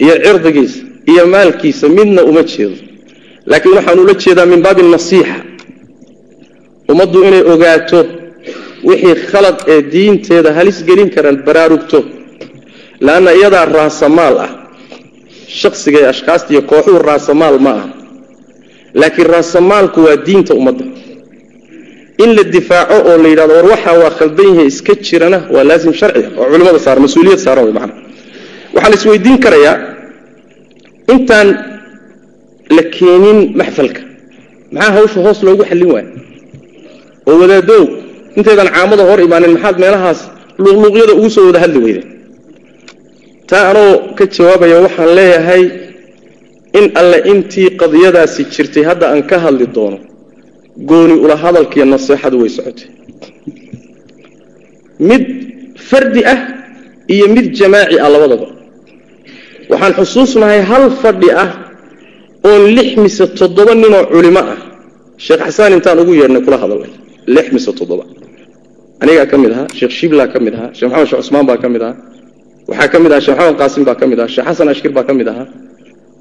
iyo 0.03 0.13
cirdigiisa 0.25 0.79
iyo 1.11 1.23
maalkiisa 1.33 1.85
midna 1.97 2.21
uma 2.29 2.43
jeedo. 2.51 2.75
Laakiin 3.49 3.75
waxaan 3.77 3.99
ula 4.03 4.13
jeedaa 4.23 4.45
min 4.51 4.61
baabi 4.65 4.81
nasiixa. 4.95 5.37
Ummaddu 6.91 7.17
inay 7.27 7.43
ogaato 7.53 7.99
wixii 8.89 9.15
khalad 9.31 9.57
ee 9.73 9.79
diinteeda 9.93 10.49
halis 10.57 10.77
gelin 10.87 11.09
karaan 11.15 11.37
baraarugto 11.47 11.99
leanna 13.05 13.31
iyadaa 13.39 13.65
raasamaal 13.75 14.35
ah 14.45 14.51
shaksiga 15.61 15.97
ee 16.03 16.09
ashkaasta 16.13 16.49
iyo 16.53 16.61
kooxuhu 16.71 16.99
raasamaal 17.09 17.57
ma 17.65 17.71
aha. 17.77 17.87
Laakiin 18.99 19.27
raasamaalku 19.33 19.99
waa 20.05 20.17
diinta 20.27 20.53
ummadda. 20.59 20.85
In 22.23 22.29
la 22.37 22.43
difaaco 22.55 22.95
oo 23.09 23.17
la 23.23 23.27
yidhahdo 23.31 23.53
war 23.57 23.65
waxaa 23.73 23.95
waa 24.01 24.11
khaldan 24.19 24.47
yahay 24.51 24.67
iska 24.73 24.93
jirana 25.07 25.39
waa 25.53 25.63
laasim 25.69 25.93
sharciga 25.99 26.29
oo 26.39 26.45
culimmada 26.51 26.79
saaran 26.85 27.01
mas'uuliyad 27.05 27.39
saaran 27.45 27.63
wey 27.67 27.73
macana 27.77 27.93
waxaa 28.75 28.89
la 28.91 28.95
isweydiin 28.99 29.37
karayaa 29.45 29.75
intaan 31.13 31.47
la 32.75 32.83
keenin 32.95 33.39
maxfalka. 33.59 34.01
Maxaa 34.75 34.91
hawsha 34.97 35.19
hoos 35.25 35.39
loogu 35.45 35.63
xallin 35.69 35.89
waaya 35.95 36.09
oo 37.29 37.35
wadaadow. 37.41 37.83
Intaydan 38.37 38.67
caamada 38.75 39.03
hor 39.09 39.19
imaanin 39.27 39.51
maxaad 39.55 39.75
meelahaas 39.83 40.19
luuqluuqyada 40.63 41.13
ugu 41.19 41.29
soo 41.35 41.45
wada 41.49 41.59
hadli 41.63 41.79
weyden 41.85 42.05
taa 43.51 43.63
anoo 43.71 43.91
ka 44.17 44.23
jawaabaya 44.35 44.75
waxaan 44.85 45.09
leeyahay 45.19 45.63
in 46.79 46.85
alle 47.01 47.17
intii 47.31 47.69
qadiyadaasi 47.81 48.41
jirtay 48.53 48.83
hadda 48.89 49.05
aan 49.13 49.23
ka 49.31 49.37
hadli 49.45 49.65
doono 49.75 49.97
gooni 50.89 51.15
ula 51.23 51.35
hadalkiiyo 51.43 51.85
naseexadu 51.93 52.35
way 52.41 52.49
socotay. 52.57 52.87
Mid 55.09 55.23
fardi 55.89 56.21
ah 56.33 56.39
iyo 57.13 57.25
mid 57.35 57.45
jamaaci 57.59 57.95
ah 58.05 58.09
labadaba. 58.13 58.47
Waxaan 59.71 59.93
xusuusnahay 59.99 60.61
hal 60.69 60.83
fadhi 61.01 61.29
ah 61.43 61.49
oo 62.49 62.57
lix 62.77 62.89
mise 63.03 63.25
toddoba 63.39 63.73
ninoo 63.81 64.03
culimo 64.13 64.41
ah. 64.53 64.57
Sheekh 65.25 65.41
xasaan 65.47 65.71
intaan 65.77 65.97
ugu 66.03 66.13
yeedhnay 66.21 66.41
kula 66.45 66.57
hadalnay 66.63 66.91
lix 67.35 67.45
mise 67.55 67.71
toddoba. 67.79 68.03
Anigaa 69.01 69.25
ka 69.31 69.35
mid 69.43 69.51
ahaa 69.55 69.67
sheekh 69.77 69.93
shiblaa 69.99 70.27
ka 70.33 70.37
mid 70.45 70.53
ahaa 70.57 70.69
sheekh 70.77 70.89
maxamed 70.91 71.07
sheekh 71.09 71.21
cusmaan 71.23 71.45
baa 71.49 71.57
ka 71.63 71.67
mid 71.73 71.81
ahaa 71.87 71.97
waxaa 72.69 72.87
ka 72.93 72.97
mid 73.03 73.11
ahaa 73.11 73.21
sheekh 73.25 73.37
maxamed 73.39 73.57
qaasim 73.61 73.83
baa 73.87 73.95
ka 74.01 74.05
mid 74.11 74.19
ahaa 74.19 74.33
sheekh 74.35 74.47
xasan 74.49 74.67
ashkir 74.73 74.91
baa 74.97 75.03
ka 75.09 75.13
mid 75.19 75.27
ahaa. 75.33 75.47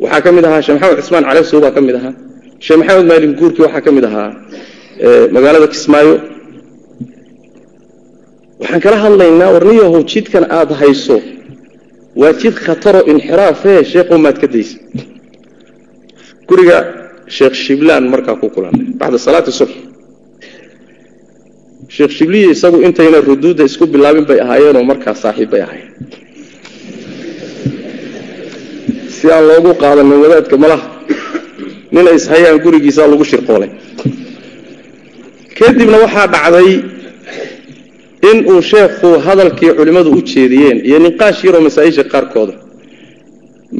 Waxaa 0.03 0.21
ka 0.25 0.31
mid 0.37 0.45
ahaa 0.49 0.61
sheekh 0.67 0.79
maxamed 0.81 0.99
cismaan 1.03 1.25
calesow 1.29 1.59
baa 1.65 1.73
ka 1.77 1.81
mid 1.87 1.95
ahaa. 2.01 2.13
Sheekh 2.65 2.79
maxamed 2.81 3.07
maalin 3.11 3.33
guurkii 3.41 3.63
waxaa 3.67 3.83
ka 3.87 3.91
mid 3.97 4.05
ahaa. 4.11 4.29
Magaalada 5.35 5.67
kismaayo. 5.75 6.15
Waxaan 8.61 8.81
kala 8.85 8.97
hadlaynaa 9.05 9.51
warniyahow 9.57 10.01
jidkan 10.13 10.45
aada 10.59 10.75
hayso. 10.83 11.17
Waa 12.21 12.33
jid 12.41 12.55
khataro 12.67 13.01
inxiraafee 13.13 13.79
sheekhow 13.93 14.19
maad 14.25 14.37
ka 14.43 14.47
daysa 14.55 14.77
guriga 16.49 16.79
sheekh 17.37 17.55
shiblaan 17.65 18.05
markaa 18.13 18.35
ku 18.41 18.47
kulannay 18.55 18.87
bacda 19.01 19.19
salaati 19.27 19.53
subx 19.59 19.73
sheekh 21.97 22.13
shibliyi 22.19 22.47
isagu 22.55 22.79
intayna 22.87 23.19
ruduudda 23.29 23.63
isku 23.71 23.85
bilaabin 23.93 24.25
bay 24.31 24.39
ahaayeenoo 24.45 24.83
markaa 24.91 25.15
saaxiib 25.23 25.51
bay 25.53 25.63
ahaayeen 25.67 25.91
si 29.21 29.27
aan 29.35 29.45
loogu 29.51 29.71
qaadanin 29.83 30.19
wadaadka 30.25 30.57
malaha. 30.63 30.87
Nina 31.95 32.11
ishayaan 32.19 32.59
gurigiisaa 32.65 33.07
lagu 33.13 33.25
shirqoolay 33.31 33.71
kadibna 35.59 35.97
waxaa 36.05 36.27
dhacday 36.35 36.71
in 38.31 38.39
uu 38.53 38.61
sheekhu 38.73 39.09
hadalkii 39.27 39.73
culimmadu 39.79 40.11
u 40.19 40.21
jeediyeen 40.31 40.79
iyo 40.89 40.99
niqaash 41.07 41.41
yaroo 41.47 41.63
masaa-isha 41.67 42.05
qaarkooda. 42.13 42.55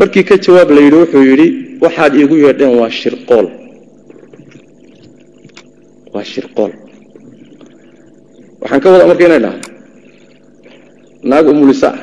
Markii 0.01 0.25
ka 0.29 0.35
jawaab 0.45 0.69
la 0.77 0.81
yidhi 0.85 0.97
wuxuu 1.03 1.25
yidhi 1.31 1.47
waxaad 1.85 2.13
iigu 2.21 2.35
yeedheen 2.45 2.75
waa 2.81 2.91
shirqool. 3.01 3.47
Waa 6.15 6.25
shirqool. 6.33 6.73
Waxaan 8.61 8.81
ka 8.83 8.89
wadaa 8.93 9.09
marka 9.11 9.25
inay 9.29 9.41
dhahdo 9.45 9.61
naag 11.31 11.47
umulisa 11.53 11.89
ah 11.95 11.99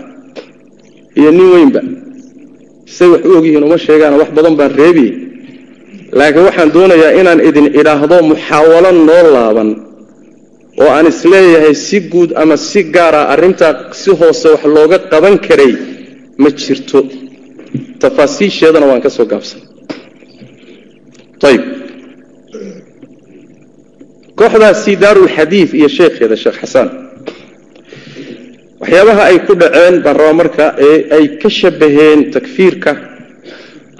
iyo 1.19 1.29
nin 1.37 1.47
weynba 1.55 1.81
say 2.95 3.07
wax 3.13 3.21
u 3.29 3.31
ogyihiin 3.37 3.63
uma 3.67 3.77
sheegaana 3.85 4.15
wax 4.21 4.29
badan 4.37 4.55
baan 4.59 4.71
reebiye 4.81 5.11
laakiin 6.19 6.45
waxaan 6.49 6.69
doonayaa 6.75 7.11
inaan 7.21 7.39
idin 7.49 7.67
idhaahdo 7.79 8.17
muxaawalo 8.31 8.91
noo 9.09 9.23
laaban 9.35 9.69
oo 10.81 10.89
aan 10.97 11.05
is 11.11 11.19
leeyahay 11.33 11.75
si 11.87 11.97
guud 12.11 12.29
ama 12.41 12.55
si 12.69 12.81
gaara 12.95 13.21
arrintaa 13.33 13.73
si 14.01 14.09
hoose 14.19 14.47
wax 14.53 14.63
looga 14.75 14.97
qaban 15.11 15.35
karay 15.47 15.73
ma 16.41 16.49
jirto. 16.61 16.99
Tafaasiisheedana 18.01 18.85
waan 18.89 19.01
ka 19.05 19.09
soo 19.15 19.25
gaabsan. 19.31 19.61
Ayib 21.49 21.63
kooxdaasi 24.39 24.91
daarulxadiid 25.03 25.69
iyo 25.79 25.89
sheekheeda 25.97 26.35
sheekh 26.43 26.57
xasaan 26.61 26.89
waxyaabaha 28.81 29.23
ay 29.31 29.37
ku 29.47 29.53
dhaceen 29.61 29.95
rabaa 30.05 30.33
marka 30.39 30.65
ee 30.87 30.97
ay 31.17 31.25
ka 31.41 31.49
shabaheen 31.59 32.19
takfiirka 32.35 32.91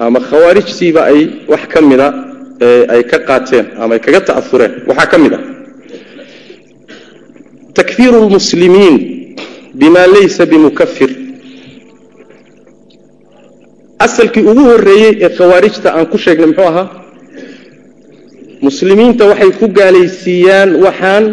ama 0.05 0.19
khawaarijtiiba 0.29 1.01
ay 1.11 1.19
wax 1.51 1.63
ka 1.73 1.79
mida 1.89 2.07
ay 2.93 3.01
ka 3.11 3.17
qaateen 3.27 3.65
ama 3.81 3.93
ay 3.95 4.01
kaga 4.05 4.21
ta'aureen 4.29 4.73
waxaa 4.89 5.07
ka 5.11 5.17
mid 5.23 5.33
a 5.33 5.39
takfiiru 7.77 8.17
lmuslimiin 8.27 8.95
bima 9.79 10.03
laysa 10.13 10.43
bimukafir 10.51 11.11
asalkii 14.05 14.45
ugu 14.51 14.63
horreeyey 14.69 15.13
ee 15.25 15.29
khawaarijta 15.37 15.89
aan 15.97 16.05
ku 16.11 16.17
sheegnay 16.23 16.47
muxuu 16.49 16.67
ahaa? 16.71 16.87
Muslimiinta 18.67 19.23
waxay 19.31 19.51
ku 19.59 19.65
gaalaysiiyaan 19.77 20.69
waxaan 20.85 21.25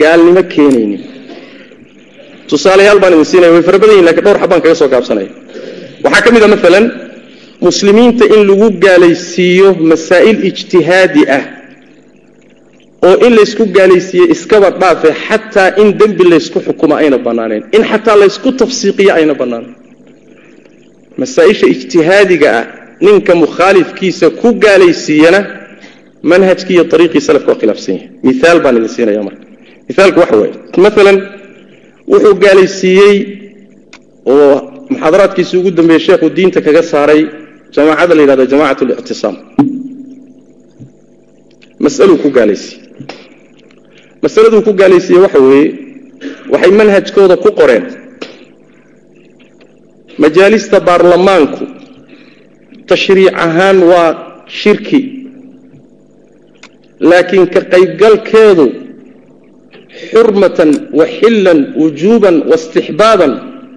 gaalnimo 0.00 0.42
keenaynin 0.54 1.02
tusaalayaal 2.50 2.98
baan 3.02 3.12
idin 3.16 3.24
siinaya 3.32 3.52
way 3.54 3.62
fara 3.68 3.78
badan 3.82 3.94
yihiin 3.94 4.06
laakiin 4.08 4.24
dhowr 4.26 4.38
xabbaan 4.42 4.60
kaga 4.64 4.74
soo 4.80 4.88
gaabsanaya 4.94 5.30
waxaa 6.04 6.22
ka 6.26 6.30
mid 6.34 6.42
a 6.42 6.48
maalan 6.54 6.84
muslimiinta 7.66 8.24
in 8.34 8.40
lagu 8.50 8.68
gaalaysiiyo 8.84 9.68
masaa'il 9.90 10.38
ijtihaadi 10.50 11.22
ah 11.38 11.44
oo 13.08 13.14
in 13.26 13.32
laysku 13.38 13.64
gaalaysiiye 13.78 14.26
iskaba 14.34 14.68
dhaafe 14.80 15.08
xataa 15.26 15.68
in 15.82 15.88
dembi 16.00 16.24
laysku 16.32 16.58
xukumo 16.66 16.94
ayna 17.02 17.18
bannaaneen 17.26 17.62
in 17.76 17.82
xataa 17.90 18.16
laysku 18.22 18.48
tafsiiqiyo 18.60 19.10
ayna 19.18 19.34
bannaaneen 19.40 19.74
masaa-isha 21.20 21.66
ijtihaadiga 21.74 22.48
ah 22.58 22.64
ninka 23.06 23.32
mukhaalifkiisa 23.42 24.26
ku 24.40 24.48
gaalaysiiyana 24.64 25.40
manhajkii 26.30 26.74
iyo 26.76 26.84
ariiqii 26.96 27.20
salafka 27.28 27.50
waa 27.52 27.60
khilaafsan 27.60 27.94
yahay. 27.94 28.08
Miaal 28.26 28.58
baan 28.64 28.76
idin 28.78 28.88
siinaya 28.96 29.22
marka. 29.28 29.42
Miaalku 29.88 30.18
waxa 30.22 30.36
weeye 30.42 30.54
maalan 30.84 31.16
wuxuu 32.12 32.34
gaalaysiiyey 32.44 33.16
oo 34.32 34.54
muxaadaraadkiisi 34.90 35.54
ugu 35.60 35.70
dambeeyey 35.78 36.02
sheekhu 36.06 36.26
diinta 36.36 36.60
kaga 36.66 36.82
saaray 36.92 37.22
jamaacada 37.74 38.14
la 38.16 38.20
yidhahdo 38.22 38.44
jamacat 38.52 38.80
lictisaam 38.90 39.36
masaluu 41.84 42.18
ku 42.22 42.28
gaalaysiiyey 42.38 42.82
masaladuu 44.22 44.62
ku 44.66 44.72
gaalaysiiyey 44.80 45.22
waxa 45.24 45.40
weeye 45.48 45.68
waxay 46.52 46.72
manhajkooda 46.80 47.36
ku 47.44 47.50
qoreen. 47.60 47.84
Majaalista 50.22 50.76
baarlamaanku 50.88 51.64
tashriic 52.90 53.34
ahaan 53.44 53.78
waa 53.90 54.10
shirki 54.60 55.00
laakiin 57.10 57.46
ka 57.54 57.60
qaybgalkeedu 57.72 58.66
xurmatan 60.10 60.70
wa 60.98 61.04
xillan 61.18 61.58
wujuuban 61.80 62.36
waistixbaaban 62.50 63.32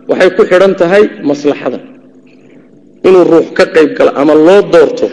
waxay 0.10 0.30
ku 0.38 0.42
xidhan 0.52 0.74
tahay 0.82 1.04
maslaxada. 1.30 1.80
Inuu 3.08 3.24
ruux 3.34 3.48
ka 3.58 3.66
qayb 3.76 3.90
galo 3.98 4.12
ama 4.22 4.34
loo 4.48 4.62
doorto 4.74 5.08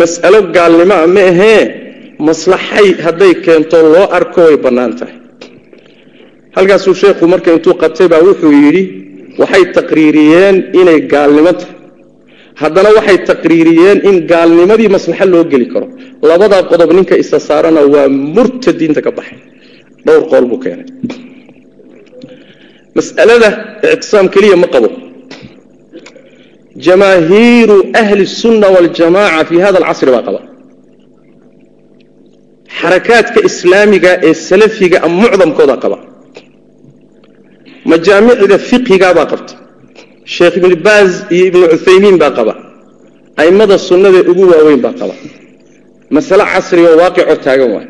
mas'alo 0.00 0.38
gaalnimoa 0.56 1.06
ma 1.16 1.22
ahee 1.32 1.62
maslaxay 2.28 2.86
hadday 3.04 3.32
keento 3.44 3.78
loo 3.94 4.06
arko 4.18 4.40
way 4.48 4.56
bannaan 4.64 4.92
tahay. 5.00 5.16
Halkaasuu 6.56 6.94
sheekhu 7.02 7.24
marka 7.32 7.48
intuu 7.56 7.74
qabtay 7.82 8.06
baa 8.12 8.22
wuxuu 8.28 8.52
yidhi 8.64 8.82
waxay 9.40 9.64
taqriiriyeen 9.76 10.56
inay 10.80 10.98
gaalnimo 11.12 11.52
tahay. 11.60 11.74
Haddana 12.62 12.90
waxay 12.98 13.18
taqriiriyeen 13.30 13.98
in 14.08 14.16
gaalnimadii 14.32 14.90
maslaxo 14.96 15.26
loo 15.32 15.44
geli 15.52 15.66
karo. 15.72 15.86
Labadaa 16.28 16.62
qodob 16.70 16.90
ninka 16.96 17.14
isa 17.22 17.38
saarana 17.48 17.80
waa 17.94 18.08
murta 18.36 18.70
diinta 18.78 19.00
ka 19.06 19.10
baxay 19.18 19.38
dhowr 20.05 20.23
qool 20.31 20.45
buu 20.51 20.59
keenay 20.63 20.87
mas'alada 22.97 23.49
ictisaam 23.95 24.27
keliya 24.33 24.55
ma 24.63 24.67
qabo 24.73 24.89
jamaahiiru 26.87 27.77
ahli 28.01 28.21
الsunna 28.29 28.67
waاljamaca 28.75 29.41
fi 29.49 29.55
hada 29.65 29.77
alcasri 29.81 30.11
baa 30.15 30.23
qaba 30.27 30.41
xarakaadka 32.79 33.39
islaamiga 33.49 34.11
ee 34.27 34.33
salafiga 34.49 34.97
mucdamkooda 35.21 35.75
qaba 35.83 35.97
majaamicda 37.91 38.57
fiqhigaabaa 38.69 39.27
qabta 39.31 39.53
sheekh 40.35 40.55
ibnu 40.59 40.75
baaz 40.87 41.11
iyo 41.35 41.43
ibnu 41.51 41.65
cuthaymiin 41.73 42.17
baa 42.23 42.31
qaba 42.37 42.53
a'immada 43.41 43.75
sunnada 43.89 44.19
ugu 44.31 44.43
waaweyn 44.51 44.81
baa 44.85 44.93
qaba 45.01 45.13
masale 46.15 46.43
casriga 46.53 46.87
oo 46.93 46.97
waaqicoo 47.03 47.37
taagan 47.45 47.69
waay 47.75 47.87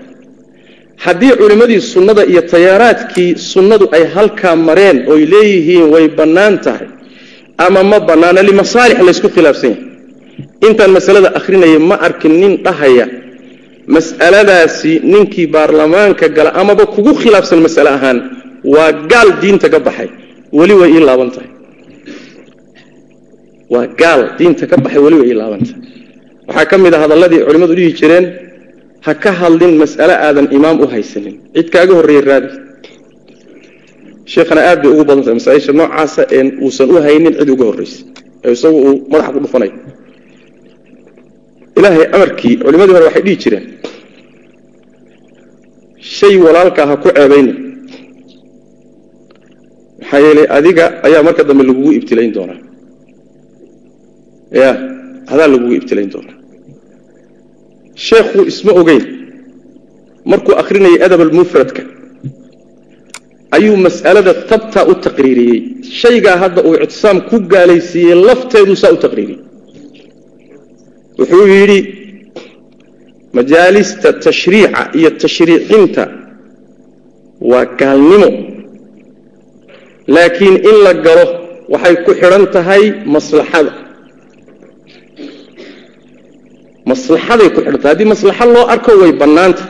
haddii 1.05 1.33
culimmadii 1.41 1.81
sunnada 1.93 2.23
iyo 2.33 2.43
tayaaraadkii 2.53 3.31
sunnadu 3.53 3.85
ay 3.97 4.05
halkaa 4.15 4.57
mareen 4.69 4.99
oy 5.13 5.21
leeyihiin 5.33 5.87
way 5.95 6.07
bannaan 6.19 6.55
tahay 6.65 6.87
ama 7.67 7.81
ma 7.91 7.99
bannaana 8.09 8.41
limasaalix 8.49 8.99
laysku 9.09 9.29
khilaafsan 9.37 9.71
yahay. 9.71 9.85
Intaan 10.69 10.91
masalada 10.97 11.29
akhrinaya 11.39 11.79
ma 11.91 11.97
arkin 12.07 12.35
nin 12.43 12.53
dhahaya 12.67 13.07
mas'aladaasi 13.95 14.93
ninkii 15.13 15.47
baarlamaanka 15.55 16.27
gala 16.37 16.51
amaba 16.61 16.85
kugu 16.95 17.13
khilaafsan 17.23 17.59
mas'ale 17.67 17.91
ahaan 17.97 18.19
waa 18.75 18.91
gaal 19.13 19.29
diinta 19.43 19.67
ka 19.75 19.79
baxay. 19.87 20.09
Weli 20.59 20.75
way 20.81 20.91
ii 20.97 21.03
laaban 21.09 21.31
tahay. 21.35 21.51
Waa 23.73 23.87
gaal 24.01 24.21
diinta 24.39 24.65
ka 24.71 24.77
baxay 24.85 25.01
weli 25.05 25.17
way 25.21 25.29
ii 25.33 25.39
laaban 25.41 25.61
tahay. 25.69 25.81
Waxaa 26.49 26.67
ka 26.71 26.77
mid 26.85 26.93
a 26.95 26.99
hadalladii 27.03 27.41
culimmadu 27.47 27.75
dhihi 27.79 27.91
jireen 28.01 28.25
ha 29.07 29.13
ka 29.23 29.31
hadlin 29.41 29.75
mas'ale 29.83 30.15
aadan 30.27 30.47
imaam 30.59 30.77
u 30.85 30.87
haysanin. 30.95 31.35
Cid 31.55 31.69
kaaga 31.75 31.93
horreeye 31.99 32.23
raadi. 32.31 32.49
Sheekhana 34.33 34.61
aad 34.71 34.79
bay 34.83 34.91
ugu 34.95 35.05
badan 35.09 35.23
tahay 35.25 35.37
masaaisha 35.41 35.73
noocaasa 35.81 36.23
een 36.39 36.49
uusan 36.65 36.89
u 36.95 36.97
haynin 37.07 37.35
cid 37.39 37.49
uga 37.55 37.65
horraysa 37.71 37.99
ee 38.47 38.53
isagu 38.57 38.79
uu 38.89 38.95
madaxa 39.13 39.31
ku 39.35 39.39
dhufanayo 39.45 39.75
ilaahay 41.79 42.05
amarkii 42.17 42.55
culimmadii 42.65 42.95
hore 42.97 43.05
waxay 43.09 43.23
dhihi 43.27 43.37
jireen 43.43 43.65
shay 46.17 46.35
walaalkaa 46.47 46.87
ha 46.91 46.95
ku 47.03 47.09
ceebayna 47.17 47.53
maxaa 50.01 50.21
yeelay 50.27 50.47
adiga 50.59 50.85
ayaa 51.07 51.23
marka 51.27 51.43
dambe 51.49 51.63
lagugu 51.69 51.91
ibtilayn 51.99 52.33
doonaa. 52.37 52.59
Ya 54.61 54.71
adaa 55.33 55.49
lagugu 55.55 55.73
ibtilayn 55.81 56.11
doonaa 56.15 56.36
sheekhu 58.09 58.41
isma 58.51 58.73
ogeyn. 58.81 59.05
Markuu 60.31 60.55
akhrinayay 60.63 60.99
adab 61.07 61.21
almufradka 61.27 61.83
ayuu 63.57 63.77
mas'alada 63.87 64.33
tabtaa 64.51 64.85
u 64.93 64.95
taqriiriyey. 65.07 65.59
Shaygaa 66.01 66.37
hadda 66.43 66.61
uu 66.69 66.75
ictisaam 66.85 67.19
ku 67.31 67.37
gaalaysiiyey 67.53 68.17
lafteeduu 68.29 68.77
saa 68.83 68.93
u 68.97 68.99
taqriiriyey. 69.05 69.41
Wuxuu 71.19 71.47
yidhi 71.55 71.79
majaalista 73.39 74.09
tashriica 74.27 74.81
iyo 74.99 75.11
tashriicinta 75.23 76.05
waa 77.51 77.65
gaalnimo. 77.81 78.31
Laakiin 80.15 80.57
in 80.71 80.77
la 80.85 80.93
galo 81.07 81.27
waxay 81.73 81.97
ku 82.05 82.11
xidhan 82.21 82.45
tahay 82.55 82.83
maslaxada 83.15 83.73
maslaxaday 86.91 87.49
ku 87.55 87.59
xidhan 87.65 87.79
tahay 87.83 87.93
haddii 87.93 88.09
maslaxo 88.15 88.45
loo 88.55 88.65
arko 88.75 88.91
way 89.03 89.13
bannaanta. 89.23 89.65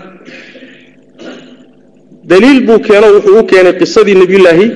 Daliil 2.31 2.59
buu 2.67 2.79
keeno 2.89 3.07
wuxuu 3.17 3.39
u 3.41 3.43
keenay 3.51 3.75
qisadii 3.81 4.17
nebiyullaahi 4.23 4.67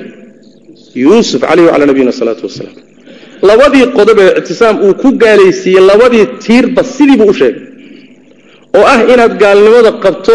yuusuf 1.04 1.40
calayhi 1.48 1.66
wacalaa 1.68 1.88
nabiyina 1.90 2.12
salaatu 2.20 2.42
wasalaam 2.48 2.76
labadii 3.48 3.86
qodob 3.98 4.18
ee 4.24 4.30
ictisaam 4.40 4.76
uu 4.86 4.94
ku 5.02 5.08
gaalaysiiyey 5.22 5.82
labadii 5.90 6.24
tiirba 6.44 6.82
sidiibuu 6.94 7.28
u 7.32 7.34
sheegay. 7.40 7.62
Oo 8.78 8.84
ah 8.94 9.00
inaad 9.12 9.32
gaalnimada 9.42 9.90
qabto 10.04 10.34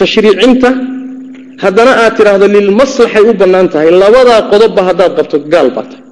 tashriicinta 0.00 0.68
haddana 1.64 1.92
aad 2.02 2.12
tidhaahdo 2.18 2.46
lilmaslaxay 2.56 3.22
u 3.30 3.32
bannaan 3.40 3.66
tahay. 3.72 3.88
Labadaa 4.04 4.40
qodobba 4.52 4.80
haddaad 4.88 5.12
qabto 5.18 5.36
gaal 5.52 5.68
baa 5.76 5.86
tahay. 5.90 6.02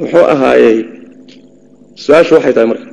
Muxuu 0.00 0.24
ahaayey 0.34 0.76
su'aashu 2.02 2.32
waxay 2.36 2.52
tahay 2.56 2.68
marka 2.72 2.86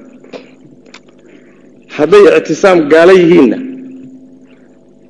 hadday 1.97 2.23
ictisaam 2.39 2.77
gaalo 2.93 3.13
yihiinna 3.21 3.57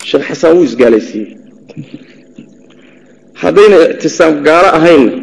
sheekh 0.09 0.26
xasaan 0.30 0.53
wuu 0.57 0.65
isgaalaysiiyey. 0.69 1.30
Haddayna 3.41 3.77
ictisaam 3.93 4.34
gaalo 4.47 4.69
ahaynna 4.77 5.13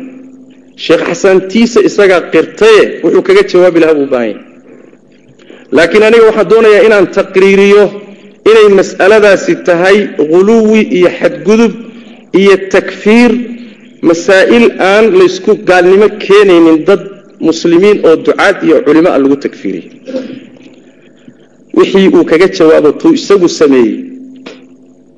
sheekh 0.84 1.02
xasaan 1.10 1.38
tiisa 1.52 1.80
isagaa 1.88 2.20
qirtaye 2.32 2.82
wuxuu 3.02 3.22
kaga 3.28 3.42
jawaabi 3.52 3.78
lahaa 3.82 3.96
buu 3.98 4.08
baahan 4.12 4.28
yahay. 4.30 4.44
Laakiin 5.76 6.04
aniga 6.08 6.24
waxaan 6.28 6.48
doonayaa 6.52 6.82
inaan 6.88 7.06
taqriiriyo 7.18 7.84
inay 8.50 8.68
mas'aladaasi 8.80 9.52
tahay 9.68 9.98
ghuluwi 10.30 10.80
iyo 10.98 11.10
xadgudub 11.20 11.72
iyo 12.40 12.54
takfiir 12.74 13.32
masaa'il 14.08 14.66
aan 14.92 15.04
laysku 15.20 15.52
gaalnimo 15.68 16.08
keenaynin 16.24 16.78
dad 16.88 17.02
muslimiin 17.46 17.98
oo 18.08 18.16
ducaad 18.26 18.56
iyo 18.66 18.76
culimo 18.86 19.08
a 19.16 19.18
lagu 19.22 19.36
takfiiriyey 19.44 19.86
wixii 21.78 22.08
uu 22.16 22.24
kaga 22.30 22.46
jawaabo 22.58 22.90
tuu 23.00 23.12
isagu 23.18 23.48
sameeyey 23.60 23.94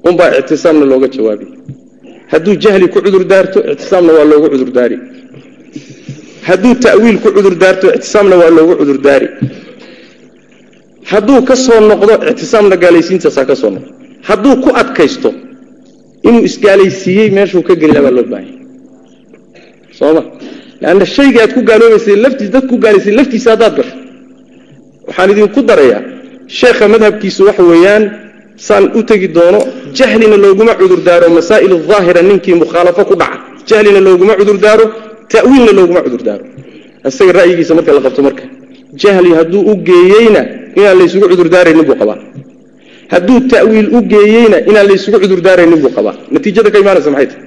unbaa 0.09 0.31
ictisaamna 0.41 0.85
looga 0.93 1.09
jawaabiy 1.17 1.49
hadduu 2.33 2.55
jahli 2.65 2.87
ku 2.95 2.99
cudur 3.05 3.25
daarto 3.33 3.59
ictisaamna 3.73 4.13
waa 4.17 4.27
loogu 4.33 4.47
cudurdaari 4.53 4.97
hadduu 6.49 6.75
ta'wiil 6.85 7.17
ku 7.25 7.29
cudur 7.37 7.55
daarto 7.63 7.87
ictisaamna 7.97 8.35
waa 8.41 8.51
loogu 8.57 8.75
cudurdaari 8.81 9.29
hadduu 11.13 11.41
ka 11.49 11.55
soo 11.65 11.81
noqdo 11.91 12.13
ictisaamna 12.31 12.77
gaalaysiintaasaa 12.83 13.45
ka 13.51 13.55
soo 13.63 13.71
noqdo. 13.75 13.89
Hadduu 14.29 14.55
ku 14.65 14.69
adkaysto 14.81 15.31
inuu 16.29 16.43
isgaalaysiiyey 16.49 17.29
meeshuu 17.37 17.63
ka 17.69 17.75
gelila 17.81 18.01
baa 18.05 18.15
loo 18.17 18.25
baahanya 18.33 18.55
sooma 19.99 20.23
leanna 20.83 21.05
shaygii 21.17 21.41
aad 21.45 21.53
ku 21.57 21.61
gaaloobaysay 21.69 22.17
laftiis 22.25 22.51
dad 22.55 22.65
ku 22.71 22.77
laftiisa 23.19 23.49
haddaad 23.55 23.75
gasho 23.79 23.95
waxaan 25.07 25.31
idinku 25.33 25.61
darayaa 25.71 26.03
sheekha 26.59 26.85
madhabkiisu 26.95 27.41
waxa 27.49 27.63
weeyaan 27.71 28.05
saan 28.67 28.85
u 28.99 29.01
tegi 29.09 29.29
doono 29.37 29.61
jahlina 29.99 30.37
looguma 30.45 30.73
cudurdaaro 30.81 31.27
masaa'il 31.39 31.73
aahira 31.97 32.21
ninkii 32.29 32.57
mukhaalafo 32.63 33.03
ku 33.11 33.15
dhaca 33.21 33.39
jahlina 33.69 34.01
looguma 34.07 34.33
cudurdaaro 34.41 34.85
ta'wiilna 35.33 35.73
looguma 35.79 36.01
cudurdaaro 36.07 36.45
isaga 37.09 37.33
ra'yigiisa 37.39 37.73
marka 37.79 37.91
la 37.97 38.01
qabto 38.07 38.23
marka 38.29 38.45
jahli 39.03 39.31
hadduu 39.39 39.63
u 39.71 39.75
geeyeyna 39.89 40.41
inaan 40.79 40.97
laysugu 41.01 41.27
cudurdaaraynin 41.33 41.85
buu 41.89 41.97
qabaa 42.03 42.19
hadduu 43.13 43.39
ta'wiil 43.53 43.89
u 43.97 44.01
geeyeyna 44.13 44.57
inaan 44.71 44.87
laysugu 44.91 45.19
cudurdaaraynin 45.25 45.81
buu 45.83 45.93
qabaa 45.97 46.17
natiijada 46.35 46.71
ka 46.71 46.79
imaanaysa 46.83 47.11
maxay 47.15 47.29
tahay 47.33 47.45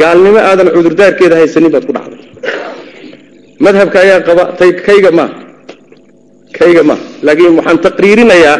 gaalnimo 0.00 0.38
aadan 0.50 0.68
cudurdaarkeeda 0.76 1.36
haysanin 1.40 1.70
baad 1.74 1.84
ku 1.88 1.92
dhacday. 1.96 2.20
Madhabka 3.64 3.96
ayaa 4.04 4.20
qaba 4.28 4.42
kayga 4.86 5.10
ma 5.18 5.26
kayga 6.58 6.82
ma. 6.88 6.96
Laakiin 7.26 7.54
waxaan 7.58 7.78
taqriirinayaa 7.86 8.56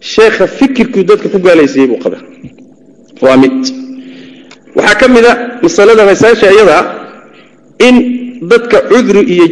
sheekha 0.00 0.46
fikirkuu 0.58 1.04
dadka 1.10 1.28
ku 1.34 1.38
gaalaysiiyey 1.46 1.88
buu 1.90 2.00
qaba 2.04 2.18
waa 3.24 3.36
mid. 3.42 3.54
Waxaa 4.76 4.98
ka 5.00 5.06
mid 5.08 5.26
masalada 5.62 6.02
masaasha 6.10 6.46
iyada 6.54 6.78
in 7.88 7.96
dadka 8.50 8.78
cudri 8.90 9.22
iyo 9.34 9.46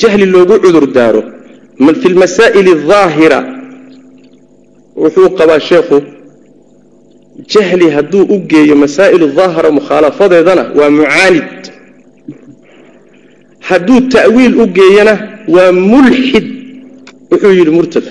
jahli 0.00 0.26
loogu 0.26 0.56
cudur 0.64 0.86
daaro 0.96 1.22
fi 2.00 2.08
lmasaa'il 2.14 2.68
aldaahira 2.76 3.38
wuxuu 5.02 5.28
qabaa 5.38 5.60
sheekhu 5.60 5.96
jahli 7.44 7.90
hadduu 7.90 8.22
u 8.34 8.38
geeyo 8.50 8.74
masaa'il 8.76 9.24
daahira 9.38 9.70
mukhaalafadeedana 9.78 10.62
waa 10.78 10.90
mucaanid. 10.90 11.60
Hadduu 13.68 14.00
ta'wiil 14.16 14.54
u 14.62 14.66
geeyana 14.78 15.14
waa 15.54 15.72
mulxid 15.72 16.46
wuxuu 17.30 17.52
yidhi 17.58 17.70
murtada. 17.78 18.10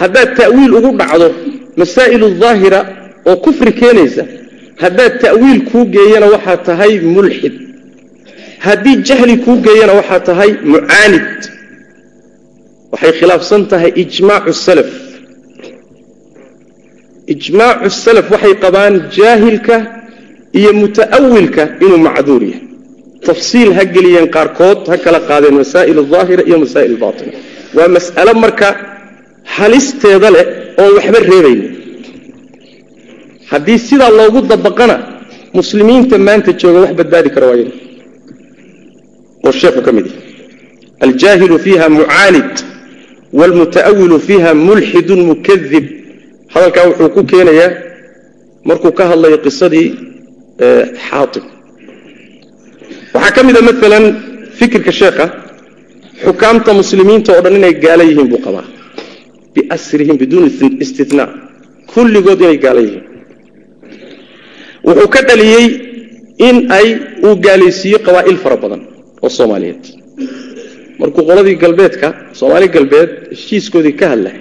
Haddaad 0.00 0.30
ta'wiil 0.40 0.72
ugu 0.78 0.90
dhacdo 1.00 1.28
masaa'ilu 1.80 2.26
daahira 2.42 2.80
oo 3.30 3.36
kufri 3.44 3.72
keenaysa 3.80 4.24
haddaad 4.82 5.12
ta'wiil 5.24 5.60
kuu 5.70 5.84
geeyana 5.96 6.26
waxaa 6.34 6.56
tahay 6.68 6.92
mulxid 7.00 7.54
haddii 8.66 8.96
jahli 9.08 9.36
kuu 9.44 9.56
geeyana 9.66 9.92
waxaa 10.00 10.20
tahay 10.28 10.50
mucaanid. 10.72 11.28
Waxay 12.92 13.12
khilaafsan 13.18 13.62
tahay 13.72 13.90
ijmaacu 14.02 14.52
salaf 14.66 14.90
ijmaacu 17.34 17.88
salaf 18.04 18.26
waxay 18.34 18.54
qabaan 18.64 18.94
jaahilka 19.16 19.76
iyo 20.58 20.70
muta'awilka 20.82 21.62
inuu 21.84 22.00
macduur 22.06 22.42
yahay. 22.50 22.62
Tafsiil 23.28 23.70
ha 23.76 23.82
geliyeen 23.94 24.28
qaarkood 24.36 24.78
ha 24.90 24.96
kala 25.04 25.20
qaadeen 25.28 25.54
masaa'il 25.62 25.98
aahira 26.18 26.42
iyo 26.48 26.56
masaa'il 26.64 26.96
baatina 27.02 27.32
waa 27.76 27.88
mas'alo 27.96 28.32
marka 28.44 28.68
halisteeda 29.56 30.28
leh 30.34 30.44
oon 30.82 30.92
waxba 30.98 31.18
reebaynin 31.30 31.70
haddii 33.50 33.78
sidaa 33.88 34.10
loogu 34.20 34.40
dabaqana 34.52 34.96
muslimiinta 35.58 36.16
maanta 36.28 36.50
jooga 36.60 36.78
wax 36.84 36.92
badbaadi 37.00 37.28
kara 37.34 37.46
waa 37.50 37.58
oo 39.46 39.52
sheekhu 39.60 39.80
ka 39.86 39.90
mid 39.96 40.06
yahay 40.10 40.24
aljaahilu 41.06 41.56
fiiha 41.64 41.86
mucaanid 41.98 42.52
waalmuta'awilu 43.38 44.16
fiiha 44.28 44.50
mulxidun 44.68 45.20
mukadib 45.30 45.86
hadalkaa 46.56 46.84
wuxuu 46.90 47.08
ku 47.16 47.22
keenayaa 47.32 47.70
markuu 48.68 48.92
ka 48.98 49.04
hadlayo 49.10 49.38
qisadii 49.46 49.86
xaaib 51.08 51.34
waxaa 53.14 53.34
ka 53.36 53.40
mid 53.48 53.56
a 53.60 53.62
maalan 53.68 54.04
fikirka 54.58 54.92
sheekha 55.00 55.26
xukaamta 56.24 56.70
muslimiinta 56.80 57.30
oo 57.36 57.42
dhan 57.44 57.56
inay 57.60 57.74
gaalo 57.84 58.02
yihiin 58.10 58.28
buu 58.32 58.40
qabaa. 58.46 58.66
Biasrihim 59.54 60.16
biduuni 60.22 60.48
istinaa 60.84 61.28
kulligood 61.92 62.40
inay 62.44 62.58
gaalo 62.64 62.80
yihiin. 62.86 63.04
Wuxuu 64.86 65.08
ka 65.14 65.20
dhaliyey 65.28 65.66
in 66.48 66.56
ay 66.78 66.86
uu 67.26 67.34
gaalaysiiyo 67.46 67.98
qabaa'il 68.06 68.38
fara 68.44 68.56
badan 68.62 68.82
oo 69.24 69.30
soomaaliyeed. 69.38 69.84
Markuu 71.00 71.22
qoladii 71.28 71.56
galbeedka 71.62 72.08
soomaali 72.38 72.66
galbeed 72.76 73.10
heshiiskoodii 73.32 73.94
ka 74.00 74.06
hadlay 74.12 74.36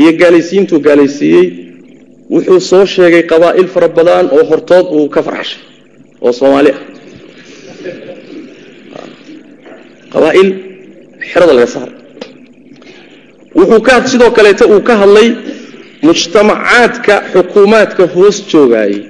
iyo 0.00 0.12
gaalaysiintuu 0.20 0.80
gaalaysiiyey 0.86 1.46
wuxuu 2.34 2.60
soo 2.70 2.84
sheegay 2.94 3.22
qabaa'il 3.32 3.68
fara 3.74 3.88
badan 3.98 4.26
oo 4.36 4.44
hortood 4.50 4.86
uu 4.96 5.08
ka 5.14 5.20
farxshay 5.26 5.60
oo 6.24 6.32
soomaali 6.38 6.70
ah. 6.76 6.80
Qabaa'il 10.12 10.48
xerada 11.30 11.52
laga 11.56 11.68
saaray 11.74 11.96
wuxuu 13.58 13.80
ka 13.86 13.94
sidoo 14.12 14.30
kaleeta 14.36 14.64
uu 14.72 14.80
ka 14.88 14.94
hadlay 15.02 15.28
mujtamacaadka 16.08 17.14
xukuumaadka 17.32 18.02
hoos 18.14 18.36
joogaayey 18.52 19.00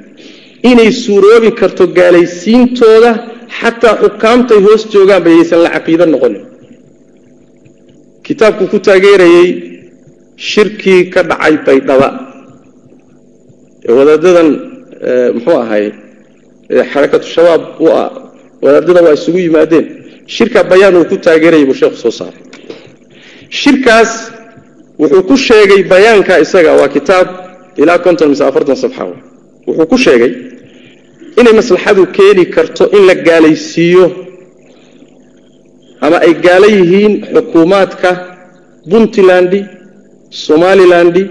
inay 0.70 0.90
suuroobi 1.04 1.50
karto 1.60 1.84
gaalaysiintooda 1.98 3.10
xataa 3.58 3.94
xukaamtay 4.02 4.58
hoos 4.66 4.82
joogaanba 4.92 5.30
yaysan 5.36 5.60
la 5.64 5.70
caqiido 5.76 6.06
noqonin. 6.14 6.44
Kitaabku 8.26 8.64
ku 8.72 8.78
taageerayey 8.86 9.48
shirkii 10.36 11.02
ka 11.12 11.20
dhacay 11.30 11.54
baydhaba. 11.66 12.08
Ee 13.88 13.92
wadaadadan 13.98 14.48
muxuu 15.36 15.56
ahay 15.64 15.84
xarakatu 16.92 17.26
shabaab 17.34 17.62
u 17.84 17.86
ah 18.00 18.08
wadaadada 18.64 19.00
waa 19.06 19.14
isugu 19.18 19.38
yimaadeen. 19.46 19.86
Shirka 20.34 20.60
bayaan 20.70 20.96
uu 21.00 21.04
ku 21.10 21.16
taageerayay 21.26 21.66
buu 21.68 21.76
sheekhu 21.80 21.96
soo 22.04 22.10
saaray. 22.18 22.40
Shirkaas 23.60 24.12
wuxuu 25.00 25.22
ku 25.28 25.36
sheegay 25.46 25.80
bayaanka 25.92 26.34
isaga 26.44 26.72
waa 26.80 26.88
kitaab 26.96 27.28
ilaa 27.82 27.98
konton 28.04 28.28
mise 28.32 28.44
afartan 28.48 28.76
safxa 28.82 29.04
wuxuu 29.66 29.86
ku 29.92 29.96
sheegay 30.04 30.32
inay 31.40 31.54
maslaxadu 31.60 32.02
keeni 32.16 32.44
karto 32.54 32.84
in 32.96 33.02
la 33.08 33.14
gaalaysiiyo 33.26 34.04
ama 36.04 36.16
ay 36.26 36.32
gaalo 36.44 36.66
yihiin 36.76 37.12
xukuumaadka 37.34 38.10
puntlandi 38.90 39.60
somalilandi 40.42 41.22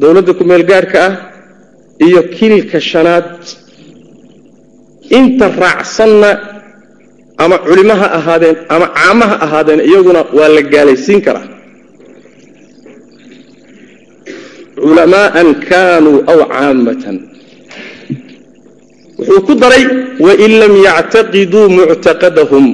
dowladda 0.00 0.32
ku-meel 0.38 0.64
gaadhka 0.70 0.98
ah 1.08 1.12
iyo 2.06 2.20
kililka 2.36 2.78
shanaad. 2.90 3.28
Inta 5.18 5.46
raacsanna 5.62 6.30
ama 7.42 7.56
culimo 7.66 7.94
ha 8.00 8.06
ahaadeen 8.18 8.56
ama 8.74 8.86
caamo 8.96 9.24
ha 9.30 9.36
ahaadeen 9.46 9.80
iyaguna 9.88 10.20
waa 10.36 10.48
la 10.56 10.62
gaalaysiin 10.72 11.20
karaa 11.26 11.46
culamaaan 14.80 15.48
kaanuu 15.68 16.18
aw 16.32 16.38
caamatan. 16.52 17.16
Wuxuu 19.18 19.40
ku 19.46 19.52
daray 19.62 19.84
wain 20.24 20.52
lam 20.62 20.72
yactaqiduu 20.88 21.66
muctaqadahum. 21.78 22.64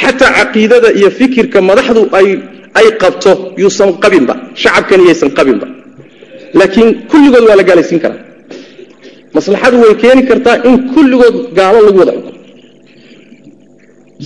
Xataa 0.00 0.32
caqiidada 0.38 0.88
iyo 0.98 1.10
fikirka 1.18 1.58
madaxdu 1.68 2.02
ay 2.18 2.28
ay 2.80 2.88
qabto 3.02 3.30
yuusan 3.62 3.90
qabinba 4.04 4.34
shacabkani 4.62 5.02
yaysan 5.08 5.30
qabinba. 5.38 5.66
Laakiin 6.58 6.88
kulligood 7.10 7.44
waa 7.48 7.56
la 7.60 7.64
gaalaysiin 7.68 8.00
karaa. 8.04 8.20
Maslaxadu 9.36 9.76
way 9.84 9.94
keeni 10.02 10.22
kartaa 10.30 10.56
in 10.68 10.74
kulligood 10.94 11.36
gaalo 11.58 11.78
lagu 11.86 11.98
wada 12.02 12.12
xukumo 12.16 12.32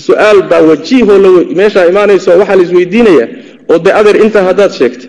su'aal 0.07 0.39
baa 0.51 0.63
wajiihoo 0.71 1.19
meeshaa 1.59 1.85
imaanayso 1.93 2.29
waxaa 2.41 2.57
la 2.59 2.63
isweydiinayaa 2.67 3.29
oo 3.73 3.79
dee 3.85 3.93
adeer 4.01 4.17
intaa 4.25 4.45
haddaad 4.49 4.73
sheegtay 4.79 5.09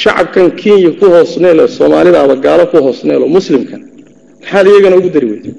shacabkan 0.00 0.46
kenya 0.60 0.90
ku 1.00 1.06
hoosneelo 1.14 1.64
soomaalidaaba 1.78 2.34
gaalo 2.46 2.64
ku 2.72 2.76
hoosneelo 2.86 3.24
muslimkan 3.36 3.80
maxaad 4.42 4.66
iyagana 4.72 4.96
ugu 5.00 5.10
dari 5.14 5.26
weyda 5.32 5.50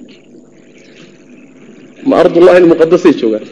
ma 2.10 2.14
ardullahi 2.24 2.58
almuqadasay 2.64 3.14
joogaan 3.22 3.46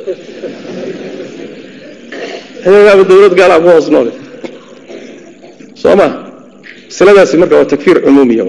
iyagaaba 2.67 3.03
dawlad 3.09 3.33
gaalaa 3.39 3.59
ku 3.63 3.67
hoos 3.73 3.87
noole 3.93 4.11
soo 5.81 5.95
ma 5.99 6.07
masaladaasi 6.89 7.37
marka 7.41 7.55
waa 7.59 7.71
takfiir 7.73 7.97
cumuumiya 8.05 8.43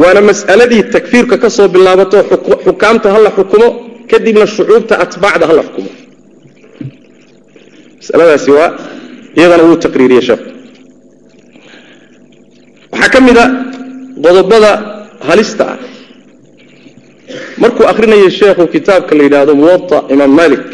waana 0.00 0.20
mas'aladii 0.30 0.82
takfiirka 0.94 1.36
ka 1.42 1.48
soo 1.56 1.68
bilaabato 1.74 2.18
xukaamta 2.64 3.08
ha 3.14 3.18
la 3.26 3.30
xukumo 3.36 3.68
kadibna 4.10 4.46
shucuubta 4.46 4.94
atbaacda 5.04 5.46
ha 5.48 5.52
la 5.58 5.62
xukumo. 5.66 5.90
Masaladaasi 7.98 8.50
waa 8.50 8.70
iyadana 9.38 9.62
wuu 9.68 9.76
taqriiriyey 9.86 10.22
sheekhu 10.28 10.48
waxaa 12.92 13.10
ka 13.14 13.20
mid 13.26 13.38
a 13.38 13.46
qodobada 14.24 14.70
halista 15.28 15.64
ah. 15.72 15.78
Markuu 17.62 17.84
akhrinayo 17.92 18.30
sheekhu 18.30 18.66
kitaabka 18.74 19.12
la 19.18 19.22
yidhaahdo 19.26 19.54
muwaa 19.54 20.00
imaam 20.14 20.32
malik 20.40 20.66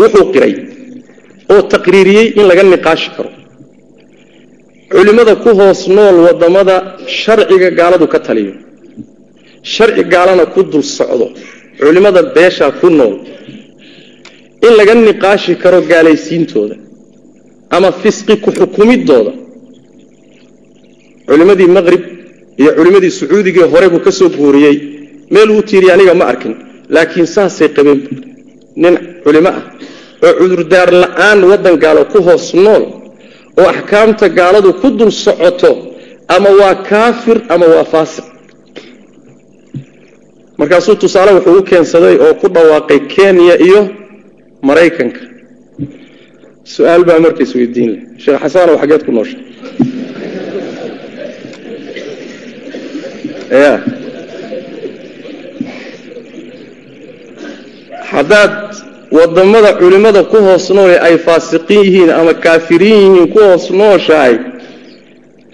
wuxuu 0.00 0.26
qiray 0.34 0.54
oo 1.52 1.60
taqriiriyey 1.72 2.26
in 2.38 2.44
laga 2.50 2.62
niqaashi 2.74 3.10
karo. 3.16 3.30
Culimmada 4.92 5.34
ku 5.42 5.50
hoos 5.58 5.80
nool 5.96 6.16
waddamada 6.26 6.76
sharciga 7.20 7.68
gaaladu 7.78 8.06
ka 8.12 8.18
taliyo. 8.26 8.52
Sharci 9.74 10.02
gaalana 10.12 10.44
ku 10.54 10.60
dul 10.70 10.84
socdo 10.96 11.26
culimmada 11.80 12.20
beeshaa 12.34 12.72
ku 12.80 12.88
nool. 12.98 13.14
In 14.66 14.72
laga 14.78 14.94
niqaashi 14.94 15.52
karo 15.62 15.78
gaalaysiintooda 15.90 16.76
ama 17.76 17.88
fisqi 18.02 18.34
ku 18.44 18.50
xukumiddooda. 18.58 19.32
Culimmadii 21.28 21.70
maqrib 21.78 22.02
iyo 22.60 22.70
culimmadii 22.78 23.12
sacuudigii 23.18 23.66
hore 23.72 23.86
buu 23.92 24.00
ka 24.06 24.10
soo 24.18 24.28
guuriyey. 24.38 24.76
Meel 25.34 25.48
uu 25.54 25.62
tiiriya 25.68 25.92
aniga 25.96 26.14
ma 26.20 26.24
arkin 26.32 26.54
laakiin 26.94 27.26
saasay 27.34 27.68
qabeen 27.76 28.00
nin 28.82 28.94
culimo 29.24 29.50
ah 29.58 29.62
oo 30.26 30.32
cudurdaar 30.40 30.90
la'aan 31.02 31.38
waddan 31.50 31.76
gaalo 31.84 32.02
ku 32.12 32.18
hoos 32.26 32.46
nool 32.64 32.84
oo 33.60 33.66
axkaamta 33.72 34.26
gaaladu 34.38 34.70
ku 34.80 34.88
dul 34.98 35.12
socoto 35.24 35.70
ama 36.34 36.50
waa 36.60 36.74
kaafir 36.90 37.38
ama 37.54 37.66
waa 37.74 37.84
faasiq. 37.92 38.26
Markaasuu 40.58 40.94
tusaale 41.02 41.30
wuxuu 41.36 41.58
u 41.58 41.62
keensaday 41.70 42.16
oo 42.24 42.34
ku 42.40 42.46
dhawaaqay 42.54 43.00
kenya 43.14 43.54
iyo 43.66 43.80
maraykanka. 44.68 45.20
Su'aal 46.74 47.02
baa 47.08 47.18
markays 47.24 47.52
weydiin 47.58 47.90
leh. 47.92 48.00
Sheekh 48.22 48.38
xasanow 48.42 48.76
xageed 48.82 49.02
ku 49.06 49.12
noosha 49.16 49.36
haddaad 58.12 58.52
waddamada 59.16 59.70
culimmada 59.80 60.22
ku 60.30 60.36
hoos 60.46 60.66
noole 60.76 60.96
ay 61.08 61.16
faasiqiin 61.26 61.82
yihiin 61.86 62.10
ama 62.18 62.32
kaafiriin 62.44 63.00
yihiin 63.04 63.28
ku 63.34 63.38
hoos 63.48 63.64
nooshahay 63.80 64.34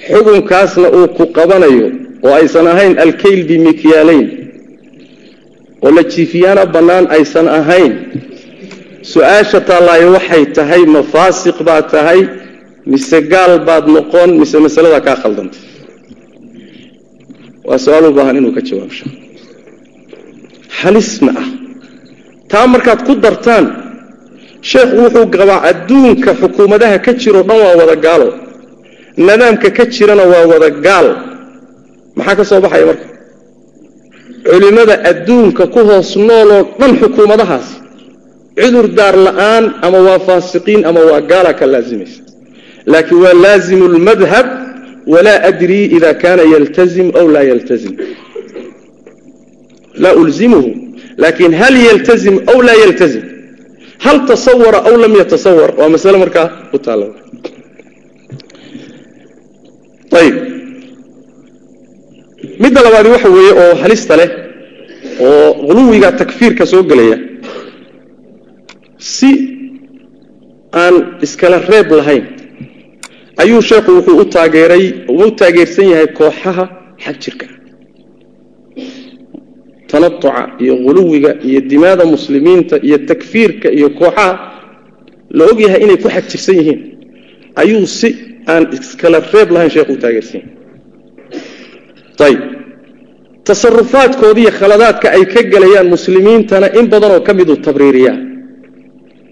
xukunkaasna 0.08 0.88
uu 0.98 1.08
ku 1.16 1.24
qabanayo 1.36 1.86
oo 2.26 2.34
aysan 2.40 2.66
ahayn 2.72 2.92
alkayl 3.04 3.40
bimikyaalayn 3.50 4.26
oo 5.84 5.90
la 5.96 6.02
jiifiyaana 6.12 6.62
bannaan 6.74 7.06
aysan 7.16 7.46
ahayn 7.60 7.92
su'aasha 9.12 9.58
taallaayo 9.68 10.08
waxay 10.16 10.44
tahay 10.56 10.82
ma 10.94 11.00
faasiq 11.12 11.58
baad 11.68 11.86
tahay 11.94 12.20
mise 12.92 13.18
gaal 13.32 13.54
baad 13.68 13.84
noqon 13.96 14.30
mise 14.40 14.56
masaladaa 14.66 15.00
kaa 15.06 15.16
khaldantay 15.22 15.62
waa 17.68 17.78
su'aal 17.84 18.04
u 18.10 18.12
baahan 18.18 18.36
inuu 18.40 18.52
ka 18.56 18.60
jawaabsho. 18.68 19.04
Halisna 20.80 21.32
ah 21.42 21.48
taa 22.54 22.66
markaad 22.74 23.00
ku 23.06 23.12
dartaan 23.24 23.64
sheekhu 24.70 24.96
wuxuu 25.04 25.26
qabaa 25.36 25.60
adduunka 25.70 26.30
xukuumadaha 26.40 26.96
ka 27.04 27.12
jiroo 27.20 27.42
dhan 27.48 27.58
waa 27.64 27.74
wada 27.80 27.96
gaalo. 28.06 28.28
Nidaamka 29.26 29.68
ka 29.76 29.84
jirana 29.94 30.24
waa 30.32 30.44
wada 30.52 30.70
gaal. 30.86 31.06
Maxaa 32.16 32.36
ka 32.38 32.44
soo 32.50 32.60
baxaya 32.64 32.86
marka? 32.90 33.06
Culimmada 34.50 34.94
adduunka 35.10 35.64
ku 35.74 35.80
hoos 35.88 36.10
nooloo 36.28 36.62
dhan 36.78 36.92
xukuumadahaas 37.00 37.68
cudur 38.58 38.86
daar 38.98 39.16
la'aan 39.26 39.64
ama 39.86 39.98
waa 40.06 40.18
faasiqiin 40.26 40.82
ama 40.88 41.00
waa 41.10 41.20
gaala 41.30 41.50
ka 41.58 41.66
laazimaysa 41.72 42.20
laakiin 42.92 43.20
waa 43.24 43.34
laazimu 43.44 43.84
lmadhab 43.96 44.46
walaa 45.12 45.38
adrii 45.50 45.86
ida 45.96 46.10
kaana 46.22 46.42
yaltazim 46.54 47.08
aw 47.20 47.26
laa 47.34 47.44
yaltazim. 47.50 47.94
Laa 50.02 50.14
ulzimuhu 50.22 50.70
laakin 51.22 51.52
hal 51.60 51.74
yaltazim 51.88 52.36
aw 52.52 52.58
laa 52.68 52.78
yaltazim? 52.84 53.24
Hal 54.04 54.18
tasawara 54.30 54.78
aw 54.88 54.94
lam 55.02 55.12
yatasawar 55.20 55.70
waa 55.78 55.88
masale 55.94 56.18
markaa 56.22 56.46
u 56.74 56.78
taalla 56.84 57.06
ayib. 60.20 60.36
Midda 62.62 62.80
labaadi 62.86 63.08
waxa 63.14 63.28
weeye 63.36 63.52
oo 63.62 63.74
halista 63.82 64.14
leh 64.20 64.30
oo 65.26 65.48
huluwiga 65.66 66.08
takfiirka 66.20 66.64
soo 66.72 66.82
gelaya 66.90 67.18
si 68.98 69.30
aan 70.82 70.94
iskala 71.24 71.58
reeb 71.70 71.88
lahayn 71.98 72.24
ayuu 73.42 73.62
sheekhu 73.70 73.90
wuxuu 73.96 74.16
u 74.22 74.24
taageeray 74.34 74.84
u 75.08 75.30
taageersan 75.40 75.86
yahay 75.92 76.06
kooxaha 76.18 76.64
xag 77.04 77.16
jirka 77.24 77.46
tanatuca 79.90 80.42
iyo 80.64 80.74
huluwiga 80.84 81.30
iyo 81.48 81.60
dimaada 81.72 82.04
muslimiinta 82.14 82.76
iyo 82.86 82.98
takfiirka 83.10 83.68
iyo 83.78 83.88
kooxaha 83.98 84.30
la 85.36 85.42
og 85.50 85.58
yahay 85.64 85.80
inay 85.84 85.96
ku 86.04 86.08
xag 86.14 86.24
jirsan 86.32 86.54
yihiin 86.60 86.80
ayuu 87.62 87.86
si 87.98 88.08
aan 88.52 88.62
iskala 88.76 89.18
reeb 89.34 89.48
lahayn 89.54 89.70
sheekhu 89.74 89.92
u 89.92 89.96
taageersan 90.02 90.40
yahay 90.40 90.52
ayib 92.26 92.40
tasarufaadkooda 93.48 94.40
iyo 94.44 94.52
khaladaadka 94.60 95.06
ay 95.16 95.24
ka 95.34 95.40
gelayaan 95.52 95.88
muslimiintana 95.94 96.66
in 96.78 96.86
badanoo 96.92 97.20
ka 97.26 97.32
miduu 97.38 97.56
tabriiriyaa 97.66 98.16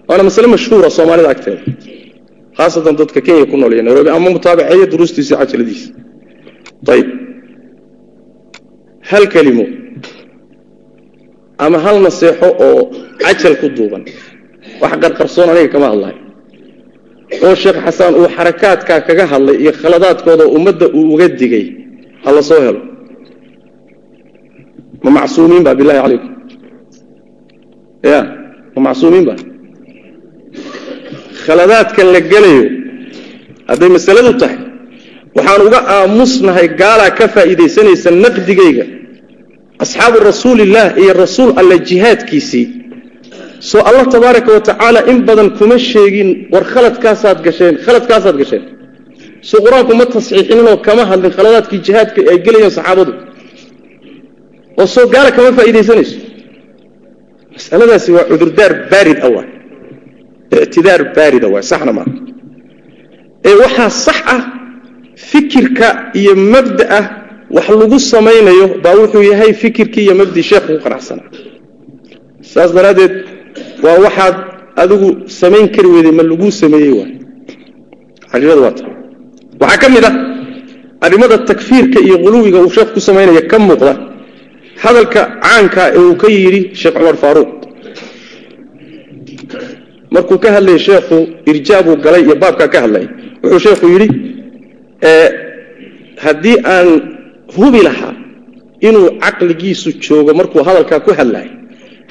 waana 0.07 0.23
masale 0.27 0.47
mashhuura 0.55 0.89
soomaalida 0.97 1.29
agteeda 1.35 1.61
khaasatan 2.57 2.95
dadka 3.01 3.19
kenya 3.25 3.45
ku 3.51 3.55
nool 3.61 3.73
iyo 3.75 3.83
nairobi 3.87 4.09
ama 4.17 4.29
mutaabaceeya 4.35 4.85
duruustiisa 4.91 5.33
cajaladiisa 5.41 5.87
ayib 6.93 7.07
hal 9.09 9.25
kelimo 9.33 9.65
ama 11.65 11.77
hal 11.85 11.97
naseexo 12.05 12.47
oo 12.67 12.81
cajal 13.23 13.53
ku 13.61 13.67
duuban. 13.77 14.03
Wax 14.81 14.93
qarqarsoon 15.03 15.49
aniga 15.51 15.69
kama 15.73 15.87
hadlayo 15.93 16.17
oo 17.45 17.55
sheekh 17.63 17.77
xasaan 17.85 18.13
uu 18.19 18.27
xarakaadkaa 18.35 18.99
kaga 19.07 19.25
hadlay 19.33 19.55
iyo 19.63 19.71
khaladaadkooda 19.81 20.43
ummadda 20.57 20.85
uu 20.97 21.05
uga 21.13 21.27
digay 21.39 21.65
ha 22.23 22.29
la 22.35 22.41
soo 22.49 22.61
helo. 22.65 22.81
Ma 25.03 25.09
macsuumiin 25.17 25.63
ba 25.67 25.71
bilahi 25.79 25.99
calaykum 26.03 26.31
ya 28.11 28.19
ma 28.75 28.79
macsuumiin 28.87 29.25
ba 29.29 29.35
khaladaadkan 31.45 32.07
la 32.15 32.19
gelayo 32.31 32.65
hadday 33.69 33.89
masaladu 33.97 34.31
tahay 34.41 34.59
waxaan 35.37 35.61
uga 35.67 35.79
aamusnahay 35.95 36.67
gaalaa 36.81 37.11
ka 37.19 37.25
faa'iidaysanaysa 37.35 38.09
naqdigayga 38.25 38.85
asxaabu 39.79 40.17
rasuulillaah 40.29 40.97
iyo 41.01 41.13
rasuul 41.13 41.51
alle 41.59 41.79
jihaadkiisii 41.89 42.65
soo 43.59 43.81
allah 43.89 44.05
tabaaraka 44.15 44.51
wa 44.53 44.61
tacaala 44.61 44.99
in 45.11 45.17
badan 45.27 45.49
kuma 45.59 45.77
sheegin 45.79 46.29
war 46.53 46.63
khaladkaasaad 46.73 47.37
gasheen 47.45 47.75
khaladkaasaad 47.85 48.35
gasheen 48.41 48.63
soo 49.49 49.59
qur'aanku 49.65 49.93
ma 49.99 50.05
tasxiixinoo 50.05 50.77
kama 50.87 51.03
hadlin 51.11 51.31
khaladaadkii 51.37 51.79
jihaadka 51.87 52.19
ay 52.31 52.37
gelayeen 52.45 52.71
saxaabadu 52.77 53.13
oo 54.81 54.87
soo 54.95 55.05
gaala 55.13 55.29
kama 55.37 55.49
faa'iidaysanayso 55.57 56.15
masaladaasi 57.55 58.09
waa 58.15 58.25
cudurdaar 58.31 58.71
baarid 58.91 59.17
ah 59.25 59.29
waa 59.35 59.45
ictidaar 60.65 61.01
baarida 61.17 61.47
waa 61.53 61.61
saxna 61.71 61.91
maaha 61.97 62.11
ee 63.49 63.55
waxaa 63.63 63.89
sax 64.05 64.19
ah 64.35 64.41
fikirka 65.31 65.87
iyo 66.19 66.33
mabda 66.53 66.85
ah 66.99 67.05
wax 67.55 67.67
lagu 67.81 67.97
samaynayo 68.13 68.65
baa 68.83 68.95
wuxuu 69.01 69.23
yahay 69.31 69.51
fikirkii 69.63 70.03
iyo 70.07 70.15
mabdii 70.21 70.45
sheekhu 70.51 70.69
ku 70.75 70.79
qanacsanaa 70.85 71.27
saas 72.53 72.69
daraaddeed 72.77 73.13
waa 73.85 73.97
waxaad 74.05 74.35
adigu 74.83 75.07
samayn 75.41 75.65
kari 75.75 75.87
weyday 75.95 76.13
ma 76.19 76.23
laguu 76.31 76.51
sameeyey 76.61 76.93
waay 76.99 77.11
xaqiiqada 78.31 78.61
waa 78.65 78.73
ta 78.79 78.83
waxaa 79.61 79.79
ka 79.83 79.87
mid 79.95 80.05
ah 80.09 80.15
arrimada 81.05 81.37
takfiirka 81.49 81.99
iyo 82.07 82.15
quluwiga 82.25 82.57
uu 82.65 82.71
sheekhu 82.75 82.93
ku 82.97 83.01
samaynaya 83.09 83.41
ka 83.51 83.57
muuqda 83.67 83.91
hadalka 84.83 85.21
caanka 85.45 85.81
ee 85.97 86.01
uu 86.09 86.15
ka 86.21 86.27
yidhi 86.35 86.61
sheekh 86.81 86.95
cumar 86.99 87.15
faaruuq 87.23 87.51
markuu 90.15 90.37
ka 90.43 90.49
hadlayay 90.55 90.79
sheekhu 90.87 91.17
irjaabuu 91.51 91.95
galay 92.05 92.21
iyo 92.27 92.35
baabkaa 92.43 92.69
ka 92.73 92.79
hadlay 92.83 93.05
wuxuu 93.43 93.59
sheekhu 93.65 93.85
yidhi 93.93 94.07
haddii 96.25 96.57
aan 96.75 96.87
hubi 97.57 97.81
lahaa 97.87 98.15
inuu 98.87 99.09
caqligiisu 99.23 99.89
joogo 100.05 100.33
markuu 100.39 100.63
hadalkaa 100.69 100.99
ku 100.99 101.11
hadlaay 101.19 101.49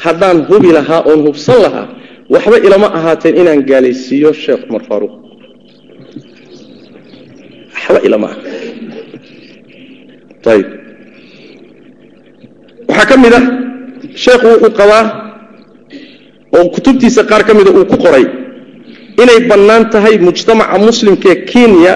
haddaan 0.04 0.38
hubi 0.50 0.72
lahaa 0.78 1.02
oon 1.10 1.20
hubsan 1.26 1.58
lahaa 1.62 1.88
waxba 2.34 2.56
ilama 2.66 2.88
ahaateen 2.98 3.34
inaan 3.42 3.62
gaalaysiiyo 3.70 4.32
sheekh 4.44 4.62
cumar 4.66 4.82
faaruuq 4.88 5.14
waxba 7.74 7.98
ilama 8.06 8.26
aha 8.32 8.40
ayib 10.52 10.68
waxaa 12.88 13.06
ka 13.10 13.16
mid 13.24 13.34
ah 13.40 13.44
sheekhu 14.24 14.46
wuxuu 14.52 14.72
qabaa 14.80 15.04
oo 16.56 16.64
kutubtiisa 16.74 17.22
qaar 17.30 17.42
ka 17.46 17.52
mida 17.58 17.70
uu 17.78 17.84
ku 17.92 17.96
qoray 18.04 18.24
inay 19.22 19.40
bannaan 19.50 19.90
tahay 19.94 20.18
mujtamaca 20.18 20.78
muslimkaee 20.88 21.36
kenya 21.52 21.92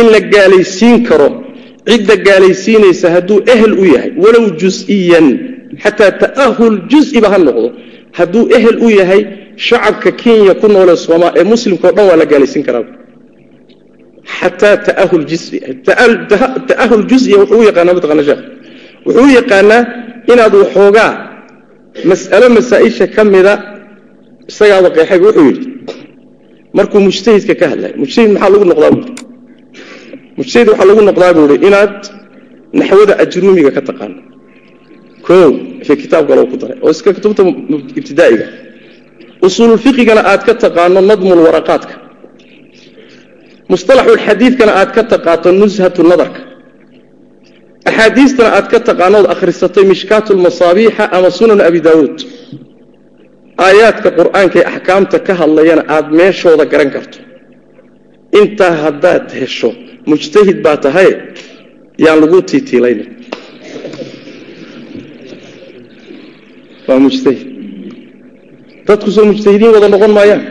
in 0.00 0.06
la 0.14 0.20
gaalaysiin 0.32 1.04
karo 1.08 1.43
cidda 1.88 2.14
gaalaysiinaysa 2.26 3.06
hadduu 3.14 3.38
ehel 3.54 3.72
u 3.82 3.84
yahay 3.94 4.10
walow 4.24 4.44
jus-iyan 4.60 5.26
xataa 5.82 6.10
ta'ahul 6.22 6.76
jus-iba 6.92 7.28
ha 7.32 7.38
noqdo 7.46 7.68
hadduu 8.18 8.44
ehel 8.56 8.76
u 8.86 8.88
yahay 9.00 9.22
shacabka 9.66 10.10
kenya 10.22 10.54
ku 10.60 10.66
noole 10.74 10.94
sooma 11.06 11.28
ee 11.38 11.44
muslimka 11.52 11.86
o 11.88 11.92
dhan 11.96 12.06
waa 12.10 12.16
la 12.22 12.26
gaalaysiin 12.32 12.64
karaa. 12.68 12.84
Xataa 14.38 14.76
ta'ahul 14.86 15.24
jusiya 17.10 17.36
wuxuu 17.42 17.58
u 17.62 17.64
yaqaanaa 17.68 17.94
mataqana 17.98 18.22
sheekh 18.28 18.42
wuxuu 19.06 19.24
u 19.28 19.30
yaqaanaa 19.38 19.82
inaad 20.32 20.54
waxoogaa 20.62 21.10
mas'alo 22.10 22.46
masaa-isha 22.56 23.06
ka 23.14 23.22
mida 23.34 23.54
isagaaba 24.50 24.88
qeexayba 24.96 25.24
wuxuu 25.28 25.46
yidhi 25.50 25.66
markuu 26.76 27.00
mujtahidka 27.08 27.54
ka 27.60 27.66
hadlay 27.72 27.92
mujtahid 28.02 28.30
maxaa 28.34 28.50
lagu 28.54 28.64
noqdaa? 28.70 28.90
buui 28.96 29.23
mujtahid 30.38 30.68
waxaa 30.72 30.88
lagu 30.90 31.00
noqdaa 31.08 31.32
buu 31.36 31.46
ihi 31.54 31.66
inaad 31.68 31.96
naxwada 32.78 33.14
ajruumiga 33.24 33.70
ka 33.76 33.82
taqaano 33.88 34.16
o 35.34 35.36
fi 35.86 35.92
kitaab 36.02 36.24
kaloo 36.30 36.46
ku 36.52 36.56
daray 36.62 36.78
oo 36.84 36.90
iska 36.94 37.10
kutubta 37.16 37.42
ibtidaa'iga 38.00 38.46
usuululfiqigana 39.46 40.22
aad 40.30 40.42
ka 40.48 40.54
taqaano 40.64 40.98
nadmulwaraqaadka 41.10 41.94
mustalaxulxadiidkana 43.72 44.72
aad 44.80 44.90
ka 44.96 45.02
taqaato 45.12 45.48
nushatu 45.60 46.02
nadarka. 46.10 46.40
Axaadiistana 47.88 48.50
aad 48.58 48.66
ka 48.72 48.78
taqaanood 48.88 49.26
akhrisatay 49.34 49.84
mishkaatulmasaabiixa 49.92 51.04
ama 51.16 51.28
sunan 51.38 51.60
abi 51.68 51.80
daawuud. 51.86 52.16
Aayaadka 53.66 54.08
qur'aanka 54.18 54.56
ee 54.60 54.66
axkaamta 54.72 55.18
ka 55.26 55.32
hadlayana 55.40 55.82
aad 55.96 56.06
meeshooda 56.18 56.64
garan 56.72 56.90
karto 56.94 57.18
intaa 58.40 58.74
haddaad 58.84 59.26
hesho 59.40 59.70
mujtahid 60.10 60.58
baa 60.66 60.76
tahay 60.84 61.10
yaan 62.04 62.18
lagu 62.22 62.38
tiitiilayna 62.50 63.04
waa 66.88 66.98
mujtahid. 67.06 67.46
Dadku 68.86 69.10
soo 69.14 69.24
mujtahidiin 69.30 69.72
wada 69.76 69.88
noqon 69.94 70.12
maayaan. 70.16 70.42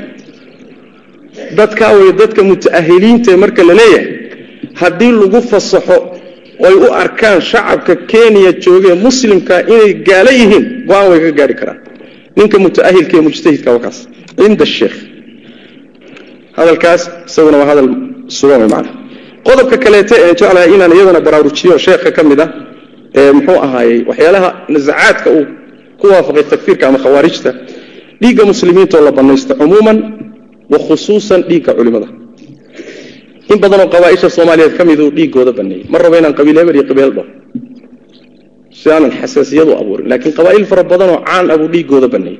Dadkaa 1.59 1.91
way 1.97 2.09
dadka 2.21 2.41
muta'ahiliintae 2.49 3.35
marka 3.43 3.61
la 3.69 3.73
leeyahay 3.79 4.05
haddii 4.81 5.11
lagu 5.21 5.39
fasaxo 5.51 5.97
oy 6.67 6.75
u 6.85 6.87
arkaan 7.03 7.39
shacabka 7.51 7.95
kenya 8.11 8.51
joogee 8.63 8.95
muslimka 9.05 9.55
inay 9.73 9.93
gaalo 10.07 10.31
yihiin 10.39 10.65
go'aan 10.89 11.07
way 11.11 11.19
ka 11.25 11.31
gaari 11.39 11.55
karaan. 11.59 11.79
Ninka 12.37 12.57
mutaahilka 12.65 13.13
ee 13.17 13.23
mujtahidka 13.27 13.69
waa 13.75 13.91
cinda 14.37 14.65
sheekh 14.77 14.97
hadalkaas 16.57 17.01
isaguna 17.29 17.57
waa 17.61 17.69
hadal 17.71 17.87
sugan 18.37 18.61
macana 18.73 18.89
qodobka 19.47 19.77
kaleete 19.83 20.15
ee 20.25 20.33
jeclahay 20.39 20.69
inaan 20.75 20.93
iyadana 20.97 21.19
baraarujiyo 21.27 21.75
sheekha 21.85 22.09
ka 22.17 22.21
mid 22.29 22.39
ah 22.45 22.49
ee 23.19 23.31
muxuu 23.37 23.59
ahaayey 23.65 23.99
waxyaalaha 24.09 24.49
nasacaadka 24.73 25.27
uu 25.37 25.45
ku 25.99 26.05
waafaqay 26.13 26.43
takfiirka 26.53 26.83
ama 26.89 26.99
khawaarijta 27.03 27.51
dhiigga 28.21 28.43
muslimiinta 28.51 28.95
oo 28.99 29.05
la 29.07 29.11
banaysto 29.19 29.53
cumuuman 29.61 29.97
wa 30.71 30.77
khusuusan 30.87 31.41
dhiigga 31.49 31.71
culimada. 31.77 32.07
In 33.51 33.57
badanoo 33.63 33.87
qabaaisha 33.95 34.29
soomaaliyeed 34.37 34.73
ka 34.79 34.83
miduu 34.89 35.09
dhiigooda 35.17 35.51
baneeyey 35.59 35.85
ma 35.91 35.97
rabo 36.03 36.15
inaan 36.21 36.35
qabiil 36.39 36.57
iyo 36.77 36.85
qabiil 36.89 37.11
si 38.79 38.85
aanan 38.93 39.11
xasaasiyadu 39.19 39.71
abuurin. 39.81 40.05
Laakiin 40.11 40.33
qabaa'il 40.39 40.65
fara 40.71 40.83
badanoo 40.91 41.19
caan 41.27 41.45
ah 41.53 41.57
buu 41.61 41.69
dhiigooda 41.75 42.07
baneeyey 42.15 42.39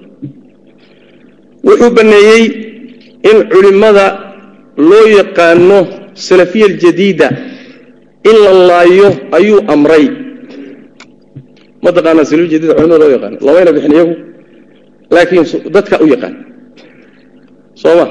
wuxuu 1.68 1.92
baneeyey 2.00 2.73
in 3.30 3.38
culimmada 3.52 4.06
loo 4.90 5.06
yaqaano 5.20 5.78
salafiya 6.28 6.66
aljadiida 6.72 7.28
in 8.30 8.36
la 8.46 8.52
laayo 8.70 9.10
ayuu 9.38 9.60
amray. 9.74 10.06
Ma 11.84 11.90
taqaanaa 11.96 12.26
salafiya 12.30 12.52
jadiida 12.56 12.74
culimada 12.78 13.00
loo 13.04 13.12
yaqaano? 13.16 13.36
Lamayna 13.46 13.72
bixin 13.76 13.92
iyagu 13.98 14.14
laakiin 15.14 15.46
dadka 15.76 15.96
u 16.04 16.08
yaqaan. 16.14 16.36
Soo 17.82 17.96
ma? 18.00 18.06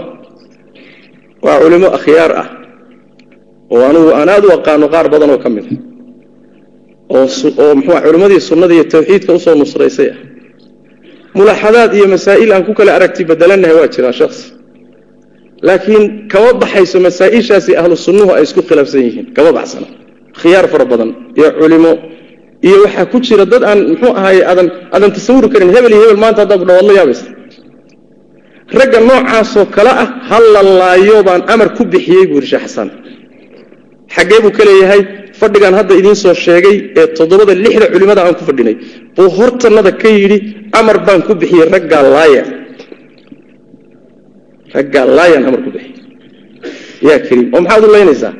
Waa 1.45 1.59
culimo 1.63 1.89
akhyaar 1.99 2.33
ah 2.43 2.49
oo 3.75 3.83
anugu 3.91 4.11
aan 4.19 4.29
aada 4.35 4.47
u 4.49 4.53
aqaano 4.59 4.87
qaar 4.95 5.07
badan 5.13 5.31
oo 5.35 5.39
ka 5.45 5.49
mid 5.55 5.67
a 7.11 7.15
oo 7.15 7.75
muxua 7.79 7.99
culimmadii 8.07 8.41
sunnada 8.49 8.75
iyo 8.77 8.85
tawxiidka 8.93 9.31
u 9.33 9.39
soo 9.45 9.55
nusraysay 9.61 10.09
ah. 10.15 10.19
Mulaaxadaad 11.37 11.91
iyo 11.99 12.07
masaa'il 12.15 12.51
aan 12.55 12.65
ku 12.69 12.73
kala 12.79 12.91
aragti 12.99 13.23
bedelanahay 13.31 13.75
waa 13.79 13.89
jiraan 13.95 14.15
shaksi 14.21 14.45
laakiin 15.69 16.05
kama 16.33 16.51
baxayso 16.63 16.97
masaa-ishaasi 17.07 17.73
ahlu 17.81 17.95
sunnuhu 18.07 18.31
ay 18.37 18.43
isku 18.47 18.61
khilaafsan 18.69 19.01
yihiin 19.07 19.27
kama 19.37 19.51
baxsana. 19.59 19.87
Khiyaar 20.41 20.67
fara 20.73 20.85
badan 20.93 21.11
iyo 21.39 21.49
culimo 21.61 21.93
iyo 22.69 22.77
waxaa 22.85 23.07
ku 23.13 23.17
jira 23.27 23.45
dad 23.53 23.63
aan 23.71 23.79
muxuu 23.93 24.13
ahaay 24.21 24.39
aadan 24.51 24.69
aadan 24.95 25.11
tasawuri 25.17 25.49
karin 25.53 25.71
hebel 25.77 25.93
iyo 25.97 26.03
hebel 26.05 26.21
maanta 26.25 26.41
haddaa 26.43 26.59
ku 26.61 26.65
dhawaad 26.69 26.87
la 26.91 26.95
yaabaysa. 26.99 27.27
Ragga 28.79 28.99
noocaasoo 29.09 29.67
kale 29.77 29.93
ah 30.03 30.09
ha 30.29 30.37
la 30.55 30.61
laayo 30.81 31.17
baan 31.29 31.43
amar 31.55 31.69
ku 31.77 31.83
bixiyey 31.93 32.25
buu 32.31 32.37
yidhi 32.39 32.49
sheekh 32.53 32.65
xasan 32.67 32.89
xaggee 34.15 34.41
buu 34.45 34.53
ka 34.59 34.63
leeyahay 34.69 35.01
fadhigaan 35.41 35.75
hadda 35.79 35.93
idiin 36.01 36.17
soo 36.25 36.35
sheegay 36.45 36.77
ee 37.01 37.07
toddobada 37.19 37.53
lixda 37.65 37.87
culimmada 37.95 38.21
aan 38.27 38.35
ku 38.39 38.45
fadhinay. 38.49 38.75
Buu 39.17 39.29
hortannada 39.39 39.91
ka 40.03 40.09
yidhi 40.19 40.39
amar 40.81 40.97
baan 41.07 41.21
ku 41.27 41.33
bixiyey 41.43 41.67
raggaa 41.75 42.03
laaya 42.17 42.43
raggaa 44.77 45.05
laayaan 45.19 45.45
amar 45.49 45.61
ku 45.65 45.71
bixiyey 45.75 45.99
yaa 47.09 47.19
kariim 47.27 47.47
oo 47.55 47.61
maxaad 47.65 47.85
u 47.89 47.91
laynaysaa? 47.97 48.33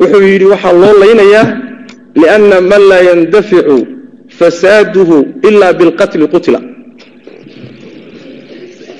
Wuxuu 0.00 0.22
yidhi 0.32 0.46
waxaa 0.52 0.74
loo 0.82 0.94
laynayaa 1.02 1.46
lianna 2.22 2.56
man 2.70 2.82
laa 2.90 3.02
yandaficu 3.10 3.76
fasaaduhu 4.38 5.16
ilaa 5.48 5.72
bilqatli 5.78 6.26
qutila. 6.34 6.60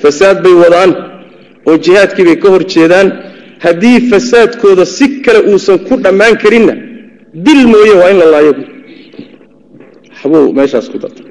Fasaad 0.02 0.36
bay 0.44 0.54
wadaan 0.62 0.90
oo 1.68 1.76
jihaadkii 1.84 2.24
bay 2.28 2.36
ka 2.42 2.48
hor 2.52 2.64
jeedaan. 2.74 3.08
Haddii 3.64 3.98
fasaadkooda 4.10 4.84
si 4.96 5.06
kale 5.24 5.40
uusan 5.50 5.78
ku 5.88 5.94
dhammaan 6.04 6.34
karinna 6.42 6.74
dil 7.46 7.62
mooye 7.72 7.94
waa 8.00 8.10
in 8.12 8.18
la 8.22 8.26
laayo. 8.34 8.52
Waxbuu 10.12 10.52
meeshaas 10.58 10.86
ku 10.92 10.98
darta 11.02 11.22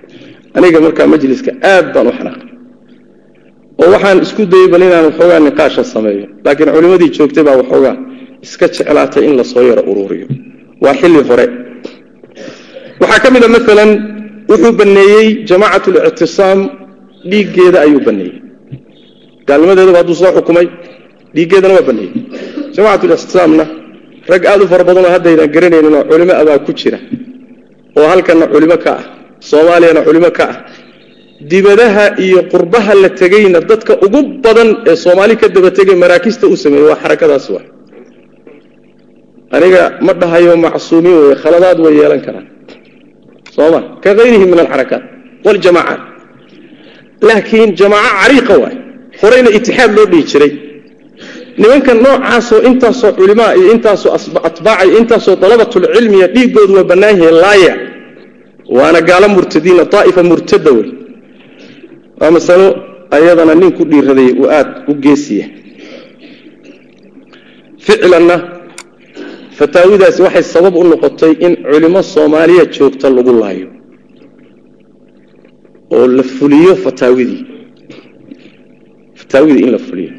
aniga 0.57 0.79
markaa 0.85 1.07
majliska 1.13 1.51
aad 1.73 1.85
baan 1.93 2.07
u 2.09 2.13
xanaaqay 2.17 2.48
oo 3.81 3.87
waxaan 3.95 4.17
isku 4.25 4.41
dayey 4.53 4.67
bal 4.73 4.83
inaan 4.87 5.05
waxoogaa 5.09 5.39
niqaasha 5.47 5.83
sameeyo 5.93 6.25
laakiin 6.45 6.69
culimmadii 6.75 7.09
joogtay 7.17 7.43
baa 7.47 7.57
waxoogaa 7.61 7.95
iska 8.45 8.65
jeclaatay 8.75 9.23
in 9.29 9.33
la 9.39 9.43
soo 9.51 9.63
yaro 9.69 9.83
uruuriyo 9.91 10.27
waa 10.83 10.95
xilli 11.01 11.21
hore. 11.29 11.45
Waxaa 13.01 13.19
ka 13.23 13.27
mid 13.33 13.43
a 13.47 13.49
maalan 13.55 13.91
wuxuu 14.49 14.71
baneeyey 14.79 15.25
jamaacat 15.49 15.85
lictisaam 15.95 16.59
dhiiggeeda 17.31 17.77
ayuu 17.85 18.01
baneeyey 18.07 18.33
gaalnimadeedaba 19.47 19.97
hadduu 20.01 20.15
soo 20.21 20.31
xukumay 20.37 20.67
dhiiggeedana 21.35 21.73
waa 21.77 21.85
baneeyey 21.89 22.11
jamacat 22.75 23.03
lictisaamna 23.11 23.65
rag 24.31 24.43
aad 24.51 24.61
u 24.63 24.67
fara 24.71 24.83
badanoo 24.89 25.11
haddaydan 25.15 25.47
garanayninoo 25.55 26.03
culimo 26.09 26.33
abaa 26.41 26.59
ku 26.65 26.71
jira 26.79 26.99
oo 27.99 28.07
halkanna 28.11 28.45
culimo 28.53 28.77
ka 28.85 28.91
ah 28.99 29.03
soomaaliyana 29.49 30.01
culimo 30.07 30.29
ka 30.37 30.45
ah 30.51 30.55
dibadaha 31.41 32.19
iyo 32.19 32.43
qurbaha 32.51 32.93
la 32.95 33.09
tegeyna 33.09 33.59
dadka 33.61 33.93
ugu 34.05 34.19
badan 34.43 34.69
ee 34.89 34.95
soomaali 34.95 35.35
ka 35.41 35.47
daba 35.47 35.71
tegay 35.71 35.95
maraakista 35.95 36.47
u 36.47 36.55
sameeyey 36.57 36.87
waa 36.89 36.99
xarakadaas 37.03 37.45
wa 37.55 37.61
aniga 39.55 39.81
ma 40.05 40.13
dhahayo 40.13 40.53
macsuumiin 40.65 41.17
wey 41.23 41.35
khaladaad 41.43 41.77
way 41.79 41.93
yeelan 41.99 42.21
karaan. 42.25 42.45
Sooma 43.55 43.79
ka 44.03 44.09
hayrihi 44.17 44.45
min 44.51 44.59
alxarakaat 44.63 45.03
waljamaacaat 45.45 46.01
laakiin 47.27 47.69
jamaaco 47.79 48.11
cariiqa 48.21 48.53
waay 48.63 48.75
horeyna 49.21 49.49
itixaad 49.57 49.91
loo 49.97 50.05
dhihi 50.11 50.23
jiray. 50.31 50.51
Nimanka 51.61 51.91
noocaasoo 51.93 52.61
intaasoo 52.69 53.11
culimaa 53.17 53.51
iyo 53.59 53.67
intaasoo 53.75 54.11
atbaaca 54.49 54.83
iyo 54.87 54.97
intaasoo 55.01 55.35
dalabatulcilmiya 55.43 56.27
dhiiggoodu 56.35 56.73
waa 56.77 56.83
bannaan 56.91 57.19
laaya. 57.43 57.73
Waana 58.77 58.99
gaalo 59.09 59.27
murtadiina 59.35 59.83
daa'ifa 59.93 60.21
murtada 60.31 60.71
wey 60.77 60.89
waa 62.19 62.31
masalo 62.31 62.67
ayadana 63.15 63.53
nin 63.55 63.71
ku 63.77 63.83
dhiiraday 63.91 64.29
uu 64.41 64.47
aada 64.57 64.73
u 64.91 64.93
geesiya 65.03 65.45
ficlanna 67.85 68.35
fataawidaasi 69.57 70.19
waxay 70.25 70.43
sabab 70.53 70.75
u 70.75 70.83
noqotay 70.91 71.33
in 71.45 71.53
culimo 71.71 72.01
soomaaliya 72.13 72.65
joogta 72.75 73.07
lagu 73.17 73.31
laayo. 73.41 73.67
Oo 75.95 76.07
la 76.17 76.23
fuliyo 76.35 76.73
fataawidii 76.83 77.41
fataawidii 79.19 79.63
in 79.65 79.71
la 79.75 79.79
fuliyo. 79.87 80.11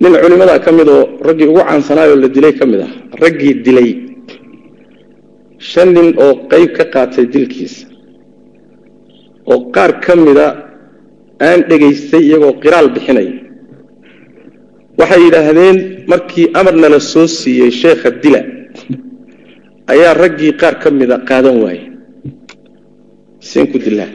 Nin 0.00 0.12
culimadaa 0.22 0.58
ka 0.64 0.70
mid 0.72 0.88
oo 0.88 1.02
raggii 1.26 1.46
ugu 1.50 1.60
caansanaayoo 1.68 2.16
la 2.22 2.28
dilay 2.34 2.52
ka 2.58 2.64
mid 2.66 2.80
ah 2.86 2.92
raggii 3.22 3.54
dilay. 3.66 3.90
Shan 5.58 5.88
nin 5.96 6.08
oo 6.24 6.32
qayb 6.50 6.70
ka 6.76 6.84
qaatay 6.94 7.26
dilkiisa. 7.34 7.86
Oo 9.50 9.60
qaar 9.74 9.92
ka 10.04 10.12
mida 10.16 10.46
aan 11.48 11.60
dhegaystay 11.68 12.22
iyagoo 12.28 12.52
qiraal 12.62 12.88
bixinaya 12.94 13.32
waxay 14.98 15.20
yidhaahdeen 15.26 15.76
markii 16.12 16.46
amarna 16.60 16.88
la 16.94 17.00
soo 17.12 17.26
siiyey 17.38 17.70
sheekha 17.82 18.10
dila 18.22 18.40
ayaa 19.92 20.14
raggii 20.22 20.52
qaar 20.60 20.74
ka 20.82 20.88
mida 20.90 21.16
qaadan 21.28 21.56
waaye 21.64 21.82
seen 23.48 23.66
ku 23.72 23.78
dilaa 23.84 24.10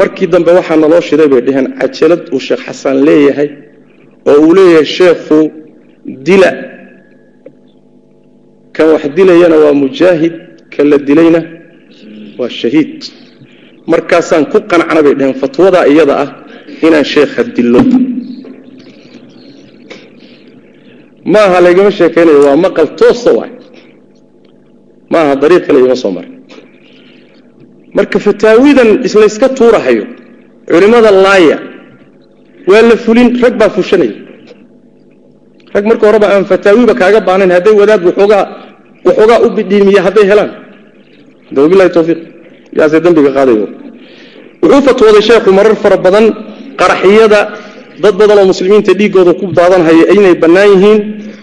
markii 0.00 0.26
dambe 0.32 0.50
waxaa 0.58 0.76
naloo 0.82 1.00
shiday 1.08 1.28
bay 1.32 1.40
dhaheen 1.46 1.68
cajalad 1.80 2.22
uu 2.34 2.40
sheekh 2.48 2.62
xasan 2.66 2.96
leeyahay 3.08 3.48
oo 4.30 4.36
uu 4.46 4.54
leeyahay 4.58 4.84
sheekhu 4.98 5.38
dila. 6.26 6.50
Kan 8.74 8.86
wax 8.94 9.04
dilayana 9.16 9.56
waa 9.64 9.74
mujaahid 9.84 10.34
kan 10.72 10.86
la 10.90 10.96
dilayna 11.08 11.40
waa 12.38 12.48
shahiid 12.60 12.98
markaasaan 13.86 14.44
ku 14.52 14.58
qancna 14.70 15.00
bay 15.04 15.14
dhaheen 15.18 15.36
fatwadaa 15.42 15.84
iyada 15.92 16.14
ah 16.24 16.28
inaan 16.86 17.04
sheekha 17.14 17.42
dillo. 17.56 17.80
Maaha 21.34 21.58
laygama 21.64 21.90
sheekaynayo 21.98 22.40
waa 22.46 22.56
maqal 22.64 22.88
toosa 23.00 23.30
waay. 23.38 23.52
Ma 25.12 25.18
aha 25.24 25.34
dariiq 25.42 25.62
kale 25.66 25.78
ima 25.84 25.96
soo 26.02 26.10
marin 26.16 26.34
marka 27.96 28.18
fataawidan 28.26 28.88
islayska 29.06 29.46
tuurahayo 29.58 30.04
culimmada 30.72 31.10
laaya 31.24 31.58
waa 32.70 32.82
la 32.90 32.96
fulin 33.04 33.28
rag 33.42 33.54
baa 33.60 33.68
fushanaya 33.76 34.14
rag 35.74 35.84
marka 35.90 36.04
horeba 36.08 36.26
aan 36.34 36.44
fataawiba 36.52 36.94
kaaga 37.00 37.20
baanayn 37.28 37.52
hadday 37.56 37.74
wadaad 37.80 38.02
waxoogaa 38.08 39.38
u 39.46 39.48
bidhiimiya 39.56 40.00
hadday 40.06 40.24
helaan. 40.30 40.50
Hada 41.48 41.60
wabilahi 41.64 41.90
tawfiiq 42.72 42.78
yaasee 42.78 43.00
dembiga 43.04 43.30
qaadayo. 43.36 43.66
Wuxuu 44.62 44.82
fatwooday 44.88 45.22
sheekhu 45.28 45.50
marar 45.58 45.74
fara 45.82 45.96
badan 46.06 46.24
qaraxiyada 46.80 47.40
dad 48.02 48.14
badan 48.20 48.38
oo 48.42 48.46
muslimiinta 48.52 48.92
dhiiggooda 49.00 49.32
ku 49.40 49.44
daadanhaya 49.58 50.04
inay 50.16 50.34
bannaan 50.42 50.68
yihiin 50.74 50.98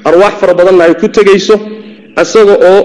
arwaax 0.09 0.33
fara 0.41 0.53
badanna 0.59 0.83
ay 0.87 0.93
ku 1.01 1.07
tegayso 1.17 1.55
isaga 2.23 2.55
oo 2.71 2.79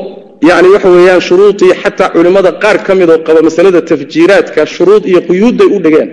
yani 0.48 0.68
waxa 0.74 0.88
weeyaan 0.96 1.20
shuruudii 1.28 1.72
xataa 1.82 2.08
culimmada 2.14 2.50
qaar 2.62 2.76
ka 2.86 2.92
mid 3.00 3.08
oo 3.14 3.18
qaba 3.26 3.40
masalada 3.48 3.80
tafjiiraadka 3.90 4.60
shuruud 4.74 5.02
iyo 5.10 5.20
quyuudday 5.28 5.68
u 5.76 5.78
dhigeen 5.84 6.08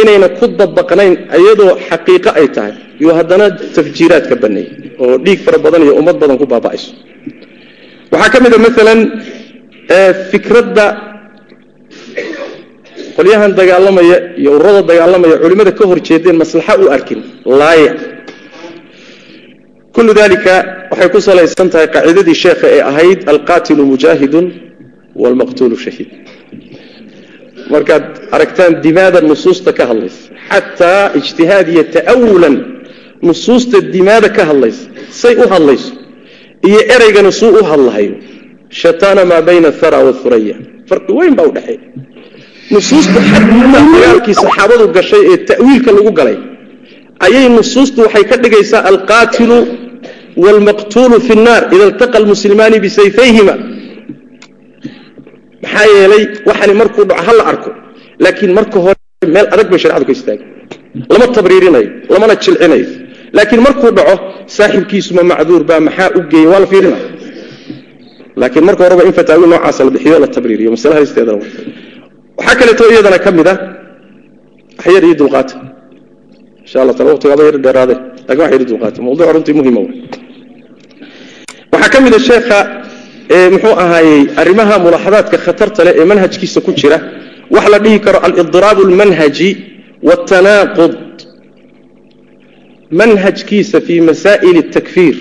inayna 0.00 0.28
ku 0.38 0.44
dabaqnayn 0.60 1.12
iyadoo 1.38 1.72
xaqiiqo 1.88 2.30
ay 2.40 2.46
tahay. 2.54 2.74
Yuu 3.02 3.12
haddana 3.18 3.46
tafjiiraadka 3.76 4.34
baneeyey 4.42 4.70
oo 5.02 5.14
dhiig 5.24 5.38
fara 5.46 5.58
badan 5.64 5.80
iyo 5.86 5.92
ummad 6.00 6.16
badan 6.22 6.36
ku 6.42 6.46
baaba'ayso. 6.52 6.90
Waxaa 8.12 8.30
ka 8.34 8.38
mid 8.44 8.52
a 8.54 8.58
maalan 8.64 9.00
fikradda 10.30 10.86
qolyahan 13.20 13.52
dagaalamaya 13.60 14.16
iyo 14.40 14.50
ururada 14.56 14.82
dagaalamaya 14.90 15.36
culimmada 15.42 15.72
ka 15.78 15.84
hor 15.90 15.98
jeedeen 16.08 16.36
maslaxa 16.42 16.74
u 16.84 16.86
arkin. 16.96 17.20
Laaya. 17.60 17.92
Kullu 19.94 20.12
dalika 20.20 20.54
waxay 20.90 21.08
ku 21.14 21.18
salaysan 21.28 21.68
tahay 21.72 21.88
qaacidadii 21.94 22.36
sheekha 22.44 22.66
ee 22.76 22.82
ahayd 22.90 23.18
alqaatilu 23.32 23.82
mujaahidun 23.92 24.44
waalmaqtuulu 25.22 25.76
shahiid. 25.84 26.10
Markaad 27.74 28.04
aragtaan 28.36 28.72
dimaada 28.86 29.18
nusuusta 29.30 29.70
ka 29.78 29.84
hadlaysa 29.90 30.20
xataa 30.50 31.04
ijtihaad 31.20 31.68
ta'awulan 31.96 32.56
nusuusta 33.28 33.76
dimaada 33.94 34.28
ka 34.36 34.42
hadlaysa 34.50 34.82
say 35.22 35.34
u 35.42 35.44
hadlayso 35.54 35.92
iyo 36.68 36.80
ereygana 36.94 37.30
suu 37.40 37.52
u 37.60 37.62
hadlahayo 37.70 38.14
shataana 38.80 39.22
maa 39.30 39.42
bayna 39.48 39.68
athara 39.72 39.98
wathuraya 40.06 40.56
farqi 40.88 41.12
weyn 41.18 41.34
baa 41.38 41.46
udhexeeya 41.50 41.80
nusuusta 42.74 43.18
dagaalkii 43.74 44.34
saxaabadu 44.42 44.84
gashay 44.96 45.22
ee 45.32 45.36
ta'wiilka 45.50 45.90
lagu 45.96 46.10
galay. 46.18 46.36
Ayay 47.26 47.46
nusuustu 47.58 47.98
waxay 48.04 48.24
ka 48.30 48.36
dhigaysaa 48.44 48.82
alqaatilu 48.90 49.58
waalmaqtuulu 50.44 51.16
fi 51.26 51.32
nnaar 51.40 51.62
ida 51.74 51.84
iltaqa 51.90 52.16
almuslimaani 52.22 52.76
bisayfayhima. 52.84 53.54
Maxaa 55.64 55.86
yeelay 55.94 56.22
waxani 56.48 56.74
markuu 56.80 57.04
dhaco 57.10 57.22
ha 57.26 57.32
la 57.38 57.44
arko 57.52 57.70
laakiin 58.24 58.52
marka 58.58 58.78
hore 58.84 58.98
meel 59.34 59.46
adag 59.54 59.66
bay 59.72 59.78
sharcadu 59.82 60.04
ka 60.08 60.12
istaagay 60.18 60.46
lama 61.12 61.26
tabriirinayo 61.36 61.88
lamana 62.12 62.34
jilcinayo 62.44 62.86
laakiin 63.36 63.62
markuu 63.66 63.90
dhaco 63.98 64.14
saaxibkiisuma 64.56 65.22
macduur 65.30 65.62
baa 65.70 65.80
maxaa 65.86 66.08
u 66.18 66.20
geeyey? 66.30 66.46
Waa 66.52 66.60
la 66.64 66.68
fiirina. 66.72 66.98
Laakiin 68.40 68.64
marka 68.68 68.82
horeba 68.86 69.02
in 69.08 69.12
fataawi 69.18 69.46
noocaasa 69.52 69.80
la 69.86 69.90
bixiyo 69.94 70.16
la 70.24 70.28
tabriiriyo. 70.36 70.68
Masale 70.74 70.94
halisteedana 70.98 71.38
waxaa 72.39 72.55
kaleeto 72.59 72.83
iyadana 72.93 73.19
ka 73.25 73.31
mid 73.37 73.47
ah 73.53 73.57
waxyar 74.77 75.03
iyo 75.07 75.15
dulqaata 75.21 75.55
insha 76.65 76.77
allah 76.81 76.95
taala 76.97 77.11
waqtigaaba 77.15 77.43
yar 77.49 77.57
dheeraade 77.65 77.95
lakin 78.27 78.41
wax 78.43 78.51
yar 78.55 78.63
dulqaata 78.71 78.99
mawduuc 79.07 79.29
runtii 79.35 79.55
muhima 79.59 79.81
waxaa 81.73 81.89
ka 81.93 81.97
mid 82.05 82.13
a 82.19 82.19
sheekha 82.29 82.59
muxuu 83.53 83.75
ahaayey 83.83 84.21
arrimaha 84.41 84.75
mulaaxadaadka 84.85 85.37
khatarta 85.45 85.81
leh 85.87 85.93
ee 86.01 86.05
manhajkiisa 86.11 86.59
ku 86.65 86.71
jira 86.81 86.97
waxa 87.55 87.69
la 87.73 87.79
dhihi 87.83 87.97
karo 88.05 88.17
alidiraab 88.27 88.77
almanhaji 88.87 89.49
wاtanaaqud 90.07 90.93
manhajkiisa 92.99 93.77
fii 93.87 94.01
masaa'il 94.09 94.57
اtakfiir 94.65 95.15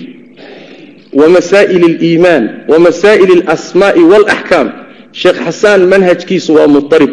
wamasaa'il 1.20 1.82
اliimaan 1.92 2.44
wamasaa'il 2.72 3.30
اlasmaa'i 3.42 4.02
wاlaxkaam 4.12 4.66
sheekh 5.11 5.39
xasaan 5.45 5.81
manhajkiisu 5.91 6.53
waa 6.57 6.67
mudarib 6.67 7.11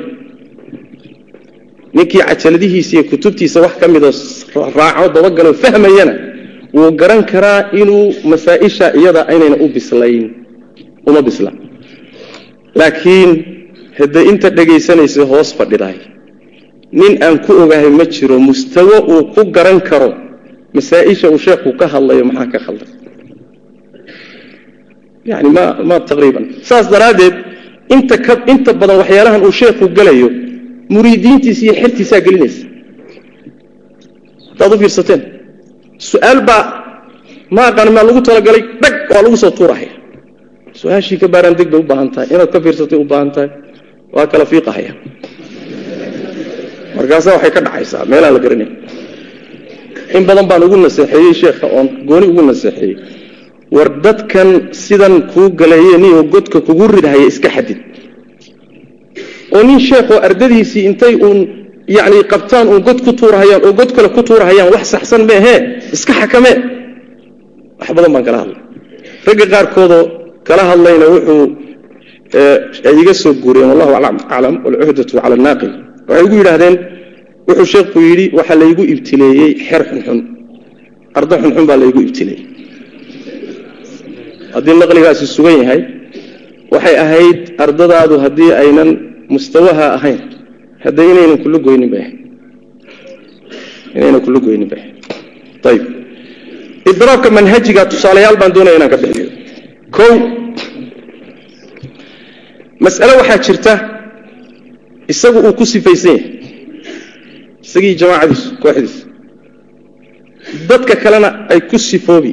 ninkii 1.97 2.23
cajaladihiisa 2.29 2.93
iyo 2.97 3.05
kutubtiisa 3.11 3.61
wax 3.65 3.75
ka 3.81 3.89
midoo 3.89 4.13
raaco 4.79 5.09
dabagalo 5.15 5.55
fahmayana 5.63 6.15
wuu 6.77 6.91
garan 7.01 7.23
karaa 7.33 7.61
inuu 7.81 8.07
masaa-isha 8.31 8.87
iyada 9.01 9.21
aynayna 9.29 9.57
u 9.65 9.69
bislayn 9.69 10.25
uma 11.09 11.23
bisla. 11.23 11.53
Laakiin 12.75 13.31
hadday 13.99 14.25
inta 14.31 14.49
dhegaysanaysa 14.57 15.23
hoos 15.31 15.55
fadhidahay 15.59 15.99
nin 16.93 17.13
aan 17.25 17.39
ku 17.45 17.53
ogahay 17.63 17.91
ma 17.99 18.05
jiro 18.05 18.39
mustawo 18.39 18.97
uu 19.13 19.23
ku 19.35 19.41
garan 19.57 19.81
karo 19.81 20.11
masaa-isha 20.77 21.31
uu 21.31 21.39
sheekhu 21.39 21.73
ka 21.81 21.87
hadlayo 21.93 22.25
maxaa 22.29 22.47
ka 22.53 22.59
khaldan? 22.65 22.89
Yani 25.31 25.49
ma 25.57 25.65
ma 25.89 25.97
taqriiban. 26.01 26.45
Saas 26.69 26.87
daraaddeed 26.93 27.35
inta 27.95 28.73
badan 28.81 28.97
waxyaalahan 29.03 29.41
uu 29.47 29.55
sheekhu 29.61 29.85
gelayo 29.97 30.29
muriidiintiisa 30.95 31.63
iyo 31.67 31.75
xertiisaa 31.81 32.21
gelinaysa. 32.27 32.63
Haddaad 34.51 34.73
u 34.75 34.79
fiirsateen 34.83 35.21
su'aal 36.11 36.41
baa 36.49 36.63
ma 37.55 37.63
aqaan 37.71 37.89
maa 37.97 38.05
lagu 38.09 38.21
talagalay 38.29 38.63
dhag 38.83 38.95
waa 39.13 39.23
lagu 39.25 39.37
soo 39.43 39.51
tuurahaya 39.59 39.93
su'aashii 40.81 41.19
ka 41.23 41.27
baaraan 41.35 41.55
deg 41.59 41.69
bay 41.73 41.81
u 41.81 41.87
baahan 41.91 42.09
tahay 42.15 42.29
inaad 42.35 42.51
ka 42.55 42.59
fiirsatay 42.65 42.99
u 42.99 43.07
baahan 43.13 43.31
tahay 43.35 43.51
waa 44.15 44.27
kala 44.33 44.45
fiiqahaya. 44.51 44.93
Markaasa 46.97 47.29
waxay 47.37 47.51
ka 47.57 47.61
dhacaysaa 47.67 48.03
meelaan 48.11 48.33
la 48.37 48.41
garanay 48.45 48.69
in 50.17 50.23
badan 50.29 50.47
baan 50.51 50.63
ugu 50.67 50.77
naseexeeyey 50.85 51.35
sheekha 51.43 51.67
oon 51.77 51.87
gooni 52.09 52.27
ugu 52.33 52.43
naseexeeyey 52.51 52.95
war 53.75 53.89
dadkan 54.05 54.49
sidan 54.85 55.15
kuu 55.33 55.49
galeeye 55.61 55.97
niyo 56.03 56.21
godka 56.35 56.59
kugu 56.67 56.85
ridhaya 56.97 57.27
iska 57.33 57.49
xadid. 57.57 57.79
Oo 59.55 59.63
nin 59.69 59.79
sheekhoo 59.89 60.19
ardadiisii 60.29 60.85
intay 60.91 61.15
uun 61.27 61.39
yacni 61.97 62.19
qabtaan 62.33 62.67
uun 62.73 62.81
god 62.89 62.99
ku 63.05 63.11
tuurahayaan 63.21 63.63
oo 63.67 63.73
god 63.79 63.91
kale 63.97 64.09
ku 64.17 64.21
tuurahayaan 64.29 64.69
wax 64.75 64.85
saxsan 64.95 65.23
meehee 65.31 65.59
iska 65.97 66.13
xakamee 66.21 66.57
wax 67.81 67.89
badan 67.97 68.11
baan 68.15 68.25
kala 68.29 68.39
hadlay. 68.43 68.59
Ragga 69.27 69.47
qaarkoodoo 69.53 70.03
kala 70.49 70.63
hadlayna 70.71 71.07
wuxuu 71.15 71.45
ay 72.89 72.95
iga 73.03 73.15
soo 73.23 73.33
guuriyeen 73.43 73.71
wallahu 73.73 73.93
aclam 74.01 74.55
walcuhdatu 74.65 75.13
cala 75.23 75.35
annaaqil 75.39 75.73
waxay 76.09 76.25
igu 76.27 76.35
yidhaahdeen 76.41 76.75
wuxuu 77.49 77.67
sheekhu 77.75 77.99
yidhi 78.09 78.25
waxaa 78.39 78.59
laygu 78.63 78.83
ibtileeyey 78.93 79.51
xer 79.69 79.83
xunxun 79.91 80.19
ardo 81.19 81.35
xunxun 81.43 81.65
baa 81.71 81.79
laygu 81.83 82.01
ibtileeyey 82.07 82.43
haddii 84.57 84.77
naqligaasi 84.83 85.25
sugan 85.37 85.57
yahay 85.63 85.81
waxay 86.73 86.97
ahayd 87.05 87.39
ardadaadu 87.65 88.15
haddii 88.25 88.51
aynan 88.63 88.91
mustawaha 89.35 89.87
ahayn 89.97 90.19
hadda 90.85 91.03
inaynan 91.13 91.39
kula 91.45 91.59
goynin 91.67 91.89
bay 91.95 92.01
ahayd 92.05 92.19
inaynan 93.97 94.21
kula 94.27 94.39
goynin 94.47 94.69
bay 94.73 94.81
ahayd 94.83 95.65
ayib 95.71 95.85
idraabka 96.91 97.29
manhajiga 97.39 97.83
tusaalayaal 97.93 98.37
baan 98.41 98.53
doonaya 98.57 98.77
inaan 98.79 98.91
ka 98.95 98.99
bixiyo. 99.03 99.27
Kow 99.97 100.13
mas'ale 102.85 103.13
waxaa 103.21 103.39
jirta 103.47 103.73
isagu 105.13 105.39
uu 105.47 105.55
ku 105.59 105.65
sifaysan 105.73 106.11
yahay. 106.17 106.25
Isagii 107.67 107.95
jamaacadiisu 108.01 108.49
kooxdiisa 108.63 109.01
dadka 110.71 110.95
kalena 111.03 111.29
ay 111.53 111.61
ku 111.71 111.77
sifoobi 111.89 112.33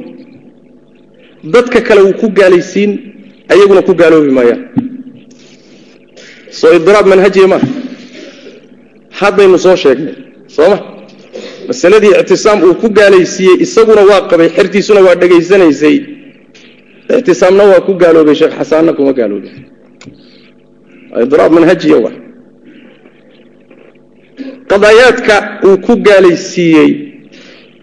dadka 1.52 1.80
kale 1.86 2.00
uu 2.02 2.14
ku 2.20 2.28
gaalaysiin 2.38 2.90
ayaguna 3.52 3.82
ku 3.82 3.92
gaaloobi 4.00 4.30
maayaan. 4.36 4.62
Soo 6.58 6.72
idraab 6.78 7.06
manhajiya 7.12 7.46
maaha 7.52 7.66
haddaynu 9.20 9.58
soo 9.64 9.76
sheegnay 9.82 10.14
sooma 10.56 10.78
masaladii 11.68 12.12
ictisaam 12.20 12.58
uu 12.68 12.74
ku 12.82 12.88
gaalaysiiyey 12.98 13.56
isaguna 13.64 14.02
waa 14.10 14.22
qabay 14.30 14.48
xertiisuna 14.56 15.00
waa 15.06 15.14
dhegaysanaysay. 15.20 15.96
Ictisaamna 17.18 17.64
waa 17.70 17.80
ku 17.86 17.92
gaaloobay 18.02 18.34
sheekh 18.40 18.54
xasaanna 18.58 18.92
kuma 18.96 19.12
gaaloobay 19.18 19.52
idraab 21.24 21.52
manhajiya 21.56 21.98
waa. 22.04 22.14
Qadaayaadka 24.70 25.34
uu 25.66 25.76
ku 25.86 25.92
gaalaysiiyey 26.06 26.90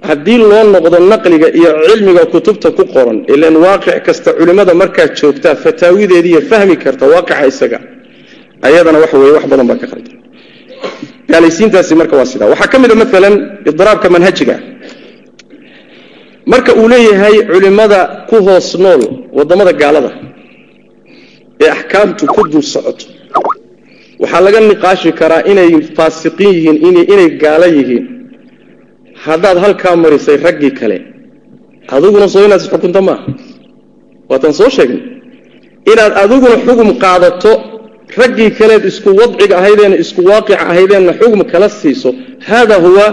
haddii 0.09 0.37
loo 0.51 0.63
noqdo 0.75 0.97
naqliga 1.11 1.47
iyo 1.59 1.69
cilmiga 1.87 2.23
kutubta 2.33 2.67
ku 2.77 2.83
qoran 2.93 3.17
ilan 3.33 3.55
waaqic 3.65 3.95
kasta 4.07 4.29
culimmada 4.39 4.73
markaad 4.81 5.11
joogtaa 5.19 5.55
fataawideediiyo 5.63 6.41
fahmi 6.51 6.75
karta 6.83 7.05
waaqica 7.13 7.45
isaga 7.51 7.79
ayadana 8.67 8.97
waxa 9.03 9.17
weye 9.21 9.33
wax 9.37 9.45
badan 9.51 9.67
baa 9.69 9.79
ka 9.81 9.87
khaldan 9.91 10.15
gaalaysiintaasi 11.31 11.93
marka 12.01 12.13
waa 12.19 12.29
sidaa 12.31 12.49
waxaa 12.53 12.69
ka 12.73 12.77
mid 12.83 12.91
a 12.91 12.95
maalan 13.01 13.35
idraabka 13.71 14.07
manhajiga. 14.15 14.55
Marka 16.51 16.71
uu 16.79 16.87
leeyahay 16.93 17.35
culimmada 17.51 17.99
ku 18.29 18.35
hoos 18.47 18.69
nool 18.83 19.01
waddamada 19.37 19.71
gaalada 19.81 20.11
ee 21.63 21.69
axkaamtu 21.75 22.23
ku 22.35 22.41
dul 22.51 22.63
socoto 22.73 23.05
waxaa 24.21 24.41
laga 24.45 24.59
niqaashi 24.71 25.09
karaa 25.19 25.41
inay 25.51 25.71
faasiqiin 25.97 26.53
yihiin 26.57 26.77
inay 27.13 27.29
gaalo 27.43 27.67
yihiin 27.77 28.05
haddaad 29.25 29.57
halkaa 29.63 29.95
marisay 30.03 30.37
raggii 30.47 30.71
kale 30.79 30.97
adiguna 31.95 32.27
soo 32.33 32.43
inaad 32.47 32.61
isxukunta 32.63 33.01
maaha 33.07 33.25
waataan 34.29 34.53
soo 34.59 34.69
sheegnay. 34.75 35.01
Inaad 35.91 36.13
adiguna 36.23 36.55
xugum 36.65 36.89
qaadato 37.03 37.51
raggii 38.21 38.49
kaleed 38.59 38.83
isku 38.91 39.09
wadciga 39.19 39.55
ahaydeenna 39.61 39.97
isku 40.03 40.21
waaqica 40.29 40.55
ahaydeenna 40.71 41.13
xugum 41.19 41.41
kala 41.51 41.67
siiso 41.79 42.09
hada 42.49 42.75
huwa 42.85 43.05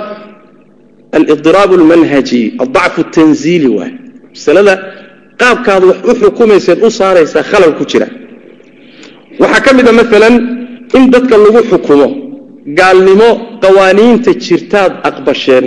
alidiraab 1.16 1.70
almanhaji 1.80 2.42
aldacfu 2.62 3.02
tanziili 3.16 3.68
waay. 3.76 3.92
Masalada 4.34 4.74
qaabkaad 5.40 5.82
wax 5.90 5.98
u 6.10 6.12
xukumayseed 6.20 6.78
u 6.86 6.90
saaraysaa 6.98 7.44
khalal 7.50 7.72
ku 7.78 7.84
jira. 7.90 8.06
Waxaa 9.42 9.60
ka 9.66 9.70
mid 9.78 9.86
a 9.88 9.92
maalan 9.98 10.34
in 10.96 11.04
dadka 11.14 11.34
lagu 11.44 11.60
xukumo 11.70 12.06
gaalnimo 12.78 13.28
qawaaniinta 13.62 14.30
jirtaad 14.44 14.92
aqbasheen 15.08 15.66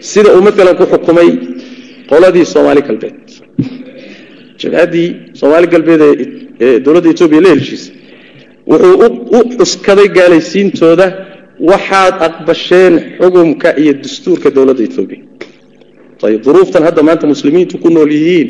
sida 0.00 0.30
uu 0.36 0.42
maalan 0.46 0.74
ku 0.80 0.84
xukumay 0.92 1.28
qoladii 2.10 2.46
soomaali 2.54 2.82
galbeed. 2.88 3.16
Jabhaddii 4.62 5.08
soomaali 5.40 5.66
galbeed 5.74 6.02
ee 6.64 6.70
dowladda 6.84 7.08
etoobiya 7.14 7.40
la 7.46 7.50
heshiisay 7.56 7.94
wuxuu 8.70 8.94
u 9.36 9.40
cuskaday 9.58 10.08
gaalaysiintooda 10.18 11.06
waxaad 11.70 12.14
aqbasheen 12.28 12.94
xugumka 13.20 13.68
iyo 13.82 13.92
dastuurka 14.04 14.48
dowladda 14.56 14.82
etoobiya 14.88 15.22
ayib 16.26 16.40
duruuftan 16.46 16.82
hadda 16.88 17.00
maanta 17.08 17.24
muslimiintu 17.34 17.74
ku 17.82 17.88
nool 17.96 18.10
yihiin. 18.18 18.48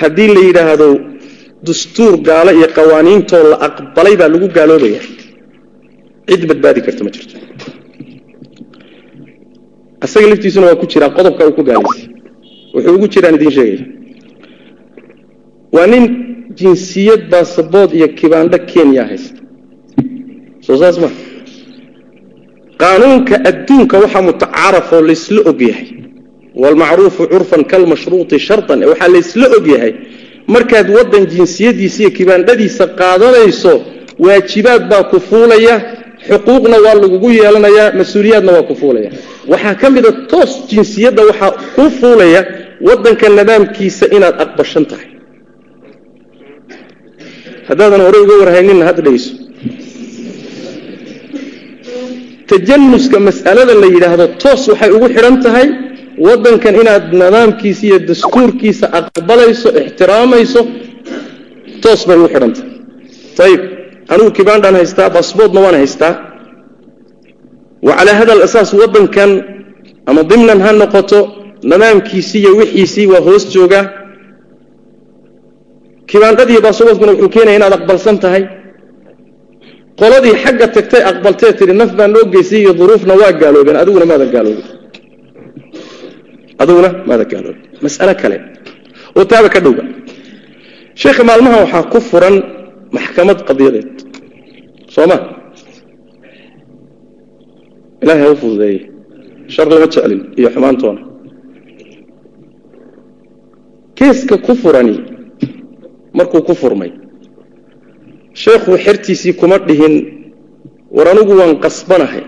Haddii 0.00 0.28
la 0.36 0.40
yidhaahdo 0.48 0.88
dastuur 1.68 2.12
gaalo 2.28 2.50
iyo 2.58 2.68
qawaaniintoo 2.78 3.42
la 3.50 3.56
aqbalay 3.68 4.14
baa 4.20 4.28
lagu 4.34 4.46
gaaloobaya 4.56 5.00
cid 6.28 6.42
badbaadi 6.50 6.80
karta 6.86 7.02
ma 7.06 7.10
jirto 7.16 7.36
isaga 10.04 10.26
laftiisuna 10.30 10.66
waa 10.66 10.80
ku 10.80 10.86
jiraa 10.92 11.10
qodobka 11.16 11.42
uu 11.48 11.52
ku 11.58 11.62
gaalaysay 11.68 12.08
wuxuu 12.74 12.94
ugu 12.96 13.06
jiraan 13.14 13.34
idiin 13.38 13.50
sheegaya 13.56 13.84
waa 15.76 15.86
nin 15.92 16.04
jinsiyad 16.58 17.22
baasabood 17.32 17.90
iyo 17.98 18.08
kibaandho 18.18 18.58
kenya 18.70 19.04
haysta 19.10 19.40
soo 20.66 20.76
saas 20.82 20.98
ma. 21.02 21.08
Qaanuunka 22.82 23.34
adduunka 23.50 23.96
waxaa 24.02 24.22
mutacaaraf 24.28 24.92
oo 24.92 25.00
laysla 25.08 25.40
og 25.50 25.60
yahay. 25.68 25.88
Waalmacruufu 26.60 27.22
curfan 27.32 27.64
kalmashruuti 27.72 28.38
shartan. 28.46 28.80
Waxaa 28.90 29.08
laysla 29.14 29.46
og 29.56 29.66
yahay. 29.74 29.92
Markaad 30.54 30.88
waddan 30.96 31.24
jinsiyadiisa 31.34 31.98
iyo 32.02 32.10
kibaandhadiisa 32.18 32.84
qaadanayso 33.00 33.72
waajibaad 34.24 34.82
baa 34.90 35.04
ku 35.10 35.20
fuulaya 35.28 35.74
xuquuqna 36.28 36.76
waa 36.84 36.94
lagugu 37.02 37.28
yeelanayaa 37.38 37.88
mas'uuliyaadna 38.00 38.50
waa 38.56 38.64
ku 38.70 38.74
fuulaya. 38.80 39.10
Waxaa 39.52 39.74
ka 39.80 39.86
mida 39.94 40.10
toos 40.32 40.52
jinsiyadda 40.70 41.22
waxaa 41.30 41.50
ku 41.76 41.84
fuulaya 42.00 42.40
waddanka 42.88 43.26
nidaamkiisa 43.38 44.04
inaad 44.16 44.36
aqbashan 44.44 44.84
tahay. 44.90 45.08
Haddaadan 47.68 48.00
hore 48.06 48.18
uga 48.24 48.34
warhayninna 48.42 48.84
hadda 48.88 49.02
dhegeyso 49.06 49.32
tajanuska 52.50 53.18
mas'alada 53.28 53.74
la 53.82 53.86
yidhaahdo 53.94 54.26
toos 54.42 54.62
waxay 54.70 54.90
ugu 54.96 55.06
xidhan 55.14 55.36
tahay 55.44 55.66
waddankan 56.26 56.74
inaad 56.82 57.04
nidaamkiisa 57.22 57.82
iyo 57.88 57.98
dastuurkiisa 58.08 58.86
aqbalayso 58.98 59.68
ixtiraamayso 59.82 60.60
toos 61.82 62.00
bay 62.08 62.16
ugu 62.20 62.28
xidhan 62.34 62.52
tahay. 62.56 62.70
Ayib 63.46 63.62
anigu 64.12 64.30
kibaandhaan 64.38 64.76
haystaa 64.80 65.08
baasboodna 65.16 65.60
waan 65.64 65.76
haystaa 65.82 66.12
wa 67.86 67.92
calaa 67.98 68.16
hada 68.20 68.32
alasaas 68.36 68.70
waddankan 68.80 69.30
ama 70.10 70.20
dimnan 70.30 70.58
ha 70.64 70.70
noqoto 70.82 71.18
nidaamkiisii 71.70 72.40
iyo 72.44 72.52
wixiisii 72.60 73.06
waa 73.12 73.22
hoos 73.26 73.44
joogaa 73.54 73.84
kibaandhadiiyo 76.10 76.60
baasaboodkuna 76.66 77.12
wuxuu 77.12 77.30
keenaya 77.34 77.56
inaad 77.58 77.74
aqbalsan 77.78 78.16
tahay. 78.24 78.42
Qoladii 80.00 80.34
xagga 80.42 80.66
tagtay 80.76 81.02
aqbaltee 81.10 81.52
tihi 81.58 81.72
naf 81.80 81.90
baa 81.98 82.08
noo 82.14 82.24
geysay 82.34 82.60
iyo 82.64 82.72
duruufna 82.80 83.14
waa 83.20 83.32
gaaloobeen 83.40 83.76
adiguna 83.82 84.06
maada 84.10 84.26
gaaloobin 84.34 84.66
adiguna 86.62 86.88
maada 87.08 87.24
gaaloobin 87.32 87.62
mas'alo 87.84 88.14
kale. 88.22 88.36
Oo 89.16 89.24
taaba 89.30 89.48
ka 89.54 89.60
dhowba 89.64 89.82
sheekha 91.00 91.22
maalmaha 91.28 91.56
waxaa 91.64 91.84
ku 91.92 91.98
furan 92.10 92.36
maxkamad 92.94 93.38
qadiyadeed 93.48 93.90
soo 94.94 95.06
ma 95.10 95.16
ilahay 98.02 98.22
ha 98.24 98.30
u 98.34 98.36
fududeeye 98.42 98.80
shar 99.54 99.66
lama 99.70 99.86
jeclin 99.94 100.20
iyo 100.38 100.48
xumaantoona 100.54 101.00
keeska 103.98 104.36
ku 104.46 104.52
furani 104.62 104.96
markuu 106.18 106.42
ku 106.48 106.54
furmay 106.60 106.92
sheekhuu 108.42 108.76
xertiisii 108.84 109.32
kuma 109.40 109.56
dhihin 109.68 109.94
war 110.96 111.06
anigu 111.12 111.32
waan 111.40 111.52
qasbanahay 111.64 112.24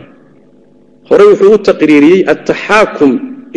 horey 1.09 1.27
wuxuu 1.33 1.53
u 1.55 1.59
taqriiriyey 1.69 2.21
altaxaakum 2.33 3.11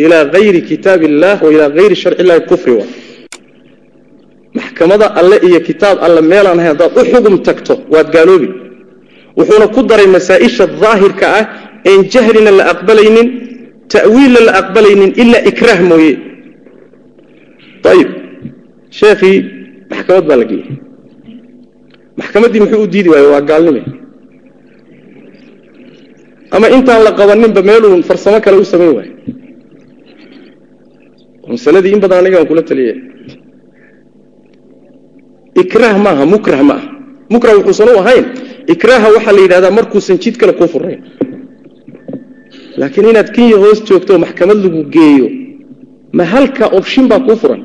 ilaa 0.04 0.24
hayri 0.34 0.60
kitaab 0.70 1.00
illah 1.08 1.36
wa 1.44 1.50
ilaa 1.54 1.70
hayri 1.78 1.96
sharci 2.02 2.20
illahi 2.22 2.40
kufri 2.50 2.72
wa 2.78 2.84
maxkamada 4.56 5.06
alle 5.20 5.36
iyo 5.48 5.60
kitaab 5.68 5.96
alle 6.06 6.20
meelaan 6.32 6.58
ahay 6.60 6.68
haddaad 6.72 6.92
u 7.00 7.02
xugum 7.12 7.34
tagto 7.46 7.74
waad 7.94 8.08
gaaloobi. 8.14 8.48
Wuxuuna 9.38 9.66
ku 9.74 9.80
daray 9.90 10.08
masaa-isha 10.16 10.64
daahirka 10.82 11.26
ah 11.38 11.44
een 11.90 12.00
jahlina 12.12 12.50
la 12.58 12.64
aqbalaynin 12.72 13.28
ta'wiilna 13.94 14.40
la 14.46 14.52
aqbalaynin 14.60 15.10
ilaa 15.22 15.42
ikraah 15.50 15.80
mooye. 15.90 16.14
Ayib 17.92 18.10
sheekhii 18.98 19.38
maxkamad 19.90 20.24
baa 20.28 20.38
la 20.40 20.44
geeyey 20.50 20.68
maxkamaddii 22.18 22.60
muxuu 22.64 22.82
u 22.84 22.86
diidi 22.92 23.08
waaye 23.12 23.26
waa 23.34 23.42
gaalnime 23.50 23.82
ama 26.54 26.66
intaan 26.76 27.02
la 27.06 27.12
qabaninba 27.18 27.60
meeluu 27.68 28.02
farsamo 28.08 28.38
kale 28.44 28.56
u 28.62 28.64
samayn 28.72 28.92
waayo. 28.98 29.14
Masaladii 31.52 31.92
in 31.94 32.00
badan 32.04 32.18
anigaan 32.22 32.46
kula 32.50 32.62
taliya 32.68 32.94
ikraah 35.62 35.96
maaha 36.04 36.24
mukrah 36.26 36.62
ma 36.62 36.74
aha 36.74 36.88
mukrah 37.32 37.54
wuxuusan 37.58 37.88
u 37.94 37.98
ahayn. 38.02 38.24
Ikraaha 38.74 39.08
waxaa 39.16 39.32
la 39.36 39.40
yidhahdaa 39.44 39.70
markuusan 39.78 40.18
jid 40.22 40.36
kale 40.40 40.52
kuu 40.58 40.68
furnayn. 40.68 41.00
Laakiin 42.76 43.08
inaad 43.10 43.30
kenya 43.34 43.56
hoos 43.62 43.80
joogto 43.88 44.12
oo 44.14 44.18
maxkamad 44.24 44.58
lagu 44.64 44.82
geeyo 44.94 45.28
ma 46.12 46.24
halka 46.24 46.64
opshin 46.78 47.08
baa 47.10 47.20
kuu 47.26 47.36
furan. 47.36 47.62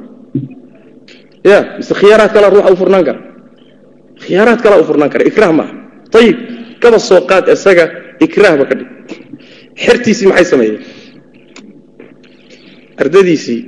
Ya 1.44 1.58
mise 1.78 1.94
khiyaaraad 2.00 2.32
kalaa 2.36 2.50
ruuxa 2.54 2.72
u 2.74 2.76
furnaan 2.82 3.06
kara. 3.08 3.20
Khiyaaraad 4.24 4.60
kalaa 4.64 4.80
u 4.82 4.84
furnaan 4.90 5.10
kara 5.14 5.24
ikraah 5.30 5.54
maaha. 5.60 5.74
Ayib 6.20 6.38
kaba 6.82 7.00
soo 7.00 7.22
qaad 7.30 7.46
isaga 7.56 7.86
ikraahba 8.26 8.64
ka 8.70 8.76
dhig. 8.80 8.90
Xertiisii 9.84 10.28
maxay 10.32 10.46
sameeyeen? 10.52 10.82
Ardadiisii 13.02 13.60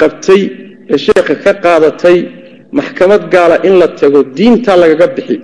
qabtay 0.00 0.42
ee 0.92 0.98
sheekha 1.04 1.34
ka 1.44 1.52
qaadatay 1.64 2.18
maxkamad 2.78 3.22
gaala 3.34 3.56
in 3.68 3.74
la 3.80 3.88
tago 4.00 4.20
diintaa 4.36 4.76
lagaga 4.82 5.06
bixi 5.16 5.36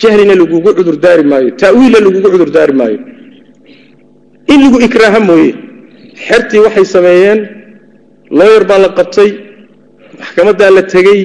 jahlina 0.00 0.34
lagugu 0.40 0.70
cudurdaari 0.78 1.24
maayo 1.32 1.50
ta'wiilna 1.62 1.98
lagugu 2.06 2.28
cudurdaari 2.34 2.74
maayo. 2.80 2.98
In 4.52 4.58
lagu 4.64 4.78
ikraaha 4.86 5.20
mooye 5.28 5.50
xertii 6.26 6.60
waxay 6.66 6.86
sameeyeen 6.94 7.40
looyar 8.38 8.62
baa 8.70 8.78
la 8.84 8.88
qabtay 8.98 9.30
maxkamaddaa 10.20 10.70
la 10.76 10.82
tegey 10.92 11.20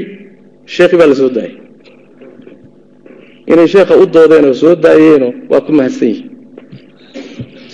sheekhi 0.76 0.96
baa 1.00 1.10
la 1.12 1.16
soo 1.22 1.30
daayey. 1.38 1.56
Inay 3.52 3.68
sheekha 3.74 3.94
u 4.02 4.06
doodeenoo 4.16 4.54
soo 4.62 4.74
daayeenoo 4.86 5.32
waa 5.52 5.62
ku 5.66 5.72
mahadsan 5.78 6.08
yihiin 6.12 6.30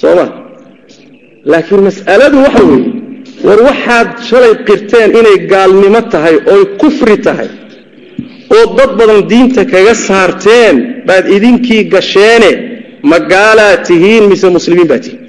soo 0.01 0.13
ma? 0.19 0.25
Laakiin 1.51 1.81
mas'aladu 1.89 2.37
waxa 2.45 2.61
weeye 2.69 2.91
war 3.47 3.59
waxaad 3.69 4.09
shalay 4.29 4.53
qirteen 4.67 5.09
inay 5.19 5.37
gaalnimo 5.51 6.01
tahay 6.13 6.35
ooy 6.53 6.63
kufri 6.81 7.15
tahay 7.27 7.49
oo 8.55 8.65
dad 8.77 8.91
badan 8.99 9.21
diinta 9.31 9.61
kaga 9.73 9.93
saarteen 10.07 10.75
baad 11.07 11.25
idinkii 11.35 11.83
gasheene 11.93 12.51
ma 13.09 13.17
gaalaa 13.31 13.73
tihiin 13.87 14.23
mise 14.31 14.47
muslimiin 14.57 14.87
baa 14.91 14.99
tihiin? 15.05 15.21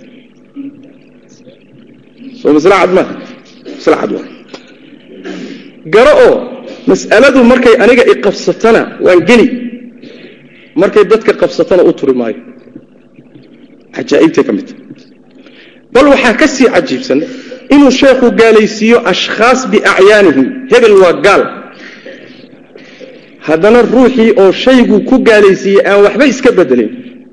Garo 5.94 6.12
oo 6.26 6.36
mas'aladu 6.90 7.40
markay 7.52 7.74
aniga 7.84 8.04
iqabsatana 8.14 8.82
waan 9.04 9.20
geli. 9.28 9.46
Markay 10.80 11.04
dadka 11.12 11.32
qabsatana 11.40 11.82
u 11.90 11.92
turi 11.98 12.14
maayo. 12.20 12.40
Cajaa'ibtay 13.94 14.44
ka 14.48 14.52
mid. 14.56 14.66
Tahay 14.68 14.90
bal 15.94 16.06
waxaa 16.12 16.34
ka 16.40 16.46
sii 16.54 16.68
cajiibsan 16.74 17.20
inuu 17.74 17.90
sheekhu 18.00 18.26
gaalaysiiyo 18.40 18.98
ashkhaas 19.12 19.60
biacyaanihim 19.72 20.46
hebel 20.72 20.94
waa 21.02 21.14
gaal 21.26 21.42
haddana 23.48 23.82
ruuxii 23.82 24.30
oo 24.42 24.52
shayguu 24.52 25.00
ku 25.08 25.18
gaalaysiiyey 25.28 25.82
aan 25.90 26.02
waxba 26.04 26.24
iska 26.32 26.50
bedelin. 26.58 26.90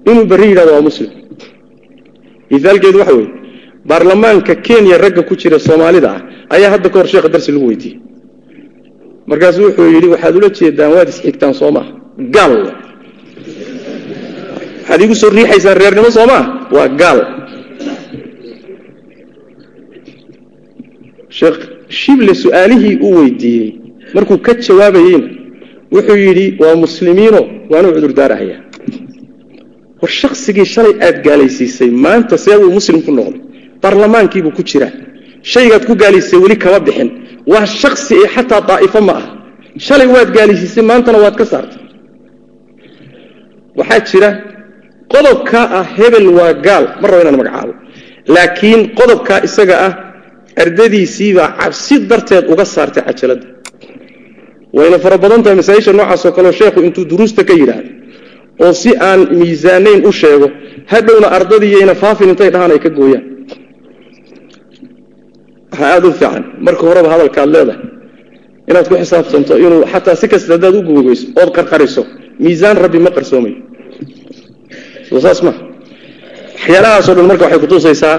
Inuu 0.10 0.26
berri 0.26 0.48
yidhahdo 0.52 0.72
waa 0.74 0.82
muslim. 0.90 1.10
Misaalkeedu 2.52 3.00
waxa 3.00 3.14
weeye 3.16 3.32
baarlamaanka 3.90 4.56
kenya 4.56 4.98
ragga 4.98 5.22
ku 5.24 5.36
jira 5.36 5.60
soomaalida 5.60 6.10
ah 6.16 6.22
ayaa 6.56 6.72
hadda 6.76 6.90
ka 6.90 7.00
hor 7.00 7.08
sheekha 7.08 7.30
darsi 7.30 7.52
lagu 7.52 7.68
weydiiyey. 7.68 8.00
Markaasuu 9.28 9.64
wuxuu 9.68 9.88
yidhi 9.96 10.08
waxaad 10.14 10.36
ula 10.36 10.50
jeedaan 10.50 10.92
waad 10.96 11.10
isxigtaan 11.10 11.54
soo 11.54 11.72
gaal. 12.36 12.54
Waxaad 14.80 15.02
igu 15.02 15.16
soo 15.16 15.30
riixaysaan 15.30 15.78
reernimo 15.82 16.10
soo 16.18 16.28
waa 16.76 16.88
gaal. 17.02 17.20
Sheekh 21.30 21.60
shible 21.90 22.34
su'aalihii 22.44 22.96
uu 23.06 23.16
weydiiyey 23.20 23.70
markuu 24.14 24.38
ka 24.38 24.54
jawaabayeyna 24.54 25.37
wuxuu 25.96 26.18
yidhi 26.28 26.46
waa 26.62 26.76
muslimiino 26.86 27.40
waanu 27.72 27.88
cudurdaarahayaa 27.96 28.62
war 30.02 30.12
shaksigii 30.22 30.68
shalay 30.76 30.94
aad 31.08 31.18
gaalaysiisay 31.28 31.90
maanta 32.06 32.36
see 32.46 32.56
uu 32.64 32.72
muslim 32.78 32.98
noqday 33.20 33.42
baarlamaankiibuu 33.84 34.54
ku 34.58 34.64
jiraa. 34.72 34.92
Shaygaad 35.54 35.84
ku 35.90 35.94
gaalaysisay 36.02 36.40
weli 36.44 36.56
kama 36.64 36.80
bixin. 36.88 37.10
Waa 37.52 37.66
shaksi 37.82 38.14
ee 38.24 38.28
xataa 38.36 38.62
daa'ifo 38.70 39.00
ma 39.08 39.14
ah 39.22 39.26
shalay 39.88 40.08
waad 40.16 40.30
gaalaysiisay 40.38 40.84
maantana 40.92 41.18
waad 41.24 41.36
ka 41.40 41.46
saartay. 41.52 41.82
Waxaa 43.80 44.02
jira 44.10 44.30
qodobkaa 45.14 45.66
ah 45.80 45.86
hebel 45.98 46.28
waa 46.38 46.54
gaal 46.66 46.86
ma 47.02 47.06
rabo 47.10 47.22
inaan 47.24 47.38
magacaabo. 47.42 47.74
Laakiin 48.36 48.82
qodobkaa 49.00 49.40
isaga 49.48 49.76
ah 49.88 49.94
ardadiisiibaa 50.64 51.50
cabsi 51.60 51.96
darteed 52.10 52.46
uga 52.54 52.66
saartay 52.76 53.04
cajaladda 53.08 53.46
wayna 54.74 54.98
fara 55.04 55.18
badan 55.24 55.42
tahay 55.44 55.58
masaa-isha 55.62 55.92
noocaasoo 56.00 56.32
kaleo 56.38 56.52
sheekhu 56.60 56.80
intuu 56.88 57.06
duruusta 57.12 57.42
ka 57.50 57.54
yidhaahdo 57.60 57.90
oo 58.66 58.74
si 58.82 58.90
aan 59.10 59.20
miisaanayn 59.40 60.02
u 60.10 60.12
sheego 60.22 60.48
hadhowna 60.94 61.28
ardadiiyayna 61.38 61.96
faafin 62.04 62.30
intay 62.34 62.50
dhahaan 62.54 62.72
ay 62.76 62.80
ka 62.86 62.90
gooyaan. 63.00 63.24
Waxaa 65.72 65.90
aada 65.94 66.08
u 66.08 66.12
fiican. 66.20 66.44
Marka 66.66 66.82
horeba 66.90 67.10
hadalkaad 67.14 67.50
leedahay 67.56 67.82
inaad 68.70 68.88
ku 68.90 68.96
xisaabtanto 69.02 69.54
inuu 69.66 69.82
xataa 69.94 70.16
si 70.22 70.26
kasta 70.32 70.50
haddaad 70.56 70.76
u 70.76 70.82
gogogeyso 70.88 71.26
ood 71.42 71.50
qarqariso 71.58 72.04
miisaan 72.44 72.78
rabbi 72.84 73.00
ma 73.06 73.10
qarsoomayo 73.18 73.58
soo 75.10 75.20
saas 75.26 75.40
ma. 75.46 75.52
Waxyaalahaasoo 76.56 77.14
dhan 77.18 77.28
marka 77.32 77.44
waxay 77.46 77.60
kutusaysaa 77.64 78.16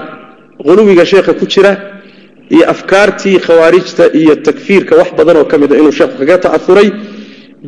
quluwiga 0.65 1.05
sheekha 1.11 1.33
ku 1.39 1.45
jira 1.53 1.71
iyo 2.55 2.63
afkaartii 2.73 3.37
khawaarijta 3.45 4.03
iyo 4.21 4.33
takfiirka 4.47 4.93
wax 4.99 5.09
badan 5.17 5.37
oo 5.41 5.45
ka 5.51 5.55
mida 5.61 5.75
inuu 5.81 5.91
sheekhu 5.99 6.15
kaga 6.21 6.35
ta'auray 6.45 6.87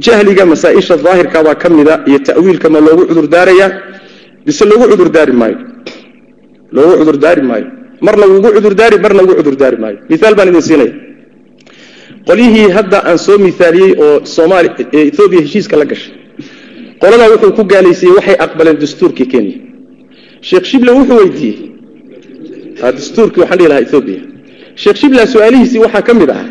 jahliga 0.06 0.44
masaa-isha 0.52 0.96
daahirkabaa 1.06 1.56
ka 1.64 1.68
mida 1.78 1.94
iyo 2.10 2.20
ta'wiilka 2.28 2.68
ma 2.74 2.80
loogu 2.86 3.04
cudurdaaraya 3.10 3.68
bise 4.46 4.64
loogu 4.70 4.86
cudurdaari 4.92 5.34
maayo? 5.42 5.58
Loogu 6.76 6.94
cudurdaari 7.00 7.42
maayo? 7.50 7.68
Marna 8.06 8.26
wuugu 8.32 8.50
cudurdaari 8.56 8.96
marna 9.04 9.22
ugu 9.26 9.34
cudurdaari 9.40 9.78
maayo? 9.84 9.98
Miaal 10.10 10.36
baan 10.38 10.50
idin 10.52 10.62
siinaya 10.70 10.94
qolyihii 12.28 12.68
hadda 12.78 12.98
aan 13.10 13.18
soo 13.26 13.38
miaaliyey 13.46 13.92
oo 14.06 14.16
somaali 14.38 14.68
ethoobiya 15.10 15.42
heshiiska 15.46 15.76
la 15.82 15.86
gashay 15.92 16.14
qoladaa 17.02 17.30
wuxuu 17.34 17.52
ku 17.58 17.64
gaalaysiiyey 17.74 18.16
waxay 18.18 18.36
aqbaleen 18.46 18.78
dastuurkii 18.84 19.28
kenya. 19.34 19.56
Sheekh 20.50 20.66
shible 20.72 20.92
wuxuu 20.98 21.18
weydiiyey 21.22 21.58
dastuurkii 22.98 23.42
waxaan 23.44 23.58
dhihi 23.60 23.70
lahaa 23.72 23.84
ethoobiya 23.88 24.22
sheekh 24.76 24.98
shibla 25.02 25.24
su'aalihiisii 25.34 25.80
waxaa 25.86 26.02
ka 26.08 26.14
mid 26.20 26.30
ah 26.40 26.46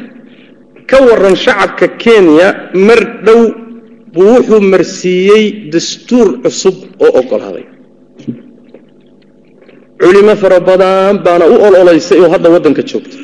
ka 0.91 0.97
waran 1.09 1.37
shacabka 1.45 1.87
kenya 2.03 2.49
mar 2.89 3.01
dhow 3.27 3.41
buu 4.15 4.27
wuxuu 4.35 4.61
marsiiyey 4.73 5.45
dastuur 5.73 6.29
cusub 6.43 6.77
oo 7.05 7.11
ogolaaday 7.21 7.65
culimo 10.01 10.35
fara 10.43 10.59
badan 10.69 11.15
baana 11.25 11.45
u 11.47 11.55
ololaysay 11.67 12.19
oo 12.25 12.31
hadda 12.35 12.49
waddanka 12.55 12.83
joogta 12.91 13.17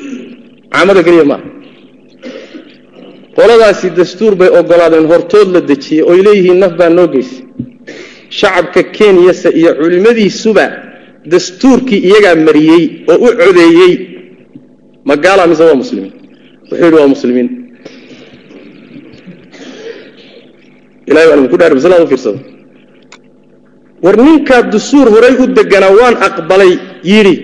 caamada 0.73 1.01
keliya 1.05 1.25
maaha 1.31 1.45
qoladaasi 3.37 3.87
dastuur 3.99 4.33
bay 4.41 4.49
ogolaadeen 4.59 5.05
hortood 5.11 5.47
la 5.55 5.61
dejiyey 5.69 6.03
oy 6.11 6.19
leeyihiin 6.27 6.59
naf 6.63 6.73
baa 6.79 6.89
noo 6.97 7.07
geysay. 7.13 7.41
Shacabka 8.39 8.81
kenyase 8.97 9.49
iyo 9.59 9.71
culimmadiisuba 9.79 10.65
dastuurkii 11.31 11.99
iyagaa 12.09 12.35
mariyey 12.47 12.83
oo 13.11 13.17
u 13.25 13.29
codeeyey 13.41 13.93
ma 15.07 15.15
gaala 15.23 15.43
mise 15.51 15.63
waa 15.69 15.75
muslimiin? 15.83 16.13
Wuxuu 16.69 16.83
yidhi 16.85 16.97
waa 16.99 17.07
muslimiin. 17.15 17.49
Ilahay 21.09 21.27
baan 21.29 21.39
idinku 21.41 21.57
dhaari 21.61 21.75
masalada 21.79 22.03
u 22.03 22.07
fiirsado. 22.11 22.39
War 24.03 24.15
ninkaa 24.27 24.61
dastuur 24.73 25.07
horay 25.15 25.33
u 25.43 25.45
deganaa 25.57 25.93
waan 25.99 26.15
aqbalay 26.27 26.71
yidhi 27.11 27.35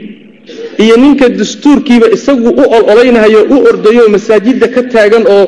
iyo 0.84 0.96
ninka 1.04 1.26
dastuurkiiba 1.40 2.08
isagu 2.16 2.50
u 2.62 2.64
ololaynhayo 2.78 3.42
u 3.54 3.58
ordayo 3.70 4.04
masaajidda 4.16 4.68
ka 4.76 4.82
taagan 4.94 5.24
oo 5.36 5.44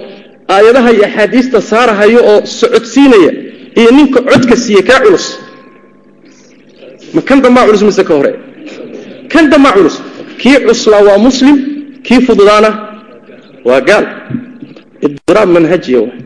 aayadaha 0.56 0.90
iyo 0.96 1.04
axaadiista 1.10 1.58
saarahayo 1.72 2.20
oo 2.32 2.40
socodsiinaya 2.60 3.32
iyo 3.80 3.90
ninka 3.98 4.20
codka 4.30 4.56
siiye 4.64 4.82
kaa 4.90 5.00
culus. 5.06 5.26
Ma 7.16 7.22
kan 7.28 7.40
dambaa 7.44 7.66
culus 7.68 7.84
mise 7.88 8.04
ka 8.10 8.14
hore? 8.18 8.32
Kan 9.32 9.46
dambaa 9.52 9.74
culus. 9.78 9.96
Kii 10.42 10.58
cuslaa 10.68 11.04
waa 11.08 11.18
muslim 11.28 11.56
kii 12.06 12.20
fududaana? 12.28 12.70
Waa 13.68 13.82
gaal. 13.90 14.06
Idiraab 15.06 15.50
manhajiya 15.56 16.00
waay. 16.06 16.22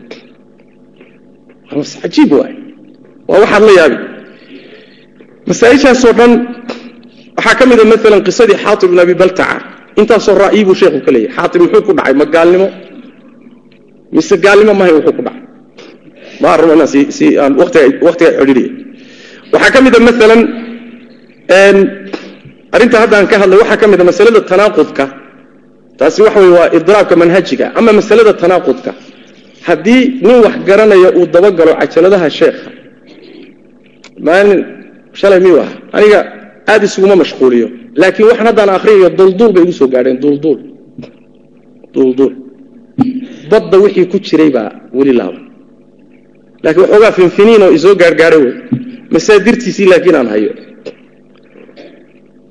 Waa 3.28 3.38
waxaad 3.42 3.62
la 3.68 3.72
yaabi 3.80 3.96
masaaishaasoo 5.48 6.12
dhan 6.18 6.32
waxaa 7.36 7.54
ka 7.58 7.64
mida 7.70 7.84
maalan 7.92 8.20
qisadii 8.28 8.58
xaatib 8.64 8.88
ibn 8.90 8.98
abi 9.04 9.14
baltaca. 9.22 9.56
Intaasoo 10.00 10.36
ra'yi 10.44 10.60
buu 10.66 10.76
sheekhu 10.80 10.98
ka 11.06 11.10
leeyahy 11.14 11.34
xaatib 11.36 11.60
muxuu 11.64 11.82
ku 11.86 11.92
dhacay? 11.98 12.14
Ma 12.20 12.24
gaalnimo? 12.34 12.68
Mise 14.14 14.34
gaalnimo 14.44 14.72
mahay 14.80 14.92
wuxuu 14.98 15.14
ku 15.18 15.22
dhacay? 15.26 15.42
Ma 16.42 16.48
rabo 16.58 16.72
inaan 16.76 16.90
si 17.16 17.26
aan 17.42 17.52
waqtiga 17.60 18.30
xidhiiriya 18.38 18.70
waxaa 19.52 19.70
ka 19.74 19.78
mida 19.86 19.98
maalan 20.06 20.40
arrinta 22.74 22.96
hadda 23.02 23.14
aan 23.18 23.26
ka 23.32 23.36
hadlay 23.42 23.58
waxaa 23.62 23.78
ka 23.82 23.86
mida 23.92 24.04
masalada 24.10 24.40
tanaaqudka 24.50 25.04
taasi 26.00 26.20
waxa 26.26 26.38
weye 26.42 26.52
waa 26.58 26.68
idiraabka 26.78 27.14
manhajiga 27.22 27.66
ama 27.78 27.90
masalada 27.98 28.32
tanaaqudka. 28.42 28.90
Haddii 29.68 30.02
nin 30.26 30.36
wax 30.44 30.54
garanaya 30.68 31.08
uu 31.18 31.26
dabagalo 31.34 31.72
cajaladaha 31.80 32.28
sheekha 32.38 32.70
maalin 34.26 34.60
shalay 35.20 35.40
miyuu 35.44 35.60
ah 35.66 35.70
aniga 35.96 36.18
aada 36.70 36.84
isuguma 36.88 37.16
mashquuliyo. 37.22 37.68
Laakiin 38.00 38.26
waxaan 38.30 38.46
haddaan 38.50 38.70
akhriyayo 38.76 39.08
dulduul 39.18 39.52
bay 39.54 39.62
igu 39.64 39.72
soo 39.80 39.88
gaadheen 39.94 40.18
dulduul 40.24 40.58
dulduul 41.94 42.34
badda 43.50 43.76
wixii 43.84 44.06
ku 44.12 44.16
jiray 44.26 44.50
baa 44.56 44.70
weli 44.98 45.12
laaban. 45.20 45.44
Laakiin 46.64 46.82
waxoogaa 46.84 47.12
finfiniin 47.18 47.62
oo 47.66 47.72
isoo 47.78 47.94
gaargaadha 48.02 48.38
wey. 48.44 48.52
Masaadirtiisii 49.14 49.86
laakiin 49.92 50.16
aan 50.20 50.28
hayo. 50.34 50.52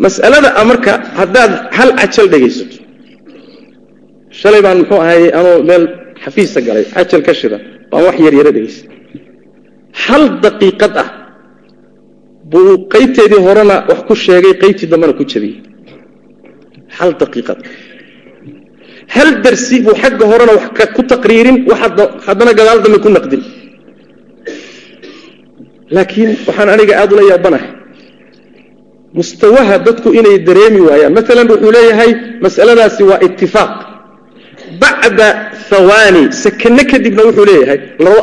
Mas'alada 0.05 0.49
marka 0.71 0.93
haddaad 1.19 1.51
hal 1.77 1.89
cajal 1.99 2.27
dhegaysato 2.33 2.77
shalay 4.41 4.61
baan 4.65 4.77
muxuu 4.81 4.99
ahayey 5.05 5.29
anoo 5.39 5.55
meel 5.69 5.83
xafiisa 6.23 6.59
galay 6.67 6.85
cajal 6.95 7.21
ka 7.27 7.33
shida 7.39 7.57
baan 7.91 8.03
wax 8.07 8.15
yar 8.25 8.33
yaro 8.39 8.51
dhegaysa 8.55 8.81
hal 10.03 10.23
daqiiqad 10.43 10.93
ah 11.03 11.07
buu 12.51 12.71
qaybteedii 12.93 13.41
horena 13.47 13.75
wax 13.89 13.99
ku 14.07 14.13
sheegay 14.25 14.53
qaybtii 14.61 14.87
dambena 14.91 15.13
ku 15.19 15.23
jabiyey. 15.31 15.57
Hal 16.97 17.11
daqiiqad. 17.21 17.59
Hal 19.15 19.29
darsi 19.43 19.75
buu 19.85 19.95
xagga 20.01 20.25
horena 20.31 20.53
wax 20.59 20.65
ku 20.95 21.01
taqriirin 21.11 21.57
haddana 22.25 22.51
gadaal 22.59 22.79
dambe 22.83 22.99
ku 23.05 23.09
naqdin. 23.17 23.41
Laakiin 25.95 26.29
waxaan 26.47 26.69
aniga 26.73 26.93
aada 27.01 27.13
ula 27.15 27.23
yaabanahay. 27.31 27.71
Mustawaha 29.19 29.75
dadku 29.87 30.09
inay 30.19 30.37
dareemi 30.47 30.81
waayaan. 30.87 31.13
Maalan 31.17 31.47
wuxuu 31.53 31.71
leeyahay 31.77 32.11
mas'aladaasi 32.45 33.01
waa 33.09 33.19
itifaaq 33.27 33.71
bacda 34.81 35.27
hawaani 35.69 36.23
sakane 36.43 36.83
kadibna 36.91 37.21
wuxuu 37.27 37.45
leeyahay 37.49 37.79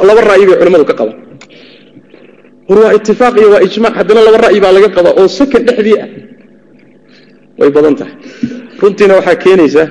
laba 0.08 0.20
ra'yi 0.30 0.44
bay 0.48 0.56
culimmadu 0.60 0.84
ka 0.90 0.94
qabaan 1.00 1.18
war 2.68 2.78
waa 2.84 2.92
itifaaq 2.98 3.34
iyo 3.40 3.48
waa 3.54 3.62
ijmac 3.68 3.92
haddana 4.00 4.20
laba 4.26 4.38
ra'yi 4.46 4.60
baa 4.64 4.72
laga 4.76 4.88
qabaa 4.96 5.14
oo 5.20 5.28
sakan 5.38 5.62
dhexdii 5.68 5.98
ah. 6.04 6.08
Way 7.58 7.70
badan 7.76 7.94
tahay. 7.96 8.14
Runtiina 8.80 9.14
waxaa 9.18 9.36
keenaysa 9.44 9.82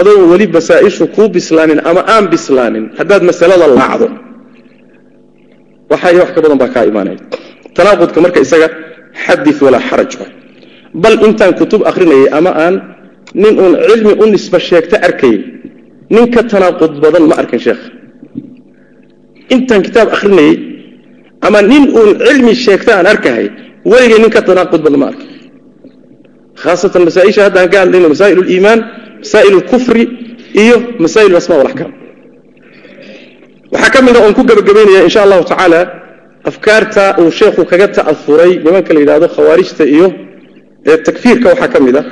adoo 0.00 0.30
weli 0.30 0.46
masaa-ishu 0.56 1.04
kuu 1.16 1.28
bislaanin 1.34 1.80
ama 1.88 2.00
aan 2.14 2.24
bislaanin 2.32 2.84
haddaad 2.98 3.22
masalada 3.30 3.66
laacdo 3.66 4.08
waxa 5.90 6.06
iyo 6.12 6.20
wax 6.22 6.30
ka 6.34 6.40
badan 6.44 6.58
baa 6.62 6.70
kaa 6.74 6.84
imaanaya. 6.90 7.18
Tanaaqudka 7.76 8.18
marka 8.24 8.38
isaga 8.46 8.68
xadid 9.24 9.56
walaa 9.64 9.82
xaraj 9.88 10.12
bal 11.02 11.14
intaan 11.26 11.52
kutub 11.60 11.82
akrinayay 11.90 12.28
ama 12.38 12.50
aan 12.64 12.74
nin 13.42 13.54
uun 13.62 13.74
cilmi 13.88 14.12
u 14.22 14.24
nisba 14.32 14.58
sheegta 14.68 14.96
arkayay 15.06 15.38
nin 16.14 16.24
ka 16.34 16.42
tanaaqud 16.52 16.92
badan 17.04 17.24
ma 17.30 17.34
arkin 17.42 17.60
sheekha 17.66 17.88
intaan 19.54 19.82
kitaab 19.86 20.08
akhrinayey 20.16 20.54
ama 21.46 21.60
nin 21.72 21.84
uun 21.98 22.10
cilmi 22.26 22.52
sheegta 22.64 22.90
aan 22.98 23.06
arkahay 23.12 23.46
weligay 23.90 24.18
nin 24.22 24.30
ka 24.36 24.40
tanaaqud 24.48 24.80
badan 24.86 24.98
ma 25.02 25.06
arkay 25.12 25.28
khaasatan 26.62 27.02
masaaisha 27.08 27.40
hadda 27.46 27.58
aan 27.62 27.70
ka 27.74 27.78
hadlayno 27.82 28.08
masaa'il 28.14 28.40
liimaan 28.50 28.80
masaa'il 29.22 29.54
lkufri 29.60 30.04
iyo 30.62 30.76
masaa'il 31.04 31.34
asma 31.40 31.54
walaxkaam 31.60 31.92
waxaa 33.72 33.90
ka 33.94 33.98
mid 34.06 34.14
a 34.16 34.20
oon 34.24 34.34
ku 34.38 34.42
gebagabaynaya 34.50 35.00
insha 35.08 35.20
allahu 35.26 35.44
tacaala 35.50 35.80
afkaarta 36.50 37.04
uu 37.22 37.30
sheekhu 37.40 37.62
kaga 37.70 37.86
ta'afuray 37.96 38.52
nimanka 38.64 38.90
la 38.94 39.00
yidhahdo 39.02 39.26
khawaarijta 39.36 39.84
iyo 39.94 40.06
takfiirka 41.06 41.46
waxaa 41.52 41.70
ka 41.74 41.78
mid 41.86 41.96
a 42.00 42.02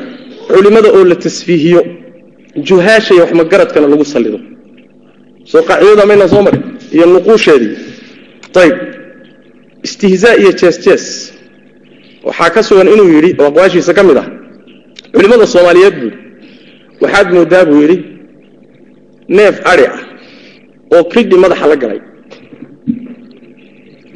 culimada 0.49 0.89
oo 0.97 1.05
la 1.11 1.17
tasfiihiyo 1.25 1.81
juhaasha 2.69 3.11
iyo 3.15 3.23
waxmagaradkana 3.25 3.87
lagu 3.93 4.05
sallido 4.15 4.39
soo 5.51 5.63
qaacidada 5.69 6.05
mayna 6.11 6.27
soo 6.33 6.43
marin 6.47 6.63
iyo 6.97 7.05
nuquusheedii 7.15 7.73
ayb 8.63 8.77
istihzaa 9.87 10.35
iyo 10.43 10.51
jees 10.61 10.77
jees 10.85 11.05
waxaa 12.29 12.51
ka 12.55 12.61
sugan 12.69 12.89
inuu 12.95 13.09
yidhi 13.17 13.31
oo 13.41 13.47
aqwaashiisa 13.51 13.93
ka 13.99 14.03
mid 14.09 14.17
ah 14.23 14.27
culimmada 15.15 15.47
soomaaliyeed 15.55 15.95
buu 16.03 16.11
waxaad 17.03 17.27
moodaa 17.37 17.65
buu 17.69 17.81
yidhi 17.83 17.97
neef 19.37 19.57
adhi 19.73 19.85
ah 19.95 19.99
oo 20.95 21.03
kidhi 21.13 21.37
madaxa 21.45 21.67
la 21.73 21.77
galay. 21.83 22.01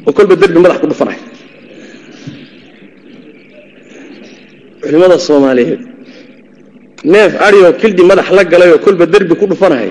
Oo 0.07 0.11
kolba 0.17 0.35
derbi 0.41 0.59
madax 0.63 0.77
ku 0.81 0.87
dhufanay 0.91 1.17
culimmada 4.83 5.17
soomaaliyeed 5.27 5.81
neef 7.11 7.31
adhi 7.47 7.59
oo 7.67 7.73
kildhi 7.81 8.03
madax 8.09 8.27
la 8.37 8.43
galay 8.51 8.69
oo 8.75 8.79
kolba 8.85 9.05
derbi 9.13 9.35
ku 9.39 9.45
dhufanay 9.51 9.89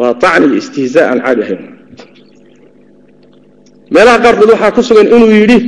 waa 0.00 0.14
tacni 0.22 0.46
iyo 0.48 0.56
istihzaa 0.62 1.06
aan 1.10 1.20
caadi 1.24 1.42
ahayn. 1.44 1.60
Meelaha 3.94 4.18
qaarkood 4.24 4.50
waxaa 4.54 4.72
ku 4.76 4.82
sugan 4.88 5.06
inuu 5.16 5.30
yidhi 5.40 5.58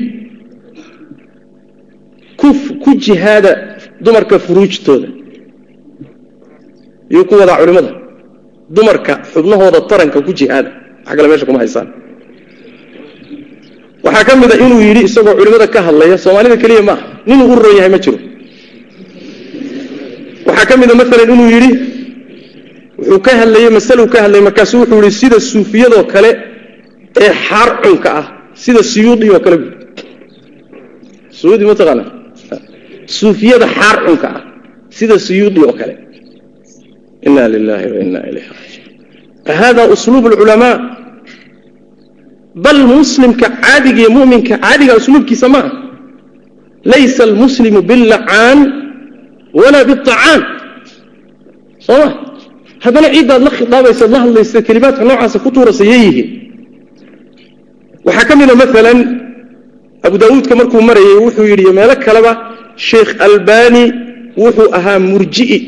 ku 2.85 2.91
jihaada 3.05 3.53
dumarka 4.05 4.37
furuujtooda. 4.45 5.09
Iyuu 7.13 7.25
ku 7.29 7.35
wadaa 7.41 7.59
culimmada 7.61 7.91
dumarka 8.77 9.13
xubnahooda 9.33 9.79
taranka 9.91 10.19
ku 10.27 10.33
jihaada. 10.39 10.71
Wax 11.07 11.15
kale 11.17 11.29
meesha 11.31 11.47
kuma 11.49 11.59
haysaan 11.63 11.89
waxaa 14.05 14.25
ka 14.29 14.33
mid 14.41 14.51
a 14.53 14.57
inuu 14.65 14.81
yidhi 14.89 15.03
isagoo 15.09 15.35
culimmada 15.39 15.67
ka 15.75 15.81
hadlaya 15.87 16.17
soomaalida 16.25 16.57
keliya 16.63 16.83
maaha 16.89 17.05
ninuu 17.29 17.47
u 17.53 17.57
roon 17.63 17.77
yahay 17.79 17.91
ma 17.95 17.99
jiro 18.05 18.19
waxaa 20.47 20.67
ka 20.71 20.75
mid 20.81 20.91
a 20.93 20.95
maalan 21.01 21.29
inuu 21.35 21.49
yidhi 21.57 21.71
wuxuu 22.99 23.21
ka 23.27 23.33
hadlayey 23.41 23.71
masaluu 23.79 24.07
ka 24.15 24.19
hadlayay 24.25 24.45
markaasu 24.49 24.75
wuxuu 24.83 24.99
yidhi 25.03 25.13
sida 25.21 25.37
suufiyadoo 25.51 26.05
kale 26.13 26.31
ee 27.25 27.33
xaar 27.47 27.69
cunka 27.85 28.11
ah 28.21 28.25
sida 28.65 28.81
suyuudi 28.93 29.27
oo 29.35 29.41
kale 29.47 29.57
suyuudi 31.39 31.65
ma 31.71 31.75
taqaana 31.81 32.05
suufiyada 33.19 33.67
xaar 33.77 33.97
cunka 34.07 34.29
ah 34.37 34.41
sida 34.99 35.15
suyuudi 35.27 35.61
oo 35.69 35.75
kale. 35.81 35.95
Ina 37.29 37.43
lilahi 37.55 37.87
wa 37.93 37.99
ina 38.05 38.19
ilayhi 38.31 38.49
raajiun 38.57 39.59
hada 39.61 39.83
usluub 39.95 40.25
alculamaa 40.31 40.75
bal 42.65 42.81
muslimka 42.95 43.47
caadiga 43.65 44.07
muminka 44.17 44.55
caadiga 44.65 44.93
usluubkiisa 45.01 45.47
maaha. 45.55 45.71
Laysa 46.93 47.21
almuslimu 47.29 47.81
billacaan 47.91 48.59
walaa 49.61 49.85
biacaan 49.89 50.41
soo 51.87 51.99
ma 52.03 52.09
haddana 52.85 53.09
ciiddaad 53.15 53.43
la 53.47 53.51
khidaabaysaad 53.59 54.11
la 54.15 54.19
hadlaysa 54.25 54.59
kelimaadka 54.69 55.03
noocaasa 55.09 55.39
ku 55.45 55.49
tuurasa 55.55 55.85
yeeyihiin 55.93 56.29
waxaa 58.07 58.27
ka 58.29 58.35
mida 58.41 58.55
maalan 58.63 58.99
abu 60.07 60.17
daawuudka 60.23 60.55
markuu 60.61 60.81
marayay 60.91 61.17
wuxuu 61.27 61.47
yidhi 61.53 61.73
meelo 61.79 61.95
kaleba 62.07 62.33
sheekh 62.89 63.11
albani 63.27 63.85
wuxuu 64.43 64.69
ahaa 64.79 64.99
murji'i. 65.11 65.59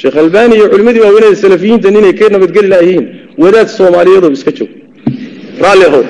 Sheekh 0.00 0.16
albani 0.24 0.52
iyo 0.58 0.66
culimmadii 0.72 1.02
waaweynada 1.06 1.36
salafiyiinta 1.44 1.88
ninay 1.94 2.12
ka 2.18 2.24
nabadgeli 2.34 2.68
layihiin 2.74 3.04
wadaad 3.42 3.68
soomaaliyadow 3.78 4.32
iska 4.36 4.50
joog. 4.58 4.70
Raalli 5.62 5.84
ahow. 5.88 6.04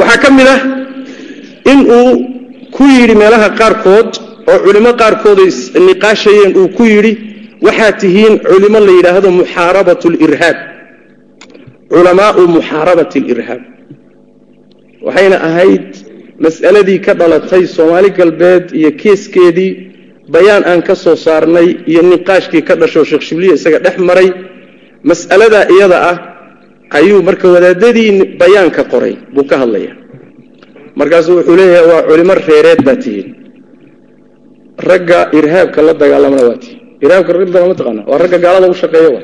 Waxaa 0.00 0.18
ka 0.22 0.28
mid 0.38 0.48
ah 0.54 0.60
inuu 1.72 2.10
ku 2.76 2.84
yidhi 2.96 3.14
meelaha 3.22 3.48
qaarkood 3.60 4.10
oo 4.50 4.58
culimo 4.64 4.92
qaarkood 5.02 5.38
ay 5.46 5.50
niqaashayeen 5.88 6.52
uu 6.60 6.68
ku 6.76 6.84
yidhi 6.94 7.12
waxaad 7.66 7.94
tihiin 8.02 8.34
culimo 8.50 8.78
la 8.86 8.92
yidhaahdo 8.98 9.28
muxaarabat 9.40 10.02
lirhaab 10.14 10.58
culamaau 11.92 12.42
muxaarabat 12.56 13.12
alirhaab 13.20 13.62
waxayna 15.06 15.36
ahayd 15.48 15.86
mas'aladii 16.44 16.98
ka 17.06 17.12
dhalatay 17.20 17.62
soomaali 17.76 18.10
galbeed 18.18 18.64
iyo 18.80 18.90
keeskeedii 19.02 19.70
bayaan 20.34 20.62
aan 20.70 20.80
ka 20.88 20.94
soo 21.04 21.16
saarnay 21.26 21.68
iyo 21.90 22.02
niqaashkii 22.12 22.62
ka 22.68 22.74
dhasho 22.80 23.00
sheekh 23.10 23.24
shibliya 23.28 23.54
isaga 23.58 23.78
dhex 23.86 23.96
maray. 24.08 24.28
Mas'aladaa 25.10 25.64
iyada 25.74 25.98
ah 26.10 26.16
ayuu 26.98 27.20
marka 27.28 27.46
wadaadadii 27.54 28.10
bayaanka 28.40 28.82
qoray 28.92 29.14
buu 29.34 29.44
ka 29.50 29.56
hadlaya 29.62 29.92
markaasuu 30.98 31.34
wuxuu 31.38 31.56
leeyahay 31.60 31.86
waa 31.92 32.02
culimo 32.08 32.34
reereed 32.48 32.80
baa 32.88 32.96
tihiin 33.04 33.28
ragga 34.88 35.18
irhaabka 35.38 35.80
la 35.86 35.92
dagaalamana 36.02 36.42
waa 36.48 36.58
tihiin 36.62 36.78
irhaabka 37.04 37.30
ragga 37.38 37.60
ma 37.70 37.74
taqaana 37.80 38.02
waa 38.10 38.18
ragga 38.22 38.38
gaalada 38.44 38.66
u 38.74 38.76
shaqeeya 38.82 39.10
wa 39.16 39.20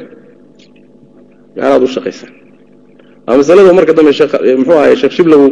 gaalada 1.58 1.84
u 1.88 1.90
shaqaysa 1.96 2.26
waa 3.26 3.36
masalada 3.40 3.72
marka 3.78 3.92
dambe 3.98 4.12
muxuu 4.60 4.78
ahay 4.80 4.96
sheekh 5.00 5.14
shiblow 5.18 5.42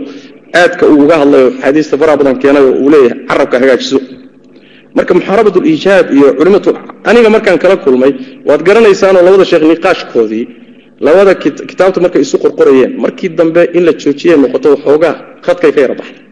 aadka 0.61 0.85
uu 0.93 0.99
uga 1.05 1.15
hadlayo 1.23 1.47
xadiista 1.62 1.95
faraha 2.01 2.16
badan 2.20 2.36
keenay 2.43 2.65
oo 2.69 2.74
uu 2.85 2.91
leeyahay 2.95 3.19
carabka 3.31 3.57
hagaajiso. 3.62 3.99
Marka 4.97 5.12
muxaarabat 5.19 5.57
lijaab 5.66 6.07
iyo 6.16 6.28
culimatu 6.39 6.70
aniga 7.09 7.28
markaan 7.35 7.59
kala 7.62 7.77
kulmay 7.85 8.12
waad 8.49 8.61
garanaysaanoo 8.69 9.23
labada 9.27 9.45
sheekh 9.51 9.65
niqaashkoodii 9.70 10.45
labada 11.01 11.35
kitaabta 11.71 11.99
markay 12.05 12.23
isu 12.27 12.37
qorqorayeen 12.45 12.93
markii 13.05 13.29
dambe 13.39 13.62
in 13.77 13.83
la 13.87 13.93
joojiyay 14.03 14.37
noqoto 14.45 14.69
waxoogaa 14.75 15.15
khadkay 15.47 15.71
ka 15.75 15.81
yara 15.85 15.95
baxday 16.01 16.23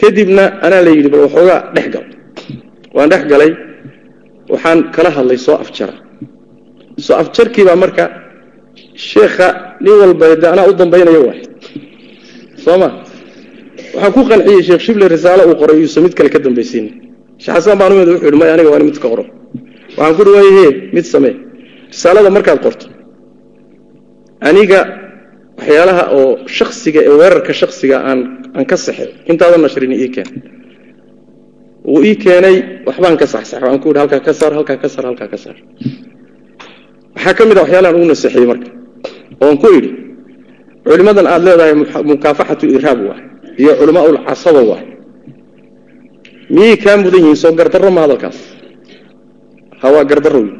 kadibna 0.00 0.44
anaa 0.66 0.82
la 0.86 0.90
yidhi 0.96 1.08
bal 1.12 1.20
waxoogaa 1.26 1.60
dhex 1.74 1.86
gal. 1.94 2.04
Waan 2.96 3.08
dhex 3.12 3.22
galay 3.32 3.50
waxaan 4.52 4.78
kala 4.94 5.10
hadlay 5.16 5.38
soo 5.46 5.56
afjara 5.64 5.94
soo 7.06 7.16
afjarkiibaa 7.22 7.76
marka 7.82 8.04
sheekha 9.10 9.48
nin 9.84 9.94
walba 10.00 10.26
de 10.42 10.46
anaa 10.54 10.66
u 10.70 10.72
dambaynaya 10.80 11.20
waay. 11.26 11.40
Soo 12.64 12.76
ma? 12.82 12.88
Waxaan 13.94 14.12
ku 14.16 14.20
qanciyey 14.30 14.62
sheekh 14.68 14.82
shible 14.86 15.06
risaalo 15.14 15.42
uu 15.50 15.56
qoray 15.60 15.76
yuusa 15.82 15.98
mid 16.04 16.14
kale 16.18 16.28
ka 16.34 16.38
dambaysiinin 16.46 16.92
sheekh 17.42 17.54
xasan 17.56 17.76
baan 17.80 17.92
umid 17.94 18.08
wuxuu 18.12 18.26
yidhi 18.26 18.38
may 18.42 18.50
aniga 18.54 18.70
waa 18.72 18.80
in 18.80 18.86
mid 18.90 18.98
ka 19.02 19.08
qoro. 19.12 19.24
Waxaan 19.96 20.14
ku 20.18 20.22
dhawaayhe 20.26 20.66
mid 20.96 21.04
samee. 21.12 21.34
Risaalada 21.92 22.30
markaad 22.36 22.58
qorto 22.66 22.86
aniga 24.48 24.80
waxyaalaha 25.58 26.04
oo 26.18 26.30
shaksiga 26.58 27.00
ee 27.08 27.14
weerarka 27.20 27.52
shaksiga 27.60 27.96
aan 28.08 28.20
aan 28.56 28.64
ka 28.70 28.76
saxay 28.86 29.08
intaadan 29.30 29.60
nashrin 29.64 29.92
ii 30.02 30.08
keen. 30.14 30.28
Wuu 31.90 32.02
ii 32.08 32.16
keenay 32.24 32.56
waxbaan 32.88 33.16
ka 33.20 33.26
saxsax 33.34 33.60
waan 33.64 33.78
ku 33.82 33.88
yidhi 33.88 34.00
halkaa 34.02 34.20
ka 34.26 34.32
saar 34.40 34.52
halkaa 34.58 34.76
ka 34.82 34.88
saar 34.94 35.04
halkaa 35.08 35.28
ka 35.32 35.38
saar. 35.44 35.56
Waxaa 37.16 37.34
ka 37.38 37.42
mid 37.48 37.56
a 37.58 37.62
waxyaalahan 37.64 37.94
ugu 37.98 38.06
naseexiyey 38.12 38.46
marka 38.50 38.68
oon 39.44 39.56
ku 39.62 39.68
idhi 39.78 39.90
culimmadan 40.86 41.26
aada 41.32 41.44
leedahay 41.46 41.74
mukaafaxatu 42.10 42.64
irhaab 42.76 42.98
waay 43.08 43.22
iyo 43.62 43.72
culamaa 43.80 44.04
ulcasaba 44.10 44.60
waay 44.70 44.86
miyay 46.54 46.76
kaa 46.84 46.96
mudan 47.02 47.20
yihiin? 47.22 47.38
Soo 47.42 47.52
gardarro 47.58 47.90
ma 47.96 48.00
hadalkaas 48.04 48.38
ha 49.80 49.86
waa 49.94 50.04
gardarro 50.10 50.40
wey 50.46 50.52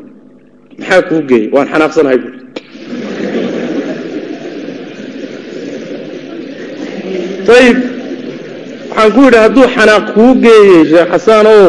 maxaa 0.79 1.03
kuu 1.09 1.21
geeyey? 1.31 1.47
Waan 1.55 1.67
xanaaqsanahay 1.73 2.19
buui 2.23 2.35
ayib 7.59 7.79
waxaan 8.91 9.11
ku 9.15 9.21
yidhi 9.27 9.39
hadduu 9.45 9.67
xanaaq 9.77 10.05
kuu 10.17 10.33
geeyey 10.45 10.81
sheekh 10.93 11.09
xasaanow 11.13 11.65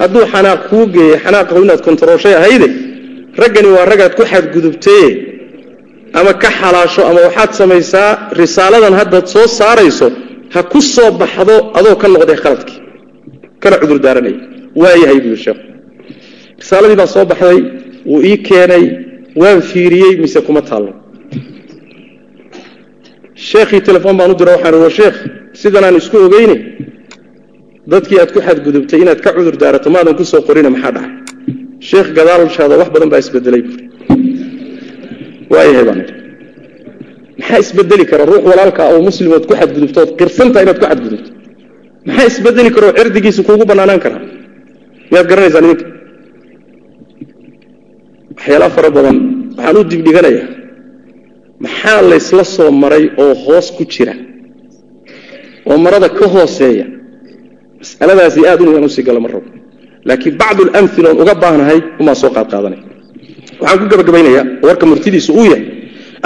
hadduu 0.00 0.24
xanaaq 0.32 0.60
kuu 0.70 0.84
geeyey 0.94 1.16
xanaaqahu 1.24 1.60
inaad 1.64 1.80
kontarooshay 1.86 2.34
ahayde? 2.40 2.68
Raggani 3.42 3.68
waa 3.76 3.84
ragaad 3.92 4.12
ku 4.18 4.22
xadgudubtaye 4.32 5.06
ama 6.18 6.32
ka 6.42 6.50
xalaasho 6.60 7.02
ama 7.10 7.20
waxaad 7.26 7.50
samaysaa 7.60 8.10
risaaladan 8.40 8.94
haddaad 9.00 9.26
soo 9.34 9.46
saarayso 9.58 10.08
ha 10.54 10.60
ku 10.72 10.80
soo 10.94 11.10
baxdo 11.20 11.56
adoo 11.78 11.96
ka 12.02 12.06
noqday 12.14 12.38
khaladkii 12.44 12.78
kana 13.62 13.76
cudur 13.82 13.98
daaranaya 14.04 14.38
waayahay 14.80 15.18
buu 15.24 15.30
yidhi 15.34 15.42
sheekhu 15.46 15.62
risaaladii 16.60 16.96
baa 17.00 17.10
soo 17.14 17.24
baxday 17.30 17.58
wuu 18.10 18.22
ii 18.30 18.36
keenay 18.48 18.84
waan 19.40 19.60
fiiriyey 19.70 20.12
mise 20.22 20.40
kuma 20.46 20.62
taallo 20.68 20.92
sheekhii 23.50 23.80
telefoon 23.88 24.16
baan 24.18 24.30
u 24.32 24.36
dira 24.40 24.52
waxaan 24.56 24.74
war 24.82 24.92
sheekh 25.00 25.16
sidanaan 25.60 25.96
isku 26.00 26.16
ogeyne 26.26 26.56
dadkii 27.92 28.18
aad 28.22 28.30
ku 28.34 28.40
xadgudubtay 28.46 28.98
inaad 29.04 29.20
ka 29.24 29.30
cudur 29.36 29.56
daarato 29.62 29.88
maadan 29.94 30.14
ku 30.18 30.24
soo 30.24 30.42
qorina 30.48 30.70
maxaa 30.74 30.92
dhacay? 30.96 31.10
Sheekh 31.90 32.08
gadaalshaada 32.16 32.74
wax 32.80 32.88
badan 32.94 33.08
baa 33.12 33.20
isbedelay 33.24 33.62
buuri 33.66 33.84
waayahay 35.52 35.84
baan 35.88 36.00
idhi. 36.04 36.14
Maxaa 37.38 37.58
isbedeli 37.64 38.04
kara 38.10 38.24
ruux 38.30 38.42
walaalkaa 38.50 38.86
oo 38.94 39.00
muslimood 39.08 39.44
ku 39.48 39.54
xadgudubto 39.60 39.98
ood 40.04 40.10
inaad 40.62 40.78
ku 40.82 40.86
xadgudubto? 40.90 41.30
Maxaa 42.06 42.26
isbedeli 42.30 42.70
kara 42.74 42.86
oo 42.90 42.94
cirdigiisa 42.98 43.42
kuugu 43.48 43.64
bannaanaan 43.70 44.00
karaa? 44.04 44.22
Miyaad 45.10 45.26
garanaysaan 45.30 45.64
idinka 45.66 45.86
waxyaalaha 48.36 48.70
fara 48.76 48.90
badan 48.96 49.16
waxaan 49.56 49.76
u 49.80 49.82
dibdhiganayaa 49.90 50.57
maxaa 51.64 52.00
laysla 52.10 52.44
soo 52.56 52.70
maray 52.82 53.04
oo 53.22 53.34
hoos 53.44 53.66
ku 53.76 53.84
jira? 53.92 54.14
Oo 55.68 55.76
marada 55.84 56.08
ka 56.18 56.26
hooseeya. 56.34 56.86
Mas'aladaasi 57.80 58.40
aad 58.50 58.60
un 58.62 58.68
inaan 58.70 58.84
u 58.84 58.88
sii 58.96 59.02
galo 59.08 59.20
ma 59.24 59.28
rabo. 59.28 59.48
Laakiin 60.08 60.34
bacdu 60.40 60.62
alamila 60.78 61.08
oon 61.10 61.20
uga 61.22 61.34
baahnahay 61.42 61.78
umaa 62.00 62.14
soo 62.22 62.30
qaad 62.36 62.48
qaadanaya 62.52 62.82
waxaan 63.60 63.78
ku 63.82 63.86
gabagabaynayaa 63.92 64.44
warka 64.66 64.84
murtidiisu 64.90 65.30
uu 65.38 65.46
yahay. 65.52 65.64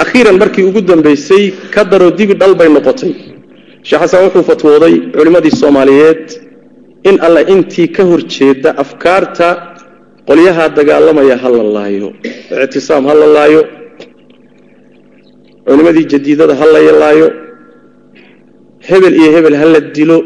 Akhiiran 0.03 0.37
markii 0.41 0.63
ugu 0.69 0.81
dambaysay 0.89 1.43
ka 1.73 1.81
daroo 1.91 2.11
dibi 2.17 2.33
dhal 2.41 2.53
bay 2.59 2.69
noqotay. 2.75 3.13
Sheekh 3.87 4.01
xasan 4.03 4.21
wuxuu 4.25 4.43
fatwooday 4.49 4.95
culimmadii 5.15 5.53
soomaaliyeed 5.61 6.25
in 7.09 7.15
alle 7.25 7.41
intii 7.53 7.87
ka 7.95 8.03
hor 8.09 8.21
jeeda 8.35 8.69
afkaarta 8.83 9.47
qolyaha 10.27 10.65
dagaalamaya 10.77 11.35
ha 11.43 11.49
la 11.55 11.63
laayo 11.75 12.09
ictisaam 12.63 13.03
ha 13.09 13.13
la 13.21 13.27
laayo 13.37 13.61
culimmadii 15.65 16.05
jadiidada 16.13 16.53
ha 16.59 16.65
la 16.73 16.79
laayo 17.01 17.27
hebel 18.89 19.13
iyo 19.21 19.29
hebel 19.35 19.55
ha 19.61 19.65
la 19.73 19.79
dilo 19.95 20.17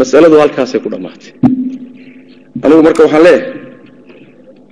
masaladu 0.00 0.34
halkaasay 0.42 0.80
ku 0.84 0.88
dhammaatay. 0.92 1.30
Anigu 2.64 2.82
marka 2.86 3.00
waxaan 3.06 3.22
leeyahay 3.26 3.42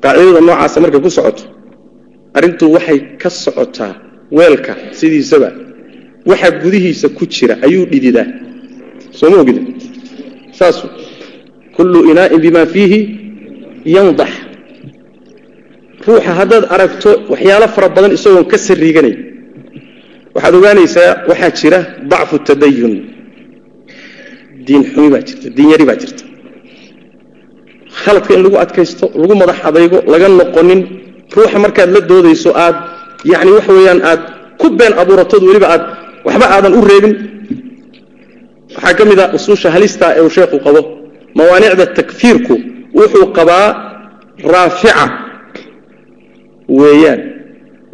qaacidada 0.02 0.40
noocaasa 0.46 0.78
markay 0.84 1.00
ku 1.06 1.10
socoto 1.16 1.44
arrintu 2.36 2.64
waxay 2.74 2.98
ka 3.22 3.30
socotaa 3.30 3.94
weelka 4.36 4.72
sidiisaba 4.98 5.48
waxa 6.30 6.48
gudihiisa 6.62 7.08
ku 7.16 7.24
jira 7.34 7.54
ayuu 7.66 7.84
dhididaa. 7.92 8.26
Soo 9.18 9.30
ma 9.30 9.36
ogida 9.42 9.60
saasu 10.58 10.86
kullu 11.76 11.98
inaa'in 12.10 12.40
bima 12.44 12.62
fiihi 12.66 12.98
yandax 13.94 14.32
ruuxa 16.06 16.32
haddaad 16.40 16.64
aragto 16.74 17.10
waxyaalo 17.32 17.66
fara 17.74 17.88
badan 17.96 18.12
isagoon 18.16 18.44
ka 18.52 18.56
sariiganay 18.66 19.14
waxaad 20.34 20.54
ogaanaysaa 20.58 21.10
waxaa 21.30 21.50
jira 21.60 21.78
dacfu 22.10 22.36
tadayun. 22.48 22.94
Diin 24.66 24.82
xumi 24.92 25.08
baa 25.14 25.22
jirta 25.28 25.48
diin 25.56 25.68
yari 25.72 25.84
baa 25.90 25.98
jirta. 26.02 26.24
Khaladka 28.02 28.30
in 28.36 28.42
lagu 28.44 28.56
adkaysto 28.64 29.04
lagu 29.20 29.34
madax 29.40 29.58
adaygo 29.68 29.98
laga 30.12 30.28
noqonin 30.40 30.80
ruuxa 31.36 31.58
markaad 31.64 31.90
la 31.94 32.00
doodayso 32.10 32.50
aad 32.64 32.76
yani 33.32 33.50
waxa 33.56 33.72
weeyaan 33.76 34.00
aad 34.10 34.20
ku 34.60 34.66
been 34.78 34.92
abuuratood 35.02 35.42
weliba 35.48 35.66
aad 35.74 35.82
waxba 36.26 36.46
aadan 36.54 36.72
u 36.78 36.80
reebin. 36.90 37.14
Waxaa 38.76 38.94
ka 38.98 39.04
mid 39.10 39.18
a 39.22 39.24
usuusha 39.36 39.68
halistaa 39.74 40.10
ee 40.18 40.22
uu 40.26 40.32
sheekhu 40.36 40.56
qabo. 40.66 40.80
Mawaanicda 41.38 41.84
takfiirku 41.98 42.54
wuxuu 42.98 43.26
qabaa 43.36 43.66
raafica 44.54 45.04
weeyaan 46.78 47.20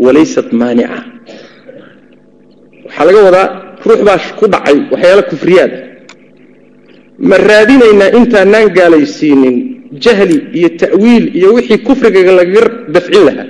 walaysat 0.05 0.49
maanica 0.61 0.99
waxaa 2.87 3.05
laga 3.09 3.21
wadaa 3.29 3.47
ruux 3.89 4.01
baa 4.09 4.19
ku 4.39 4.45
dhacay 4.53 4.77
waxyaala 4.93 5.23
kufriyaad 5.31 5.73
ma 7.29 7.37
raadinaynaa 7.51 8.11
intaanaan 8.19 8.67
gaalaysiinin 8.79 9.57
jahli 10.05 10.37
iyo 10.59 10.69
ta'wiil 10.83 11.25
iyo 11.39 11.49
wixii 11.57 11.81
kufriga 11.89 12.33
lagaga 12.39 12.63
dafcin 12.95 13.23
lahaa. 13.29 13.49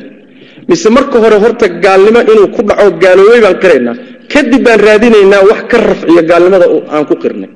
Mise 0.68 0.88
marka 0.96 1.16
hore 1.22 1.36
horta 1.44 1.66
gaalnimo 1.84 2.20
inuu 2.32 2.48
ku 2.56 2.60
dhaco 2.68 2.86
gaaloobay 3.02 3.40
baan 3.44 3.56
qiraynaa 3.62 3.94
kadib 4.32 4.62
baan 4.66 4.80
raadinaynaa 4.88 5.42
wax 5.50 5.60
ka 5.70 5.76
rafciyo 5.90 6.22
gaalnimada 6.30 6.66
aan 6.94 7.04
ku 7.10 7.14
qirnay. 7.22 7.50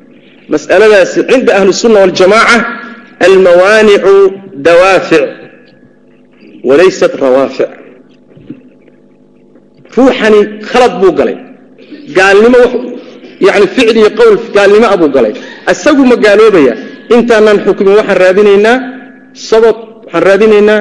Mas'aladaasi 0.53 1.19
cinda 1.31 1.51
ahli 1.59 1.73
sunna 1.83 1.99
waljamaaca 2.05 2.57
almawaanicu 3.27 4.15
dawaafic 4.67 5.25
walaysat 6.69 7.13
rawaafic 7.25 7.71
ruuxani 9.97 10.41
khalad 10.71 10.93
buu 11.01 11.13
galay 11.19 11.37
gaalnimo 12.17 12.61
yani 13.47 13.67
ficil 13.75 13.97
iyo 14.01 14.11
qowl 14.19 14.35
gaalnimo 14.57 14.87
abuu 14.95 15.11
galay 15.17 15.33
isagu 15.73 16.03
ma 16.11 16.17
gaaloobaya 16.25 16.75
intaanaan 17.15 17.59
xukmin 17.67 17.95
waxaan 17.99 18.19
raadinaynaa 18.25 18.77
sabab 19.51 19.77
waxaan 20.05 20.23
raadinaynaa 20.29 20.81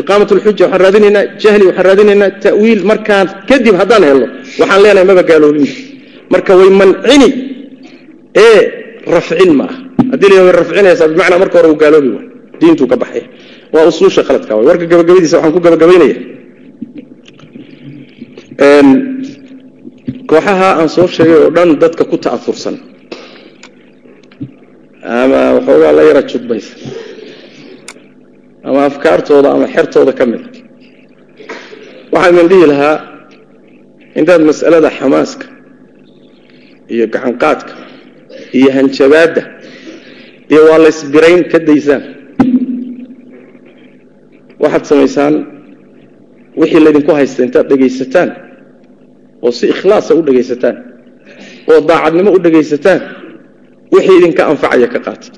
iqaamat 0.00 0.30
lxuja 0.38 0.64
waxaan 0.66 0.82
raadinaynaa 0.84 1.24
jahli 1.42 1.64
waxaan 1.68 1.86
raadinaynaa 1.88 2.30
ta'wiil 2.44 2.82
markaan 2.90 3.26
kadib 3.50 3.74
haddaan 3.80 4.02
helno 4.08 4.26
waxaan 4.60 4.80
leenahay 4.84 5.06
maba 5.10 5.22
gaaloobin 5.30 5.66
marka 6.32 6.52
way 6.58 6.70
mancini 6.80 7.28
ee 8.46 8.58
rafcin 9.14 9.50
ma 9.58 9.64
ah 9.70 9.74
haddii 10.12 10.30
la 10.46 10.52
rafcinaysaa 10.60 11.08
bimacnaa 11.12 11.38
marka 11.42 11.54
hore 11.58 11.68
uu 11.72 11.78
gaaloobi 11.82 12.10
waay 12.16 12.26
diintuu 12.60 12.86
ka 12.92 12.96
baxaya 13.02 13.26
waa 13.74 13.86
usuusha 13.90 14.22
khaladka 14.26 14.52
warka 14.68 14.86
gabagabadiisa 14.92 15.36
waxaan 15.38 15.52
ku 15.56 15.60
gabagabaynaya. 15.66 16.16
Kooxaha 20.30 20.68
aan 20.80 20.88
soo 20.94 21.06
sheegay 21.14 21.36
oo 21.44 21.50
dhan 21.56 21.70
dadka 21.82 22.04
ku 22.10 22.16
ta'afursan 22.24 22.76
ama 25.04 25.40
waxoogaa 25.56 25.92
la 25.98 26.02
yara 26.08 26.22
judbaysa 26.30 26.74
ama 28.66 28.80
afkaartooda 28.90 29.48
ama 29.54 29.66
xertooda 29.74 30.12
ka 30.18 30.24
mida 30.30 30.48
waxaan 32.12 32.34
idin 32.36 32.48
dhihi 32.50 32.66
lahaa 32.72 32.96
intaad 34.18 34.42
mas'alada 34.50 34.88
xamaaska 34.98 35.46
iyo 36.94 37.04
gacanqaadka 37.14 37.72
iyo 38.58 38.68
hanjabaadda 38.76 39.42
iyo 40.52 40.60
waa 40.68 40.78
la 40.84 40.88
ysbirayn 40.94 41.40
ka 41.52 41.58
daysaan 41.68 42.02
waxaad 44.64 44.84
samaysaan 44.90 45.34
wixii 46.60 46.82
laydinku 46.84 47.12
haysta 47.18 47.40
intaad 47.46 47.66
dhegaysataan 47.70 48.30
oo 49.44 49.50
si 49.58 49.64
ikhlaasa 49.74 50.10
u 50.18 50.22
dhegaysataan 50.26 50.76
oo 51.70 51.80
daacadnimo 51.88 52.30
u 52.36 52.38
dhegaysataan 52.44 53.00
wixii 53.94 54.16
idinka 54.18 54.42
anfacaya 54.50 54.88
ka 54.94 54.98
qaata. 55.06 55.28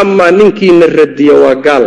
Amaa 0.00 0.30
ninkiina 0.38 0.86
radiya 1.00 1.34
waa 1.42 1.54
gaal 1.66 1.84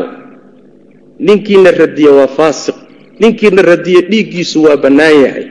ninkiina 1.28 1.70
radiya 1.82 2.12
waa 2.18 2.28
faasiq 2.38 2.78
ninkiina 3.22 3.62
radiya 3.72 4.02
dhiiggiisu 4.12 4.58
waa 4.66 4.78
bannaan 4.84 5.16
yahay. 5.26 5.46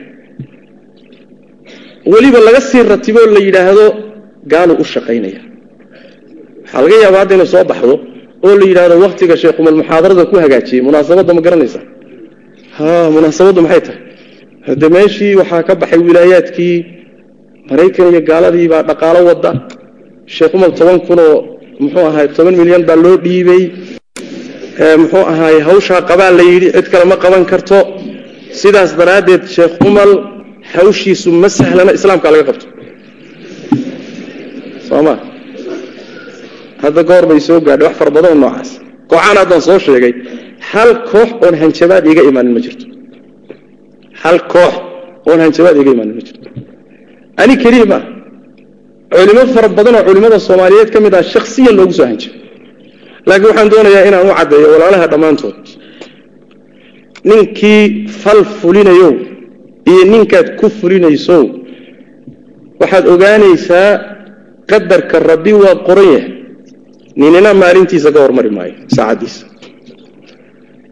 Weliba 2.11 2.39
laga 2.45 2.61
sii 2.61 2.83
ratiboo 2.91 3.25
la 3.33 3.39
yidhaahdo 3.45 3.85
gaaluu 4.51 4.77
u 4.83 4.85
shaqaynaya. 4.93 5.41
Waxaa 6.63 6.81
laga 6.83 6.95
yaabaa 7.03 7.19
hadda 7.23 7.35
inay 7.37 7.49
soo 7.53 7.63
baxdo 7.71 7.95
oo 8.45 8.53
la 8.59 8.65
yidhaahdo 8.69 8.95
waktiga 9.05 9.35
sheekhumal 9.43 9.75
muxaadarada 9.81 10.23
ku 10.29 10.35
hagaajiyey. 10.43 10.81
Munaasabadda 10.87 11.31
ma 11.37 11.41
garanaysaa 11.47 11.83
ha 12.77 12.89
munaasabaddu 13.15 13.59
maxay 13.65 13.81
tahay? 13.87 13.99
Hadde 14.67 14.87
meeshii 14.95 15.33
waxaa 15.41 15.63
ka 15.67 15.73
baxay 15.81 15.99
wilaayaadkii 16.07 16.75
maraykan 17.69 18.05
iyo 18.11 18.21
gaaladii 18.29 18.67
baa 18.73 18.83
dhaqaalo 18.89 19.19
wadda. 19.29 19.51
Sheekh 20.35 20.53
umar 20.57 20.71
toban 20.79 20.97
kunoo 21.07 21.33
muxuu 21.83 22.05
ahaay 22.09 22.27
toban 22.37 22.55
milyan 22.61 22.83
baa 22.89 22.97
loo 23.05 23.15
dhiibay. 23.25 23.63
Muxuu 25.01 25.23
ahaay 25.31 25.55
hawshaa 25.67 26.01
qabaa 26.09 26.31
la 26.39 26.43
yidhi 26.51 26.67
cid 26.75 26.87
kale 26.91 27.05
ma 27.11 27.15
qaban 27.23 27.43
karto. 27.51 27.79
Sidaas 28.61 28.91
daraaddeed 28.99 29.43
sheekh 29.55 29.73
umal 29.89 30.11
hawshiisu 30.73 31.29
ma 31.41 31.49
sahlana 31.57 31.91
islaamka 31.97 32.27
laga 32.33 32.43
qabto. 32.49 32.65
Sooma 34.87 35.13
hadda 36.83 37.01
goor 37.09 37.23
bay 37.29 37.39
soo 37.47 37.59
gaadhay 37.67 37.85
wax 37.87 37.95
fara 37.99 38.11
badanoo 38.17 38.39
noocaas. 38.43 38.69
Kooxaan 39.09 39.37
haddaan 39.41 39.61
soo 39.67 39.77
sheegay 39.85 40.13
hal 40.71 40.89
koox 41.11 41.29
oon 41.45 41.55
hanjabaad 41.61 42.03
iga 42.11 42.21
imaanin 42.29 42.53
ma 42.57 42.61
jirto. 42.65 42.85
Hal 44.23 44.37
koox 44.53 44.73
oon 45.29 45.39
hanjabaad 45.43 45.75
iga 45.81 45.91
imaanin 45.95 46.15
ma 46.19 46.23
jirto. 46.27 46.47
Ani 47.41 47.53
keliya 47.63 47.85
maa 47.91 48.01
culimo 49.13 49.43
fara 49.55 49.67
badan 49.77 49.95
oo 49.99 50.03
culimmada 50.07 50.37
soomaaliyeed 50.47 50.89
ka 50.93 50.99
mid 51.05 51.13
ah 51.19 51.23
shaksiyan 51.33 51.73
loogu 51.79 51.93
soo 51.99 52.05
hanjabay. 52.11 52.37
Laakiin 53.27 53.47
waxaan 53.49 53.69
doonayaa 53.73 54.03
inaan 54.09 54.27
u 54.29 54.33
caddeeyo 54.39 54.67
walaalaha 54.73 55.05
dhammaantood. 55.11 55.57
Ninkii 57.29 58.07
fal 58.21 58.41
fulinayo 58.59 59.09
iyo 59.91 60.03
ninkaad 60.11 60.47
ku 60.59 60.65
fulinayso 60.79 61.37
waxaad 62.81 63.05
ogaanaysaa 63.13 63.89
qadarka 64.71 65.15
rabbi 65.31 65.53
waa 65.61 65.75
qoran 65.87 66.07
yahay 66.15 66.25
ninina 67.19 67.49
maalintiisa 67.61 68.09
ka 68.15 68.19
hormari 68.23 68.49
maayo 68.57 68.75
saacaddiisa 68.95 69.43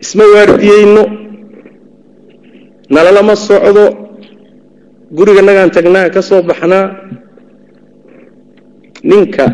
isma 0.03 0.23
waardiyeyno 0.33 1.03
nalalama 2.95 3.35
socdo 3.47 3.83
guriganagaan 5.17 5.71
tagnaa 5.75 6.09
ka 6.15 6.21
soo 6.29 6.41
baxnaa 6.49 6.85
ninka 9.11 9.45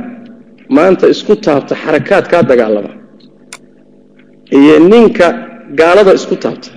maanta 0.76 1.06
isku 1.14 1.34
taabta 1.46 1.74
xarakaad 1.84 2.26
kaa 2.32 2.44
dagaalama 2.50 2.92
iyo 4.58 4.76
ninka 4.92 5.28
gaalada 5.80 6.12
isku 6.20 6.36
taabta 6.44 6.70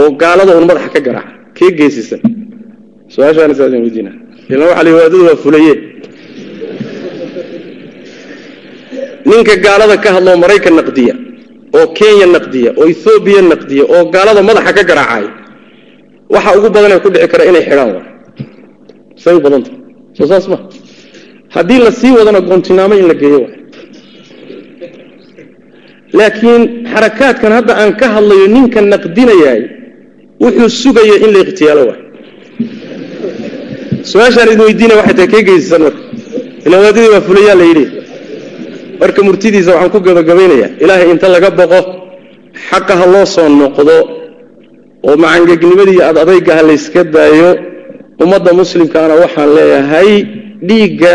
oo 0.00 0.08
gaalada 0.22 0.52
un 0.58 0.64
madaxa 0.70 0.88
ka 0.94 1.00
garaaca 1.06 1.32
kee 1.56 1.70
geesisan 1.78 2.20
su'aashaana 3.14 3.54
saasaan 3.58 3.82
weydiina 3.86 4.12
ilan 4.52 4.66
waxa 4.70 4.82
la 4.86 4.90
waadadu 4.98 5.18
waa 5.28 5.36
fulaye 5.44 5.74
ninka 9.28 9.54
gaalada 9.64 9.96
ka 10.04 10.08
hadloo 10.16 10.36
maraykan 10.42 10.74
naqdiya 10.80 11.14
oo 11.76 11.86
kenya 11.98 12.26
naqdiya 12.36 12.70
oo 12.78 12.86
ethoobiya 12.92 13.42
naqdiya 13.52 13.84
oo 13.94 14.04
gaalada 14.14 14.40
madaxa 14.48 14.72
ka 14.78 14.82
garaacay 14.90 15.26
waxa 16.34 16.50
ugu 16.58 16.68
badanee 16.74 17.00
ku 17.04 17.08
dhici 17.14 17.28
kara 17.32 17.44
inay 17.50 17.64
xidhaan 17.68 17.90
wa 17.96 18.02
say 19.22 19.36
badanta 19.44 19.70
soo 20.16 20.26
saas 20.30 20.46
ma. 20.48 20.58
Haddii 21.54 21.78
la 21.78 21.90
wadana 22.18 22.40
goontimaamo 22.40 22.94
in 22.94 23.06
la 23.08 23.14
geeyo 23.14 23.40
wa 23.44 23.50
laakiin 26.18 26.62
xarakaadkan 26.92 27.52
hadda 27.58 27.72
aan 27.80 27.92
ka 28.00 28.06
hadlayo 28.14 28.46
ninka 28.56 28.80
naqdinayaay 28.80 29.62
wuxuu 30.44 30.68
sugaya 30.82 31.16
in 31.24 31.30
la 31.34 31.38
ikhtiyaalo 31.44 31.82
waay 31.88 32.00
su'aashaan 34.10 34.48
idin 34.72 34.90
waxay 34.98 35.14
tahay 35.18 35.28
kee 35.32 35.42
geysisan 35.48 35.82
marka? 35.86 36.00
Ila 36.66 36.76
waadadii 36.82 37.08
waa 37.14 37.26
fulayaa 37.28 37.56
la 37.60 37.64
yidhi 37.70 38.05
marka 39.00 39.20
murtidiisa 39.28 39.70
waxaan 39.74 39.90
ku 39.94 39.98
gabagabaynayaa 40.08 40.70
ilaahay 40.82 41.08
inta 41.14 41.28
laga 41.34 41.50
boqo 41.60 41.80
xaqa 42.70 42.92
ha 43.00 43.06
loo 43.14 43.26
soo 43.34 43.48
noqdo 43.62 43.96
oo 45.08 45.16
macangegnimada 45.24 45.90
iyo 45.94 46.02
ad 46.10 46.16
adayga 46.24 46.52
ha 46.58 46.62
layska 46.70 47.00
daayo 47.16 47.50
ummadda 48.24 48.50
muslimkaana 48.60 49.14
waxaan 49.22 49.50
leeyahay 49.58 50.10
dhiigga 50.68 51.14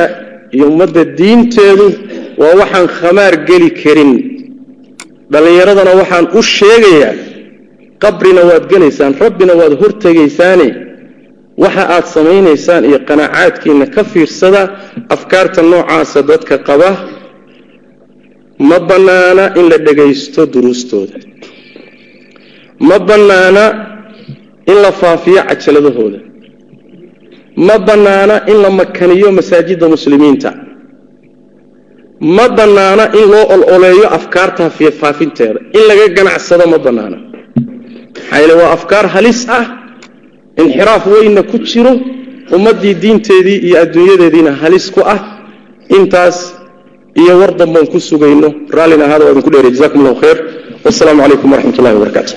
iyo 0.56 0.66
ummadda 0.72 1.02
diinteedu 1.20 1.86
waa 2.42 2.54
waxaan 2.62 2.88
khamaar 2.98 3.34
geli 3.50 3.70
karin. 3.82 4.12
Dhallinyaradana 5.34 5.92
waxaan 6.02 6.26
u 6.40 6.42
sheegayaa 6.58 7.14
qabrina 8.04 8.42
waad 8.50 8.64
gelaysaan 8.72 9.14
rabbina 9.24 9.54
waad 9.60 9.74
hortegaysaane. 9.82 10.68
Waxa 11.64 11.84
aad 11.96 12.06
samaynaysaan 12.16 12.84
iyo 12.90 13.00
qanaacaadkiinna 13.10 13.86
ka 13.96 14.02
fiirsada 14.12 14.62
afkaarta 15.16 15.62
noocaasa 15.72 16.20
dadka 16.32 16.56
qaba 16.68 16.90
ma 18.70 18.78
bannaana 18.90 19.44
in 19.60 19.66
la 19.72 19.78
dhagaysto 19.86 20.42
duruustooda. 20.54 21.16
Ma 22.88 22.98
bannaana 23.10 23.64
in 24.72 24.78
la 24.84 24.92
faafiyo 25.02 25.42
cajaladahooda. 25.50 26.20
Ma 27.68 27.76
bannaana 27.88 28.36
in 28.52 28.58
la 28.64 28.70
makaniyo 28.80 29.32
masaajidda 29.38 29.86
muslimiinta. 29.96 30.50
Ma 32.38 32.46
bannaana 32.58 33.04
in 33.20 33.26
loo 33.32 33.46
ololeeyo 33.54 34.08
afkaarta 34.18 34.70
faafinteeda. 35.00 35.60
In 35.78 35.84
laga 35.90 36.06
ganacsado 36.18 36.66
ma 36.74 36.78
bannaana. 36.86 37.18
Maxaa 38.16 38.40
yeele 38.42 38.54
waa 38.62 38.72
afkaar 38.78 39.06
halis 39.16 39.40
ah 39.58 39.66
inxiraaf 40.62 41.04
weynna 41.14 41.42
ku 41.52 41.58
jiro 41.70 41.94
ummaddii 42.56 42.94
diinteedii 43.04 43.58
iyo 43.68 43.76
adduunyadeediina 43.84 44.52
halis 44.62 44.86
ku 44.96 45.02
ah. 45.14 45.20
Intaas 45.98 46.38
iyo 47.16 47.34
war 47.40 47.52
dambaan 47.60 47.88
ku 47.94 48.00
sugayno 48.00 48.50
raallina 48.78 49.06
ahaada 49.08 49.26
waa 49.26 49.32
idinku 49.34 49.50
dheeray. 49.54 49.72
Jazakum 49.76 50.00
allahu 50.02 50.20
khayr. 50.24 50.38
Wasalaamu 50.86 51.22
calaykum 51.24 51.48
waraxmat 51.54 51.78
ullahi 51.80 51.96
wabarakaatu 51.98 52.34